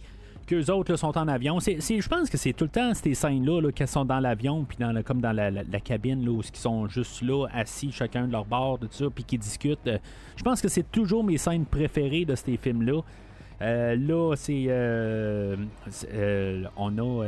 Autres 0.70 0.96
sont 0.96 1.18
en 1.18 1.28
avion. 1.28 1.60
C'est, 1.60 1.80
je 1.80 2.08
pense 2.10 2.30
que 2.30 2.38
c'est 2.38 2.54
tout 2.54 2.66
le 2.66 2.70
temps 2.70 2.94
ces 2.94 3.14
scènes-là 3.14 3.62
là, 3.62 3.72
qu'elles 3.72 3.88
sont 3.88 4.06
dans 4.06 4.20
l'avion, 4.20 4.66
puis 4.66 4.78
dans 4.80 5.02
comme 5.04 5.22
dans 5.22 5.32
la, 5.32 5.52
cabine, 5.80 6.24
là, 6.26 6.32
où 6.32 6.42
ils 6.42 6.58
sont 6.58 6.88
juste 6.88 7.22
là, 7.22 7.48
assis, 7.54 7.92
chacun 7.92 8.28
de 8.28 8.32
leur 8.32 8.46
bord, 8.46 8.80
tout 8.80 8.88
ça, 8.92 9.06
puis 9.14 9.24
qui 9.24 9.38
discutent. 9.38 9.88
Euh, 9.88 9.98
Je 10.36 10.44
pense 10.44 10.62
que 10.62 10.68
c'est 10.68 10.92
toujours 10.92 11.24
mes 11.24 11.38
scènes 11.38 11.66
préférées 11.66 12.26
de 12.26 12.36
ces 12.36 12.58
films-là. 12.58 13.02
Euh, 13.62 13.96
là, 13.96 14.36
c'est. 14.36 14.66
euh, 14.70 15.56
c'est, 15.90 16.08
euh, 16.14 16.64
on 16.78 16.98
a 16.98 17.26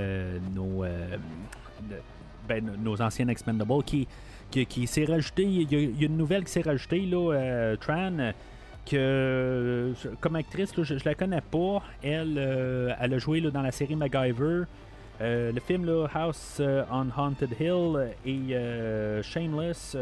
nos, 0.55 0.86
ben, 2.47 2.72
nos 2.82 3.01
anciens 3.01 3.28
Expendables 3.28 3.84
qui, 3.84 4.07
qui, 4.49 4.65
qui 4.65 4.88
s'est 4.88 5.05
rajouté. 5.05 5.43
Il 5.43 5.72
y, 5.72 5.99
y 5.99 6.03
a 6.03 6.07
une 6.07 6.17
nouvelle 6.17 6.43
qui 6.45 6.51
s'est 6.51 6.61
rajoutée, 6.61 7.05
là, 7.05 7.76
Tran, 7.78 8.32
que 8.86 8.96
euh, 8.96 9.94
comme 10.20 10.36
actrice, 10.36 10.72
je, 10.76 10.84
je 10.84 11.06
la 11.06 11.16
connais 11.16 11.42
pas. 11.42 11.82
Elle, 12.04 12.36
euh, 12.38 12.94
a 12.98 13.18
joué 13.18 13.42
dans 13.42 13.62
la 13.62 13.72
série 13.72 13.96
MacGyver. 13.96 14.64
Euh, 15.22 15.52
le 15.52 15.60
film 15.60 15.88
House 16.14 16.62
on 16.92 17.08
Haunted 17.16 17.56
Hill 17.60 18.10
et 18.26 19.22
Shameless. 19.24 19.98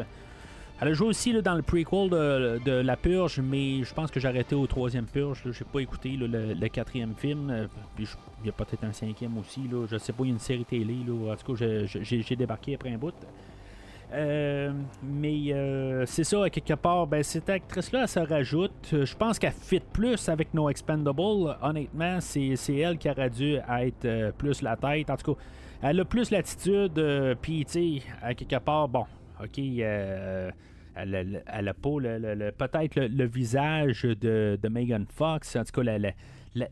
Elle 0.81 0.87
a 0.87 0.93
joué 0.93 1.07
aussi 1.07 1.33
dans 1.41 1.55
le 1.55 1.61
prequel 1.61 2.09
de, 2.09 2.71
La 2.81 2.95
Purge, 2.95 3.41
mais 3.41 3.83
je 3.83 3.93
pense 3.93 4.09
que 4.11 4.19
j'ai 4.21 4.29
arrêté 4.29 4.55
au 4.55 4.65
troisième 4.65 5.05
Purge. 5.07 5.41
Je 5.43 5.49
n'ai 5.49 5.69
pas 5.69 5.79
écouté 5.79 6.11
le, 6.11 6.67
quatrième 6.69 7.15
film. 7.15 7.67
Il 7.97 8.07
y 8.45 8.49
a 8.49 8.53
peut-être 8.53 8.85
un 8.85 8.93
cinquième 8.93 9.37
aussi. 9.37 9.61
Là. 9.69 9.85
Je 9.91 9.97
sais 9.97 10.13
pas, 10.13 10.23
il 10.23 10.27
y 10.27 10.29
a 10.29 10.33
une 10.33 10.39
série 10.39 10.63
télé. 10.63 10.95
En 11.29 11.35
tout 11.35 11.53
cas, 11.53 11.65
j'ai 11.85 12.35
débarqué 12.37 12.75
après 12.75 12.93
un 12.93 12.97
bout. 12.97 13.13
Euh, 14.11 14.71
mais 15.03 15.53
euh, 15.53 16.03
c'est 16.05 16.23
ça, 16.23 16.43
à 16.45 16.49
quelque 16.49 16.73
part, 16.73 17.05
ben, 17.05 17.21
cette 17.21 17.49
actrice-là, 17.49 18.01
elle 18.03 18.07
se 18.07 18.19
rajoute. 18.19 18.87
Je 18.91 19.15
pense 19.15 19.37
qu'elle 19.37 19.51
fit 19.53 19.81
plus 19.93 20.27
avec 20.29 20.53
nos 20.53 20.69
Expendables. 20.69 21.55
Honnêtement, 21.61 22.19
c'est 22.19 22.55
elle 22.75 22.97
qui 22.97 23.09
aurait 23.09 23.29
dû 23.29 23.55
être 23.55 24.05
euh, 24.05 24.31
plus 24.31 24.61
la 24.61 24.75
tête. 24.75 25.09
En 25.09 25.15
tout 25.17 25.35
cas, 25.35 25.41
elle 25.83 25.99
a 25.99 26.05
plus 26.05 26.31
l'attitude. 26.31 27.37
Puis, 27.41 27.65
tu 27.65 27.71
sais, 27.99 28.01
à 28.21 28.33
quelque 28.33 28.57
part, 28.59 28.87
bon, 28.89 29.05
ok, 29.41 29.59
elle, 29.59 30.53
a 30.95 31.73
pas 31.73 32.67
peut-être 32.67 32.95
le, 32.95 33.25
visage 33.25 34.03
de, 34.03 34.59
de 34.61 34.69
Megan 34.69 35.05
Fox. 35.07 35.55
En 35.55 35.63
tout 35.63 35.71
cas, 35.71 35.83
la- 35.83 35.99
la- 35.99 36.13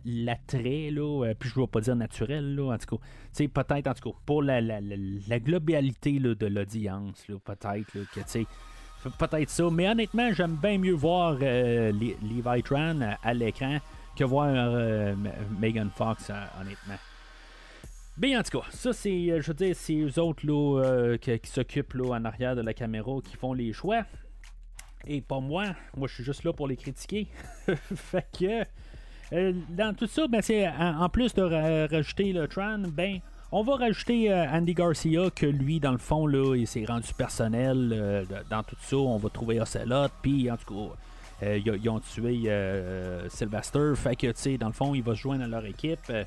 l'attrait, 0.05 0.89
là, 0.91 1.25
euh, 1.25 1.33
puis 1.37 1.49
je 1.49 1.59
ne 1.59 1.63
vais 1.63 1.67
pas 1.67 1.81
dire 1.81 1.95
naturel, 1.95 2.55
là, 2.55 2.73
en 2.73 2.77
tout 2.77 2.97
cas, 2.97 3.47
peut-être, 3.47 3.87
en 3.87 3.93
tout 3.93 4.11
cas, 4.11 4.17
pour 4.25 4.43
la, 4.43 4.61
la, 4.61 4.81
la, 4.81 4.95
la 5.27 5.39
globalité 5.39 6.19
là, 6.19 6.35
de 6.35 6.45
l'audience, 6.47 7.25
peut-être, 7.43 7.91
que, 7.91 7.99
tu 7.99 8.21
sais, 8.25 8.45
peut-être 9.17 9.49
ça, 9.49 9.69
mais 9.71 9.89
honnêtement, 9.89 10.33
j'aime 10.33 10.55
bien 10.55 10.77
mieux 10.77 10.93
voir 10.93 11.37
euh, 11.41 11.91
Levi 11.91 12.63
Tran 12.63 13.01
à, 13.01 13.17
à 13.23 13.33
l'écran 13.33 13.77
que 14.15 14.23
voir 14.23 14.47
euh, 14.49 15.15
Megan 15.59 15.89
Fox, 15.95 16.29
euh, 16.29 16.33
honnêtement. 16.59 16.97
Bien, 18.17 18.39
en 18.39 18.43
tout 18.43 18.59
cas, 18.59 18.65
ça, 18.71 18.93
c'est, 18.93 19.29
euh, 19.29 19.41
je 19.41 19.47
veux 19.49 19.53
dire, 19.53 19.75
c'est 19.75 19.95
eux 19.95 20.19
autres, 20.19 20.43
là, 20.43 20.81
euh, 20.83 21.17
qui, 21.17 21.37
qui 21.39 21.51
s'occupent, 21.51 21.95
en 22.01 22.25
arrière 22.25 22.55
de 22.55 22.61
la 22.61 22.73
caméra, 22.73 23.19
qui 23.23 23.37
font 23.37 23.53
les 23.53 23.73
choix. 23.73 24.05
Et 25.05 25.21
pas 25.21 25.39
moi. 25.39 25.67
Moi, 25.95 26.07
je 26.07 26.15
suis 26.15 26.23
juste 26.23 26.43
là 26.43 26.51
pour 26.51 26.67
les 26.67 26.75
critiquer. 26.77 27.27
fait 27.93 28.25
que, 28.37 28.61
euh, 28.61 28.65
dans 29.31 29.93
tout 29.95 30.07
ça, 30.07 30.27
ben, 30.27 30.41
c'est, 30.41 30.67
en, 30.67 31.01
en 31.03 31.09
plus 31.09 31.33
de 31.33 31.41
ra- 31.41 31.87
rajouter 31.87 32.33
le 32.33 32.47
Tran, 32.47 32.79
ben, 32.79 33.19
on 33.51 33.63
va 33.63 33.75
rajouter 33.75 34.31
euh, 34.31 34.45
Andy 34.51 34.73
Garcia, 34.73 35.29
que 35.33 35.45
lui, 35.45 35.79
dans 35.79 35.91
le 35.93 35.97
fond, 35.97 36.27
là, 36.27 36.55
il 36.55 36.67
s'est 36.67 36.85
rendu 36.85 37.13
personnel 37.17 37.91
euh, 37.93 38.25
dans 38.49 38.63
tout 38.63 38.75
ça. 38.81 38.97
On 38.97 39.17
va 39.17 39.29
trouver 39.29 39.61
Ocelot, 39.61 40.07
puis 40.21 40.51
en 40.51 40.57
tout 40.57 40.73
cas, 40.73 41.45
euh, 41.45 41.59
ils, 41.65 41.89
ont 41.89 41.99
tué 41.99 42.43
euh, 42.47 43.27
Sylvester. 43.29 43.93
Fait 43.95 44.15
que, 44.15 44.27
tu 44.27 44.33
sais, 44.35 44.57
dans 44.57 44.67
le 44.67 44.73
fond, 44.73 44.93
il 44.95 45.03
va 45.03 45.15
se 45.15 45.21
joindre 45.21 45.43
à 45.43 45.47
leur 45.47 45.65
équipe. 45.65 45.99
Euh, 46.09 46.23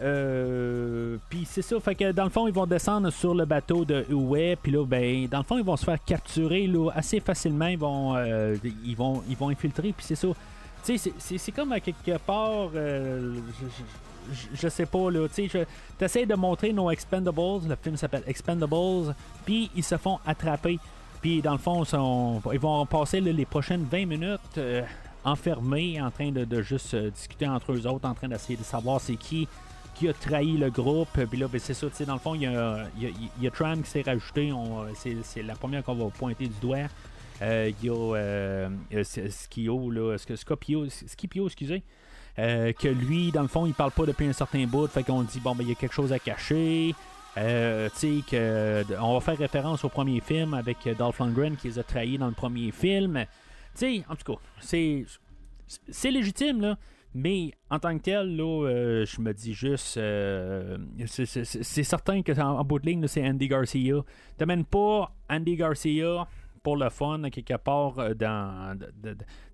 euh, 0.00 1.16
puis 1.28 1.44
c'est 1.44 1.62
ça, 1.62 1.80
fait 1.80 1.94
que 1.96 2.12
dans 2.12 2.24
le 2.24 2.30
fond, 2.30 2.46
ils 2.46 2.54
vont 2.54 2.66
descendre 2.66 3.10
sur 3.10 3.34
le 3.34 3.44
bateau 3.44 3.84
de 3.84 4.06
Uwe, 4.10 4.56
puis 4.62 4.70
là, 4.70 4.84
ben, 4.84 5.26
dans 5.26 5.38
le 5.38 5.44
fond, 5.44 5.58
ils 5.58 5.64
vont 5.64 5.76
se 5.76 5.84
faire 5.84 6.02
capturer 6.04 6.66
là, 6.68 6.90
assez 6.94 7.18
facilement. 7.20 7.66
Ils 7.66 7.78
vont, 7.78 8.14
euh, 8.16 8.54
ils 8.84 8.96
vont, 8.96 9.22
ils 9.28 9.36
vont 9.36 9.48
infiltrer, 9.48 9.92
puis 9.92 10.04
c'est 10.06 10.14
ça. 10.14 10.28
C'est- 10.96 11.52
comme 11.52 11.74
quelque 11.80 12.18
part, 12.18 12.70
euh, 12.74 13.34
je, 14.54 14.68
sais 14.68 14.86
pas, 14.86 15.10
là, 15.10 15.26
tu 15.28 15.48
sais, 16.08 16.26
de 16.26 16.34
montrer 16.34 16.72
nos 16.72 16.90
Expendables, 16.90 17.68
le 17.68 17.76
film 17.82 17.96
s'appelle 17.96 18.22
Expendables, 18.26 19.14
puis 19.44 19.70
ils 19.74 19.84
se 19.84 19.96
font 19.96 20.18
attraper. 20.26 20.78
Puis 21.20 21.42
dans 21.42 21.52
le 21.52 21.58
fond, 21.58 21.82
ils 22.52 22.58
vont 22.60 22.86
passer 22.86 23.20
les 23.20 23.44
prochaines 23.44 23.84
20 23.90 24.06
minutes 24.06 24.40
euh, 24.58 24.82
enfermés, 25.24 26.00
en 26.00 26.10
train 26.10 26.30
de, 26.30 26.62
juste 26.62 26.94
euh, 26.94 27.10
discuter 27.10 27.48
entre 27.48 27.72
eux 27.72 27.86
autres, 27.86 28.08
en 28.08 28.14
train 28.14 28.28
d'essayer 28.28 28.56
de 28.56 28.62
savoir 28.64 29.00
c'est 29.00 29.16
qui 29.16 29.48
qui 29.94 30.08
a 30.08 30.12
trahi 30.12 30.56
le 30.56 30.70
groupe. 30.70 31.08
Puis 31.28 31.38
là, 31.40 31.48
ben, 31.48 31.58
c'est 31.60 31.74
ça, 31.74 31.88
tu 31.88 31.96
sais, 31.96 32.04
dans 32.04 32.12
le 32.14 32.20
fond, 32.20 32.36
il 32.36 32.42
y 32.42 32.46
a, 32.46 32.84
y 33.40 33.46
a- 33.48 33.50
Tram 33.50 33.82
qui 33.82 33.90
s'est 33.90 34.02
rajouté. 34.02 34.52
C'est 35.24 35.42
la 35.42 35.56
première 35.56 35.82
qu'on 35.82 35.96
va 35.96 36.04
pointer 36.10 36.46
du 36.46 36.54
doigt. 36.62 36.86
Il 37.40 37.74
y 37.82 37.88
a 37.90 39.04
Skio, 39.04 40.16
Scopio, 40.36 40.88
Scipio, 40.88 41.46
excusez. 41.46 41.82
Euh, 42.38 42.72
que 42.72 42.88
lui, 42.88 43.32
dans 43.32 43.42
le 43.42 43.48
fond, 43.48 43.66
il 43.66 43.74
parle 43.74 43.90
pas 43.90 44.06
depuis 44.06 44.26
un 44.26 44.32
certain 44.32 44.64
bout. 44.66 44.86
Fait 44.86 45.02
qu'on 45.02 45.22
dit, 45.22 45.40
bon, 45.40 45.54
ben, 45.56 45.64
il 45.64 45.70
y 45.70 45.72
a 45.72 45.74
quelque 45.74 45.94
chose 45.94 46.12
à 46.12 46.18
cacher. 46.18 46.94
Euh, 47.36 47.88
tu 47.98 48.22
sais, 48.22 48.22
que 48.28 48.84
on 49.00 49.14
va 49.14 49.20
faire 49.20 49.38
référence 49.38 49.84
au 49.84 49.88
premier 49.88 50.20
film 50.20 50.54
avec 50.54 50.86
euh, 50.86 50.94
Dolph 50.94 51.18
Lundgren 51.18 51.56
qui 51.56 51.68
les 51.68 51.78
a 51.78 51.82
trahis 51.82 52.18
dans 52.18 52.26
le 52.26 52.32
premier 52.32 52.70
film. 52.70 53.24
Tu 53.74 53.78
sais, 53.78 54.04
en 54.08 54.16
tout 54.16 54.32
cas, 54.32 54.40
c'est 54.60 55.04
c'est 55.66 56.10
légitime, 56.10 56.60
là. 56.60 56.78
Mais 57.14 57.52
en 57.70 57.78
tant 57.78 57.96
que 57.96 58.02
tel, 58.02 58.36
là, 58.36 58.66
euh, 58.66 59.06
je 59.06 59.20
me 59.20 59.32
dis 59.32 59.54
juste, 59.54 59.96
euh, 59.96 60.78
c'est- 61.06 61.44
certain 61.82 62.22
que 62.22 62.38
en, 62.40 62.62
bout 62.64 62.78
de 62.78 62.86
ligne, 62.86 63.06
c'est 63.06 63.26
Andy 63.26 63.48
Garcia. 63.48 64.04
T'amènes 64.36 64.64
pas 64.64 65.12
Andy 65.28 65.56
Garcia 65.56 66.26
pour 66.68 66.76
le 66.76 66.90
fun, 66.90 67.22
à 67.24 67.30
quelque 67.30 67.56
part, 67.56 67.98
euh, 67.98 68.12
dans, 68.12 68.78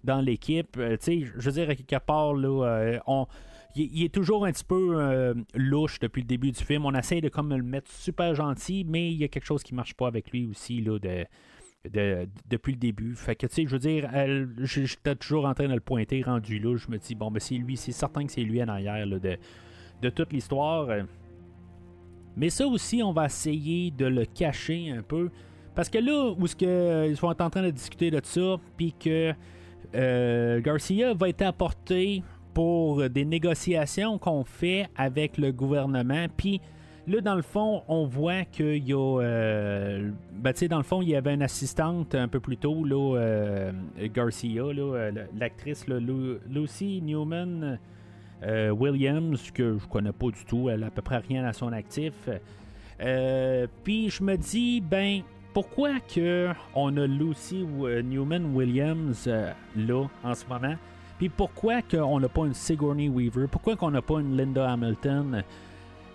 dans 0.02 0.20
l'équipe. 0.20 0.76
Euh, 0.78 0.96
je 1.00 1.30
veux 1.36 1.52
dire, 1.52 1.70
à 1.70 1.76
quelque 1.76 2.04
part, 2.04 2.34
là, 2.34 2.66
euh, 2.66 2.98
on, 3.06 3.28
il, 3.76 4.02
est 4.02 4.12
toujours 4.12 4.44
un 4.46 4.50
petit 4.50 4.64
peu 4.64 5.32
louche 5.54 6.00
depuis 6.00 6.22
le 6.22 6.26
début 6.26 6.50
du 6.50 6.64
film. 6.64 6.84
On 6.86 6.92
essaie 6.92 7.20
de 7.20 7.28
comme 7.28 7.50
le 7.50 7.62
mettre 7.62 7.88
super 7.92 8.34
gentil, 8.34 8.84
mais 8.84 9.12
il 9.12 9.16
y 9.18 9.22
a 9.22 9.28
quelque 9.28 9.44
chose 9.44 9.62
qui 9.62 9.76
marche 9.76 9.94
pas 9.94 10.08
avec 10.08 10.32
lui 10.32 10.48
aussi, 10.48 10.80
là, 10.80 10.98
de, 10.98 11.24
de- 11.88 12.28
depuis 12.50 12.72
le 12.72 12.78
début. 12.78 13.14
Fait 13.14 13.36
que, 13.36 13.46
tu 13.46 13.54
sais, 13.54 13.64
je 13.64 13.70
veux 13.70 13.78
dire, 13.78 14.10
j'étais 14.58 15.14
toujours 15.14 15.46
en 15.46 15.54
train 15.54 15.68
de 15.68 15.74
le 15.74 15.80
pointer, 15.80 16.22
rendu 16.22 16.58
là. 16.58 16.76
Je 16.76 16.90
me 16.90 16.98
dis, 16.98 17.14
bon, 17.14 17.30
ben, 17.30 17.38
c'est 17.38 17.54
lui, 17.54 17.76
c'est 17.76 17.92
certain 17.92 18.26
que 18.26 18.32
c'est 18.32 18.42
lui 18.42 18.60
en 18.60 18.66
arrière 18.66 19.06
là, 19.06 19.20
de, 19.20 19.36
de 20.02 20.10
toute 20.10 20.32
l'histoire. 20.32 20.88
Mais 22.36 22.50
ça 22.50 22.66
aussi, 22.66 23.04
on 23.04 23.12
va 23.12 23.26
essayer 23.26 23.92
de 23.92 24.06
le 24.06 24.24
cacher 24.24 24.90
un 24.90 25.02
peu. 25.02 25.30
Parce 25.74 25.88
que 25.88 25.98
là, 25.98 26.34
où 26.38 26.46
ce 26.46 26.56
que, 26.56 27.08
ils 27.08 27.16
sont 27.16 27.26
en 27.26 27.50
train 27.50 27.62
de 27.62 27.70
discuter 27.70 28.10
de 28.10 28.20
ça, 28.22 28.56
puis 28.76 28.94
que 28.98 29.32
euh, 29.94 30.60
Garcia 30.60 31.14
va 31.14 31.28
être 31.28 31.42
apporté 31.42 32.22
pour 32.52 33.08
des 33.08 33.24
négociations 33.24 34.18
qu'on 34.18 34.44
fait 34.44 34.88
avec 34.96 35.38
le 35.38 35.50
gouvernement, 35.52 36.26
puis 36.36 36.60
Là, 37.06 37.20
dans 37.20 37.34
le 37.34 37.42
fond, 37.42 37.82
on 37.86 38.06
voit 38.06 38.44
qu'il 38.44 38.88
y 38.88 38.94
a. 38.94 39.20
euh, 39.20 40.10
ben, 40.32 40.52
tu 40.52 40.60
sais, 40.60 40.68
dans 40.68 40.78
le 40.78 40.84
fond, 40.84 41.02
il 41.02 41.10
y 41.10 41.16
avait 41.16 41.34
une 41.34 41.42
assistante 41.42 42.14
un 42.14 42.28
peu 42.28 42.40
plus 42.40 42.56
tôt, 42.56 42.82
là, 42.82 43.18
euh, 43.18 43.72
Garcia, 44.14 44.62
euh, 44.62 45.12
l'actrice 45.38 45.86
Lucy 45.86 47.02
Newman 47.02 47.78
euh, 48.42 48.70
Williams, 48.70 49.50
que 49.50 49.76
je 49.78 49.86
connais 49.86 50.12
pas 50.12 50.26
du 50.28 50.44
tout, 50.46 50.70
elle 50.70 50.82
a 50.82 50.86
à 50.86 50.90
peu 50.90 51.02
près 51.02 51.18
rien 51.18 51.44
à 51.44 51.52
son 51.52 51.72
actif. 51.72 52.14
Euh, 53.00 53.66
Puis 53.82 54.08
je 54.08 54.22
me 54.22 54.36
dis, 54.36 54.80
ben, 54.80 55.20
pourquoi 55.54 56.00
que 56.00 56.50
on 56.74 56.96
a 56.96 57.06
Lucy 57.06 57.64
euh, 57.80 58.02
Newman 58.02 58.54
Williams 58.54 59.24
euh, 59.28 59.52
là, 59.76 60.06
en 60.24 60.34
ce 60.34 60.44
moment? 60.46 60.74
Puis 61.16 61.28
pourquoi 61.28 61.80
qu'on 61.80 62.18
n'a 62.18 62.28
pas 62.28 62.44
une 62.44 62.54
Sigourney 62.54 63.08
Weaver? 63.08 63.46
Pourquoi 63.48 63.76
qu'on 63.76 63.92
n'a 63.92 64.02
pas 64.02 64.18
une 64.18 64.36
Linda 64.36 64.70
Hamilton? 64.70 65.42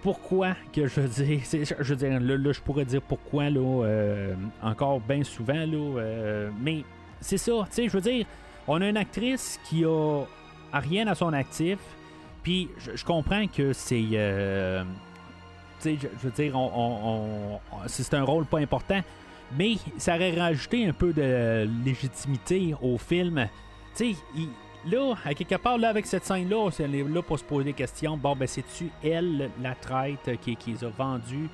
pourquoi 0.01 0.55
que 0.71 0.87
je 0.87 1.01
dis, 1.01 1.41
je 1.79 1.83
veux 1.83 1.95
dire, 1.97 2.21
là, 2.21 2.51
je 2.53 2.61
pourrais 2.61 2.85
dire 2.85 3.01
pourquoi, 3.01 3.49
là, 3.49 3.83
euh, 3.83 4.33
encore 4.63 5.01
bien 5.01 5.25
souvent, 5.25 5.65
là, 5.65 6.49
mais 6.61 6.85
c'est 7.19 7.37
ça, 7.37 7.51
tu 7.65 7.75
sais, 7.75 7.87
je 7.89 7.91
veux 7.91 8.01
dire, 8.01 8.25
on 8.65 8.79
a 8.79 8.87
une 8.87 8.95
actrice 8.95 9.59
qui 9.65 9.83
a 9.83 10.23
rien 10.71 11.05
à 11.07 11.15
son 11.15 11.33
actif, 11.33 11.79
puis 12.43 12.69
je, 12.77 13.03
comprends 13.03 13.45
que 13.47 13.73
c'est, 13.73 13.97
tu 13.99 14.15
sais, 15.79 15.97
je, 16.01 16.07
je 16.17 16.27
veux 16.29 16.31
dire, 16.31 16.55
c'est 17.87 18.13
un 18.13 18.23
rôle 18.23 18.45
pas 18.45 18.59
important, 18.59 19.01
mais 19.57 19.75
ça 19.97 20.15
aurait 20.15 20.37
rajouté 20.39 20.87
un 20.87 20.93
peu 20.93 21.13
de 21.13 21.67
légitimité 21.85 22.73
au 22.81 22.97
film, 22.97 23.47
tu 23.95 24.13
sais, 24.13 24.19
Là, 24.85 25.13
à 25.25 25.33
quelque 25.33 25.55
part, 25.55 25.77
là, 25.77 25.89
avec 25.89 26.05
cette 26.05 26.23
scène-là, 26.25 26.69
c'est- 26.71 26.87
là 26.87 27.21
pour 27.21 27.37
se 27.37 27.43
poser 27.43 27.65
des 27.65 27.73
questions. 27.73 28.15
Bon, 28.15 28.33
ben, 28.33 28.47
c'est-tu 28.47 28.89
elle, 29.03 29.49
la 29.61 29.75
traite, 29.75 30.39
qui, 30.41 30.55
qui 30.55 30.71
les 30.71 30.83
a 30.85 30.87
vendus? 30.87 31.49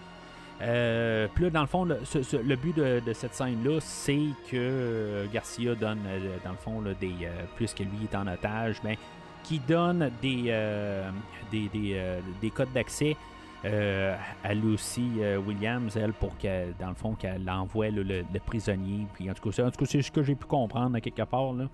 Euh, 0.62 1.28
puis 1.34 1.46
là, 1.46 1.50
dans 1.50 1.62
le 1.62 1.68
fond, 1.68 1.86
le, 1.86 2.56
but 2.56 2.76
de, 2.76 3.14
cette 3.14 3.34
scène-là, 3.34 3.80
c'est 3.82 4.28
que 4.50 4.56
euh, 4.56 5.26
Garcia 5.34 5.74
donne, 5.76 6.00
euh, 6.08 6.38
dans 6.44 6.52
le 6.52 6.58
fond, 6.58 6.82
là, 6.82 6.94
des, 6.94 7.14
puisque 7.56 7.80
lui 7.80 8.04
est 8.04 8.16
en 8.16 8.28
otage, 8.28 8.76
ben, 8.84 8.96
qui 9.44 9.60
donne 9.60 10.12
des, 10.22 10.46
euh, 10.50 11.10
des, 11.52 11.68
des, 11.74 12.00
des 12.42 12.50
codes 12.52 12.72
d'accès 12.74 13.18
euh, 13.66 14.16
Lucy 14.54 15.10
euh, 15.20 15.38
Williams, 15.38 15.98
elle, 15.98 16.14
pour 16.14 16.38
qu'elle, 16.38 16.74
dans 16.80 16.90
le 16.90 16.96
fond, 16.96 17.14
qu'elle 17.16 17.50
envoie 17.50 17.90
le, 17.90 18.24
prisonnier. 18.46 19.08
Puis 19.14 19.30
en 19.30 19.34
tout 19.34 19.50
cas, 19.50 19.70
c'est, 19.86 20.02
ce 20.02 20.12
que 20.12 20.24
j'ai 20.24 20.36
pu 20.36 20.46
comprendre 20.46 20.96
à 20.96 21.02
quelque 21.02 21.24
part. 21.24 21.54
Là. 21.54 21.68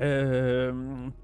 Euh, 0.00 0.72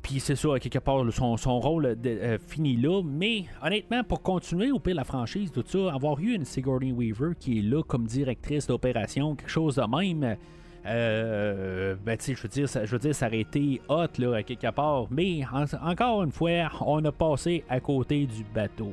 Puis 0.03 0.21
c'est 0.21 0.37
ça, 0.37 0.55
à 0.55 0.59
quelque 0.59 0.79
part, 0.81 1.03
son, 1.13 1.37
son 1.37 1.61
rôle 1.61 1.99
de- 1.99 2.11
euh, 2.11 2.39
fini 2.39 2.77
là. 2.77 3.03
Mais 3.05 3.45
honnêtement, 3.63 4.05
pour 4.05 4.23
continuer 4.23 4.71
au 4.71 4.79
pire 4.79 4.97
la 4.97 5.05
franchise, 5.05 5.51
tout 5.51 5.65
ça, 5.67 5.95
avoir 5.95 6.19
eu 6.21 6.35
une 6.35 6.45
Sigourney 6.45 6.93
Weaver 6.93 7.33
qui 7.39 7.59
est 7.59 7.63
là 7.63 7.83
comme 7.83 8.07
directrice 8.07 8.67
d'opération, 8.67 9.35
quelque 9.35 9.49
chose 9.51 9.77
de 9.77 9.83
même. 9.97 10.37
Ben, 10.85 12.17
tu 12.19 12.35
je 12.37 12.43
veux 12.43 12.49
dire, 12.49 12.67
je 12.69 12.91
veux 12.93 12.99
dire, 12.99 13.15
ça 13.15 13.27
aurait 13.27 13.41
été 13.41 13.81
hot, 13.89 14.07
là, 14.19 14.35
à 14.37 14.43
quelque 14.43 14.71
part. 14.71 15.07
Mais, 15.11 15.41
en- 15.53 15.89
encore 15.91 16.23
une 16.23 16.31
fois, 16.33 16.69
on 16.85 17.05
a 17.05 17.13
passé 17.13 17.65
à 17.69 17.81
côté 17.81 18.27
du 18.27 18.45
bateau. 18.55 18.93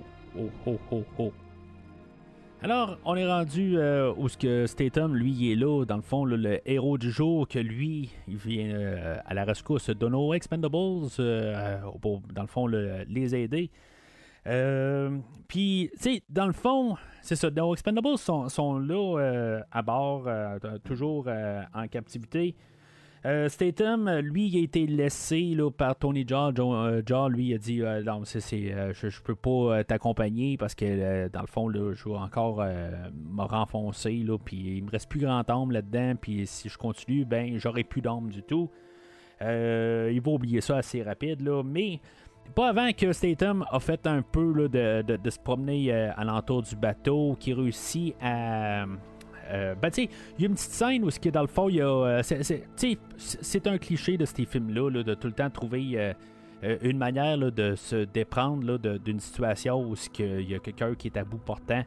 Alors, 2.62 2.98
on 3.04 3.16
est 3.16 3.28
rendu 3.28 3.78
euh, 3.78 4.14
où 4.16 4.30
ce 4.30 4.38
que 4.38 4.66
lui, 5.14 5.52
est 5.52 5.56
là, 5.56 5.84
dans 5.86 5.98
le 5.98 6.02
fond, 6.02 6.24
le 6.24 6.60
héros 6.70 6.98
du 6.98 7.12
jour, 7.12 7.46
que 7.48 7.60
lui, 7.60 8.10
il 8.28 8.38
vient 8.38 8.74
euh, 8.74 9.18
à 9.26 9.34
la 9.34 9.44
rescousse 9.44 9.90
de 9.90 10.08
nos 10.08 10.34
Expendables, 10.34 11.08
euh, 11.20 11.78
pour, 12.02 12.22
dans 12.34 12.42
le 12.44 12.48
fond, 12.48 12.66
le- 12.68 13.04
les 13.10 13.36
aider. 13.36 13.70
Euh, 14.48 15.18
Puis, 15.50 15.90
tu 15.96 16.00
sais, 16.04 16.24
dans 16.30 16.48
le 16.48 16.54
fond, 16.54 16.96
c'est 17.22 17.36
ça, 17.36 17.50
nos 17.50 17.74
Expendables 17.74 18.18
sont, 18.18 18.48
sont 18.48 18.80
là 18.80 19.18
euh, 19.20 19.62
à 19.72 19.82
bord, 19.82 20.24
euh, 20.28 20.58
toujours 20.86 21.26
euh, 21.28 21.62
en 21.74 21.88
captivité. 21.90 22.56
Euh, 23.26 23.48
Statham, 23.48 24.10
lui, 24.20 24.48
il 24.48 24.58
a 24.60 24.64
été 24.64 24.86
laissé 24.86 25.40
là, 25.56 25.72
par 25.72 25.96
Tony 25.96 26.26
Jaa. 26.28 26.52
Jo- 26.54 26.74
euh, 26.76 27.30
lui, 27.30 27.54
a 27.54 27.58
dit 27.58 27.82
euh, 27.82 28.04
Non, 28.04 28.22
c'est, 28.26 28.74
euh, 28.74 28.92
je, 28.94 29.08
je 29.08 29.22
peux 29.22 29.36
pas 29.36 29.82
t'accompagner 29.86 30.58
parce 30.58 30.76
que, 30.76 31.30
dans 31.30 31.40
le 31.42 31.48
fond, 31.48 31.70
là, 31.70 31.94
je 31.94 32.10
vais 32.10 32.16
encore 32.16 32.58
me 32.58 33.42
renfoncer. 33.44 34.24
Là, 34.26 34.38
puis 34.38 34.78
il 34.78 34.84
me 34.84 34.90
reste 34.92 35.10
plus 35.10 35.22
grand 35.22 35.50
âme 35.50 35.72
là-dedans. 35.72 36.16
Puis 36.20 36.46
si 36.48 36.68
je 36.68 36.78
continue, 36.78 37.24
ben, 37.24 37.58
j'aurai 37.58 37.84
plus 37.86 38.02
d'âme 38.02 38.30
du 38.30 38.44
tout. 38.44 38.70
Il 39.42 40.22
va 40.22 40.32
oublier 40.32 40.60
ça 40.60 40.78
assez 40.78 41.02
rapide. 41.02 41.42
Là, 41.42 41.64
mais 41.64 42.02
pas 42.56 42.68
avant 42.68 42.92
que 42.92 43.14
Statham 43.14 43.64
a 43.72 43.80
fait 43.80 44.06
un 44.06 44.22
peu 44.22 44.52
là, 44.54 44.68
de, 44.68 45.02
de- 45.02 45.16
de 45.18 45.30
se 45.30 45.40
promener 45.40 45.94
euh, 45.94 46.12
alentour 46.18 46.62
du 46.62 46.76
bateau, 46.76 47.38
qui 47.40 47.54
réussit 47.54 48.16
à. 48.22 48.84
Euh, 49.52 49.76
ben, 49.76 49.90
tu 49.90 50.04
sais, 50.04 50.10
il 50.38 50.42
y 50.42 50.46
a 50.46 50.48
une 50.50 50.56
petite 50.56 50.72
scène 50.72 51.04
où, 51.04 51.10
ce 51.12 51.20
qui 51.20 51.28
est 51.28 51.32
dans 51.32 51.42
le 51.42 51.48
fond, 51.48 51.70
il 51.70 51.76
y 51.76 51.82
a. 51.82 51.86
euh, 51.88 52.22
c'est, 52.24 53.68
un 53.68 53.78
cliché 53.78 54.18
de 54.18 54.26
ces 54.26 54.46
films-là, 54.46 54.90
là, 54.90 55.04
de 55.04 55.14
tout 55.14 55.28
le 55.28 55.34
temps 55.34 55.50
trouver 55.50 55.92
euh, 56.64 56.78
une 56.82 56.98
manière 56.98 57.38
de 57.38 57.76
se 57.76 58.06
déprendre 58.06 58.78
d'une 59.00 59.20
situation 59.20 59.82
où 59.82 59.96
il 60.20 60.50
y 60.50 60.56
a 60.56 60.60
quelqu'un 60.60 60.96
qui 60.96 61.08
est 61.08 61.18
à 61.18 61.24
bout 61.24 61.38
portant, 61.38 61.84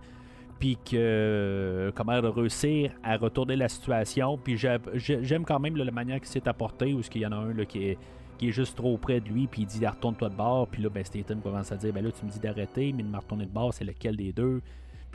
puis 0.59 0.77
que. 0.91 1.93
comment 1.95 2.21
réussir 2.21 2.93
à 3.03 3.17
retourner 3.17 3.57
la 3.57 3.69
situation. 3.69 4.37
Puis 4.39 4.57
j'ai- 4.57 4.77
j'ai- 4.95 5.25
j'aime 5.25 5.45
quand 5.45 5.61
même 5.61 5.77
la 5.77 5.91
manière 5.91 6.21
qui 6.21 6.29
s'est 6.29 6.47
apportée, 6.49 6.93
où 6.95 7.03
ce 7.03 7.11
qu'il 7.11 7.23
y 7.23 7.27
en 7.27 7.33
a 7.33 7.37
un 7.37 7.55
qui 7.65 8.49
est 8.49 8.53
juste 8.53 8.77
trop 8.77 8.99
près 8.99 9.21
de 9.21 9.29
lui, 9.31 9.47
puis 9.47 9.63
il 9.63 9.67
dit 9.67 9.87
retourne-toi 9.87 10.29
de 10.29 10.35
bord, 10.35 10.69
puis 10.69 10.83
là, 10.83 10.91
ben, 10.91 11.03
Statham 11.05 11.41
commence 11.41 11.73
à 11.73 11.77
dire 11.77 11.93
Ben 11.93 12.05
là, 12.05 12.11
tu 12.13 12.25
me 12.27 12.31
dis 12.31 12.39
d'arrêter, 12.39 12.93
mais 12.95 13.03
de 13.03 13.09
me 13.09 13.17
retourner 13.17 13.47
de 13.47 13.51
bord, 13.51 13.73
c'est 13.73 13.85
lequel 13.85 14.15
des 14.17 14.33
deux? 14.33 14.61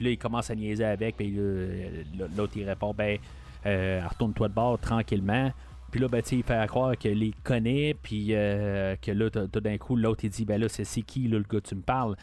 Puis 0.02 0.07
là, 0.07 0.14
il 0.14 0.18
commence 0.18 0.49
à 0.49 0.56
niaiser 0.56 0.84
avec, 0.84 1.15
puis 1.15 1.30
là, 1.30 2.26
l'autre, 2.36 2.53
il 2.56 2.68
répond 2.68 2.91
Ben, 2.91 3.19
euh, 3.68 4.02
retourne-toi 4.10 4.48
de 4.49 4.53
bord 4.56 4.80
tranquillement. 4.80 5.52
Puis 5.91 5.99
là, 5.99 6.07
ben, 6.07 6.23
il 6.32 6.41
fait 6.41 6.56
à 6.56 6.65
croire 6.65 6.98
qu'il 6.98 7.19
les 7.19 7.36
connaît, 7.44 7.95
puis 8.02 8.30
euh, 8.32 8.95
que 8.99 9.11
là, 9.11 9.30
t'as 9.30 9.60
d'un 9.60 9.78
coup, 9.78 9.95
l'autre, 9.95 10.22
il 10.23 10.32
dit 10.32 10.44
Ben 10.44 10.60
là, 10.60 10.68
c'est 10.69 11.02
qui, 11.03 11.28
là, 11.28 11.38
le 11.38 11.45
gars, 11.48 11.61
tu 11.61 11.76
me 11.76 11.84
parles? 11.84 12.15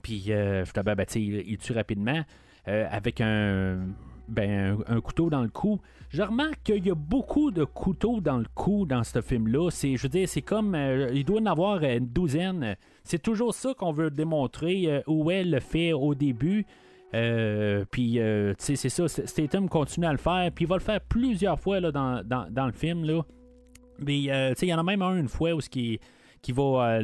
Puis, 0.00 0.26
euh, 0.28 0.64
ben, 0.84 0.94
sais, 1.08 1.20
il, 1.20 1.42
il 1.50 1.58
tue 1.58 1.72
rapidement 1.72 2.22
euh, 2.68 2.86
avec 2.88 3.20
un, 3.20 3.80
ben, 4.28 4.78
un, 4.86 5.00
couteau 5.00 5.28
dans 5.28 5.42
le 5.42 5.48
cou. 5.48 5.80
Je 6.10 6.22
remarque 6.22 6.62
qu'il 6.62 6.86
y 6.86 6.90
a 6.92 6.94
beaucoup 6.94 7.50
de 7.50 7.64
couteaux 7.64 8.20
dans 8.20 8.38
le 8.38 8.46
cou 8.54 8.86
dans 8.86 9.02
ce 9.02 9.20
film-là. 9.20 9.70
Je 9.70 10.00
veux 10.00 10.08
dire, 10.08 10.28
c'est 10.28 10.42
comme. 10.42 10.76
euh, 10.76 11.10
il 11.12 11.24
doit 11.24 11.40
en 11.40 11.46
avoir 11.46 11.82
euh, 11.82 11.98
une 11.98 12.06
douzaine. 12.06 12.76
C'est 13.02 13.20
toujours 13.20 13.54
ça 13.54 13.74
qu'on 13.76 13.90
veut 13.90 14.10
démontrer. 14.10 14.84
euh, 14.86 15.00
où 15.08 15.32
elle 15.32 15.50
le 15.50 15.58
fait 15.58 15.92
au 15.92 16.14
début. 16.14 16.64
Euh, 17.14 17.84
puis, 17.90 18.18
euh, 18.18 18.54
tu 18.58 18.76
sais, 18.76 18.76
c'est 18.76 18.88
ça. 18.88 19.08
Statham 19.08 19.68
continue 19.68 20.06
à 20.06 20.12
le 20.12 20.18
faire. 20.18 20.50
Puis, 20.52 20.64
il 20.64 20.68
va 20.68 20.76
le 20.76 20.82
faire 20.82 21.00
plusieurs 21.00 21.58
fois 21.60 21.80
là, 21.80 21.92
dans, 21.92 22.22
dans, 22.24 22.66
le 22.66 22.72
film. 22.72 23.04
Là. 23.04 23.22
Mais, 24.00 24.24
euh, 24.28 24.50
tu 24.50 24.60
sais, 24.60 24.66
il 24.66 24.70
y 24.70 24.74
en 24.74 24.78
a 24.78 24.82
même 24.82 25.02
un 25.02 25.16
une 25.16 25.28
fois 25.28 25.52
où 25.54 25.60
ce 25.60 25.70
qui, 25.70 26.00
qui 26.42 26.52
va 26.52 26.98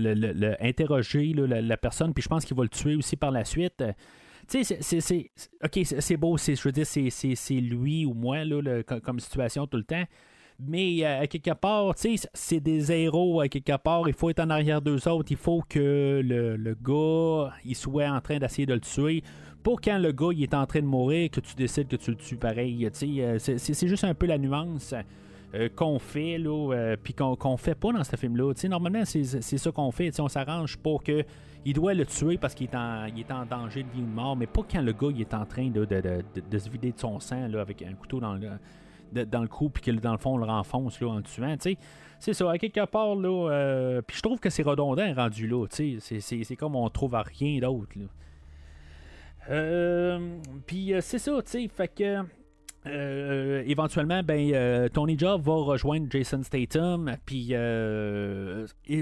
interroger 0.61 1.32
la, 1.35 1.77
personne, 1.77 2.12
puis 2.12 2.23
je 2.23 2.28
pense 2.28 2.45
qu'il 2.45 2.57
va 2.57 2.65
le 2.65 2.69
tuer 2.69 2.97
aussi 2.97 3.16
par 3.16 3.31
la 3.31 3.45
suite. 3.45 3.85
Tu 4.49 4.65
sais, 4.65 5.01
c'est. 5.01 5.31
Ok, 5.65 5.81
c'est 5.85 6.16
beau, 6.16 6.37
je 6.37 6.61
veux 6.62 6.73
dire, 6.73 6.87
c'est 6.87 7.55
lui 7.55 8.05
ou 8.05 8.12
moi, 8.12 8.45
là, 8.45 8.82
comme 8.82 9.20
situation 9.20 9.66
tout 9.66 9.77
le 9.77 9.85
temps. 9.85 10.05
Mais 10.62 11.05
à 11.05 11.27
quelque 11.27 11.55
part, 11.55 11.95
tu 11.95 12.19
sais, 12.19 12.28
c'est 12.35 12.61
des 12.61 12.93
héros 12.93 13.41
à 13.41 13.49
quelque 13.49 13.78
part. 13.78 14.07
Il 14.09 14.12
faut 14.12 14.28
être 14.28 14.41
en 14.41 14.51
arrière 14.51 14.82
d'eux 14.82 15.09
autres. 15.09 15.31
Il 15.31 15.39
faut 15.39 15.62
que 15.66 16.20
le, 16.23 16.57
le 16.57 16.74
gars 16.74 17.55
il 17.65 17.74
soit 17.74 18.09
en 18.11 18.20
train 18.20 18.39
d'essayer 18.39 18.66
de 18.66 18.74
le 18.74 18.81
tuer 18.81 19.23
pour 19.62 19.81
quand 19.81 19.99
le 19.99 20.12
gars 20.12 20.31
il 20.32 20.43
est 20.43 20.55
en 20.55 20.66
train 20.66 20.81
de 20.81 20.87
mourir, 20.87 21.31
que 21.31 21.41
tu 21.41 21.55
décides 21.55 21.89
que 21.89 21.97
tu 21.97 22.11
le 22.11 22.16
tues 22.16 22.37
pareil. 22.37 22.87
Euh, 22.87 23.39
c'est 23.39 23.89
juste 23.89 24.05
un 24.05 24.15
peu 24.15 24.27
la 24.27 24.39
nuance. 24.39 24.95
Euh, 25.53 25.69
qu'on 25.69 25.99
fait, 25.99 26.39
là, 26.39 26.73
euh, 26.73 26.97
puis 27.03 27.12
qu'on 27.12 27.57
fait 27.57 27.74
pas 27.74 27.91
dans 27.93 28.05
ce 28.05 28.15
film-là. 28.15 28.53
Normalement, 28.69 29.03
c'est 29.05 29.24
ça 29.24 29.73
qu'on 29.73 29.91
fait. 29.91 30.20
on 30.20 30.28
s'arrange 30.28 30.77
pour 30.77 31.03
que 31.03 31.24
il 31.65 31.74
doit 31.74 31.93
le 31.93 32.07
tuer 32.07 32.39
parce 32.39 32.55
qu'il 32.55 32.69
est, 32.69 32.77
en, 32.77 33.05
est 33.07 33.31
en 33.32 33.45
danger 33.45 33.82
de 33.82 33.89
vie 33.91 34.01
ou 34.01 34.07
de 34.07 34.15
mort, 34.15 34.37
mais 34.37 34.47
pas 34.47 34.62
quand 34.70 34.81
le 34.81 34.93
gars 34.93 35.09
il 35.11 35.20
est 35.20 35.35
en 35.35 35.45
train 35.45 35.69
de, 35.69 35.85
se 36.57 36.70
vider 36.70 36.93
de 36.93 36.99
son 36.99 37.19
sang 37.19 37.49
là, 37.49 37.61
avec 37.61 37.82
un 37.82 37.93
couteau 37.95 38.20
dans 38.20 38.35
le, 38.35 39.27
dans 39.27 39.43
le 39.43 39.49
cou, 39.49 39.69
puis 39.69 39.82
que 39.82 39.91
dans 39.91 40.12
le 40.12 40.19
fond, 40.19 40.35
on 40.35 40.39
le 40.39 40.47
renfonce 40.47 41.01
là, 41.01 41.09
en 41.09 41.16
le 41.16 41.23
tuant. 41.24 41.57
C'est 42.20 42.32
ça, 42.32 42.51
à 42.51 42.57
quelque 42.57 42.87
part, 42.87 43.16
là, 43.16 44.01
puis 44.07 44.16
je 44.16 44.23
trouve 44.23 44.39
que 44.39 44.51
c'est 44.51 44.62
redondant 44.62 45.12
rendu 45.12 45.49
là. 45.49 45.66
C'est 45.69 46.57
comme 46.57 46.77
on 46.77 46.89
trouve 46.91 47.16
à 47.16 47.23
rien 47.23 47.59
d'autre. 47.59 47.89
Euh, 49.51 50.39
puis 50.66 50.94
euh, 50.94 51.01
c'est 51.01 51.18
ça, 51.18 51.32
tu 51.44 51.51
sais, 51.51 51.68
fait 51.68 51.89
que. 51.89 52.24
Euh, 52.86 53.62
éventuellement, 53.66 54.22
ben, 54.22 54.89
Tony 54.89 55.18
Jaa 55.18 55.36
va 55.36 55.52
rejoindre 55.52 56.06
Jason 56.09 56.43
Statham. 56.43 57.14
Puis 57.27 57.48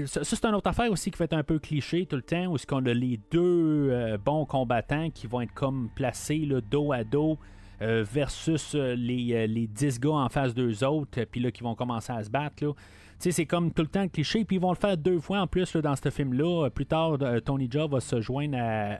ça, 0.05 0.23
c'est 0.23 0.45
une 0.45 0.55
autre 0.55 0.69
affaire 0.69 0.91
aussi 0.91 1.11
qui 1.11 1.17
fait 1.17 1.31
un 1.31 1.43
peu 1.43 1.59
cliché 1.59 2.05
tout 2.05 2.17
le 2.17 2.21
temps, 2.21 2.47
où 2.47 2.57
qu'on 2.67 2.85
a 2.85 2.93
les 2.93 3.21
deux 3.31 4.17
bons 4.17 4.45
combattants 4.45 5.09
qui 5.11 5.27
vont 5.27 5.39
être 5.39 5.53
comme 5.53 5.89
placés 5.95 6.39
là, 6.39 6.59
dos 6.59 6.91
à 6.91 7.05
dos. 7.05 7.37
versus 7.79 8.75
les, 8.75 9.47
les 9.47 9.67
10 9.67 10.01
gars 10.01 10.09
en 10.09 10.27
face 10.27 10.53
d'eux 10.53 10.83
autres, 10.83 11.23
puis 11.23 11.39
là, 11.39 11.49
qui 11.49 11.63
vont 11.63 11.75
commencer 11.75 12.11
à 12.11 12.21
se 12.21 12.29
battre. 12.29 12.65
Là 12.65 12.73
c'est 13.19 13.45
comme 13.45 13.71
tout 13.71 13.81
le 13.81 13.87
temps 13.87 14.07
cliché. 14.07 14.45
Puis 14.45 14.55
ils 14.55 14.61
vont 14.61 14.71
le 14.71 14.77
faire 14.77 14.97
deux 14.97 15.19
fois 15.19 15.41
en 15.41 15.47
plus 15.47 15.75
dans 15.75 15.95
ce 15.95 16.09
film-là. 16.09 16.69
Plus 16.69 16.85
tard, 16.85 17.17
euh, 17.21 17.39
Tony 17.41 17.67
Jaa 17.69 17.87
va 17.87 17.99
se 17.99 18.21
joindre 18.21 18.57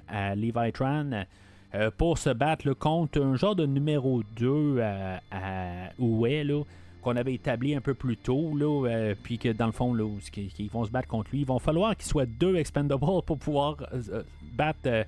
à, 0.08 0.36
Levi 0.36 0.72
Tran. 0.74 1.24
Euh, 1.76 1.92
pour 1.96 2.18
se 2.18 2.32
battre 2.32 2.74
contre 2.74 3.22
un 3.22 3.36
genre 3.36 3.56
de 3.56 3.68
numéro 3.68 4.24
2 4.38 4.82
à, 4.82 5.20
qu'on 7.02 7.16
avait 7.16 7.36
établi 7.36 7.76
un 7.76 7.80
peu 7.80 7.94
plus 7.94 8.18
tôt, 8.18 8.58
euh, 8.60 9.14
puis 9.22 9.38
que 9.38 9.50
dans 9.50 9.68
le 9.68 9.72
fond, 9.72 9.96
ils 10.58 10.70
vont 10.70 10.84
se 10.84 10.90
battre 10.90 11.08
contre 11.08 11.30
lui. 11.32 11.42
Il 11.42 11.46
va 11.46 11.60
falloir 11.60 11.96
qu'il 11.96 12.08
soit 12.08 12.26
deux 12.26 12.56
expendables 12.56 13.00
pour 13.00 13.38
pouvoir 13.38 13.78
battre 14.54 15.06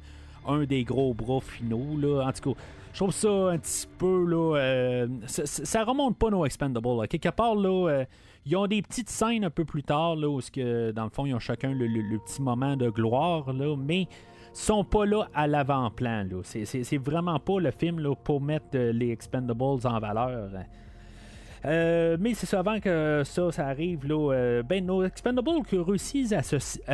un 0.47 0.63
des 0.63 0.83
gros 0.83 1.13
bras 1.15 1.41
finaux. 1.41 2.21
En 2.21 2.31
tout 2.31 2.53
cas, 2.53 2.61
je 2.93 2.99
trouve 2.99 3.11
ça 3.11 3.29
un 3.29 3.57
petit 3.57 3.87
peu. 3.97 4.25
Là, 4.25 5.07
ça, 5.25 5.83
remonte 5.83 6.15
pas 6.17 6.29
nos 6.29 6.45
expendables. 6.45 7.07
Quelque 7.07 7.29
part, 7.29 7.55
là 7.55 8.05
ils 8.45 8.55
ont 8.55 8.67
des 8.67 8.81
petites 8.81 9.09
scènes 9.09 9.43
un 9.43 9.49
peu 9.49 9.65
plus 9.65 9.83
tard, 9.83 10.15
là, 10.15 10.27
où 10.27 10.39
que, 10.39 10.91
dans 10.91 11.03
le 11.03 11.09
fond, 11.09 11.25
ils 11.25 11.33
ont 11.33 11.39
chacun 11.39 11.73
le, 11.73 12.17
petit 12.19 12.41
moment 12.41 12.75
de 12.75 12.89
gloire, 12.89 13.53
là, 13.53 13.75
mais 13.77 14.07
sont 14.53 14.83
pas 14.83 15.05
là 15.05 15.27
à 15.33 15.47
l'avant-plan. 15.47 16.27
C'est, 16.43 16.97
vraiment 16.97 17.39
pas 17.39 17.59
le 17.59 17.71
film 17.71 17.99
là, 17.99 18.15
pour 18.15 18.41
mettre 18.41 18.65
euh, 18.75 18.91
les 18.91 19.11
Expendables 19.11 19.85
en 19.85 19.99
valeur. 19.99 20.49
Euh, 21.63 22.17
mais 22.19 22.33
c'est 22.33 22.47
souvent 22.47 22.79
que 22.79 23.21
ça, 23.23 23.51
ça 23.51 23.67
arrive. 23.67 24.07
Là, 24.07 24.33
euh, 24.33 24.63
ben, 24.63 24.85
nos 24.85 25.03
Expendables 25.03 25.61
réussissent 25.71 26.33
à 26.33 26.41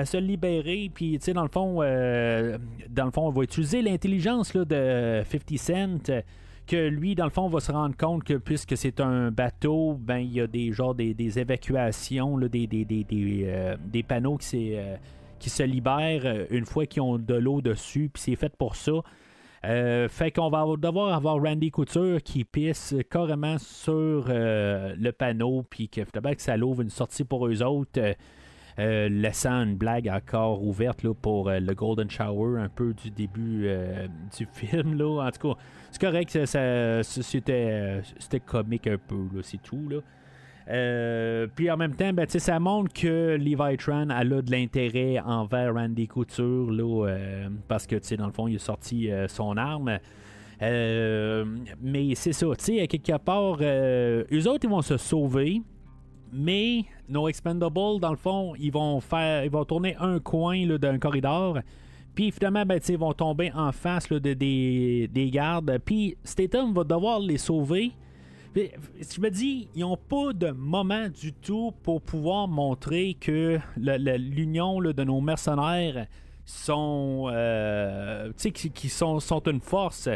se, 0.05 0.17
libérer, 0.17 0.91
puis 0.93 1.17
dans 1.33 1.43
le 1.43 1.49
fond, 1.49 1.75
dans 1.77 3.05
le 3.05 3.11
fond, 3.11 3.27
on 3.27 3.31
va 3.31 3.43
utiliser 3.43 3.81
l'intelligence 3.81 4.53
de 4.53 5.23
50 5.25 5.57
Cent 5.57 6.23
que 6.68 6.88
lui, 6.88 7.15
dans 7.15 7.23
le 7.23 7.31
fond, 7.31 7.48
va 7.48 7.60
se 7.60 7.72
rendre 7.72 7.95
compte 7.98 8.23
que 8.23 8.35
puisque 8.35 8.77
c'est 8.77 8.99
un 8.99 9.31
bateau, 9.31 9.98
ben 9.99 10.18
il 10.18 10.34
y 10.34 10.41
a 10.41 10.48
des 10.48 10.72
genres 10.72 10.94
des, 10.94 11.39
évacuations, 11.39 12.38
des, 12.38 12.68
des, 12.68 12.85
euh, 13.48 13.76
des, 13.84 14.03
panneaux 14.03 14.38
qui, 14.38 14.76
euh, 14.76 14.95
qui 15.39 15.49
se 15.49 15.64
libèrent 15.64 16.26
euh, 16.26 16.45
une 16.52 16.65
fois 16.65 16.85
qu'ils 16.85 17.02
ont 17.02 17.18
de 17.18 17.34
l'eau 17.34 17.61
dessus, 17.61 18.10
puis 18.14 18.22
c'est 18.22 18.35
fait 18.35 18.56
pour 18.56 18.76
ça. 18.76 18.91
fait 19.64 20.31
qu'on 20.31 20.49
va 20.49 20.65
devoir 20.77 21.14
avoir 21.14 21.41
Randy 21.41 21.72
Couture 21.72 22.22
qui 22.22 22.44
pisse 22.44 22.94
carrément 23.10 23.57
sur 23.57 24.26
le 24.27 25.11
panneau, 25.11 25.64
puis 25.69 25.89
que, 25.89 26.02
que 26.02 26.41
ça 26.41 26.57
l'ouvre 26.57 26.81
une 26.81 26.89
sortie 26.89 27.23
pour 27.23 27.48
eux 27.48 27.64
autres. 27.64 27.99
Laissant 28.77 29.63
une 29.63 29.75
blague 29.75 30.07
encore 30.07 30.63
ouverte 30.63 31.03
là, 31.03 31.13
pour 31.13 31.49
le 31.49 31.73
Golden 31.73 32.09
Shower 32.09 32.59
un 32.59 32.69
peu 32.69 32.93
du 32.93 33.09
début 33.09 33.69
du 34.37 34.45
film. 34.53 34.97
Là. 34.97 35.25
En 35.25 35.31
tout 35.31 35.53
cas, 35.53 35.59
c'est 35.91 36.01
correct, 36.01 36.45
ça, 36.45 37.03
c'était, 37.03 38.01
comique 38.45 38.87
un 38.87 38.97
peu, 38.97 39.41
c'est 39.41 39.61
tout. 39.61 39.89
Là. 39.89 39.97
Euh, 40.69 41.47
puis 41.55 41.71
en 41.71 41.77
même 41.77 41.95
temps, 41.95 42.11
ben, 42.13 42.27
ça 42.27 42.59
montre 42.59 42.91
que 42.93 43.37
Levi 43.37 43.77
Tran 43.77 44.09
a 44.09 44.23
de 44.23 44.51
l'intérêt 44.51 45.19
envers 45.19 45.73
Randy 45.73 46.07
Couture 46.07 46.71
là, 46.71 47.07
euh, 47.07 47.49
parce 47.67 47.87
que 47.87 48.15
dans 48.15 48.25
le 48.25 48.33
fond, 48.33 48.47
il 48.47 48.57
a 48.57 48.59
sorti 48.59 49.09
euh, 49.09 49.27
son 49.27 49.55
arme. 49.55 49.97
mais 50.59 52.15
c'est 52.15 52.33
ça, 52.33 52.47
quelque 52.57 53.17
part, 53.17 53.59
eux 53.61 54.47
autres, 54.47 54.65
ils 54.65 54.69
vont 54.69 54.81
se 54.81 54.97
sauver. 54.97 55.61
Mais 56.31 56.85
nos 57.09 57.27
Expendables, 57.27 57.99
dans 57.99 58.11
le 58.11 58.17
fond, 58.17 58.53
ils 58.59 58.71
vont 58.71 58.99
faire. 58.99 59.43
Ils 59.43 59.51
vont 59.51 59.65
tourner 59.65 59.95
un 59.99 60.19
coin 60.19 60.65
d'un 60.77 60.99
corridor. 60.99 61.59
Puis 62.15 62.31
finalement, 62.31 62.65
ben, 62.65 62.79
ils 62.89 62.97
vont 62.97 63.13
tomber 63.13 63.51
en 63.53 63.71
face 63.71 64.09
de, 64.09 64.17
des, 64.17 65.07
des, 65.07 65.29
gardes. 65.29 65.77
Puis 65.85 66.17
Statham 66.23 66.73
va 66.73 66.83
devoir 66.83 67.19
les 67.19 67.37
sauver. 67.37 67.91
je 68.55 69.21
me 69.21 69.29
dis, 69.29 69.67
ils 69.75 69.81
n'ont 69.81 69.97
pas 69.97 70.33
de 70.33 70.49
moment 70.49 71.09
du 71.09 71.31
tout 71.31 71.73
pour 71.83 72.01
pouvoir 72.01 72.47
montrer 72.47 73.15
que 73.19 73.59
l'union 73.77 74.81
de 74.81 75.03
nos 75.03 75.21
mercenaires 75.21 76.07
sont, 76.43 77.29
euh, 77.31 78.31
qui, 78.33 78.89
sont, 78.89 79.19
sont 79.19 79.41
une 79.41 79.61
force. 79.61 80.09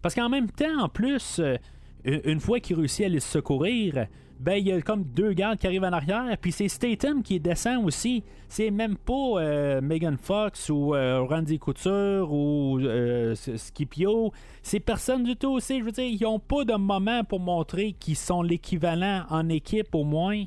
Parce 0.00 0.14
qu'en 0.14 0.30
même 0.30 0.50
temps, 0.50 0.84
en 0.84 0.88
plus, 0.88 1.38
euh, 1.38 1.58
une 2.04 2.40
fois 2.40 2.60
qu'ils 2.60 2.76
réussissent 2.76 3.06
à 3.06 3.08
les 3.10 3.20
secourir, 3.20 4.06
ben 4.42 4.54
il 4.54 4.66
y 4.66 4.72
a 4.72 4.82
comme 4.82 5.04
deux 5.04 5.34
gardes 5.34 5.56
qui 5.58 5.68
arrivent 5.68 5.84
en 5.84 5.92
arrière, 5.92 6.36
puis 6.40 6.50
c'est 6.50 6.66
Statham 6.66 7.22
qui 7.22 7.38
descend 7.38 7.84
aussi. 7.84 8.24
C'est 8.48 8.72
même 8.72 8.96
pas 8.96 9.12
euh, 9.12 9.80
Megan 9.80 10.18
Fox 10.18 10.68
ou 10.68 10.96
euh, 10.96 11.22
Randy 11.22 11.60
Couture 11.60 12.32
ou 12.32 12.80
euh, 12.80 13.36
Scipio. 13.36 14.32
C'est 14.62 14.80
personne 14.80 15.22
du 15.22 15.36
tout 15.36 15.52
aussi. 15.52 15.78
Je 15.78 15.84
veux 15.84 15.92
dire, 15.92 16.04
ils 16.04 16.26
ont 16.26 16.40
pas 16.40 16.64
de 16.64 16.74
moment 16.74 17.22
pour 17.22 17.38
montrer 17.38 17.92
qu'ils 17.92 18.16
sont 18.16 18.42
l'équivalent 18.42 19.24
en 19.30 19.48
équipe 19.48 19.94
au 19.94 20.02
moins 20.02 20.44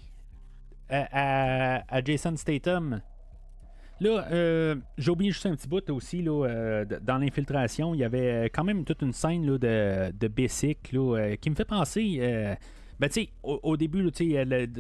à, 0.90 2.04
Jason 2.04 2.36
Statham. 2.36 3.02
Là, 4.02 4.76
j'ai 4.98 5.10
oublié 5.10 5.32
juste 5.32 5.46
un 5.46 5.56
petit 5.56 5.70
bout 5.70 5.90
aussi, 5.90 6.22
là, 6.22 6.84
dans 7.02 7.18
l'infiltration, 7.18 7.96
il 7.96 8.02
y 8.02 8.04
avait 8.04 8.52
quand 8.54 8.66
même 8.66 8.84
toute 8.84 9.02
une 9.02 9.14
scène 9.14 9.50
là, 9.50 9.58
de, 9.58 10.12
de 10.12 11.36
qui 11.36 11.50
me 11.50 11.56
fait 11.56 11.66
penser 11.66 12.58
ben, 13.00 13.10
tu 13.10 13.24
sais, 13.24 13.30
au, 13.44 13.76
début, 13.76 14.10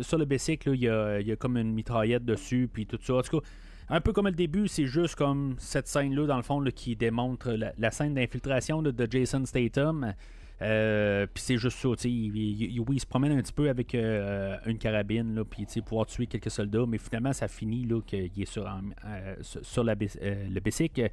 sur 0.01 0.17
le 0.17 0.25
bicycle, 0.25 0.71
il 0.73 0.81
y 0.81 0.89
a, 0.89 1.35
comme 1.37 1.57
une 1.57 1.73
mitraillette 1.73 2.23
dessus, 2.23 2.69
puis 2.71 2.85
tout 2.85 2.99
ça. 3.01 3.15
En 3.15 3.21
tout 3.21 3.39
cas, 3.39 3.47
un 3.89 4.01
peu 4.01 4.13
comme 4.13 4.27
le 4.27 4.31
début, 4.31 4.67
c'est 4.67 4.85
juste 4.85 5.15
comme 5.15 5.55
cette 5.57 5.87
scène-là, 5.87 6.25
dans 6.25 6.37
le 6.37 6.43
fond, 6.43 6.63
qui 6.73 6.95
démontre 6.95 7.55
la, 7.77 7.91
scène 7.91 8.13
d'infiltration 8.13 8.81
de, 8.81 9.07
Jason 9.09 9.45
Statham. 9.45 10.13
Euh, 10.61 11.27
puis 11.33 11.43
c'est 11.43 11.57
juste 11.57 11.77
ça, 11.79 11.89
tu 11.97 12.03
sais, 12.03 12.09
il, 12.09 12.79
oui, 12.79 12.95
il 12.95 12.99
se 13.01 13.05
promène 13.05 13.33
un 13.33 13.41
petit 13.41 13.51
peu 13.51 13.67
avec 13.67 13.93
euh, 13.93 14.55
une 14.65 14.77
carabine, 14.77 15.35
là, 15.35 15.43
puis 15.43 15.65
pouvoir 15.85 16.05
tuer 16.05 16.27
quelques 16.27 16.49
soldats, 16.49 16.85
mais 16.87 16.97
finalement, 16.97 17.33
ça 17.33 17.49
finit 17.49 17.85
là, 17.85 17.99
qu'il 17.99 18.31
est 18.41 18.49
sur, 18.49 18.65
euh, 18.65 19.35
sur 19.41 19.83
la, 19.83 19.95
le 19.95 20.59
bicycle. 20.61 21.09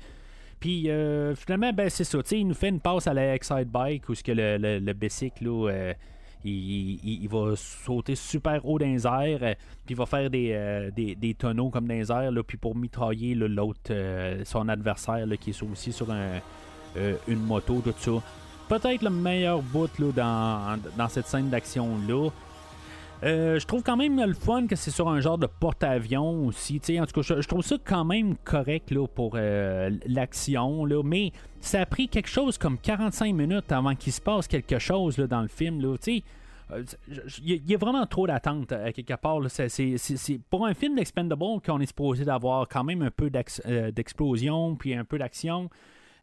Puis 0.60 0.82
finalement, 1.34 1.72
ben, 1.72 1.90
c'est 1.90 2.04
ça, 2.04 2.22
tu 2.22 2.28
sais, 2.28 2.38
il 2.38 2.46
nous 2.46 2.54
fait 2.54 2.68
une 2.68 2.78
passe 2.78 3.08
à 3.08 3.14
la 3.14 3.34
Excite 3.34 3.68
Bike, 3.68 4.08
où 4.08 4.14
ce 4.14 4.22
que 4.22 4.30
le, 4.30 4.58
le, 4.58 4.78
le 4.78 4.92
là 5.40 5.94
il, 6.44 7.28
va 7.28 7.54
sauter 7.56 8.14
super 8.14 8.64
haut 8.66 8.78
dans 8.78 8.86
les 8.86 9.06
airs, 9.06 9.42
euh, 9.42 9.54
puis 9.84 9.94
il 9.94 9.96
va 9.96 10.06
faire 10.06 10.30
des, 10.30 10.52
euh, 10.52 10.90
des, 10.90 11.34
tonneaux 11.34 11.70
comme 11.70 11.86
dans 11.86 11.94
les 11.94 12.10
airs, 12.10 12.32
là, 12.32 12.42
puis 12.42 12.58
pour 12.58 12.76
mitrailler 12.76 13.34
l'autre, 13.34 13.80
euh, 13.90 14.42
son 14.44 14.68
adversaire 14.68 15.26
qui 15.40 15.50
est 15.50 15.62
aussi 15.62 15.92
sur 15.92 16.08
une 16.10 17.40
moto, 17.40 17.82
tout 17.84 17.94
ça. 17.96 18.10
Peut-être 18.68 19.02
le 19.02 19.10
meilleur 19.10 19.60
bout 19.62 19.90
là, 19.98 20.78
dans, 20.96 21.08
cette 21.08 21.26
scène 21.26 21.50
d'action-là. 21.50 22.30
Je 23.22 23.64
trouve 23.66 23.82
quand 23.82 23.96
même 23.96 24.20
le 24.20 24.34
fun 24.34 24.66
que 24.66 24.76
c'est 24.76 24.90
sur 24.90 25.08
un 25.08 25.20
genre 25.20 25.38
de 25.38 25.46
porte-avions 25.46 26.46
aussi. 26.46 26.80
En 27.00 27.06
tout 27.06 27.20
cas, 27.20 27.34
je, 27.40 27.46
trouve 27.46 27.62
ça 27.62 27.76
quand 27.84 28.04
même 28.04 28.36
correct 28.44 28.90
là, 28.90 29.06
pour 29.06 29.36
l'action. 29.36 30.84
Mais 31.04 31.32
ça 31.60 31.80
a 31.80 31.86
pris 31.86 32.08
quelque 32.08 32.28
chose 32.28 32.58
comme 32.58 32.76
45 32.78 33.34
minutes 33.34 33.70
avant 33.70 33.94
qu'il 33.94 34.12
se 34.12 34.20
passe 34.20 34.48
quelque 34.48 34.78
chose 34.78 35.16
là, 35.18 35.26
dans 35.26 35.42
le 35.42 35.48
film. 35.48 35.80
Là, 35.80 35.96
euh, 36.72 36.82
il 37.44 37.70
y, 37.70 37.74
a 37.74 37.78
vraiment 37.78 38.06
trop 38.06 38.26
d'attentes 38.26 38.72
à 38.72 38.92
quelque 38.92 39.14
part. 39.14 39.40
C'est 39.48 40.40
pour 40.50 40.66
un 40.66 40.74
film 40.74 40.96
d'Expendable 40.96 41.60
qu'on 41.64 41.80
est 41.80 41.86
supposé 41.86 42.24
d'avoir 42.24 42.68
quand 42.68 42.84
même 42.84 43.02
un 43.02 43.10
peu 43.10 43.30
d'explosion 43.30 44.74
puis 44.76 44.94
un 44.94 45.04
peu 45.04 45.18
d'action. 45.18 45.70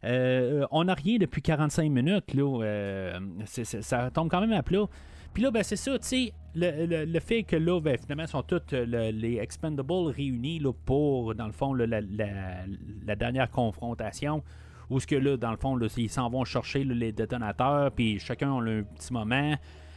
on 0.02 0.84
n'a 0.84 0.94
rien 0.94 1.16
depuis 1.18 1.42
45 1.42 1.90
minutes. 1.90 2.34
Là, 2.34 3.18
ça 3.46 4.10
tombe 4.10 4.28
quand 4.28 4.40
même 4.40 4.52
à 4.52 4.62
plat. 4.62 4.86
Puis 5.32 5.42
là, 5.42 5.50
ben, 5.50 5.62
c'est 5.62 5.76
ça, 5.76 5.98
tu 5.98 6.06
sais, 6.06 6.32
le, 6.54 7.20
fait 7.20 7.42
que 7.42 7.56
là, 7.56 7.80
ben, 7.80 7.96
finalement, 7.98 8.26
sont 8.26 8.42
tous 8.42 8.72
les 8.72 9.38
Expendables 9.40 10.08
réunis 10.08 10.58
là, 10.58 10.72
pour, 10.84 11.34
dans 11.34 11.46
le 11.46 11.52
fond, 11.52 11.74
la, 11.74 13.16
dernière 13.16 13.50
confrontation. 13.50 14.42
Où 14.88 14.98
ce 14.98 15.06
que 15.06 15.14
là, 15.14 15.36
dans 15.36 15.52
le 15.52 15.56
fond, 15.56 15.78
ils 15.96 16.10
s'en 16.10 16.28
vont 16.28 16.44
chercher 16.44 16.82
les 16.82 17.12
détonateurs, 17.12 17.92
puis 17.92 18.18
chacun 18.18 18.52
a 18.52 18.60
un 18.60 18.82
petit 18.82 19.12
moment. 19.12 19.54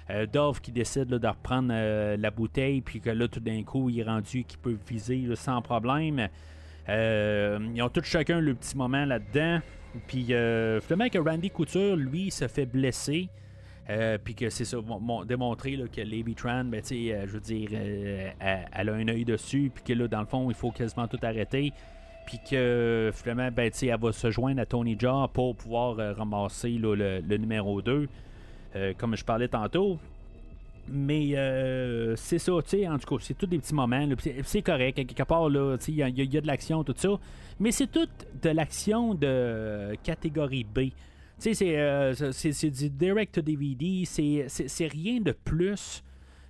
Euh, 0.10 0.26
Dove 0.26 0.60
qui 0.60 0.72
décide 0.72 1.06
de 1.06 1.28
reprendre 1.28 1.70
euh, 1.72 2.18
la 2.18 2.30
bouteille, 2.30 2.82
puis 2.82 3.00
que 3.00 3.10
là, 3.10 3.28
tout 3.28 3.40
d'un 3.40 3.64
coup, 3.64 3.90
il 3.90 4.00
est 4.00 4.04
rendu 4.04 4.44
qu'il 4.44 4.60
peut 4.60 4.78
viser 4.88 5.28
sans 5.36 5.62
problème. 5.62 6.28
Euh, 6.90 7.60
ils 7.74 7.82
ont 7.82 7.90
tous 7.90 8.04
chacun 8.04 8.40
le 8.40 8.54
petit 8.54 8.76
moment 8.78 9.06
là-dedans. 9.06 9.62
Puis 10.08 10.26
finalement, 10.26 11.10
que 11.10 11.20
Randy 11.20 11.50
Couture, 11.52 11.96
lui, 11.96 12.32
se 12.32 12.48
fait 12.48 12.66
blesser. 12.66 13.30
Puis 14.24 14.36
que 14.36 14.50
c'est 14.50 14.66
ça, 14.66 14.78
démontrer 15.26 15.78
que 15.92 16.02
Lady 16.02 16.36
Tran, 16.36 16.66
ben, 16.66 16.82
je 16.84 17.26
veux 17.26 17.40
dire, 17.40 17.70
elle, 17.74 18.90
a 18.90 18.94
un 18.94 19.08
œil 19.08 19.26
dessus, 19.26 19.72
puis 19.74 19.84
que 19.84 19.94
là, 19.94 20.08
dans 20.08 20.22
le 20.22 20.26
fond, 20.26 20.50
il 20.50 20.56
faut 20.56 20.72
quasiment 20.72 21.08
tout 21.08 21.20
arrêter. 21.22 21.74
Puis 22.26 22.40
que 22.50 23.12
finalement, 23.14 23.50
ben, 23.52 23.70
elle 23.82 24.00
va 24.00 24.12
se 24.14 24.32
joindre 24.32 24.62
à 24.62 24.66
Tony 24.66 24.96
Jaa 24.98 25.28
pour 25.34 25.56
pouvoir 25.56 25.98
ramasser 26.16 26.72
le, 26.72 27.20
numéro 27.38 27.82
2. 27.82 28.08
Euh, 28.76 28.94
comme 28.98 29.16
je 29.16 29.24
parlais 29.24 29.48
tantôt. 29.48 30.00
Mais 30.90 31.32
euh, 31.36 32.16
c'est 32.18 32.40
ça, 32.40 32.52
tu 32.64 32.70
sais, 32.70 32.88
en 32.88 32.98
tout 32.98 33.16
cas, 33.16 33.24
c'est 33.24 33.38
tous 33.38 33.46
des 33.46 33.60
petits 33.60 33.74
moments. 33.74 34.06
C'est 34.44 34.62
correct, 34.62 34.96
quelque 34.96 35.24
part, 35.24 35.50
il 35.50 35.96
y, 35.96 36.04
a 36.38 36.42
de 36.42 36.48
l'action, 36.48 36.84
tout 36.84 36.96
ça. 36.98 37.10
Mais 37.60 37.72
c'est 37.72 37.88
tout 37.88 38.08
de 38.42 38.50
l'action 38.50 39.14
de 39.14 39.96
catégorie 40.04 40.66
B. 40.66 40.90
Sais, 41.52 41.78
euh, 41.78 42.14
c'est 42.32 42.70
du 42.70 42.90
direct 42.90 43.40
DVD, 43.40 44.04
c'est 44.06 44.88
rien 44.88 45.20
de 45.20 45.32
plus 45.32 46.04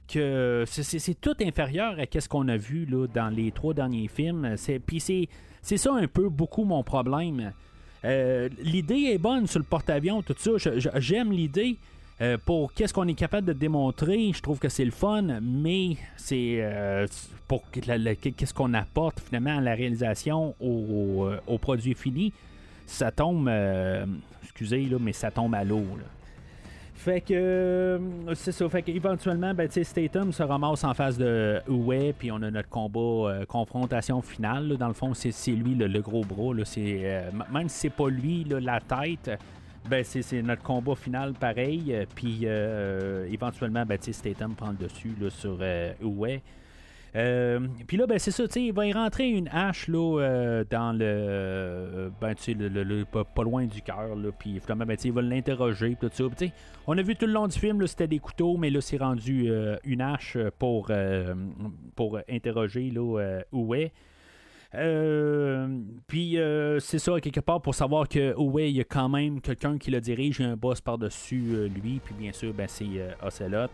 que. 0.07 0.63
C'est 0.67 1.19
tout 1.19 1.35
inférieur 1.41 1.97
à 1.99 2.19
ce 2.19 2.29
qu'on 2.29 2.47
a 2.47 2.57
vu 2.57 2.85
là, 2.85 3.07
dans 3.07 3.29
les 3.29 3.51
trois 3.51 3.73
derniers 3.73 4.07
films. 4.07 4.55
Puis 4.85 4.99
c'est 4.99 5.77
ça 5.77 5.93
un 5.93 6.07
peu 6.07 6.29
beaucoup 6.29 6.63
mon 6.63 6.83
problème. 6.83 7.51
l'idée 8.03 9.11
est 9.13 9.17
bonne 9.17 9.47
sur 9.47 9.59
le 9.59 9.65
porte-avions, 9.65 10.21
tout 10.21 10.35
ça. 10.37 10.51
J'aime 10.99 11.31
l'idée. 11.31 11.77
Euh, 12.21 12.37
pour 12.45 12.73
qu'est-ce 12.73 12.93
qu'on 12.93 13.07
est 13.07 13.15
capable 13.15 13.47
de 13.47 13.53
démontrer, 13.53 14.31
je 14.33 14.41
trouve 14.41 14.59
que 14.59 14.69
c'est 14.69 14.85
le 14.85 14.91
fun, 14.91 15.39
mais 15.41 15.97
c'est 16.15 16.57
euh, 16.59 17.07
pour 17.47 17.63
qu'est-ce 17.71 18.53
qu'on 18.53 18.73
apporte 18.75 19.19
finalement 19.19 19.57
à 19.57 19.61
la 19.61 19.73
réalisation 19.73 20.55
au, 20.61 21.25
euh, 21.25 21.57
produit 21.57 21.95
fini, 21.95 22.31
ça 22.93 23.11
tombe, 23.11 23.49
excusez 24.43 24.83
là, 24.85 24.97
mais 24.99 25.13
ça 25.13 25.31
tombe 25.31 25.55
à 25.55 25.63
l'eau. 25.63 25.83
Fait 26.95 27.19
que 27.19 27.99
c'est 28.35 28.51
ça. 28.51 28.69
Fait 28.69 28.81
qu'éventuellement, 28.81 29.53
ben, 29.53 29.69
Statham 29.69 30.31
se 30.31 30.41
ramasse 30.41 30.83
en 30.83 30.93
face 30.93 31.17
de 31.17 31.59
Uwe, 31.67 32.13
puis 32.17 32.31
on 32.31 32.41
a 32.41 32.49
notre 32.49 32.69
combat, 32.69 33.45
confrontation 33.47 34.21
finale. 34.21 34.77
Dans 34.77 34.87
le 34.87 34.93
fond, 34.93 35.13
c'est 35.13 35.51
lui 35.51 35.75
le, 35.75 36.01
gros 36.01 36.21
bras. 36.21 36.53
Là, 36.53 36.63
même 37.51 37.67
si 37.67 37.79
c'est 37.79 37.89
pas 37.89 38.09
lui 38.09 38.45
la 38.45 38.79
tête, 38.79 39.37
ben, 39.89 40.03
c'est 40.03 40.41
notre 40.41 40.63
combat 40.63 40.95
final 40.95 41.33
pareil. 41.33 41.93
Euh, 41.93 42.05
puis 42.15 42.41
euh, 42.43 43.27
éventuellement, 43.31 43.85
ben, 43.85 43.97
Statham 43.99 44.55
prend 44.55 44.71
le 44.71 44.77
dessus 44.77 45.13
là, 45.19 45.29
sur 45.29 45.57
euh, 45.61 45.93
euh 46.01 46.37
puis 47.13 47.97
là, 47.97 48.07
ben, 48.07 48.17
c'est 48.17 48.31
ça, 48.31 48.43
il 48.55 48.73
va 48.73 48.87
y 48.87 48.93
rentrer 48.93 49.29
une 49.29 49.47
hache 49.49 49.87
là, 49.87 50.63
dans 50.69 50.97
le, 50.97 52.11
ben, 52.19 52.33
le, 52.47 52.83
le, 52.83 53.05
pas, 53.05 53.43
loin 53.43 53.65
du 53.65 53.81
cœur. 53.81 54.15
Puis 54.39 54.59
finalement, 54.59 54.85
ben, 54.85 54.97
il 55.03 55.11
va 55.11 55.21
l'interroger. 55.21 55.95
Tout 55.99 56.09
ça. 56.11 56.23
on 56.87 56.97
a 56.97 57.01
vu 57.01 57.15
tout 57.15 57.27
le 57.27 57.33
long 57.33 57.47
du 57.47 57.57
film, 57.57 57.85
c'était 57.85 58.07
des 58.07 58.19
couteaux, 58.19 58.57
mais 58.57 58.69
là, 58.69 58.81
c'est 58.81 58.97
rendu 58.97 59.51
une 59.83 60.01
hache 60.01 60.37
pour, 60.57 60.91
pour 61.95 62.19
interroger 62.27 62.89
là, 62.89 63.41
euh, 64.75 65.67
puis 66.07 66.37
euh, 66.39 66.79
c'est 66.79 66.99
ça, 66.99 67.19
quelque 67.19 67.39
part, 67.39 67.61
pour 67.61 67.75
savoir 67.75 68.07
que 68.07 68.35
ouais, 68.35 68.71
il 68.71 68.77
y 68.77 68.81
a 68.81 68.83
quand 68.83 69.09
même 69.09 69.39
quelqu'un 69.39 69.77
qui 69.77 69.91
le 69.91 70.01
dirige, 70.01 70.41
un 70.41 70.55
boss 70.55 70.81
par-dessus 70.81 71.43
euh, 71.53 71.67
lui, 71.67 72.01
puis 72.03 72.15
bien 72.17 72.31
sûr, 72.31 72.53
ben, 72.53 72.67
c'est 72.67 72.85
Ocelot. 73.21 73.67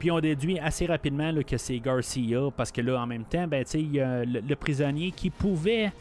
Puis 0.00 0.10
on 0.10 0.18
déduit 0.18 0.58
assez 0.58 0.86
rapidement 0.86 1.30
que 1.46 1.58
c'est 1.58 1.78
Garcia, 1.78 2.40
parce 2.56 2.72
que 2.72 2.80
là, 2.80 3.02
en 3.02 3.06
même 3.06 3.24
temps, 3.24 3.46
ben, 3.46 3.64
le, 3.74 4.54
prisonnier 4.54 5.12
qui 5.12 5.28
pouvait, 5.28 5.92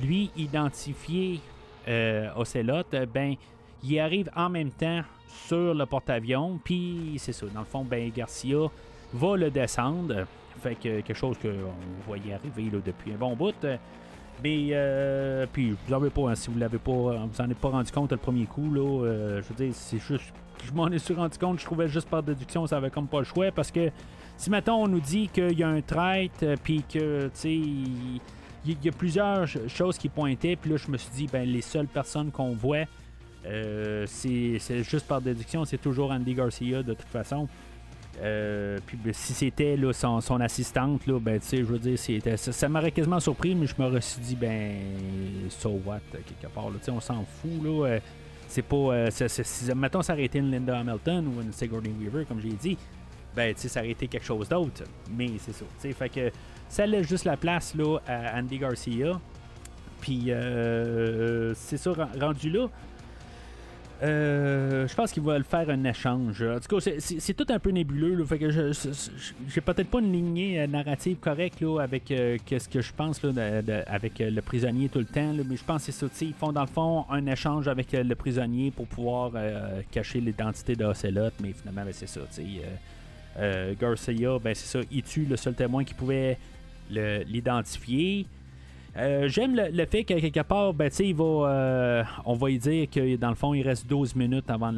lui, 0.00 0.30
identifier 0.36 1.40
Ocelot, 2.36 2.84
ben, 3.12 3.34
il 3.82 3.98
arrive 3.98 4.30
en 4.36 4.48
même 4.48 4.70
temps 4.70 5.02
sur 5.28 5.74
le 5.74 5.86
porte-avions, 5.86 6.60
puis 6.62 7.16
c'est 7.18 7.32
ça, 7.32 7.46
dans 7.52 7.60
le 7.60 7.66
fond, 7.66 7.84
ben, 7.84 8.08
Garcia 8.14 8.70
va 9.12 9.36
le 9.36 9.50
descendre. 9.50 10.26
Fait 10.62 10.76
que 10.76 11.00
quelque 11.00 11.14
chose 11.14 11.36
qu'on 11.38 11.72
voyait 12.06 12.34
arriver 12.34 12.70
là, 12.70 12.78
depuis 12.84 13.12
un 13.12 13.16
bon 13.16 13.34
bout. 13.34 13.66
Mais 14.42 14.68
euh, 14.70 15.46
puis 15.52 15.74
vous 15.86 15.94
avez 15.94 16.10
pas, 16.10 16.30
hein, 16.30 16.34
si 16.34 16.50
vous 16.50 16.58
l'avez 16.58 16.78
pas, 16.78 16.92
vous 16.92 17.40
en 17.40 17.50
êtes 17.50 17.58
pas 17.58 17.70
rendu 17.70 17.90
compte 17.90 18.12
le 18.12 18.18
premier 18.18 18.46
coup 18.46 18.72
là. 18.72 19.04
Euh, 19.04 19.42
je 19.42 19.48
veux 19.48 19.54
dire, 19.54 19.74
c'est 19.74 19.98
juste, 19.98 20.32
je 20.64 20.72
m'en 20.72 20.88
ai 20.88 20.98
rendu 21.14 21.38
compte. 21.38 21.58
Je 21.58 21.64
trouvais 21.64 21.88
juste 21.88 22.08
par 22.08 22.22
déduction, 22.22 22.66
ça 22.66 22.76
avait 22.76 22.90
comme 22.90 23.08
pas 23.08 23.18
le 23.18 23.24
choix 23.24 23.50
parce 23.50 23.70
que 23.70 23.90
si 24.36 24.50
maintenant 24.50 24.78
on 24.78 24.88
nous 24.88 25.00
dit 25.00 25.28
qu'il 25.28 25.58
y 25.58 25.62
a 25.64 25.68
un 25.68 25.80
traite, 25.80 26.42
euh, 26.44 26.56
puis 26.62 26.82
que 26.82 27.24
tu 27.24 27.30
sais, 27.34 27.52
il 27.52 28.20
y, 28.84 28.88
a 28.88 28.92
plusieurs 28.92 29.46
choses 29.68 29.98
qui 29.98 30.08
pointaient, 30.08 30.54
puis 30.54 30.70
là 30.70 30.76
je 30.76 30.90
me 30.90 30.98
suis 30.98 31.10
dit 31.10 31.26
ben 31.32 31.48
les 31.48 31.62
seules 31.62 31.86
personnes 31.86 32.30
qu'on 32.30 32.54
voit, 32.54 32.84
c'est 33.44 34.58
juste 34.84 35.06
par 35.08 35.20
déduction, 35.20 35.64
c'est 35.64 35.78
toujours 35.78 36.12
Andy 36.12 36.34
Garcia 36.34 36.82
de 36.82 36.94
toute 36.94 37.08
façon. 37.08 37.48
Euh, 38.20 38.78
puis 38.84 38.96
ben, 38.96 39.12
si 39.12 39.32
c'était 39.32 39.78
son, 39.92 40.20
son, 40.20 40.40
assistante, 40.40 41.06
là, 41.06 41.20
ben, 41.20 41.40
je 41.40 41.62
veux 41.62 41.78
dire, 41.78 41.98
c'était, 41.98 42.36
ça, 42.36 42.68
m'aurait 42.68 42.90
quasiment 42.90 43.20
surpris, 43.20 43.54
mais 43.54 43.66
je 43.66 43.74
me 43.80 44.00
suis 44.00 44.20
dit, 44.20 44.36
ben, 44.36 44.76
so 45.50 45.80
what, 45.84 46.00
quelque 46.12 46.52
part, 46.52 46.66
on 46.66 47.00
s'en 47.00 47.24
fout, 47.24 47.62
là. 47.62 47.86
Euh, 47.86 48.00
c'est 48.48 48.62
pas. 48.62 48.76
Euh, 48.76 49.10
si, 49.10 49.74
mettons, 49.74 50.02
ça 50.02 50.14
aurait 50.14 50.24
été 50.24 50.38
une 50.38 50.50
Linda 50.50 50.78
Hamilton 50.78 51.28
ou 51.28 51.42
une 51.42 51.52
Sigourney 51.52 51.92
Weaver, 52.00 52.24
comme 52.24 52.40
j'ai 52.40 52.48
dit, 52.48 52.78
ben, 53.36 53.54
ça 53.56 53.80
aurait 53.80 53.90
été 53.90 54.08
quelque 54.08 54.24
chose 54.24 54.48
d'autre. 54.48 54.84
Mais 55.16 55.30
c'est 55.38 55.52
ça, 55.52 55.64
fait 55.78 56.08
que 56.08 56.32
ça 56.68 56.86
laisse 56.86 57.06
juste 57.06 57.24
la 57.24 57.36
place, 57.36 57.74
là, 57.74 57.98
à 58.06 58.38
Andy 58.38 58.58
Garcia. 58.58 59.20
Puis, 60.00 60.30
c'est 61.54 61.76
ça, 61.76 61.92
rendu 62.18 62.50
là. 62.50 62.68
Euh, 64.00 64.86
je 64.86 64.94
pense 64.94 65.10
qu'il 65.10 65.24
va 65.24 65.38
le 65.38 65.44
faire 65.44 65.68
un 65.70 65.84
échange. 65.84 66.42
En 66.42 66.60
tout 66.60 66.76
cas, 66.76 66.90
c'est 66.98 67.34
tout 67.34 67.46
un 67.48 67.58
peu 67.58 67.70
nébuleux. 67.70 68.24
fait 68.24 68.38
que 68.38 68.50
je 68.50 68.72
j'ai 69.48 69.60
peut-être 69.60 69.88
pas 69.88 69.98
une 69.98 70.12
lignée 70.12 70.60
euh, 70.60 70.66
narrative 70.68 71.16
correcte 71.16 71.60
là, 71.60 71.80
avec 71.80 72.10
euh, 72.12 72.38
ce 72.46 72.68
que 72.68 72.80
je 72.80 72.92
pense 72.92 73.22
là, 73.22 73.30
avec 73.86 74.20
le 74.20 74.40
prisonnier 74.40 74.88
tout 74.88 75.00
le 75.00 75.04
temps. 75.04 75.32
mais 75.34 75.56
je 75.56 75.64
pense 75.64 75.86
que 75.86 75.92
c'est 75.92 76.06
ça. 76.06 76.24
Ils 76.24 76.32
font 76.32 76.52
dans 76.52 76.62
le 76.62 76.68
fond 76.68 77.06
un 77.10 77.26
échange 77.26 77.66
avec 77.66 77.92
le 77.92 78.14
prisonnier 78.14 78.70
pour 78.70 78.86
pouvoir 78.86 79.32
cacher 79.90 80.20
l'identité 80.20 80.76
d'Ocelot. 80.76 81.30
Mais 81.42 81.52
finalement, 81.52 81.84
ben, 81.84 81.92
c'est 81.92 82.08
ça. 82.08 82.20
Garcia, 83.80 84.38
ben, 84.38 84.54
c'est 84.54 84.78
ça. 84.78 84.80
Il 84.90 85.02
tue 85.02 85.24
le 85.24 85.36
seul 85.36 85.54
témoin 85.54 85.82
qui 85.82 85.94
pouvait 85.94 86.38
l'identifier. 86.90 88.26
Euh, 88.98 89.28
j'aime 89.28 89.54
le, 89.54 89.86
fait 89.86 90.02
que 90.02 90.14
quelque 90.14 90.40
part, 90.40 90.74
ben, 90.74 90.90
euh, 91.00 92.02
on 92.24 92.34
va 92.34 92.50
y 92.50 92.58
dire 92.58 92.90
que 92.90 93.16
dans 93.16 93.28
le 93.28 93.36
fond, 93.36 93.54
il 93.54 93.62
reste 93.62 93.86
12 93.86 94.16
minutes 94.16 94.50
avant 94.50 94.72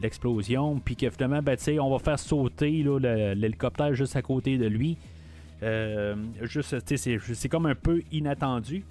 l'explosion, 0.00 0.80
puis 0.84 0.94
que 0.94 1.10
finalement, 1.10 1.42
ben, 1.42 1.56
on 1.80 1.90
va 1.90 1.98
faire 1.98 2.18
sauter 2.18 2.84
l'hélicoptère 3.34 3.92
juste 3.94 4.14
à 4.14 4.22
côté 4.22 4.56
de 4.56 4.66
lui. 4.66 4.96
Euh, 5.62 6.14
c'est 6.46 7.48
comme 7.48 7.66
un 7.66 7.74
peu 7.74 8.02
inattendu. 8.12 8.84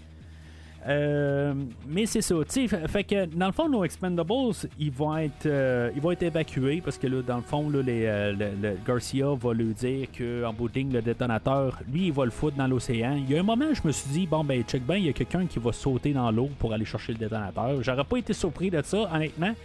Euh, 0.87 1.53
mais 1.87 2.05
c'est 2.05 2.21
ça, 2.21 2.35
tu 2.47 2.67
sais, 2.67 2.87
fait 2.87 3.03
que 3.03 3.25
dans 3.25 3.47
le 3.47 3.51
fond, 3.51 3.67
nos 3.67 3.83
Expendables, 3.83 4.53
ils 4.77 4.91
vont 4.91 5.17
être, 5.17 5.47
euh, 5.47 5.89
ils 5.95 6.01
vont 6.01 6.11
être 6.11 6.21
évacués 6.21 6.79
parce 6.83 6.99
que 6.99 7.07
là, 7.07 7.23
dans 7.23 7.37
le 7.37 7.41
fond, 7.41 7.69
là, 7.71 7.81
les, 7.81 8.05
euh, 8.05 8.75
Garcia 8.85 9.33
va 9.33 9.53
lui 9.53 9.73
dire 9.73 10.07
qu'en 10.15 10.53
bout 10.53 10.69
de 10.69 10.93
le 10.93 11.01
détonateur, 11.01 11.79
lui, 11.91 12.07
il 12.07 12.13
va 12.13 12.25
le 12.25 12.31
foutre 12.31 12.55
dans 12.55 12.67
l'océan. 12.67 13.15
Il 13.15 13.31
y 13.31 13.35
a 13.35 13.39
un 13.39 13.43
moment, 13.43 13.73
je 13.73 13.81
me 13.87 13.91
suis 13.91 14.09
dit, 14.11 14.27
bon, 14.27 14.43
ben, 14.43 14.61
check 14.61 14.85
ben, 14.85 14.97
il 14.97 15.05
y 15.05 15.09
a 15.09 15.13
quelqu'un 15.13 15.47
qui 15.47 15.57
va 15.57 15.71
sauter 15.71 16.13
dans 16.13 16.29
l'eau 16.29 16.49
pour 16.59 16.71
aller 16.71 16.85
chercher 16.85 17.13
le 17.13 17.17
détonateur. 17.17 17.81
J'aurais 17.81 18.03
pas 18.03 18.17
été 18.17 18.33
surpris 18.33 18.69
de 18.69 18.81
ça, 18.83 19.09
honnêtement. 19.11 19.55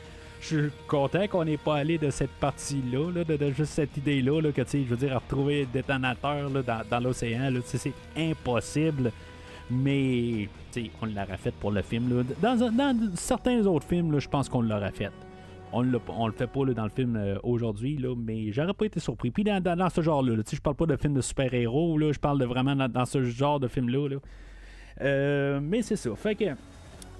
Je 0.41 0.47
suis 0.47 0.71
content 0.89 1.27
qu'on 1.29 1.45
n'ait 1.45 1.59
pas 1.59 1.77
allé 1.77 1.99
de 1.99 2.09
cette 2.09 2.31
partie-là, 2.31 3.11
là, 3.15 3.25
de, 3.25 3.51
juste 3.51 3.73
cette 3.73 3.95
idée-là, 3.99 4.41
là, 4.41 4.53
que, 4.53 4.63
tu 4.63 4.71
sais, 4.71 4.85
je 4.85 4.95
veux 4.95 4.97
dire, 4.97 5.21
retrouver 5.21 5.61
le 5.61 5.67
détonateur 5.67 6.49
là, 6.49 6.63
dans, 6.63 6.81
dans 6.91 7.01
l'océan, 7.01 7.51
c'est 7.67 7.93
impossible 8.17 9.13
mais 9.71 10.49
on 11.03 11.07
l'aurait 11.07 11.37
fait 11.37 11.55
pour 11.55 11.71
le 11.71 11.83
film. 11.83 12.25
Dans, 12.41 13.13
certains 13.15 13.65
autres 13.67 13.87
films, 13.87 14.19
je 14.19 14.29
pense 14.29 14.49
qu'on 14.49 14.63
l'aurait 14.63 14.93
fait. 14.93 15.11
on, 15.73 15.85
on 16.09 16.27
le 16.27 16.33
fait 16.33 16.47
pas 16.47 16.65
là, 16.65 16.75
dans 16.75 16.85
le 16.85 16.91
film 16.91 17.17
euh, 17.17 17.37
aujourd'hui, 17.43 17.97
là, 17.97 18.15
mais 18.17 18.53
j'aurais 18.53 18.75
pas 18.75 18.87
été 18.87 19.01
surpris. 19.01 19.31
Puis 19.31 19.45
dans, 19.45 19.91
ce 19.91 20.01
genre-là, 20.01 20.37
là, 20.37 20.43
tu 20.43 20.51
sais, 20.51 20.57
je 20.57 20.63
parle 20.63 20.77
pas 20.77 20.87
de 20.87 20.97
film 20.97 21.15
de 21.15 21.21
super-héros, 21.21 21.99
là, 21.99 22.13
je 22.13 22.19
parle 22.19 22.39
de 22.39 22.45
vraiment 22.45 22.75
dans, 22.75 23.05
ce 23.07 23.23
genre 23.25 23.61
de 23.61 23.69
film-là. 23.69 24.09
là. 24.09 24.17
Euh, 25.03 25.61
mais 25.63 25.83
c'est 25.83 25.97
ça. 25.97 26.11
Fait 26.17 26.35
que 26.35 26.45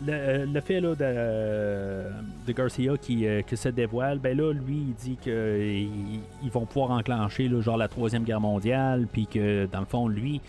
le, 0.07 0.13
euh, 0.13 0.61
fait 0.61 0.81
là, 0.81 0.95
de, 0.95 2.47
de 2.47 2.53
Garcia 2.53 2.97
qui, 2.97 3.27
euh, 3.27 3.43
se 3.53 3.69
dévoile, 3.69 4.19
ben 4.19 4.37
là, 4.37 4.53
lui, 4.53 4.77
il 4.89 4.95
dit 4.95 5.17
qu'ils 5.17 6.21
ils 6.43 6.51
vont 6.51 6.67
pouvoir 6.67 6.91
enclencher 6.93 7.49
là, 7.49 7.61
genre 7.61 7.77
la 7.77 7.89
Troisième 7.89 8.25
Guerre 8.25 8.41
mondiale, 8.41 9.07
puis 9.13 9.27
que 9.27 9.67
dans 9.67 9.81
le 9.81 9.87
fond, 9.87 10.09
lui, 10.09 10.41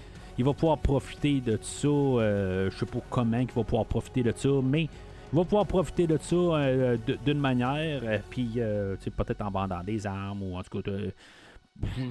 il 0.41 0.45
va 0.45 0.53
pouvoir 0.53 0.79
profiter 0.79 1.39
de 1.39 1.59
ça. 1.61 1.87
euh, 1.87 2.71
je 2.71 2.75
sais 2.75 2.87
pas 2.87 2.97
comment 3.11 3.37
il 3.37 3.45
va 3.45 3.63
pouvoir 3.63 3.85
profiter 3.85 4.23
de 4.23 4.33
ça, 4.35 4.49
mais 4.63 4.85
il 4.85 5.35
va 5.37 5.43
pouvoir 5.43 5.67
profiter 5.67 6.07
de 6.07 6.17
ça 6.17 6.35
euh, 6.35 6.97
d'une 7.23 7.39
manière, 7.39 8.01
euh, 8.03 8.17
puis 8.27 8.53
euh, 8.57 8.95
peut-être 9.15 9.43
en 9.43 9.51
vendant 9.51 9.83
des 9.83 10.07
armes 10.07 10.41
ou 10.41 10.57
en 10.57 10.63
tout 10.63 10.81
cas. 10.81 10.91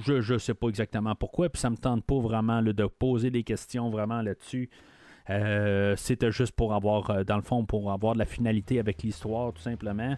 je, 0.05 0.21
je 0.21 0.37
sais 0.37 0.53
pas 0.53 0.69
exactement 0.69 1.13
pourquoi, 1.13 1.49
puis 1.49 1.59
ça 1.59 1.69
me 1.69 1.75
tente 1.75 2.05
pas 2.05 2.19
vraiment 2.19 2.61
de 2.61 2.85
poser 2.85 3.31
des 3.31 3.43
questions 3.43 3.89
vraiment 3.89 4.21
là-dessus. 4.21 4.69
C'était 5.97 6.31
juste 6.31 6.53
pour 6.53 6.73
avoir, 6.73 7.25
dans 7.25 7.35
le 7.35 7.41
fond, 7.41 7.65
pour 7.65 7.91
avoir 7.91 8.13
de 8.13 8.19
la 8.19 8.25
finalité 8.25 8.79
avec 8.79 9.03
l'histoire, 9.03 9.51
tout 9.51 9.61
simplement. 9.61 10.15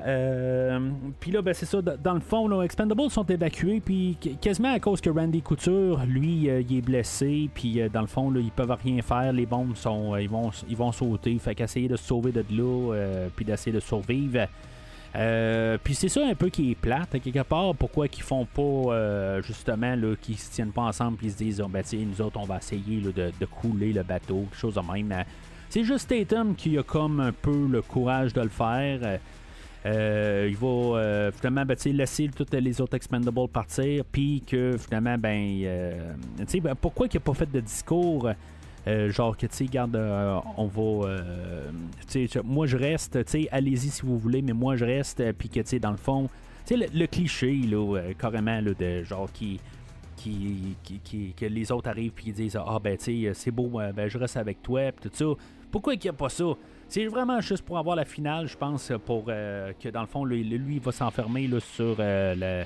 Euh, 0.00 0.90
puis 1.20 1.30
là, 1.30 1.42
ben, 1.42 1.54
c'est 1.54 1.66
ça. 1.66 1.80
Dans 1.82 2.14
le 2.14 2.20
fond, 2.20 2.48
là, 2.48 2.62
Expendables 2.62 3.10
sont 3.10 3.24
évacués, 3.26 3.80
puis 3.84 4.16
qu- 4.20 4.34
quasiment 4.36 4.72
à 4.72 4.80
cause 4.80 5.00
que 5.00 5.10
Randy 5.10 5.42
Couture, 5.42 6.00
lui, 6.06 6.48
euh, 6.48 6.62
il 6.62 6.78
est 6.78 6.80
blessé, 6.80 7.48
puis 7.52 7.80
euh, 7.80 7.88
dans 7.88 8.00
le 8.00 8.06
fond, 8.06 8.30
là, 8.30 8.40
ils 8.40 8.50
peuvent 8.50 8.76
rien 8.82 9.02
faire. 9.02 9.32
Les 9.32 9.46
bombes 9.46 9.76
sont, 9.76 10.16
ils 10.16 10.28
vont, 10.28 10.50
ils 10.68 10.76
vont 10.76 10.92
sauter. 10.92 11.38
Fait 11.38 11.54
qu'essayer 11.54 11.88
de 11.88 11.96
se 11.96 12.04
sauver 12.04 12.32
de 12.32 12.44
euh, 12.50 13.28
puis 13.34 13.44
d'essayer 13.44 13.72
de 13.72 13.80
survivre. 13.80 14.46
Puis 15.84 15.94
c'est 15.94 16.08
ça 16.08 16.26
un 16.26 16.34
peu 16.34 16.48
qui 16.48 16.70
est 16.70 16.74
plate, 16.74 17.20
quelque 17.22 17.42
part. 17.42 17.74
Pourquoi 17.74 18.08
qu'ils 18.08 18.24
font 18.24 18.46
pas, 18.46 19.40
justement, 19.42 19.94
qu'ils 20.20 20.38
se 20.38 20.50
tiennent 20.50 20.72
pas 20.72 20.82
ensemble, 20.82 21.18
puis 21.18 21.30
se 21.30 21.36
disent, 21.36 21.60
oh, 21.62 21.68
ben, 21.68 21.84
nous 21.92 22.20
autres, 22.22 22.40
on 22.40 22.46
va 22.46 22.56
essayer 22.56 23.00
de, 23.00 23.44
couler 23.44 23.92
le 23.92 24.02
bateau, 24.02 24.46
quelque 24.50 24.56
chose 24.58 24.74
de 24.74 24.92
même. 24.92 25.12
Euh, 25.12 25.22
C'est 25.68 25.84
juste 25.84 26.08
Tatum 26.08 26.54
qui 26.54 26.78
a 26.78 26.82
comme 26.82 27.20
un 27.20 27.32
peu 27.32 27.66
le 27.70 27.82
courage 27.82 28.32
de 28.32 28.40
le 28.40 28.48
faire. 28.48 29.18
Euh, 29.84 30.46
il 30.48 30.56
va 30.56 30.66
euh, 30.68 31.32
finalement 31.32 31.64
ben, 31.64 31.76
laisser 31.92 32.30
toutes 32.34 32.54
les 32.54 32.80
autres 32.80 32.96
Expendables 32.96 33.48
partir, 33.48 34.04
puis 34.04 34.42
que 34.46 34.76
finalement, 34.78 35.18
ben, 35.18 35.60
euh, 35.64 36.12
ben, 36.62 36.74
pourquoi 36.80 37.06
il 37.10 37.16
n'a 37.16 37.20
pas 37.20 37.34
fait 37.34 37.50
de 37.50 37.60
discours 37.60 38.28
euh, 38.88 39.10
genre 39.10 39.36
que 39.36 39.46
tu 39.46 39.54
sais, 39.54 39.64
garde, 39.66 39.94
euh, 39.94 40.40
on 40.56 40.66
va, 40.66 41.08
euh, 41.08 41.70
tu 42.10 42.26
sais, 42.26 42.40
moi 42.42 42.66
je 42.66 42.76
reste, 42.76 43.18
allez-y 43.52 43.90
si 43.90 44.02
vous 44.02 44.18
voulez, 44.18 44.42
mais 44.42 44.52
moi 44.52 44.74
je 44.74 44.84
reste, 44.84 45.22
puis 45.34 45.48
que 45.48 45.60
tu 45.60 45.68
sais, 45.68 45.78
dans 45.78 45.92
le 45.92 45.96
fond, 45.96 46.28
tu 46.66 46.76
sais, 46.76 46.88
le, 46.92 47.06
cliché, 47.06 47.52
là, 47.52 48.00
carrément, 48.18 48.60
là, 48.60 48.72
de 48.74 49.02
genre 49.04 49.30
qui. 49.32 49.60
Qui, 50.14 50.76
qui, 51.02 51.34
que 51.36 51.46
les 51.46 51.72
autres 51.72 51.88
arrivent 51.90 52.12
puis 52.12 52.26
ils 52.28 52.32
disent 52.32 52.56
ah 52.56 52.78
ben 52.78 52.96
tu 52.96 53.24
sais 53.24 53.32
c'est 53.34 53.50
beau 53.50 53.80
ben 53.92 54.06
je 54.06 54.18
reste 54.18 54.36
avec 54.36 54.62
toi 54.62 54.92
puis 54.92 55.10
tout 55.10 55.16
ça 55.16 55.42
pourquoi 55.72 55.96
qu'il 55.96 56.10
n'y 56.12 56.14
a 56.14 56.16
pas 56.16 56.28
ça? 56.28 56.44
C'est 56.92 57.06
vraiment 57.06 57.40
juste 57.40 57.64
pour 57.64 57.78
avoir 57.78 57.96
la 57.96 58.04
finale, 58.04 58.46
je 58.48 58.56
pense, 58.56 58.92
pour 59.06 59.24
euh, 59.28 59.72
que 59.80 59.88
dans 59.88 60.02
le 60.02 60.06
fond, 60.06 60.26
lui, 60.26 60.42
il 60.42 60.78
va 60.80 60.92
s'enfermer 60.92 61.48
sur 61.60 61.96
euh, 61.98 62.64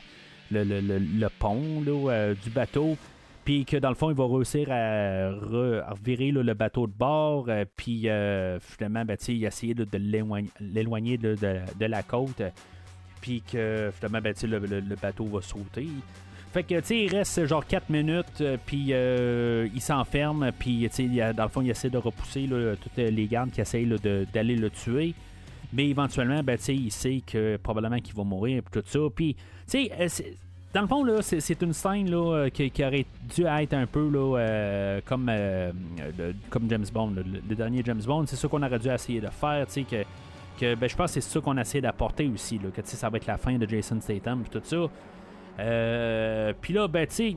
le, 0.50 0.64
le, 0.64 0.80
le- 0.80 0.98
le- 0.98 1.28
pont 1.38 1.80
là, 1.86 2.10
euh, 2.10 2.34
du 2.42 2.50
bateau. 2.50 2.96
Puis 3.44 3.64
que 3.64 3.76
dans 3.76 3.90
le 3.90 3.94
fond, 3.94 4.10
il 4.10 4.16
va 4.16 4.26
réussir 4.26 4.68
à, 4.72 5.30
re- 5.30 5.80
à 5.80 5.90
revirer 5.92 6.32
là, 6.32 6.42
le 6.42 6.54
bateau 6.54 6.88
de 6.88 6.92
bord. 6.92 7.48
puis 7.76 8.08
finalement, 8.60 9.04
ben, 9.04 9.16
il 9.28 9.44
a 9.44 9.48
essayé 9.48 9.74
de 9.74 9.86
l'éloigner- 9.96 11.18
de, 11.18 11.86
la 11.86 12.02
côte. 12.02 12.42
Puis 13.20 13.42
que 13.42 13.92
finalement, 13.94 14.20
ben, 14.20 14.34
le 14.42 14.96
bateau 14.96 15.26
va 15.26 15.40
sauter. 15.40 15.86
Fait 16.56 16.62
que, 16.62 16.94
il 16.94 17.14
reste 17.14 17.44
genre 17.44 17.66
4 17.66 17.90
minutes, 17.90 18.40
euh, 18.40 18.56
puis 18.64 18.86
euh, 18.92 19.68
il 19.74 19.80
s'enferme, 19.82 20.52
puis, 20.58 20.88
dans 21.36 21.42
le 21.42 21.48
fond, 21.50 21.60
il 21.60 21.68
essaie 21.68 21.90
de 21.90 21.98
repousser 21.98 22.48
toutes 22.80 22.96
les 22.96 23.26
gardes 23.26 23.50
qui 23.50 23.60
essayent 23.60 23.84
d'aller 24.32 24.56
le 24.56 24.70
tuer. 24.70 25.12
Mais 25.74 25.86
éventuellement, 25.90 26.42
ben, 26.42 26.56
il 26.68 26.90
sait 26.90 27.20
que 27.26 27.58
probablement 27.58 27.98
qu'il 27.98 28.14
va 28.14 28.24
mourir, 28.24 28.62
puis 28.62 28.80
tout 28.80 28.88
ça. 28.88 28.98
Puis, 29.14 29.36
euh, 29.74 30.08
dans 30.72 30.80
le 30.80 30.86
fond, 30.86 31.04
là, 31.04 31.20
c'est, 31.20 31.60
une 31.60 31.74
scène 31.74 32.10
là, 32.10 32.48
qui, 32.48 32.72
aurait 32.82 33.04
dû 33.34 33.44
être 33.44 33.74
un 33.74 33.84
peu 33.84 34.08
là, 34.08 35.00
comme, 35.04 35.28
euh, 35.28 35.72
comme 36.48 36.70
James 36.70 36.86
Bond, 36.90 37.16
le, 37.16 37.54
dernier 37.54 37.82
James 37.84 38.02
Bond. 38.06 38.24
C'est 38.28 38.36
ça 38.36 38.48
qu'on 38.48 38.62
aurait 38.62 38.78
dû 38.78 38.88
essayer 38.88 39.20
de 39.20 39.28
faire, 39.28 39.66
que, 39.66 40.04
que 40.58 40.74
ben, 40.74 40.88
je 40.88 40.96
pense 40.96 41.12
que 41.12 41.20
c'est 41.20 41.32
ça 41.34 41.38
qu'on 41.38 41.58
a 41.58 41.60
essayé 41.60 41.82
d'apporter 41.82 42.26
aussi, 42.32 42.56
là, 42.56 42.70
que 42.74 42.80
ça 42.82 43.10
va 43.10 43.18
être 43.18 43.26
la 43.26 43.36
fin 43.36 43.58
de 43.58 43.68
Jason 43.68 44.00
Statham, 44.00 44.40
puis 44.40 44.58
tout 44.58 44.64
ça. 44.64 44.88
Euh, 45.58 46.52
Puis 46.60 46.72
là, 46.74 46.88
ben, 46.88 47.06
tu 47.06 47.14
sais, 47.14 47.36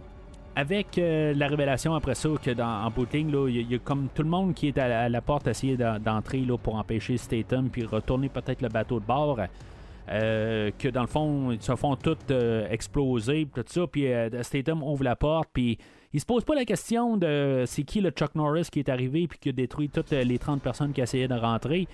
avec 0.56 0.98
euh, 0.98 1.34
la 1.36 1.48
révélation 1.48 1.94
après 1.94 2.16
ça, 2.16 2.30
que 2.44 2.52
dans, 2.52 2.84
en 2.86 2.92
là, 3.32 3.48
il 3.50 3.72
y, 3.72 3.76
a- 3.76 3.80
comme 3.80 4.10
tout 4.14 4.24
le 4.24 4.30
monde 4.30 4.54
qui 4.54 4.68
est 4.68 4.78
à, 4.78 4.88
la- 5.08 5.18
à 5.18 5.22
porte 5.22 5.48
essayer 5.48 5.78
d'en- 5.78 6.00
d'entrer 6.00 6.40
là, 6.40 6.58
pour 6.58 6.76
empêcher 6.76 7.18
Statham, 7.18 7.70
puis 7.70 7.86
retourner 7.86 8.28
peut-être 8.30 8.62
le 8.62 8.70
bateau 8.70 9.00
de 9.00 9.06
bord. 9.06 9.40
euh, 10.12 10.72
que 10.80 10.88
dans 10.88 11.02
le 11.02 11.08
fond, 11.08 11.52
ils 11.52 11.62
se 11.62 11.76
font 11.76 11.96
tous 11.96 12.18
euh, 12.32 12.68
exploser, 12.72 13.48
tout 13.54 13.64
ça, 13.68 13.86
puis 13.86 14.08
Statham 14.42 14.82
ouvre 14.82 15.04
la 15.04 15.16
porte, 15.16 15.50
puis 15.54 15.78
il 16.14 16.20
se 16.20 16.26
pose 16.26 16.44
pas 16.44 16.56
la 16.56 16.66
question 16.66 17.16
de 17.16 17.64
c'est 17.68 17.84
qui 17.84 18.02
le 18.02 18.10
Chuck 18.10 18.34
Norris 18.34 18.70
qui 18.72 18.80
est 18.80 18.90
arrivé, 18.90 19.28
puis 19.28 19.38
qui 19.38 19.50
a 19.50 19.52
détruit 19.52 19.88
toutes 19.88 20.10
les 20.10 20.40
30 20.40 20.64
personnes 20.64 20.94
qui 20.94 21.02
essayaient 21.02 21.28
de 21.28 21.36
rentrer. 21.36 21.88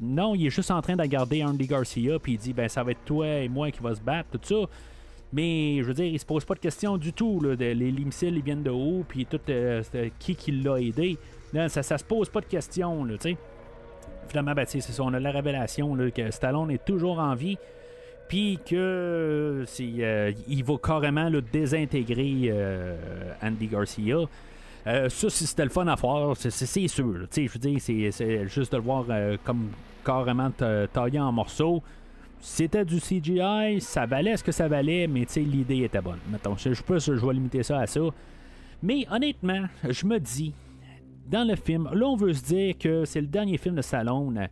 Non, 0.00 0.34
il 0.34 0.46
est 0.46 0.50
juste 0.50 0.70
en 0.72 0.80
train 0.82 0.96
de 0.96 1.04
garder 1.04 1.44
Andy 1.44 1.66
Garcia, 1.68 2.18
puis 2.18 2.32
il 2.32 2.38
dit 2.38 2.52
ben 2.52 2.68
ça 2.68 2.82
va 2.82 2.90
être 2.90 3.04
toi 3.04 3.26
et 3.28 3.48
moi 3.48 3.70
qui 3.70 3.80
va 3.80 3.94
se 3.94 4.00
battre, 4.00 4.30
tout 4.32 4.40
ça. 4.42 4.68
Mais 5.32 5.78
je 5.80 5.84
veux 5.84 5.94
dire, 5.94 6.06
il 6.06 6.18
se 6.18 6.26
pose 6.26 6.44
pas 6.44 6.54
de 6.54 6.60
questions 6.60 6.96
du 6.96 7.12
tout. 7.12 7.40
Là, 7.40 7.54
les, 7.54 7.74
les 7.74 7.92
missiles 7.92 8.36
ils 8.36 8.42
viennent 8.42 8.62
de 8.62 8.70
haut, 8.70 9.04
puis 9.06 9.26
tout 9.26 9.40
euh, 9.48 9.82
qui 10.18 10.34
qui 10.34 10.52
l'a 10.52 10.80
aidé. 10.80 11.18
Ça, 11.68 11.82
ça 11.82 11.98
se 11.98 12.04
pose 12.04 12.28
pas 12.28 12.40
de 12.40 12.46
questions, 12.46 13.06
tu 13.06 13.16
sais. 13.20 13.36
Finalement, 14.28 14.52
ben, 14.54 14.64
c'est 14.66 14.80
ça, 14.80 15.02
on 15.02 15.12
a 15.12 15.18
la 15.18 15.32
révélation 15.32 15.96
que 16.14 16.30
Stallone 16.30 16.70
est 16.70 16.84
toujours 16.84 17.18
en 17.18 17.34
vie, 17.34 17.58
puis 18.28 18.60
que 18.64 19.64
euh, 19.80 20.32
il 20.48 20.64
va 20.64 20.74
carrément 20.82 21.28
là, 21.28 21.40
désintégrer 21.40 22.48
euh, 22.50 22.96
Andy 23.42 23.66
Garcia. 23.66 24.18
Ça, 24.84 25.30
c'était 25.30 25.64
le 25.64 25.70
fun 25.70 25.86
à 25.88 25.96
faire, 25.96 26.32
c'est, 26.36 26.88
sûr. 26.88 27.26
Je 27.36 27.40
veux 27.40 27.58
dire, 27.58 27.80
c'est, 27.80 28.48
juste 28.48 28.72
de 28.72 28.76
le 28.76 28.82
voir 28.82 29.04
comme 29.44 29.70
carrément 30.04 30.50
ta- 30.50 30.86
taillé 30.86 31.20
en 31.20 31.32
morceaux. 31.32 31.82
C'était 32.40 32.86
du 32.86 33.00
CGI, 33.00 33.80
ça 33.80 34.06
valait 34.06 34.36
ce 34.36 34.42
que 34.42 34.52
ça 34.52 34.66
valait, 34.66 35.06
mais 35.06 35.26
l'idée 35.36 35.84
était 35.84 36.00
bonne. 36.00 36.18
Mettons, 36.30 36.56
je 36.56 36.72
sais 36.72 36.82
pas 36.82 36.98
je 36.98 37.12
vais 37.12 37.34
limiter 37.34 37.62
ça 37.62 37.80
à 37.80 37.86
ça. 37.86 38.00
Mais 38.82 39.06
honnêtement, 39.10 39.64
je 39.88 40.06
me 40.06 40.18
dis, 40.18 40.54
dans 41.26 41.46
le 41.46 41.54
film, 41.54 41.88
là, 41.92 42.06
on 42.06 42.16
veut 42.16 42.32
se 42.32 42.42
dire 42.42 42.78
que 42.78 43.04
c'est 43.04 43.20
le 43.20 43.26
dernier 43.26 43.58
film 43.58 43.74
de 43.74 43.82
Stallone. 43.82 44.48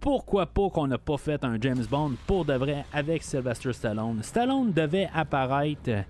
Pourquoi 0.00 0.46
pas 0.46 0.68
qu'on 0.70 0.88
n'a 0.88 0.98
pas 0.98 1.16
fait 1.16 1.42
un 1.44 1.56
James 1.60 1.84
Bond 1.88 2.12
pour 2.26 2.44
de 2.44 2.54
vrai 2.54 2.84
avec 2.92 3.22
Sylvester 3.22 3.72
Stallone? 3.72 4.22
Stallone 4.22 4.72
devait 4.72 5.08
apparaître 5.14 6.04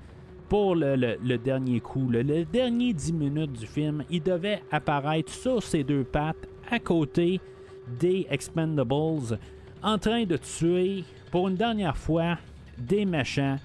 pour 0.49 0.75
le 0.75 1.37
dernier 1.37 1.81
coup, 1.81 2.09
le, 2.09 2.23
le 2.23 2.45
dernier 2.47 2.95
10 2.95 3.13
minutes 3.13 3.53
du 3.53 3.67
film. 3.67 4.05
Il 4.09 4.23
devait 4.23 4.63
apparaître 4.71 5.33
sur 5.33 5.63
ses 5.63 5.85
deux 5.85 6.05
pattes 6.05 6.49
à 6.71 6.79
côté 6.79 7.41
des 8.01 8.27
Expendables 8.31 9.39
en 9.83 9.99
train 9.99 10.25
de 10.25 10.37
tuer 10.37 11.05
pour 11.31 11.49
une 11.49 11.57
dernière 11.57 11.97
fois 11.97 12.39
des 12.77 13.05
méchants. 13.05 13.59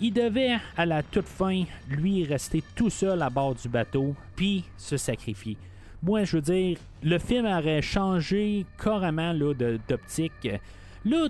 Il 0.00 0.12
devait, 0.12 0.58
à 0.76 0.84
la 0.84 1.02
toute 1.02 1.28
fin, 1.28 1.64
lui 1.88 2.24
rester 2.24 2.62
tout 2.74 2.90
seul 2.90 3.22
à 3.22 3.30
bord 3.30 3.54
du 3.54 3.68
bateau, 3.68 4.14
puis 4.34 4.64
se 4.76 4.96
sacrifier. 4.96 5.56
Moi, 6.02 6.24
je 6.24 6.36
veux 6.36 6.42
dire, 6.42 6.78
le 7.02 7.18
film 7.18 7.46
aurait 7.46 7.82
changé 7.82 8.66
carrément 8.82 9.32
d'optique. 9.34 10.48
Là, 11.04 11.28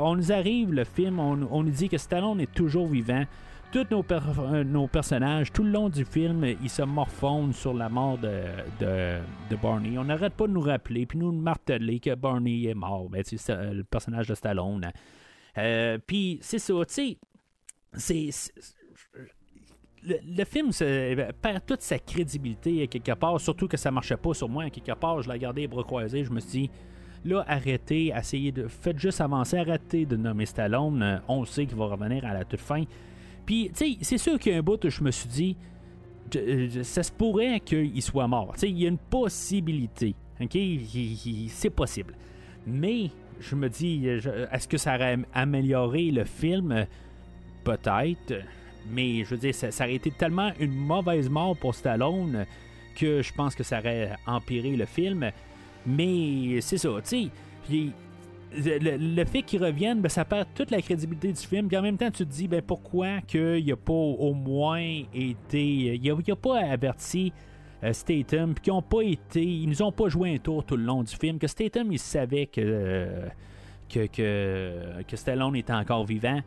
on 0.00 0.16
nous 0.16 0.32
arrive, 0.32 0.72
le 0.72 0.84
film, 0.84 1.20
on, 1.20 1.46
on 1.50 1.62
nous 1.62 1.70
dit 1.70 1.88
que 1.88 1.98
Stallone 1.98 2.40
est 2.40 2.52
toujours 2.52 2.88
vivant. 2.88 3.24
Tous 3.72 3.86
euh, 3.92 4.64
nos 4.64 4.88
personnages, 4.88 5.52
tout 5.52 5.62
le 5.62 5.70
long 5.70 5.88
du 5.88 6.04
film, 6.04 6.44
ils 6.44 6.68
se 6.68 6.82
morfondent 6.82 7.54
sur 7.54 7.72
la 7.72 7.88
mort 7.88 8.18
de, 8.18 9.20
Barney. 9.62 9.96
On 9.96 10.04
n'arrête 10.04 10.34
pas 10.34 10.48
de 10.48 10.52
nous 10.52 10.60
rappeler, 10.60 11.06
puis 11.06 11.18
nous 11.18 11.30
marteler 11.30 12.00
que 12.00 12.16
Barney 12.16 12.66
est 12.66 12.74
mort. 12.74 13.08
Ben, 13.08 13.22
c'est 13.24 13.36
ça, 13.36 13.72
le 13.72 13.84
personnage 13.84 14.26
de 14.26 14.34
Stallone. 14.34 14.90
Euh, 15.56 15.98
puis 16.04 16.38
c'est 16.42 16.58
ça, 16.58 16.74
tu 16.88 16.94
sais, 16.94 17.18
c'est. 17.92 18.30
Le, 20.02 20.44
film 20.44 20.72
se- 20.72 21.30
perd 21.32 21.64
toute 21.66 21.82
sa 21.82 21.98
crédibilité 21.98 22.88
quelque 22.88 23.12
part, 23.12 23.38
surtout 23.38 23.68
que 23.68 23.76
ça 23.76 23.90
marchait 23.90 24.16
pas 24.16 24.32
sur 24.34 24.48
moi 24.48 24.64
à 24.64 24.70
quelque 24.70 24.98
part. 24.98 25.22
Je 25.22 25.28
l'ai 25.28 25.34
regardé 25.34 25.68
les 25.68 26.24
je 26.24 26.32
me 26.32 26.40
suis 26.40 26.62
dit, 26.62 26.70
là, 27.24 27.44
arrêtez, 27.46 28.12
essayez 28.16 28.50
de. 28.50 28.66
Faites 28.66 28.98
juste 28.98 29.20
avancer, 29.20 29.58
arrêtez 29.58 30.06
de 30.06 30.16
nommer 30.16 30.46
Stallone. 30.46 31.02
Euh, 31.02 31.18
On 31.28 31.44
sait 31.44 31.66
qu'il 31.66 31.76
va 31.76 31.84
revenir 31.84 32.24
à 32.24 32.32
la 32.32 32.44
toute 32.44 32.60
fin. 32.60 32.82
Puis, 33.50 33.68
tu 33.76 33.84
sais, 33.84 33.96
c'est 34.02 34.18
sûr 34.18 34.38
qu'il 34.38 34.52
a 34.52 34.58
un 34.58 34.62
bout 34.62 34.78
je 34.88 35.02
me 35.02 35.10
suis 35.10 35.28
dit, 35.28 35.56
ça 36.84 37.02
se 37.02 37.10
pourrait 37.10 37.58
qu'il 37.58 38.00
soit 38.00 38.28
mort. 38.28 38.52
Tu 38.54 38.60
sais, 38.60 38.70
il 38.70 38.78
y 38.78 38.84
a 38.84 38.88
une 38.88 38.96
possibilité. 38.96 40.14
OK? 40.40 40.56
C'est 41.48 41.70
possible. 41.70 42.14
Mais 42.64 43.10
je 43.40 43.56
me 43.56 43.68
dis, 43.68 44.06
est-ce 44.06 44.68
que 44.68 44.78
ça 44.78 44.94
aurait 44.94 45.18
amélioré 45.34 46.12
le 46.12 46.22
film? 46.22 46.86
Peut-être. 47.64 48.40
Mais 48.88 49.24
je 49.24 49.30
veux 49.30 49.38
dire, 49.38 49.52
ça, 49.52 49.72
ça 49.72 49.82
aurait 49.82 49.96
été 49.96 50.12
tellement 50.12 50.52
une 50.60 50.76
mauvaise 50.76 51.28
mort 51.28 51.56
pour 51.56 51.74
Stallone 51.74 52.46
que 52.94 53.20
je 53.20 53.32
pense 53.32 53.56
que 53.56 53.64
ça 53.64 53.80
aurait 53.80 54.12
empiré 54.28 54.76
le 54.76 54.86
film. 54.86 55.28
Mais 55.84 56.60
c'est 56.60 56.78
ça, 56.78 56.90
tu 57.04 57.30
sais. 57.68 57.86
Le, 58.52 59.24
fait 59.24 59.42
qu'il 59.42 59.62
revienne, 59.62 60.00
ben, 60.00 60.08
ça 60.08 60.24
perd 60.24 60.48
toute 60.54 60.70
la 60.70 60.82
crédibilité 60.82 61.32
du 61.32 61.40
film. 61.40 61.68
Puis 61.68 61.76
en 61.76 61.82
même 61.82 61.96
temps, 61.96 62.10
tu 62.10 62.26
te 62.26 62.32
dis, 62.32 62.48
ben, 62.48 62.62
pourquoi 62.62 63.20
qu'il 63.20 63.70
a 63.72 63.76
pas 63.76 63.92
au 63.92 64.34
moins 64.34 65.02
été. 65.14 65.62
Il 65.62 66.10
a, 66.10 66.14
il 66.26 66.32
a 66.32 66.36
pas 66.36 66.58
averti 66.58 67.32
euh, 67.84 67.92
Statham, 67.92 68.54
puis 68.54 68.62
qu'ils 68.64 68.72
ont 68.72 68.82
pas 68.82 69.02
été. 69.02 69.42
Ils 69.42 69.68
nous 69.68 69.82
ont 69.82 69.92
pas 69.92 70.08
joué 70.08 70.34
un 70.34 70.38
tour 70.38 70.64
tout 70.64 70.76
le 70.76 70.84
long 70.84 71.02
du 71.02 71.14
film. 71.14 71.38
Que 71.38 71.46
Statham, 71.46 71.92
il 71.92 71.98
savait 71.98 72.46
que. 72.46 72.60
euh, 72.60 73.28
que, 73.90 75.02
que, 75.02 75.16
Stallone 75.16 75.56
était 75.56 75.72
encore 75.72 76.04
vivant. 76.04 76.40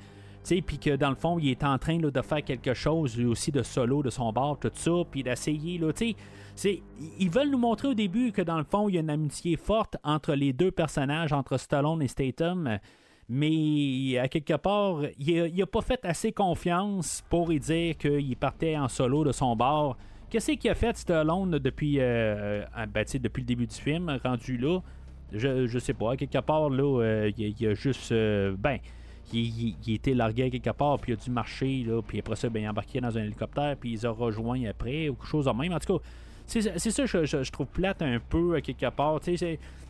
Puis 0.46 0.78
que 0.78 0.96
dans 0.96 1.10
le 1.10 1.16
fond, 1.16 1.40
il 1.40 1.50
est 1.50 1.64
en 1.64 1.78
train 1.78 2.00
là, 2.00 2.12
de 2.12 2.22
faire 2.22 2.44
quelque 2.44 2.74
chose 2.74 3.18
lui 3.18 3.26
aussi 3.26 3.52
de 3.52 3.64
solo 3.64 4.04
de 4.04 4.10
son 4.10 4.32
bar, 4.34 4.58
tout 4.60 4.72
ça, 4.74 4.92
puis 5.10 5.24
d'essayer, 5.24 5.78
là, 5.78 5.94
tu 5.94 6.16
c'est, 6.56 6.82
ils 7.20 7.30
veulent 7.30 7.50
nous 7.50 7.58
montrer 7.58 7.88
au 7.90 7.94
début 7.94 8.32
que 8.32 8.42
dans 8.42 8.58
le 8.58 8.64
fond, 8.64 8.88
il 8.90 8.96
y 8.96 8.98
a 8.98 9.02
une 9.02 9.10
amitié 9.10 9.58
forte 9.58 9.98
entre 10.04 10.34
les 10.36 10.54
deux 10.54 10.72
personnages, 10.72 11.34
entre 11.34 11.58
Stallone 11.58 12.02
et 12.02 12.08
Statham, 12.08 12.80
mais 13.30 14.18
à 14.20 14.28
quelque 14.28 14.56
part, 14.56 15.00
il 15.18 15.40
a, 15.40 15.48
il 15.48 15.62
a 15.62 15.66
pas 15.66 15.82
fait 15.82 16.04
assez 16.06 16.32
confiance 16.32 17.24
pour 17.30 17.52
y 17.52 17.60
dire 17.60 17.98
qu'il 17.98 18.36
partait 18.38 18.78
en 18.78 18.88
solo 18.88 19.24
de 19.24 19.32
son 19.32 19.56
bar. 19.56 19.98
Qu'est-ce 20.30 20.52
qu'il 20.54 20.70
a 20.70 20.76
fait 20.76 20.96
Stallone 20.98 21.58
depuis, 21.60 21.98
euh, 22.00 22.64
ah, 22.76 22.86
ben, 22.86 23.06
depuis 23.22 23.42
le 23.42 23.48
début 23.48 23.68
du 23.68 23.76
film, 23.76 24.16
rendu 24.24 24.58
là? 24.58 24.80
Je, 25.32 25.66
je 25.66 25.80
sais 25.80 25.94
pas, 25.94 26.12
à 26.12 26.18
quelque 26.18 26.40
part, 26.42 26.70
là, 26.70 27.02
euh, 27.02 27.32
il, 27.38 27.46
a- 27.46 27.54
il 27.60 27.68
a 27.68 27.74
juste. 27.74 28.12
euh, 28.12 28.56
ben, 28.58 28.78
il, 29.32 29.40
il, 29.40 29.76
il 29.88 29.94
était 29.96 30.14
largué 30.14 30.44
à 30.44 30.50
quelque 30.52 30.70
part, 30.70 31.00
puis 31.00 31.14
il 31.14 31.16
a 31.16 31.18
dû 31.24 31.32
marcher, 31.32 31.84
là, 31.88 32.02
puis 32.02 32.20
après 32.20 32.36
ça, 32.36 32.50
ben, 32.50 32.62
il 32.62 32.66
a 32.66 32.70
embarqué 32.70 33.00
dans 33.02 33.18
un 33.18 33.24
hélicoptère, 33.24 33.76
puis 33.80 33.94
ils 33.94 34.06
ont 34.06 34.14
rejoint 34.14 34.64
après, 34.66 35.10
ou 35.10 35.16
quelque 35.16 35.28
chose 35.28 35.46
de 35.46 35.52
même. 35.52 35.74
En 35.74 35.80
tout 35.80 35.98
cas, 35.98 36.04
c'est 36.62 36.92
ça 36.92 37.04
que 37.04 37.26
je, 37.26 37.44
je- 37.44 37.52
trouve 37.52 37.68
plate 37.68 38.02
un 38.02 38.20
peu 38.20 38.56
à 38.56 38.62
quelque 38.62 38.90
part. 38.90 39.20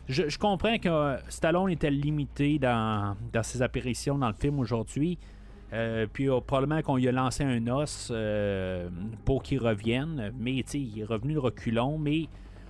Je, 0.06 0.28
je 0.28 0.38
comprends 0.38 0.76
que 0.78 0.88
euh, 0.88 1.16
Stallone 1.28 1.70
était 1.70 1.90
limité 1.90 2.58
dans, 2.58 3.16
ses 3.42 3.62
apparitions 3.62 4.18
dans 4.18 4.28
le 4.28 4.34
film 4.34 4.58
aujourd'hui. 4.58 5.18
Euh, 5.72 6.06
puis 6.12 6.28
euh, 6.28 6.40
probablement 6.40 6.82
qu'on 6.82 6.96
lui 6.96 7.08
a 7.08 7.12
lancé 7.12 7.42
un 7.42 7.66
os 7.68 8.08
euh, 8.12 8.88
pour 9.24 9.42
qu'il 9.42 9.60
revienne. 9.60 10.32
Mais 10.38 10.56
il 10.56 11.00
est 11.00 11.04
revenu 11.04 11.34
de 11.34 11.38
reculons. 11.38 11.96
Mais 11.98 12.26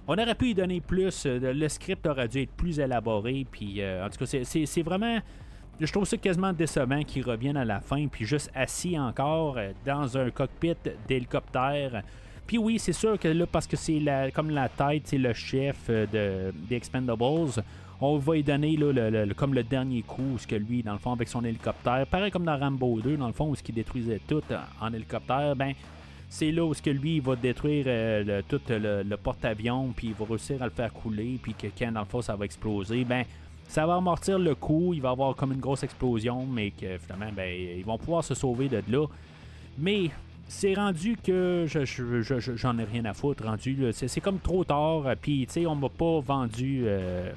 on 0.06 0.14
aurait 0.14 0.34
pu 0.36 0.44
lui 0.46 0.54
donner 0.54 0.80
plus. 0.80 1.26
euh, 1.26 1.52
le 1.52 1.68
script 1.68 2.06
aurait 2.06 2.28
dû 2.28 2.42
être 2.42 2.52
plus 2.52 2.78
élaboré. 2.78 3.46
Puis 3.50 3.82
euh, 3.82 4.06
en 4.06 4.10
tout 4.10 4.18
cas, 4.24 4.26
c'est- 4.26 4.82
vraiment. 4.82 5.18
Je 5.80 5.90
trouve 5.90 6.04
ça 6.04 6.16
quasiment 6.16 6.52
décevant 6.52 7.02
qu'il 7.02 7.24
revienne 7.24 7.56
à 7.56 7.64
la 7.64 7.80
fin, 7.80 8.06
puis 8.06 8.24
juste 8.24 8.48
assis 8.54 8.96
encore 8.96 9.58
euh, 9.58 9.72
dans 9.84 10.16
un 10.16 10.30
cockpit 10.30 10.76
d'hélicoptère. 11.08 12.02
Puis 12.46 12.58
oui, 12.58 12.78
c'est 12.78 12.92
sûr 12.92 13.18
que 13.18 13.28
là, 13.28 13.46
parce 13.46 13.66
que 13.66 13.76
c'est 13.76 13.98
la, 14.00 14.30
comme 14.30 14.50
la 14.50 14.68
tête, 14.68 15.02
c'est 15.06 15.18
le 15.18 15.32
chef 15.32 15.76
euh, 15.88 16.06
de, 16.06 16.54
des 16.68 16.76
Expendables, 16.76 17.62
on 18.00 18.18
va 18.18 18.34
lui 18.34 18.42
donner 18.42 18.76
là, 18.76 18.92
le- 19.10 19.32
comme 19.34 19.54
le 19.54 19.62
dernier 19.62 20.02
coup, 20.02 20.36
ce 20.38 20.46
que 20.46 20.56
lui, 20.56 20.82
dans 20.82 20.92
le 20.92 20.98
fond, 20.98 21.12
avec 21.12 21.28
son 21.28 21.42
hélicoptère, 21.44 22.06
pareil 22.06 22.30
comme 22.30 22.44
dans 22.44 22.58
Rambo 22.58 23.00
2, 23.00 23.16
dans 23.16 23.28
le 23.28 23.32
fond, 23.32 23.48
où 23.48 23.54
ce 23.54 23.62
qui 23.62 23.72
détruisait 23.72 24.20
tout 24.28 24.42
en, 24.80 24.86
en 24.88 24.92
hélicoptère, 24.92 25.56
ben 25.56 25.72
c'est 26.28 26.50
là 26.50 26.64
où 26.64 26.74
ce 26.74 26.82
que 26.82 26.90
lui 26.90 27.16
il 27.16 27.22
va 27.22 27.36
détruire 27.36 27.84
euh, 27.86 28.42
tout 28.48 28.60
le, 28.68 29.02
le 29.04 29.16
porte-avions, 29.16 29.92
puis 29.96 30.08
il 30.08 30.14
va 30.14 30.26
réussir 30.28 30.60
à 30.60 30.66
le 30.66 30.72
faire 30.72 30.92
couler, 30.92 31.38
puis 31.40 31.54
que 31.54 31.68
quand 31.78 31.92
dans 31.92 32.00
le 32.00 32.06
fond 32.06 32.20
ça 32.20 32.34
va 32.36 32.44
exploser, 32.44 33.04
ben 33.04 33.24
ça 33.68 33.86
va 33.86 33.94
amortir 33.94 34.38
le 34.38 34.54
coup, 34.54 34.92
il 34.92 35.00
va 35.00 35.10
avoir 35.10 35.34
comme 35.34 35.52
une 35.52 35.60
grosse 35.60 35.82
explosion, 35.84 36.44
mais 36.46 36.72
que 36.72 36.98
finalement, 36.98 37.32
ben, 37.34 37.48
ils 37.78 37.84
vont 37.84 37.96
pouvoir 37.96 38.22
se 38.22 38.34
sauver 38.34 38.68
de 38.68 38.82
là. 38.88 39.06
Mais 39.78 40.10
c'est 40.48 40.74
rendu 40.74 41.16
que 41.22 41.64
je, 41.66 41.84
je- 41.84 42.22
je- 42.22 42.38
je- 42.40 42.56
j'en 42.56 42.78
ai 42.78 42.84
rien 42.84 43.04
à 43.06 43.14
foutre, 43.14 43.44
rendu. 43.44 43.78
C'est, 43.92 44.20
comme 44.20 44.38
trop 44.38 44.64
tard, 44.64 45.06
euh, 45.06 45.14
puis 45.20 45.46
tu 45.46 45.52
sais, 45.54 45.66
on 45.66 45.74
m'a 45.74 45.88
pas 45.88 46.20
vendu. 46.20 46.82
euh, 46.86 47.32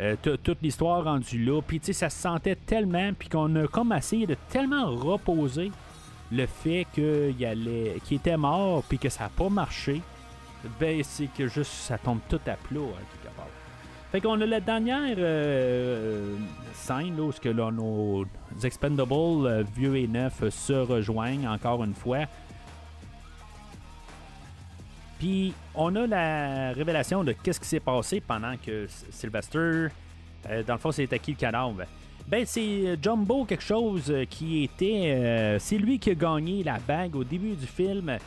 euh, 0.00 0.16
toute 0.42 0.62
l'histoire 0.62 1.04
rendue 1.04 1.44
là, 1.44 1.60
puis 1.60 1.78
tu 1.78 1.92
ça 1.92 2.08
se 2.08 2.18
sentait 2.18 2.56
tellement, 2.56 3.12
puis 3.18 3.28
qu'on 3.28 3.54
a 3.56 3.66
comme 3.66 3.92
essayé 3.92 4.26
de 4.26 4.34
tellement 4.48 4.90
reposer 4.94 5.70
le 6.32 6.46
fait 6.46 6.86
qu'il 6.94 7.34
était 8.16 8.36
mort, 8.38 8.82
puis 8.88 8.98
que 8.98 9.10
ça 9.10 9.24
n'a 9.24 9.28
pas 9.30 9.50
marché, 9.50 10.00
ben 10.78 11.02
c'est 11.02 11.26
que 11.36 11.48
juste 11.48 11.70
ça 11.72 11.98
tombe 11.98 12.20
tout 12.30 12.40
à 12.46 12.54
plat 12.56 12.80
hein. 12.80 13.19
Fait 14.10 14.20
qu'on 14.20 14.40
a 14.40 14.46
la 14.46 14.60
dernière 14.60 15.14
euh, 15.18 16.34
scène 16.74 17.16
là, 17.16 17.22
où 17.22 17.32
ce 17.32 17.40
que 17.40 17.48
nos 17.48 18.24
Expendables, 18.62 19.46
euh, 19.46 19.64
vieux 19.76 19.96
et 19.96 20.08
neufs, 20.08 20.42
euh, 20.42 20.50
se 20.50 20.72
rejoignent 20.72 21.46
encore 21.48 21.84
une 21.84 21.94
fois. 21.94 22.26
Puis 25.20 25.54
on 25.74 25.94
a 25.94 26.06
la 26.06 26.72
révélation 26.72 27.22
de 27.22 27.32
qu'est-ce 27.32 27.60
qui 27.60 27.68
s'est 27.68 27.78
passé 27.78 28.20
pendant 28.20 28.54
que 28.56 28.86
Sylvester, 29.10 29.58
euh, 30.48 30.62
dans 30.66 30.74
le 30.74 30.78
fond, 30.80 30.90
c'était 30.90 31.18
qui 31.18 31.32
le 31.32 31.36
cadavre? 31.36 31.82
Ben, 32.26 32.44
c'est 32.46 32.86
euh, 32.86 32.96
Jumbo 33.00 33.44
quelque 33.44 33.62
chose 33.62 34.10
euh, 34.10 34.24
qui 34.24 34.64
était. 34.64 35.14
euh, 35.14 35.58
c'est 35.58 35.78
lui 35.78 35.98
qui 35.98 36.10
a 36.10 36.14
gagné 36.14 36.62
la 36.62 36.78
bague 36.78 37.16
au 37.16 37.24
début 37.24 37.54
du 37.54 37.66
film. 37.66 38.18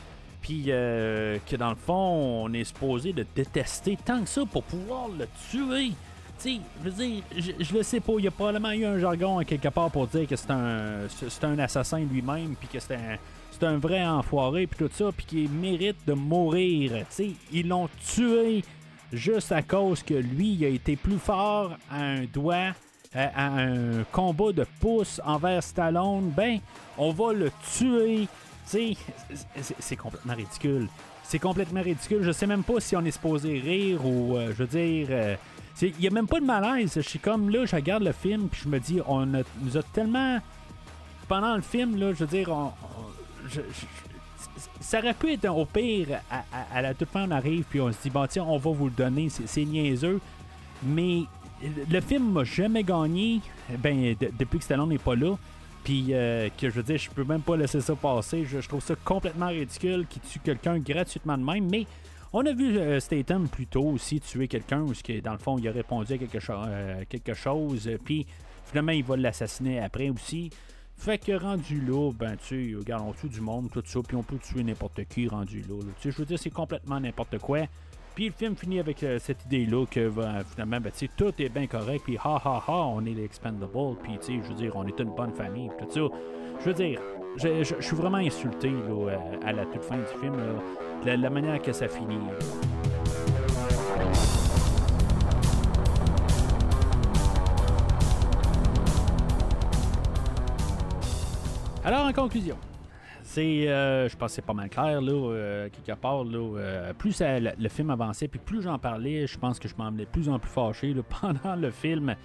Puis 0.44 0.66
euh, 0.68 1.38
que 1.50 1.56
dans 1.56 1.70
le 1.70 1.78
fond, 1.78 2.44
on 2.44 2.54
est 2.54 2.66
supposé 2.66 3.14
de 3.14 3.26
détester 3.34 3.98
tant 4.06 4.22
que 4.22 4.30
ça 4.30 4.42
pour 4.46 4.64
pouvoir 4.64 5.08
le 5.08 5.26
tuer. 5.50 5.94
Tu 6.38 6.56
sais, 6.56 6.60
je 6.84 6.90
veux 6.90 7.06
dire, 7.06 7.24
je, 7.38 7.74
le 7.74 7.82
sais 7.82 8.02
pas. 8.02 8.14
Il 8.18 8.26
y 8.26 8.28
a 8.28 8.32
probablement 8.32 8.72
eu 8.72 8.84
un 8.84 9.00
jargon 9.00 9.38
à 9.40 9.46
quelque 9.46 9.70
part 9.70 9.90
pour 9.90 10.06
dire 10.08 10.28
que 10.28 10.36
c'est 10.36 10.52
un, 10.52 11.60
assassin 11.60 12.00
lui-même. 12.00 12.56
Puis 12.60 12.68
que 12.68 12.80
c'est 12.82 12.96
un, 12.96 13.18
c'est 13.52 13.66
un 13.66 13.78
vrai 13.78 14.06
enfoiré. 14.06 14.68
Puis 14.68 14.86
tout 14.86 14.94
ça. 14.94 15.12
Puis 15.16 15.26
qu'il 15.26 15.50
mérite 15.50 16.06
de 16.06 16.12
mourir. 16.12 16.92
Tu 16.92 17.06
sais, 17.10 17.30
ils 17.54 17.68
l'ont 17.68 17.88
tué 18.14 18.66
juste 19.14 19.54
à 19.54 19.62
cause 19.62 20.04
que 20.04 20.16
lui, 20.16 20.56
il 20.56 20.66
a 20.66 20.70
été 20.70 20.98
plus 20.98 21.20
fort 21.20 21.78
à 21.90 22.04
un 22.04 22.26
doigt 22.26 22.74
à 23.16 23.60
un 23.60 24.04
combat 24.12 24.52
de 24.52 24.66
pouce 24.80 25.22
envers 25.24 25.62
Stallone, 25.62 26.32
ben, 26.36 26.60
on 26.98 27.12
va 27.12 27.34
le 27.34 27.52
tuer. 27.78 28.28
Sais, 28.66 28.96
c'est- 29.80 29.96
complètement 29.96 30.34
ridicule. 30.36 30.88
C'est 31.24 31.40
complètement 31.40 31.82
ridicule. 31.82 32.24
Je 32.24 32.32
sais 32.32 32.48
même 32.48 32.64
pas 32.64 32.80
si 32.80 32.96
on 32.96 33.04
est 33.06 33.12
supposé 33.12 33.60
rire 33.60 34.06
ou, 34.06 34.36
euh, 34.38 34.48
je 34.58 34.64
veux 34.64 34.68
dire, 34.68 35.08
euh, 35.10 35.36
il 35.82 36.00
y 36.00 36.08
a 36.08 36.12
même 36.12 36.28
pas 36.28 36.40
de 36.40 36.46
malaise. 36.46 36.94
Je 36.96 37.02
suis 37.02 37.20
comme 37.20 37.50
là, 37.50 37.66
je 37.66 37.76
regarde 37.76 38.04
le 38.04 38.12
film 38.14 38.48
puis 38.50 38.62
je 38.64 38.70
me 38.70 38.80
dis, 38.80 39.00
on 39.08 39.34
a- 39.34 39.44
nous 39.62 39.78
a 39.78 39.84
tellement 39.84 40.40
pendant 41.28 41.56
le 41.56 41.62
film 41.62 41.98
là, 41.98 42.14
je 42.14 42.20
veux 42.20 42.28
dire, 42.28 42.50
on, 42.50 42.72
ça 44.80 45.00
aurait 45.00 45.14
pu 45.14 45.32
être 45.34 45.46
au 45.50 45.66
pire 45.66 46.20
à, 46.74 46.82
la 46.82 46.94
toute 46.94 47.10
fin 47.10 47.28
on 47.28 47.32
arrive 47.32 47.64
puis 47.70 47.80
on 47.82 47.92
se 47.92 47.98
dit 48.04 48.10
bon 48.10 48.26
tiens 48.28 48.44
on 48.44 48.58
va 48.58 48.72
vous 48.72 48.86
le 48.86 48.92
donner 48.92 49.30
c'est 49.30 49.66
niaiseux 49.66 50.20
mais 50.84 51.24
le 51.90 52.02
film 52.02 52.32
m'a 52.34 52.44
jamais 52.44 52.84
gagné 52.84 53.42
ben 53.80 54.16
de- 54.20 54.32
depuis 54.38 54.60
que 54.60 54.66
Stallone 54.66 54.90
n'est 54.90 54.98
pas 54.98 55.16
là 55.16 55.36
puis 55.84 56.08
euh, 56.12 56.50
que 56.58 56.70
je 56.70 56.76
veux 56.76 56.84
dire 56.84 56.98
je 56.98 57.10
peux 57.10 57.24
même 57.24 57.42
pas 57.42 57.58
laisser 57.58 57.82
ça 57.82 57.96
passer 57.96 58.46
je, 58.46 58.60
trouve 58.68 58.84
ça 58.84 58.96
complètement 59.04 59.48
ridicule 59.48 60.06
qu'il 60.08 60.22
tue 60.22 60.40
quelqu'un 60.40 60.80
gratuitement 60.80 61.38
de 61.38 61.44
même 61.44 61.70
mais 61.70 61.86
on 62.32 62.46
a 62.46 62.54
vu 62.54 62.78
euh, 62.78 63.00
Statham 63.00 63.48
plus 63.48 63.68
tôt 63.68 63.86
aussi 63.86 64.20
tuer 64.20 64.48
quelqu'un 64.48 64.82
où 64.82 64.94
ce 64.94 65.04
que, 65.04 65.20
dans 65.20 65.34
le 65.34 65.38
fond 65.38 65.58
il 65.58 65.68
a 65.68 65.72
répondu 65.72 66.14
à 66.14 66.18
quelque, 66.18 66.40
euh, 66.50 67.04
quelque 67.08 67.34
chose 67.34 67.90
puis 68.04 68.26
finalement 68.66 68.94
il 68.94 69.04
va 69.04 69.18
l'assassiner 69.18 69.80
après 69.80 70.10
aussi 70.10 70.50
fait 70.96 71.18
que 71.18 71.34
rendu 71.34 71.82
là, 71.82 72.12
ben 72.14 72.38
tu 72.38 72.78
regarde, 72.78 73.04
on 73.06 73.14
tue 73.14 73.28
du 73.28 73.42
monde, 73.42 73.70
tout 73.72 73.84
ça, 73.86 74.00
puis 74.08 74.16
on 74.16 74.24
peut 74.24 74.38
tuer 74.38 74.64
n'importe 74.64 75.04
qui 75.06 75.28
rendu 75.28 75.62
là. 75.62 75.76
là. 75.76 75.92
Tu 76.00 76.04
sais, 76.04 76.12
je 76.12 76.18
veux 76.20 76.26
dire, 76.26 76.40
c'est 76.40 76.50
complètement 76.50 77.00
n'importe 77.00 77.40
quoi. 77.40 77.68
Puis 78.16 78.28
le 78.28 78.32
film 78.32 78.56
finit 78.56 78.80
avec 78.80 79.02
euh, 79.02 79.18
cette 79.18 79.44
idée-là 79.46 79.86
que 79.90 80.08
ben, 80.10 80.44
finalement, 80.44 80.80
ben, 80.80 80.92
tout 81.18 81.34
est 81.40 81.50
bien 81.50 81.66
correct, 81.66 82.04
puis 82.04 82.18
ha 82.18 82.40
ha 82.44 82.64
ha, 82.68 82.74
on 82.74 83.04
est 83.06 83.14
les 83.14 83.24
expendables, 83.24 83.98
puis 84.04 84.20
tu 84.20 84.26
sais, 84.26 84.40
je 84.44 84.50
veux 84.50 84.56
dire, 84.56 84.74
on 84.76 84.86
est 84.86 85.00
une 85.00 85.16
bonne 85.16 85.34
famille, 85.34 85.72
tout 85.80 85.90
ça. 85.90 86.16
Je 86.60 86.66
veux 86.66 86.74
dire, 86.74 87.02
je, 87.38 87.64
suis 87.80 87.96
vraiment 87.96 88.18
insulté 88.18 88.70
là, 88.70 89.10
euh, 89.10 89.18
à 89.44 89.52
la 89.52 89.66
toute 89.66 89.84
fin 89.84 89.98
du 89.98 90.06
film, 90.22 90.36
la, 91.04 91.30
manière 91.32 91.60
que 91.60 91.74
ça 91.74 91.88
finit. 91.88 92.20
Alors, 101.84 102.06
en 102.06 102.14
conclusion, 102.14 102.58
c'est, 103.34 103.68
euh, 103.68 104.08
je 104.08 104.16
pense 104.16 104.32
que 104.32 104.36
c'est 104.36 104.46
pas 104.46 104.54
mal 104.54 104.70
clair, 104.70 105.02
là, 105.02 105.12
euh, 105.12 105.68
quelque 105.70 106.00
part, 106.00 106.24
là, 106.24 106.38
euh, 106.38 106.94
plus 106.94 107.20
le, 107.20 107.70
film 107.70 107.90
avançait, 107.90 108.28
puis 108.28 108.40
plus 108.40 108.62
j'en 108.62 108.78
parlais, 108.78 109.26
je 109.26 109.40
pense 109.40 109.58
que 109.58 109.68
je 109.68 109.74
m'en 109.76 109.90
venais 109.90 110.06
de 110.06 110.10
plus 110.10 110.30
en 110.30 110.38
plus 110.38 110.52
fâché, 110.52 110.94
là, 110.94 111.02
pendant 111.22 111.56
le 111.56 111.72
film. 111.72 112.16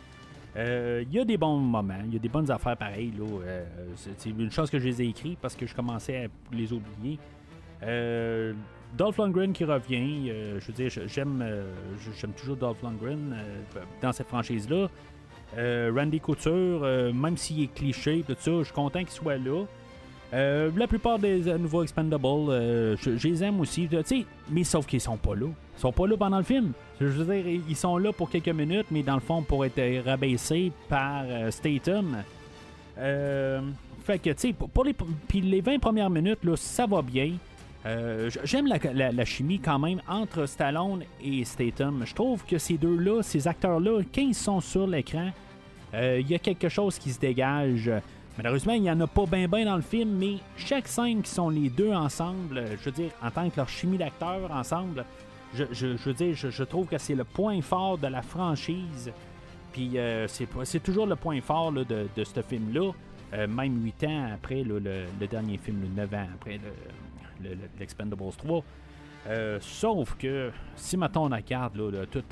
Il 0.54 1.12
y 1.12 1.18
a 1.18 1.24
des 1.24 1.38
bons 1.38 1.56
moments, 1.56 2.02
il 2.04 2.12
y 2.12 2.16
a 2.16 2.18
des 2.18 2.28
bonnes 2.28 2.50
affaires 2.50 2.76
pareilles, 2.76 3.12
là, 3.18 3.24
c'est, 3.94 4.28
une 4.28 4.50
chose 4.50 4.68
que 4.68 4.78
je 4.78 4.84
les 4.84 5.02
ai 5.02 5.06
écrits 5.06 5.38
parce 5.40 5.56
que 5.56 5.66
je 5.66 5.74
commençais 5.74 6.26
à 6.26 6.54
les 6.54 6.72
oublier. 6.72 7.18
Dolph 8.96 9.18
Lundgren 9.18 9.52
qui 9.52 9.64
revient, 9.64 10.30
je 10.58 10.66
veux 10.66 10.72
dire, 10.72 10.90
j'aime, 11.06 11.44
j'aime 12.18 12.32
toujours 12.32 12.56
Dolph 12.56 12.82
Lundgren 12.82 13.36
dans 14.02 14.12
cette 14.12 14.26
franchise-là. 14.26 14.88
Randy 15.56 16.18
Couture, 16.20 16.80
même 17.14 17.36
s'il 17.36 17.62
est 17.62 17.72
cliché, 17.72 18.24
tout 18.26 18.36
ça, 18.36 18.50
je 18.58 18.64
suis 18.64 18.74
content 18.74 19.00
qu'il 19.00 19.10
soit 19.10 19.38
là. 19.38 19.64
Euh, 20.34 20.70
la 20.76 20.86
plupart 20.86 21.18
des 21.18 21.48
euh, 21.48 21.56
nouveaux 21.56 21.82
Expendables, 21.82 22.50
euh, 22.50 22.96
je, 23.00 23.28
les 23.28 23.42
aime 23.42 23.60
aussi, 23.60 23.88
tu 23.88 23.96
sais, 24.04 24.26
mais 24.50 24.62
sauf 24.62 24.86
qu'ils 24.86 25.00
sont 25.00 25.16
pas 25.16 25.34
là. 25.34 25.46
Ils 25.76 25.80
sont 25.80 25.92
pas 25.92 26.06
là 26.06 26.16
pendant 26.18 26.36
le 26.38 26.44
film. 26.44 26.72
Je 27.00 27.06
veux 27.06 27.34
dire, 27.34 27.60
ils 27.68 27.76
sont 27.76 27.96
là 27.96 28.12
pour 28.12 28.28
quelques 28.28 28.48
minutes, 28.48 28.86
mais 28.90 29.02
dans 29.02 29.14
le 29.14 29.20
fond, 29.20 29.42
pour 29.42 29.64
être 29.64 30.04
rabaissés 30.04 30.72
par 30.88 31.24
Statham. 31.50 32.24
Fait 32.96 34.18
que, 34.18 34.30
tu 34.30 34.34
sais, 34.36 34.52
pour 34.52 34.84
les, 34.84 34.94
puis 35.28 35.40
les 35.40 35.60
20 35.60 35.78
premières 35.78 36.10
minutes, 36.10 36.42
là, 36.42 36.56
ça 36.56 36.86
va 36.86 37.00
bien. 37.00 37.34
J'aime 38.44 38.66
la, 38.66 39.12
la- 39.12 39.24
chimie 39.24 39.60
quand 39.60 39.78
même 39.78 40.00
entre 40.08 40.46
Stallone 40.46 41.04
et 41.22 41.44
Statham. 41.44 42.02
Je 42.04 42.14
trouve 42.14 42.44
que 42.44 42.58
ces 42.58 42.76
deux-là, 42.76 43.22
ces 43.22 43.46
acteurs-là, 43.46 44.00
quand 44.12 44.20
ils 44.22 44.34
sont 44.34 44.60
sur 44.60 44.86
l'écran, 44.86 45.30
il 45.94 46.28
y 46.28 46.34
a 46.34 46.38
quelque 46.40 46.68
chose 46.68 46.98
qui 46.98 47.10
se 47.10 47.20
dégage. 47.20 47.90
Malheureusement, 48.38 48.74
il 48.74 48.82
n'y 48.82 48.90
en 48.90 49.00
a 49.00 49.06
pas 49.08 49.26
bien 49.26 49.48
ben 49.48 49.64
dans 49.64 49.74
le 49.74 49.82
film, 49.82 50.10
mais 50.16 50.36
chaque 50.56 50.86
scène 50.86 51.22
qui 51.22 51.30
sont 51.30 51.50
les 51.50 51.68
deux 51.70 51.92
ensemble, 51.92 52.58
euh, 52.58 52.76
je 52.78 52.84
veux 52.84 52.92
dire, 52.92 53.10
en 53.20 53.32
tant 53.32 53.50
que 53.50 53.56
leur 53.56 53.68
chimie 53.68 53.98
d'acteurs 53.98 54.48
ensemble, 54.52 55.04
je, 55.52 55.64
veux 55.86 56.14
dire, 56.14 56.36
je, 56.36 56.62
trouve 56.62 56.86
que 56.86 56.98
c'est 56.98 57.16
le 57.16 57.24
point 57.24 57.60
fort 57.62 57.98
de 57.98 58.06
la 58.06 58.22
franchise. 58.22 59.10
Puis 59.72 59.98
euh, 59.98 60.28
c'est 60.28 60.82
toujours 60.82 61.06
le 61.06 61.16
point 61.16 61.40
fort 61.40 61.72
de, 61.72 62.06
ce 62.16 62.40
film-là, 62.42 62.92
euh, 63.34 63.48
même 63.48 63.82
8 63.82 64.04
ans 64.04 64.28
après 64.34 64.62
le, 64.62 64.80
dernier 65.28 65.58
film, 65.58 65.80
le 65.82 65.88
9 65.88 66.14
ans 66.14 66.26
après 66.34 66.60
le- 67.42 67.48
le- 67.50 67.58
l'Expendables 67.80 68.22
3. 68.36 68.62
Euh, 69.26 69.58
sauf 69.60 70.14
que 70.16 70.52
si 70.76 70.96
maintenant 70.96 71.26
on 71.30 71.34
regarde 71.34 71.76
là, 71.76 72.06
tout 72.06 72.22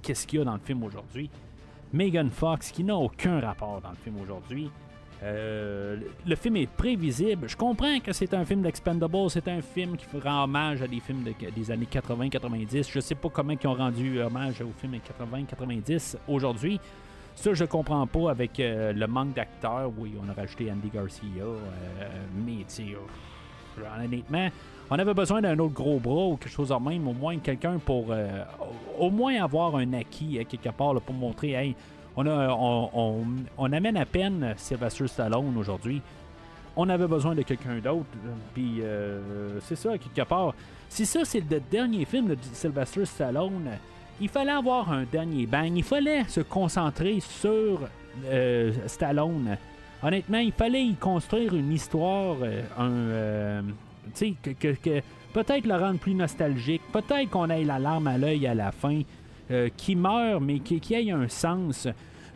qu'est-ce 0.00 0.26
qu'il 0.28 0.38
y 0.38 0.42
a 0.42 0.44
dans 0.44 0.54
le 0.54 0.60
film 0.60 0.84
aujourd'hui, 0.84 1.28
Megan 1.92 2.30
Fox 2.30 2.70
qui 2.70 2.84
n'a 2.84 2.96
aucun 2.96 3.40
rapport 3.40 3.80
dans 3.80 3.90
le 3.90 3.96
film 3.96 4.16
aujourd'hui. 4.22 4.70
Euh, 5.22 5.98
le- 6.26 6.36
film 6.36 6.56
est 6.56 6.66
prévisible. 6.70 7.46
Je 7.48 7.56
comprends 7.56 8.00
que 8.00 8.12
c'est 8.12 8.32
un 8.32 8.44
film 8.46 8.62
d'Expendables, 8.62 9.28
c'est 9.30 9.48
un 9.48 9.60
film 9.60 9.96
qui 9.96 10.06
rend 10.18 10.44
hommage 10.44 10.80
à 10.80 10.86
des 10.88 11.00
films 11.00 11.24
de- 11.24 11.50
des 11.50 11.70
années 11.70 11.86
80-90. 11.90 12.88
Je 12.90 13.00
sais 13.00 13.14
pas 13.14 13.28
comment 13.28 13.52
ils 13.60 13.66
ont 13.66 13.74
rendu 13.74 14.18
hommage 14.20 14.62
aux 14.62 14.72
films 14.78 14.98
80-90 15.04 16.16
aujourd'hui. 16.26 16.80
Ça, 17.34 17.52
je 17.52 17.64
comprends 17.64 18.06
pas 18.06 18.30
avec 18.30 18.58
euh, 18.60 18.92
le 18.94 19.06
manque 19.06 19.34
d'acteurs. 19.34 19.90
Oui, 19.98 20.14
on 20.24 20.28
a 20.30 20.32
rajouté 20.32 20.70
Andy 20.72 20.88
Garcia, 20.88 21.22
euh, 21.38 22.08
mais 22.46 22.64
euh, 22.80 24.04
honnêtement, 24.04 24.48
on 24.90 24.98
avait 24.98 25.14
besoin 25.14 25.40
d'un 25.40 25.58
autre 25.58 25.74
gros 25.74 25.98
bras 26.00 26.26
ou 26.26 26.36
quelque 26.36 26.52
chose 26.52 26.70
de 26.70 26.74
même, 26.74 27.06
au 27.06 27.12
moins 27.12 27.38
quelqu'un 27.38 27.78
pour 27.78 28.06
euh, 28.10 28.44
au 28.98 29.10
moins 29.10 29.42
avoir 29.42 29.76
un 29.76 29.92
acquis 29.92 30.38
euh, 30.38 30.44
quelque 30.44 30.68
part 30.70 31.00
pour 31.00 31.14
montrer, 31.14 31.52
hey, 31.52 31.74
on, 32.16 33.24
on, 33.56 33.72
amène 33.72 33.96
à 33.96 34.04
peine 34.04 34.54
Sylvester 34.56 35.06
Stallone 35.06 35.56
aujourd'hui. 35.56 36.02
On 36.76 36.88
avait 36.88 37.06
besoin 37.06 37.34
de 37.34 37.42
quelqu'un 37.42 37.78
d'autre. 37.78 38.04
euh, 38.26 38.30
Puis 38.52 38.78
euh, 38.80 39.58
c'est 39.60 39.76
ça, 39.76 39.96
quelque 39.96 40.28
part. 40.28 40.54
Si 40.88 41.06
ça, 41.06 41.24
c'est 41.24 41.42
le 41.48 41.60
dernier 41.70 42.04
film 42.04 42.28
de 42.28 42.36
Sylvester 42.52 43.06
Stallone, 43.06 43.70
il 44.20 44.28
fallait 44.28 44.50
avoir 44.52 44.92
un 44.92 45.04
dernier 45.04 45.46
bang. 45.46 45.72
Il 45.74 45.84
fallait 45.84 46.24
se 46.24 46.40
concentrer 46.40 47.20
sur 47.20 47.80
Stallone. 48.86 49.56
Honnêtement, 50.02 50.38
il 50.38 50.52
fallait 50.52 50.84
y 50.84 50.94
construire 50.94 51.54
une 51.54 51.72
histoire, 51.72 52.36
un. 52.76 53.62
Tu 54.14 54.36
sais, 54.44 54.54
que, 54.54 55.00
peut-être 55.32 55.66
le 55.66 55.76
rendre 55.76 55.98
plus 55.98 56.14
nostalgique, 56.14 56.82
peut-être 56.92 57.30
qu'on 57.30 57.48
ait 57.50 57.64
la 57.64 57.78
larme 57.78 58.06
à 58.06 58.18
l'œil 58.18 58.46
à 58.46 58.54
la 58.54 58.72
fin, 58.72 59.02
euh, 59.50 59.68
qui 59.76 59.96
meurt, 59.96 60.40
mais 60.42 60.60
qui, 60.60 60.94
ait 60.94 61.10
un 61.10 61.28
sens. 61.28 61.88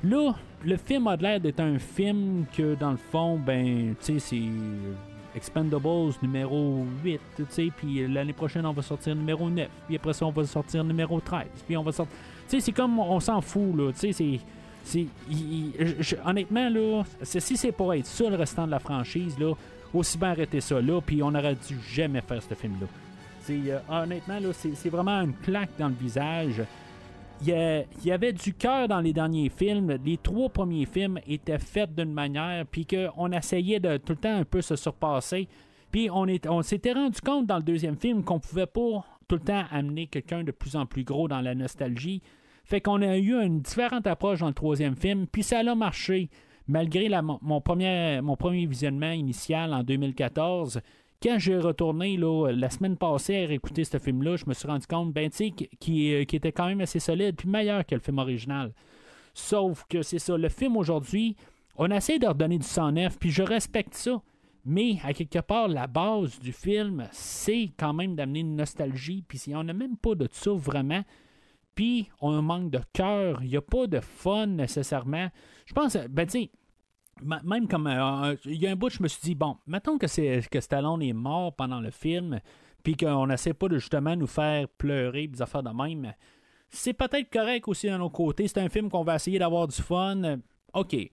Là, 0.03 0.35
le 0.65 0.77
film 0.77 1.07
a 1.07 1.17
l'air 1.17 1.41
d'être 1.41 1.61
un 1.61 1.79
film 1.79 2.45
que, 2.57 2.75
dans 2.75 2.91
le 2.91 2.97
fond, 2.97 3.39
ben, 3.39 3.95
tu 4.05 4.19
sais, 4.19 4.19
c'est 4.19 5.37
Expendables 5.37 6.13
numéro 6.23 6.85
8, 7.05 7.21
tu 7.37 7.45
sais, 7.49 7.69
puis 7.77 8.07
l'année 8.07 8.33
prochaine, 8.33 8.67
on 8.67 8.73
va 8.73 8.83
sortir 8.83 9.15
numéro 9.17 9.51
9, 9.51 9.69
puis 9.87 9.97
après 9.97 10.13
ça, 10.13 10.27
on 10.27 10.31
va 10.31 10.45
sortir 10.45 10.85
numéro 10.85 11.21
13, 11.21 11.47
puis 11.67 11.77
on 11.77 11.83
va 11.83 11.93
sortir... 11.93 12.15
Tu 12.49 12.57
sais, 12.57 12.61
c'est 12.61 12.73
comme, 12.73 12.99
on 12.99 13.19
s'en 13.21 13.41
fout, 13.41 13.77
là, 13.77 13.93
tu 13.93 14.13
sais, 14.13 14.39
c'est... 14.85 15.07
c'est- 16.03 16.19
honnêtement, 16.25 16.69
là, 16.69 17.03
si 17.23 17.57
c'est 17.57 17.73
pour 17.73 17.95
être 17.95 18.07
ça 18.07 18.29
le 18.29 18.37
restant 18.37 18.67
de 18.67 18.71
la 18.71 18.79
franchise, 18.79 19.37
là, 19.39 19.55
aussi 19.95 20.19
bien 20.19 20.31
arrêter 20.31 20.61
ça 20.61 20.81
là, 20.81 21.01
puis 21.01 21.23
on 21.23 21.35
aurait 21.35 21.55
dû 21.55 21.79
jamais 21.89 22.21
faire 22.21 22.43
ce 22.43 22.55
film-là. 22.55 22.87
Euh, 23.51 23.79
honnêtement, 23.89 24.41
là, 24.41 24.49
c'est, 24.53 24.89
vraiment 24.89 25.21
une 25.21 25.35
claque 25.35 25.77
dans 25.79 25.89
le 25.89 25.95
visage. 25.95 26.63
Il 27.47 27.85
y, 28.05 28.13
avait 28.13 28.33
du 28.33 28.55
cœur 28.55 28.89
dans 28.89 29.01
les 29.01 29.13
derniers 29.13 29.51
films. 29.51 29.99
Les 30.05 30.17
trois 30.17 30.49
premiers 30.49 30.87
films 30.87 31.19
étaient 31.27 31.59
faits 31.59 31.95
d'une 31.95 32.13
manière, 32.13 32.65
puis 32.67 32.87
qu'on 32.87 33.33
essayait 33.33 33.81
de 33.81 33.97
tout 33.99 34.13
le 34.13 34.19
temps 34.19 34.37
un 34.37 34.45
peu 34.45 34.63
se 34.63 34.77
surpasser. 34.77 35.49
Puis 35.91 36.09
on, 36.11 36.27
on 36.49 36.63
s'était 36.63 36.93
rendu 36.93 37.21
compte 37.21 37.47
dans 37.47 37.57
le 37.57 37.63
deuxième 37.63 37.97
film 37.97 38.25
qu'on 38.25 38.41
pouvait 38.41 38.67
pas 38.67 39.05
tout 39.29 39.37
le 39.37 39.43
temps 39.43 39.65
amener 39.71 40.07
quelqu'un 40.07 40.43
de 40.43 40.53
plus 40.53 40.77
en 40.77 40.87
plus 40.87 41.05
gros 41.05 41.29
dans 41.29 41.41
la 41.41 41.55
nostalgie. 41.55 42.23
Fait 42.65 42.81
qu'on 42.81 43.03
a 43.03 43.19
eu 43.19 43.35
une 43.35 43.61
différente 43.61 44.07
approche 44.07 44.41
dans 44.41 44.49
le 44.49 44.55
troisième 44.55 44.97
film, 44.97 45.27
puis 45.27 45.43
ça 45.43 45.59
a 45.59 45.75
marché. 45.75 46.31
Malgré 46.67 47.09
mon, 47.21 47.61
premier, 47.61 48.67
visionnement 48.67 49.11
initial 49.11 49.75
en 49.75 49.83
2014, 49.83 50.81
quand 51.23 51.39
j'ai 51.39 51.59
retourné 51.59 52.17
la 52.17 52.71
semaine 52.71 52.97
passée 52.97 53.45
à 53.45 53.47
réécouter 53.47 53.85
ce 53.85 53.99
film-là, 53.99 54.37
je 54.37 54.45
me 54.47 54.55
suis 54.55 54.67
rendu 54.67 54.87
compte, 54.87 55.13
ben, 55.13 55.29
qui, 55.31 55.53
qui- 55.53 56.27
qui 56.27 56.37
était 56.37 56.53
quand 56.53 56.67
même 56.67 56.81
assez 56.81 57.01
solide, 57.01 57.37
puis 57.37 57.49
meilleur 57.49 57.85
que 57.85 57.95
le 57.95 58.01
film 58.01 58.19
original. 58.19 58.73
Sauf 59.35 59.85
que 59.89 60.03
c'est 60.03 60.19
ça, 60.19 60.37
le 60.37 60.49
film 60.49 60.77
aujourd'hui, 60.77 61.37
on 61.77 61.91
essaie 61.91 62.19
de 62.19 62.27
redonner 62.27 62.59
du 62.59 62.67
sang 62.67 62.93
neuf, 62.93 63.19
puis 63.19 63.31
je 63.31 63.43
respecte 63.43 63.95
ça. 63.95 64.23
Mais 64.67 64.97
à 65.05 65.13
quelque 65.13 65.41
part, 65.41 65.69
la 65.69 65.87
base 65.87 66.39
du 66.39 66.53
film, 66.53 67.07
c'est 67.13 67.73
quand 67.79 67.93
même 67.93 68.15
d'amener 68.15 68.41
une 68.41 68.57
nostalgie, 68.57 69.23
puis 69.27 69.39
on 69.55 69.65
n'a 69.65 69.75
même 69.75 69.97
pas 69.99 70.15
de 70.15 70.27
ça 70.31 70.53
vraiment, 70.53 71.03
puis 71.75 72.09
on 72.21 72.41
manque 72.41 72.71
de 72.71 72.81
cœur, 72.95 73.43
il 73.43 73.51
n'y 73.51 73.57
a 73.57 73.61
pas 73.61 73.87
de 73.87 74.01
fun 74.01 74.47
nécessairement. 74.47 75.29
Je 75.67 75.73
pense, 75.73 75.97
ben 76.11 76.27
tu 76.27 76.51
même 77.23 77.69
comme 77.69 77.87
euh, 77.87 78.35
il 78.45 78.57
y 78.61 78.67
a 78.67 78.73
un 78.73 78.77
bout, 78.77 78.91
je 78.91 79.03
me 79.03 79.09
suis 79.09 79.21
dit, 79.23 79.35
bon, 79.35 79.57
mettons 79.67 79.99
que, 79.99 80.07
c'est, 80.09 80.43
que 80.51 80.61
Stallone 80.61 81.01
est 81.03 81.13
mort 81.13 81.55
pendant 81.55 81.81
le 81.81 81.91
film, 81.91 82.41
puis 82.83 82.97
qu'on 82.97 83.27
n'essaie 83.29 83.55
pas 83.55 83.69
de 83.69 83.79
justement 83.79 84.17
nous 84.17 84.27
faire 84.27 84.69
pleurer, 84.69 85.29
des 85.29 85.41
affaires 85.41 85.63
de 85.63 85.71
même. 85.71 86.13
C'est 86.71 86.93
peut-être 86.93 87.31
correct 87.31 87.69
aussi 87.69 87.87
d'un 87.87 88.01
autre 88.01 88.15
côté. 88.15 88.49
C'est 88.49 88.59
un 88.59 88.69
film 88.69 88.91
qu'on 88.91 89.05
va 89.05 89.15
essayer 89.15 89.39
d'avoir 89.39 89.69
du 89.69 89.81
fun. 89.81 90.23
euh, 90.25 90.37
OK. 90.75 90.89
Tu 90.91 91.11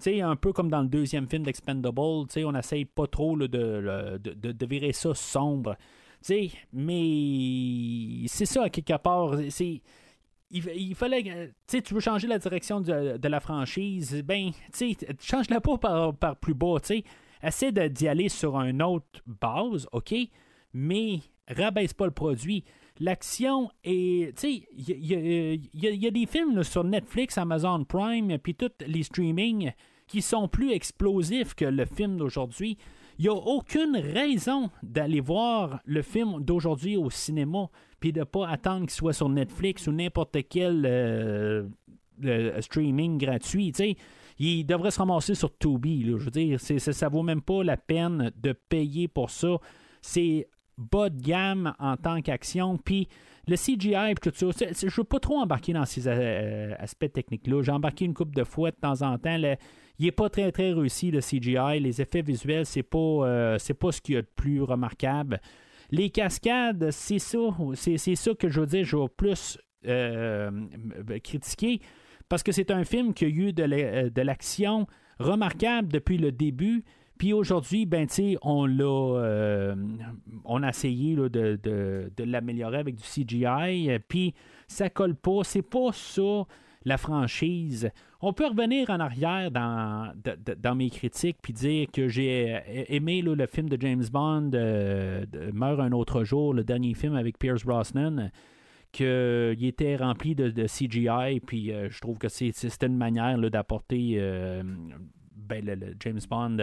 sais, 0.00 0.20
un 0.20 0.34
peu 0.34 0.52
comme 0.52 0.68
dans 0.68 0.82
le 0.82 0.88
deuxième 0.88 1.28
film 1.28 1.44
d'Expendable, 1.44 2.26
tu 2.26 2.32
sais, 2.32 2.44
on 2.44 2.50
n'essaye 2.50 2.84
pas 2.84 3.06
trop 3.06 3.36
de, 3.38 3.46
de, 3.46 4.18
de- 4.52 4.66
virer 4.66 4.92
ça 4.92 5.14
sombre. 5.14 5.76
Tu 6.20 6.48
sais, 6.48 6.50
mais 6.72 8.26
c'est 8.26 8.44
ça, 8.46 8.64
à 8.64 8.70
quelque 8.70 8.96
part. 9.00 9.36
C'est 9.50 9.80
il, 10.54 10.94
fallait. 10.94 11.52
Tu 11.66 11.82
tu 11.82 11.94
veux 11.94 12.00
changer 12.00 12.26
la 12.26 12.38
direction 12.38 12.80
de, 12.80 13.28
la 13.28 13.40
franchise, 13.40 14.22
ben, 14.24 14.52
tu 14.72 14.94
sais, 14.94 15.16
change-la 15.20 15.60
pas 15.60 16.12
par, 16.12 16.36
plus 16.36 16.54
bas, 16.54 16.76
tu 16.80 16.86
sais. 16.86 17.04
Essaie 17.42 17.72
d'y 17.72 18.08
aller 18.08 18.28
sur 18.28 18.58
une 18.58 18.82
autre 18.82 19.20
base, 19.26 19.86
OK, 19.92 20.14
mais 20.72 21.20
rabaisse 21.48 21.92
pas 21.92 22.06
le 22.06 22.12
produit. 22.12 22.64
L'action 23.00 23.70
est. 23.82 24.36
Tu 24.38 24.40
sais, 24.40 24.68
il 24.72 25.60
y, 25.74 26.06
a- 26.06 26.10
des 26.10 26.26
films 26.26 26.62
sur 26.62 26.84
Netflix, 26.84 27.36
Amazon 27.36 27.84
Prime, 27.84 28.38
puis 28.38 28.54
tous 28.54 28.70
les 28.86 29.02
streamings 29.02 29.72
qui 30.06 30.22
sont 30.22 30.48
plus 30.48 30.72
explosifs 30.72 31.54
que 31.54 31.64
le 31.64 31.84
film 31.84 32.16
d'aujourd'hui. 32.16 32.78
Il 33.18 33.22
n'y 33.22 33.28
a 33.28 33.34
aucune 33.34 33.96
raison 33.96 34.70
d'aller 34.82 35.20
voir 35.20 35.80
le 35.84 36.02
film 36.02 36.42
d'aujourd'hui 36.42 36.96
au 36.96 37.10
cinéma, 37.10 37.68
puis 38.04 38.12
de 38.12 38.22
pas 38.22 38.46
attendre 38.48 38.80
qu'il 38.80 38.90
soit 38.90 39.14
sur 39.14 39.30
Netflix 39.30 39.86
ou 39.86 39.92
n'importe 39.92 40.36
quel 40.50 40.84
euh, 40.84 41.66
euh, 42.22 42.60
streaming 42.60 43.16
gratuit. 43.16 43.72
Il 44.38 44.66
devrait 44.66 44.90
se 44.90 44.98
ramasser 44.98 45.34
sur 45.34 45.56
Tubi. 45.56 46.04
là. 46.04 46.18
Je 46.18 46.24
veux 46.26 46.30
dire, 46.30 46.60
c'est, 46.60 46.78
ça 46.78 47.08
vaut 47.08 47.22
même 47.22 47.40
pas 47.40 47.64
la 47.64 47.78
peine 47.78 48.30
de 48.36 48.52
payer 48.52 49.08
pour 49.08 49.30
ça. 49.30 49.56
C'est 50.02 50.48
bas 50.76 51.08
de 51.08 51.18
gamme 51.18 51.72
en 51.78 51.96
tant 51.96 52.20
qu'action. 52.20 52.76
Puis 52.76 53.08
le 53.48 53.56
CGI, 53.56 54.14
puis 54.20 54.30
tout 54.30 54.52
ça, 54.52 54.66
veux 54.86 55.04
pas 55.04 55.18
trop 55.18 55.38
embarquer 55.38 55.72
dans 55.72 55.86
ces 55.86 56.06
euh, 56.06 56.74
aspects 56.78 57.10
techniques-là. 57.10 57.62
J'ai 57.62 57.72
embarqué 57.72 58.04
une 58.04 58.12
coupe 58.12 58.34
de 58.34 58.44
fois 58.44 58.70
de 58.70 58.76
temps 58.76 59.00
en 59.00 59.16
temps. 59.16 59.38
Il 59.98 60.06
est 60.06 60.12
pas 60.12 60.28
très 60.28 60.52
très 60.52 60.74
réussi 60.74 61.10
le 61.10 61.20
CGI. 61.20 61.80
Les 61.80 62.02
effets 62.02 62.20
visuels, 62.20 62.66
c'est 62.66 62.82
pas 62.82 63.56
c'est 63.58 63.72
pas 63.72 63.92
ce 63.92 64.02
qu'il 64.02 64.16
y 64.16 64.18
a 64.18 64.20
de 64.20 64.28
plus 64.36 64.60
remarquable. 64.60 65.40
Les 65.94 66.10
cascades, 66.10 66.90
c'est 66.90 67.20
ça, 67.20 67.38
c'est, 67.74 67.98
c'est 67.98 68.16
ça 68.16 68.34
que 68.34 68.48
je 68.48 68.60
veux 68.60 68.66
dire, 68.66 68.84
je 68.84 68.96
vais 68.96 69.08
plus 69.16 69.58
euh, 69.86 70.50
critiquer 71.22 71.80
parce 72.28 72.42
que 72.42 72.50
c'est 72.50 72.70
un 72.72 72.82
film 72.84 73.14
qui 73.14 73.24
a 73.26 73.28
eu 73.28 73.52
de, 73.52 73.62
euh, 73.62 74.24
l'action 74.24 74.86
remarquable 75.20 75.92
depuis 75.92 76.18
le 76.18 76.32
début. 76.32 76.82
Puis 77.16 77.32
aujourd'hui, 77.32 77.86
ben, 77.86 78.08
on 78.42 78.66
l'a. 78.66 78.84
euh, 79.20 79.76
on 80.44 80.64
a 80.64 80.70
essayé 80.70 81.14
de, 81.14 81.28
de- 81.28 82.24
l'améliorer 82.24 82.78
avec 82.78 82.96
du 82.96 83.04
CGI. 83.04 83.88
Puis 84.08 84.34
ça 84.66 84.90
colle 84.90 85.14
pas. 85.14 85.44
C'est 85.44 85.62
pas 85.62 85.92
ça 85.92 86.42
la 86.84 86.96
franchise. 86.98 87.90
On 88.26 88.32
peut 88.32 88.46
revenir 88.46 88.88
en 88.88 89.00
arrière 89.00 89.50
dans, 89.50 90.74
mes 90.74 90.88
critiques 90.88 91.36
puis 91.42 91.52
dire 91.52 91.88
que 91.92 92.08
j'ai 92.08 92.58
aimé 92.88 93.20
le 93.20 93.46
film 93.46 93.68
de 93.68 93.76
James 93.78 94.04
Bond, 94.10 94.50
Meurt 95.52 95.78
un 95.78 95.92
autre 95.92 96.24
jour, 96.24 96.54
le 96.54 96.64
dernier 96.64 96.94
film 96.94 97.16
avec 97.16 97.38
Pierce 97.38 97.66
Brosnan 97.66 98.30
qu'il 98.92 99.66
était 99.66 99.96
rempli 99.96 100.34
de, 100.34 100.66
CGI, 100.66 101.40
puis 101.40 101.70
je 101.90 102.00
trouve 102.00 102.16
que 102.16 102.30
c'était 102.30 102.86
une 102.86 102.96
manière 102.96 103.36
d'apporter 103.50 104.18
ben, 105.36 105.62
le, 105.62 105.94
James 106.00 106.20
Bond 106.26 106.56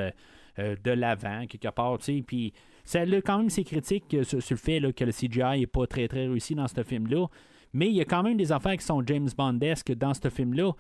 de 0.58 0.92
l'avant, 0.92 1.46
quelque 1.46 1.70
part, 1.70 2.00
puis 2.26 2.54
ça 2.84 3.02
a 3.02 3.22
quand 3.22 3.38
même 3.38 3.52
ses 3.52 3.64
critiques 3.64 4.18
sur, 4.24 4.40
le 4.50 4.56
fait 4.58 4.94
que 4.94 5.06
le 5.06 5.12
CGI 5.12 5.60
n'est 5.60 5.68
pas 5.68 5.86
très 5.86 6.08
très 6.08 6.26
réussi 6.26 6.56
dans 6.56 6.68
ce 6.68 6.82
film-là. 6.82 7.28
Mais 7.72 7.86
il 7.86 7.94
y 7.94 8.02
a 8.02 8.06
quand 8.06 8.24
même 8.24 8.38
des 8.38 8.52
affaires 8.52 8.78
qui 8.78 8.86
sont 8.86 9.04
James 9.06 9.30
Bondesques 9.38 9.94
dans 9.94 10.16
ce 10.16 10.28
film-là. 10.28 10.72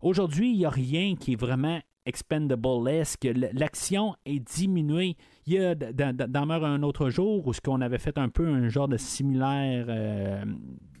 Aujourd'hui, 0.00 0.50
il 0.50 0.58
n'y 0.58 0.64
a 0.64 0.70
rien 0.70 1.14
qui 1.16 1.32
est 1.32 1.40
vraiment 1.40 1.80
expendable-esque. 2.06 3.28
L'action 3.52 4.14
est 4.24 4.40
diminuée. 4.40 5.16
Il 5.46 5.52
y 5.52 5.58
a 5.58 5.74
dans, 5.74 6.50
un 6.50 6.82
autre 6.82 7.10
jour 7.10 7.46
où 7.46 7.52
ce 7.52 7.60
qu'on 7.60 7.80
avait 7.80 7.98
fait 7.98 8.16
un 8.18 8.28
peu 8.28 8.48
un 8.48 8.68
genre 8.68 8.88
de 8.88 8.96
similaire, 8.96 9.86
euh, 9.88 10.44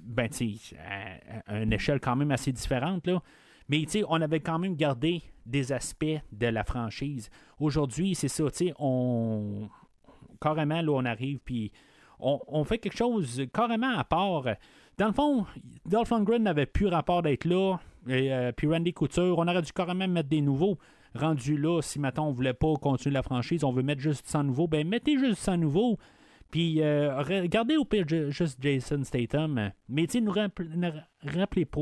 ben, 0.02 0.28
à, 1.46 1.62
une 1.62 1.72
échelle 1.72 2.00
quand 2.00 2.16
même 2.16 2.30
assez 2.30 2.52
différente, 2.52 3.06
là. 3.06 3.22
Mais 3.68 3.86
on 4.08 4.20
avait 4.20 4.40
quand 4.40 4.58
même 4.58 4.74
gardé 4.74 5.22
des 5.46 5.70
aspects 5.70 6.04
de 6.32 6.46
la 6.48 6.64
franchise. 6.64 7.30
Aujourd'hui, 7.60 8.16
c'est 8.16 8.26
ça, 8.26 8.44
on, 8.80 9.68
carrément, 10.40 10.82
là, 10.82 10.90
on 10.90 11.04
arrive, 11.04 11.38
puis 11.38 11.70
on, 12.18 12.64
fait 12.64 12.78
quelque 12.78 12.96
chose 12.96 13.42
carrément 13.52 13.96
à 13.96 14.04
part. 14.04 14.44
Dans 15.00 15.06
le 15.06 15.14
fond, 15.14 15.46
Dolph 15.86 16.10
Lundgren 16.10 16.42
n'avait 16.42 16.66
plus 16.66 16.86
rapport 16.86 17.22
d'être 17.22 17.46
là, 17.46 17.78
et 18.06 18.34
euh, 18.34 18.52
puis 18.52 18.66
Randy 18.66 18.92
Couture, 18.92 19.38
on 19.38 19.48
aurait 19.48 19.62
dû 19.62 19.72
carrément 19.72 20.06
mettre 20.06 20.28
des 20.28 20.42
nouveaux. 20.42 20.76
Rendus 21.14 21.56
là, 21.56 21.80
si 21.80 21.98
maintenant 21.98 22.28
on 22.28 22.32
voulait 22.32 22.52
pas 22.52 22.74
continuer 22.74 23.14
la 23.14 23.22
franchise, 23.22 23.64
on 23.64 23.72
veut 23.72 23.82
mettre 23.82 24.02
juste 24.02 24.26
100 24.26 24.44
nouveaux, 24.44 24.68
ben 24.68 24.86
mettez 24.86 25.18
juste 25.18 25.40
100 25.40 25.56
nouveaux. 25.56 25.96
Puis 26.50 26.82
euh, 26.82 27.16
regardez 27.22 27.78
au 27.78 27.86
pire 27.86 28.04
juste 28.06 28.58
Jason 28.60 29.02
Statham. 29.02 29.72
Mais 29.88 30.06
tu 30.06 30.20
nous, 30.20 30.32
rappelez 30.32 31.64
pas 31.64 31.80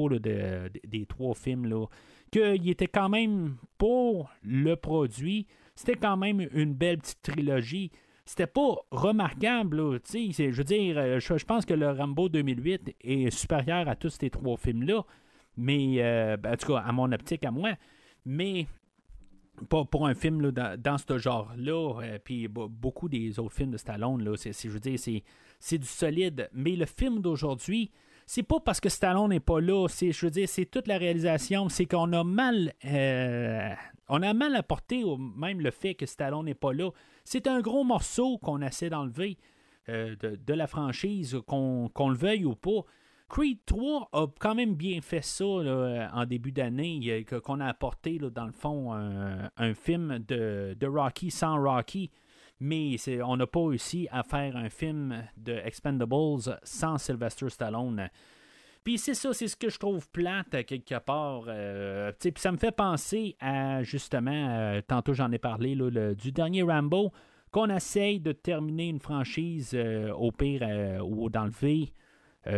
des 0.85 1.07
trois 1.07 1.35
films 1.35 1.66
là, 1.66 1.86
qu'il 2.31 2.70
était 2.70 2.86
quand 2.86 3.09
même 3.09 3.57
pour 3.78 4.31
le 4.45 4.77
produit. 4.77 5.49
C'était 5.74 5.97
quand 5.97 6.16
même 6.16 6.47
une 6.53 6.73
belle 6.73 6.99
petite 6.99 7.23
trilogie 7.23 7.90
c'était 8.29 8.47
pas 8.47 8.77
remarquable. 8.91 10.01
je 10.05 10.51
veux 10.51 10.65
dire, 10.65 10.99
euh, 10.99 11.19
je, 11.19 11.45
pense 11.47 11.65
que 11.65 11.73
le 11.73 11.91
Rambo 11.91 12.29
2008 12.29 12.97
est 13.01 13.31
supérieur 13.31 13.89
à 13.89 13.97
tous 13.97 14.11
ces 14.21 14.29
trois 14.29 14.59
films-là. 14.59 15.03
Mais, 15.57 15.95
euh, 15.97 16.37
ben, 16.37 16.53
en 16.53 16.57
tout 16.57 16.75
cas, 16.75 16.81
à 16.81 16.93
mon 16.93 17.11
optique, 17.11 17.47
à 17.47 17.51
moi. 17.51 17.71
Mais 18.27 18.67
pas 19.71 19.87
pour 19.87 20.07
un 20.07 20.15
film 20.15 20.51
dans, 20.51 20.99
ce 20.99 21.17
genre-là, 21.17 22.01
euh, 22.03 22.19
puis 22.23 22.49
beaucoup 22.49 23.09
des 23.09 23.39
autres 23.39 23.55
films 23.55 23.71
de 23.71 23.79
Stallone, 23.79 24.23
là, 24.23 24.35
je 24.37 24.69
veux 24.69 24.79
dire, 24.79 24.99
c'est 25.59 25.79
du 25.79 25.87
solide. 25.87 26.51
Mais 26.53 26.77
le 26.77 26.85
film 26.85 27.21
d'aujourd'hui, 27.21 27.91
c'est 28.27 28.43
pas 28.43 28.61
parce 28.61 28.79
que 28.79 28.91
Stallone 28.91 29.31
n'est 29.31 29.41
pas 29.41 29.61
là, 29.61 29.89
c'est, 29.89 30.13
je 30.13 30.27
veux 30.27 30.31
dire, 30.31 30.47
c'est 30.51 30.67
toute 30.67 30.87
la 30.87 30.99
réalisation, 30.99 31.71
c'est 31.71 31.87
qu'on 31.87 32.13
a 32.13 32.23
mal, 32.25 32.75
on 34.09 34.22
a 34.22 34.32
mal 34.32 34.55
apporté 34.55 35.05
même 35.36 35.60
le 35.60 35.70
fait 35.70 35.94
que 35.94 36.06
Stallone 36.06 36.47
n'est 36.47 36.55
pas 36.55 36.72
là. 36.72 36.90
C'est 37.24 37.47
un 37.47 37.60
gros 37.60 37.85
morceau 37.85 38.39
qu'on 38.39 38.62
essaie 38.62 38.90
d'enlever 38.90 39.39
euh, 39.89 40.16
de, 40.16 40.55
la 40.55 40.66
franchise, 40.66 41.36
qu'on 41.47 41.90
le 41.97 42.16
veuille 42.16 42.44
ou 42.44 42.55
pas. 42.55 42.85
Creed 43.28 43.59
3 43.66 44.09
a 44.12 44.26
quand 44.39 44.55
même 44.55 44.74
bien 44.74 45.01
fait 45.02 45.22
ça 45.22 45.44
en 45.44 46.24
début 46.24 46.52
d'année, 46.52 47.26
qu'on 47.44 47.60
a 47.60 47.66
apporté 47.66 48.18
dans 48.18 48.47
le 48.47 48.52
fond 48.52 48.93
un, 48.93 49.74
film 49.74 50.18
de, 50.26 50.86
Rocky 50.86 51.30
sans 51.30 51.62
Rocky, 51.62 52.10
mais 52.59 52.97
on 53.22 53.36
n'a 53.36 53.47
pas 53.47 53.66
réussi 53.66 54.09
à 54.10 54.22
faire 54.22 54.56
un 54.56 54.70
film 54.70 55.24
de 55.36 55.52
Expendables 55.52 56.59
sans 56.62 56.97
Sylvester 56.97 57.51
Stallone. 57.51 58.09
Puis 58.89 58.97
c'est 58.97 59.12
ça, 59.12 59.35
c'est 59.35 59.48
ce 59.48 59.56
que 59.56 59.69
je 59.69 59.78
trouve 59.78 60.09
plate 60.09 60.55
à 60.55 60.62
quelque 60.62 60.98
part. 60.98 61.44
Euh, 61.48 62.10
puis 62.19 62.32
ça 62.39 62.51
me 62.51 62.56
fait 62.56 62.73
penser 62.73 63.36
à 63.39 63.82
justement, 63.82 64.48
euh, 64.48 64.81
tantôt 64.81 65.12
j'en 65.12 65.31
ai 65.31 65.36
parlé, 65.36 65.77
du 66.15 66.32
dernier 66.32 66.62
Rambo, 66.62 67.12
qu'on 67.51 67.69
essaye 67.69 68.19
de 68.19 68.32
terminer 68.32 68.89
une 68.89 68.98
franchise 68.98 69.73
euh, 69.74 70.10
au 70.15 70.32
pire 70.32 70.62
ou 71.05 71.28
d'enlever 71.28 71.93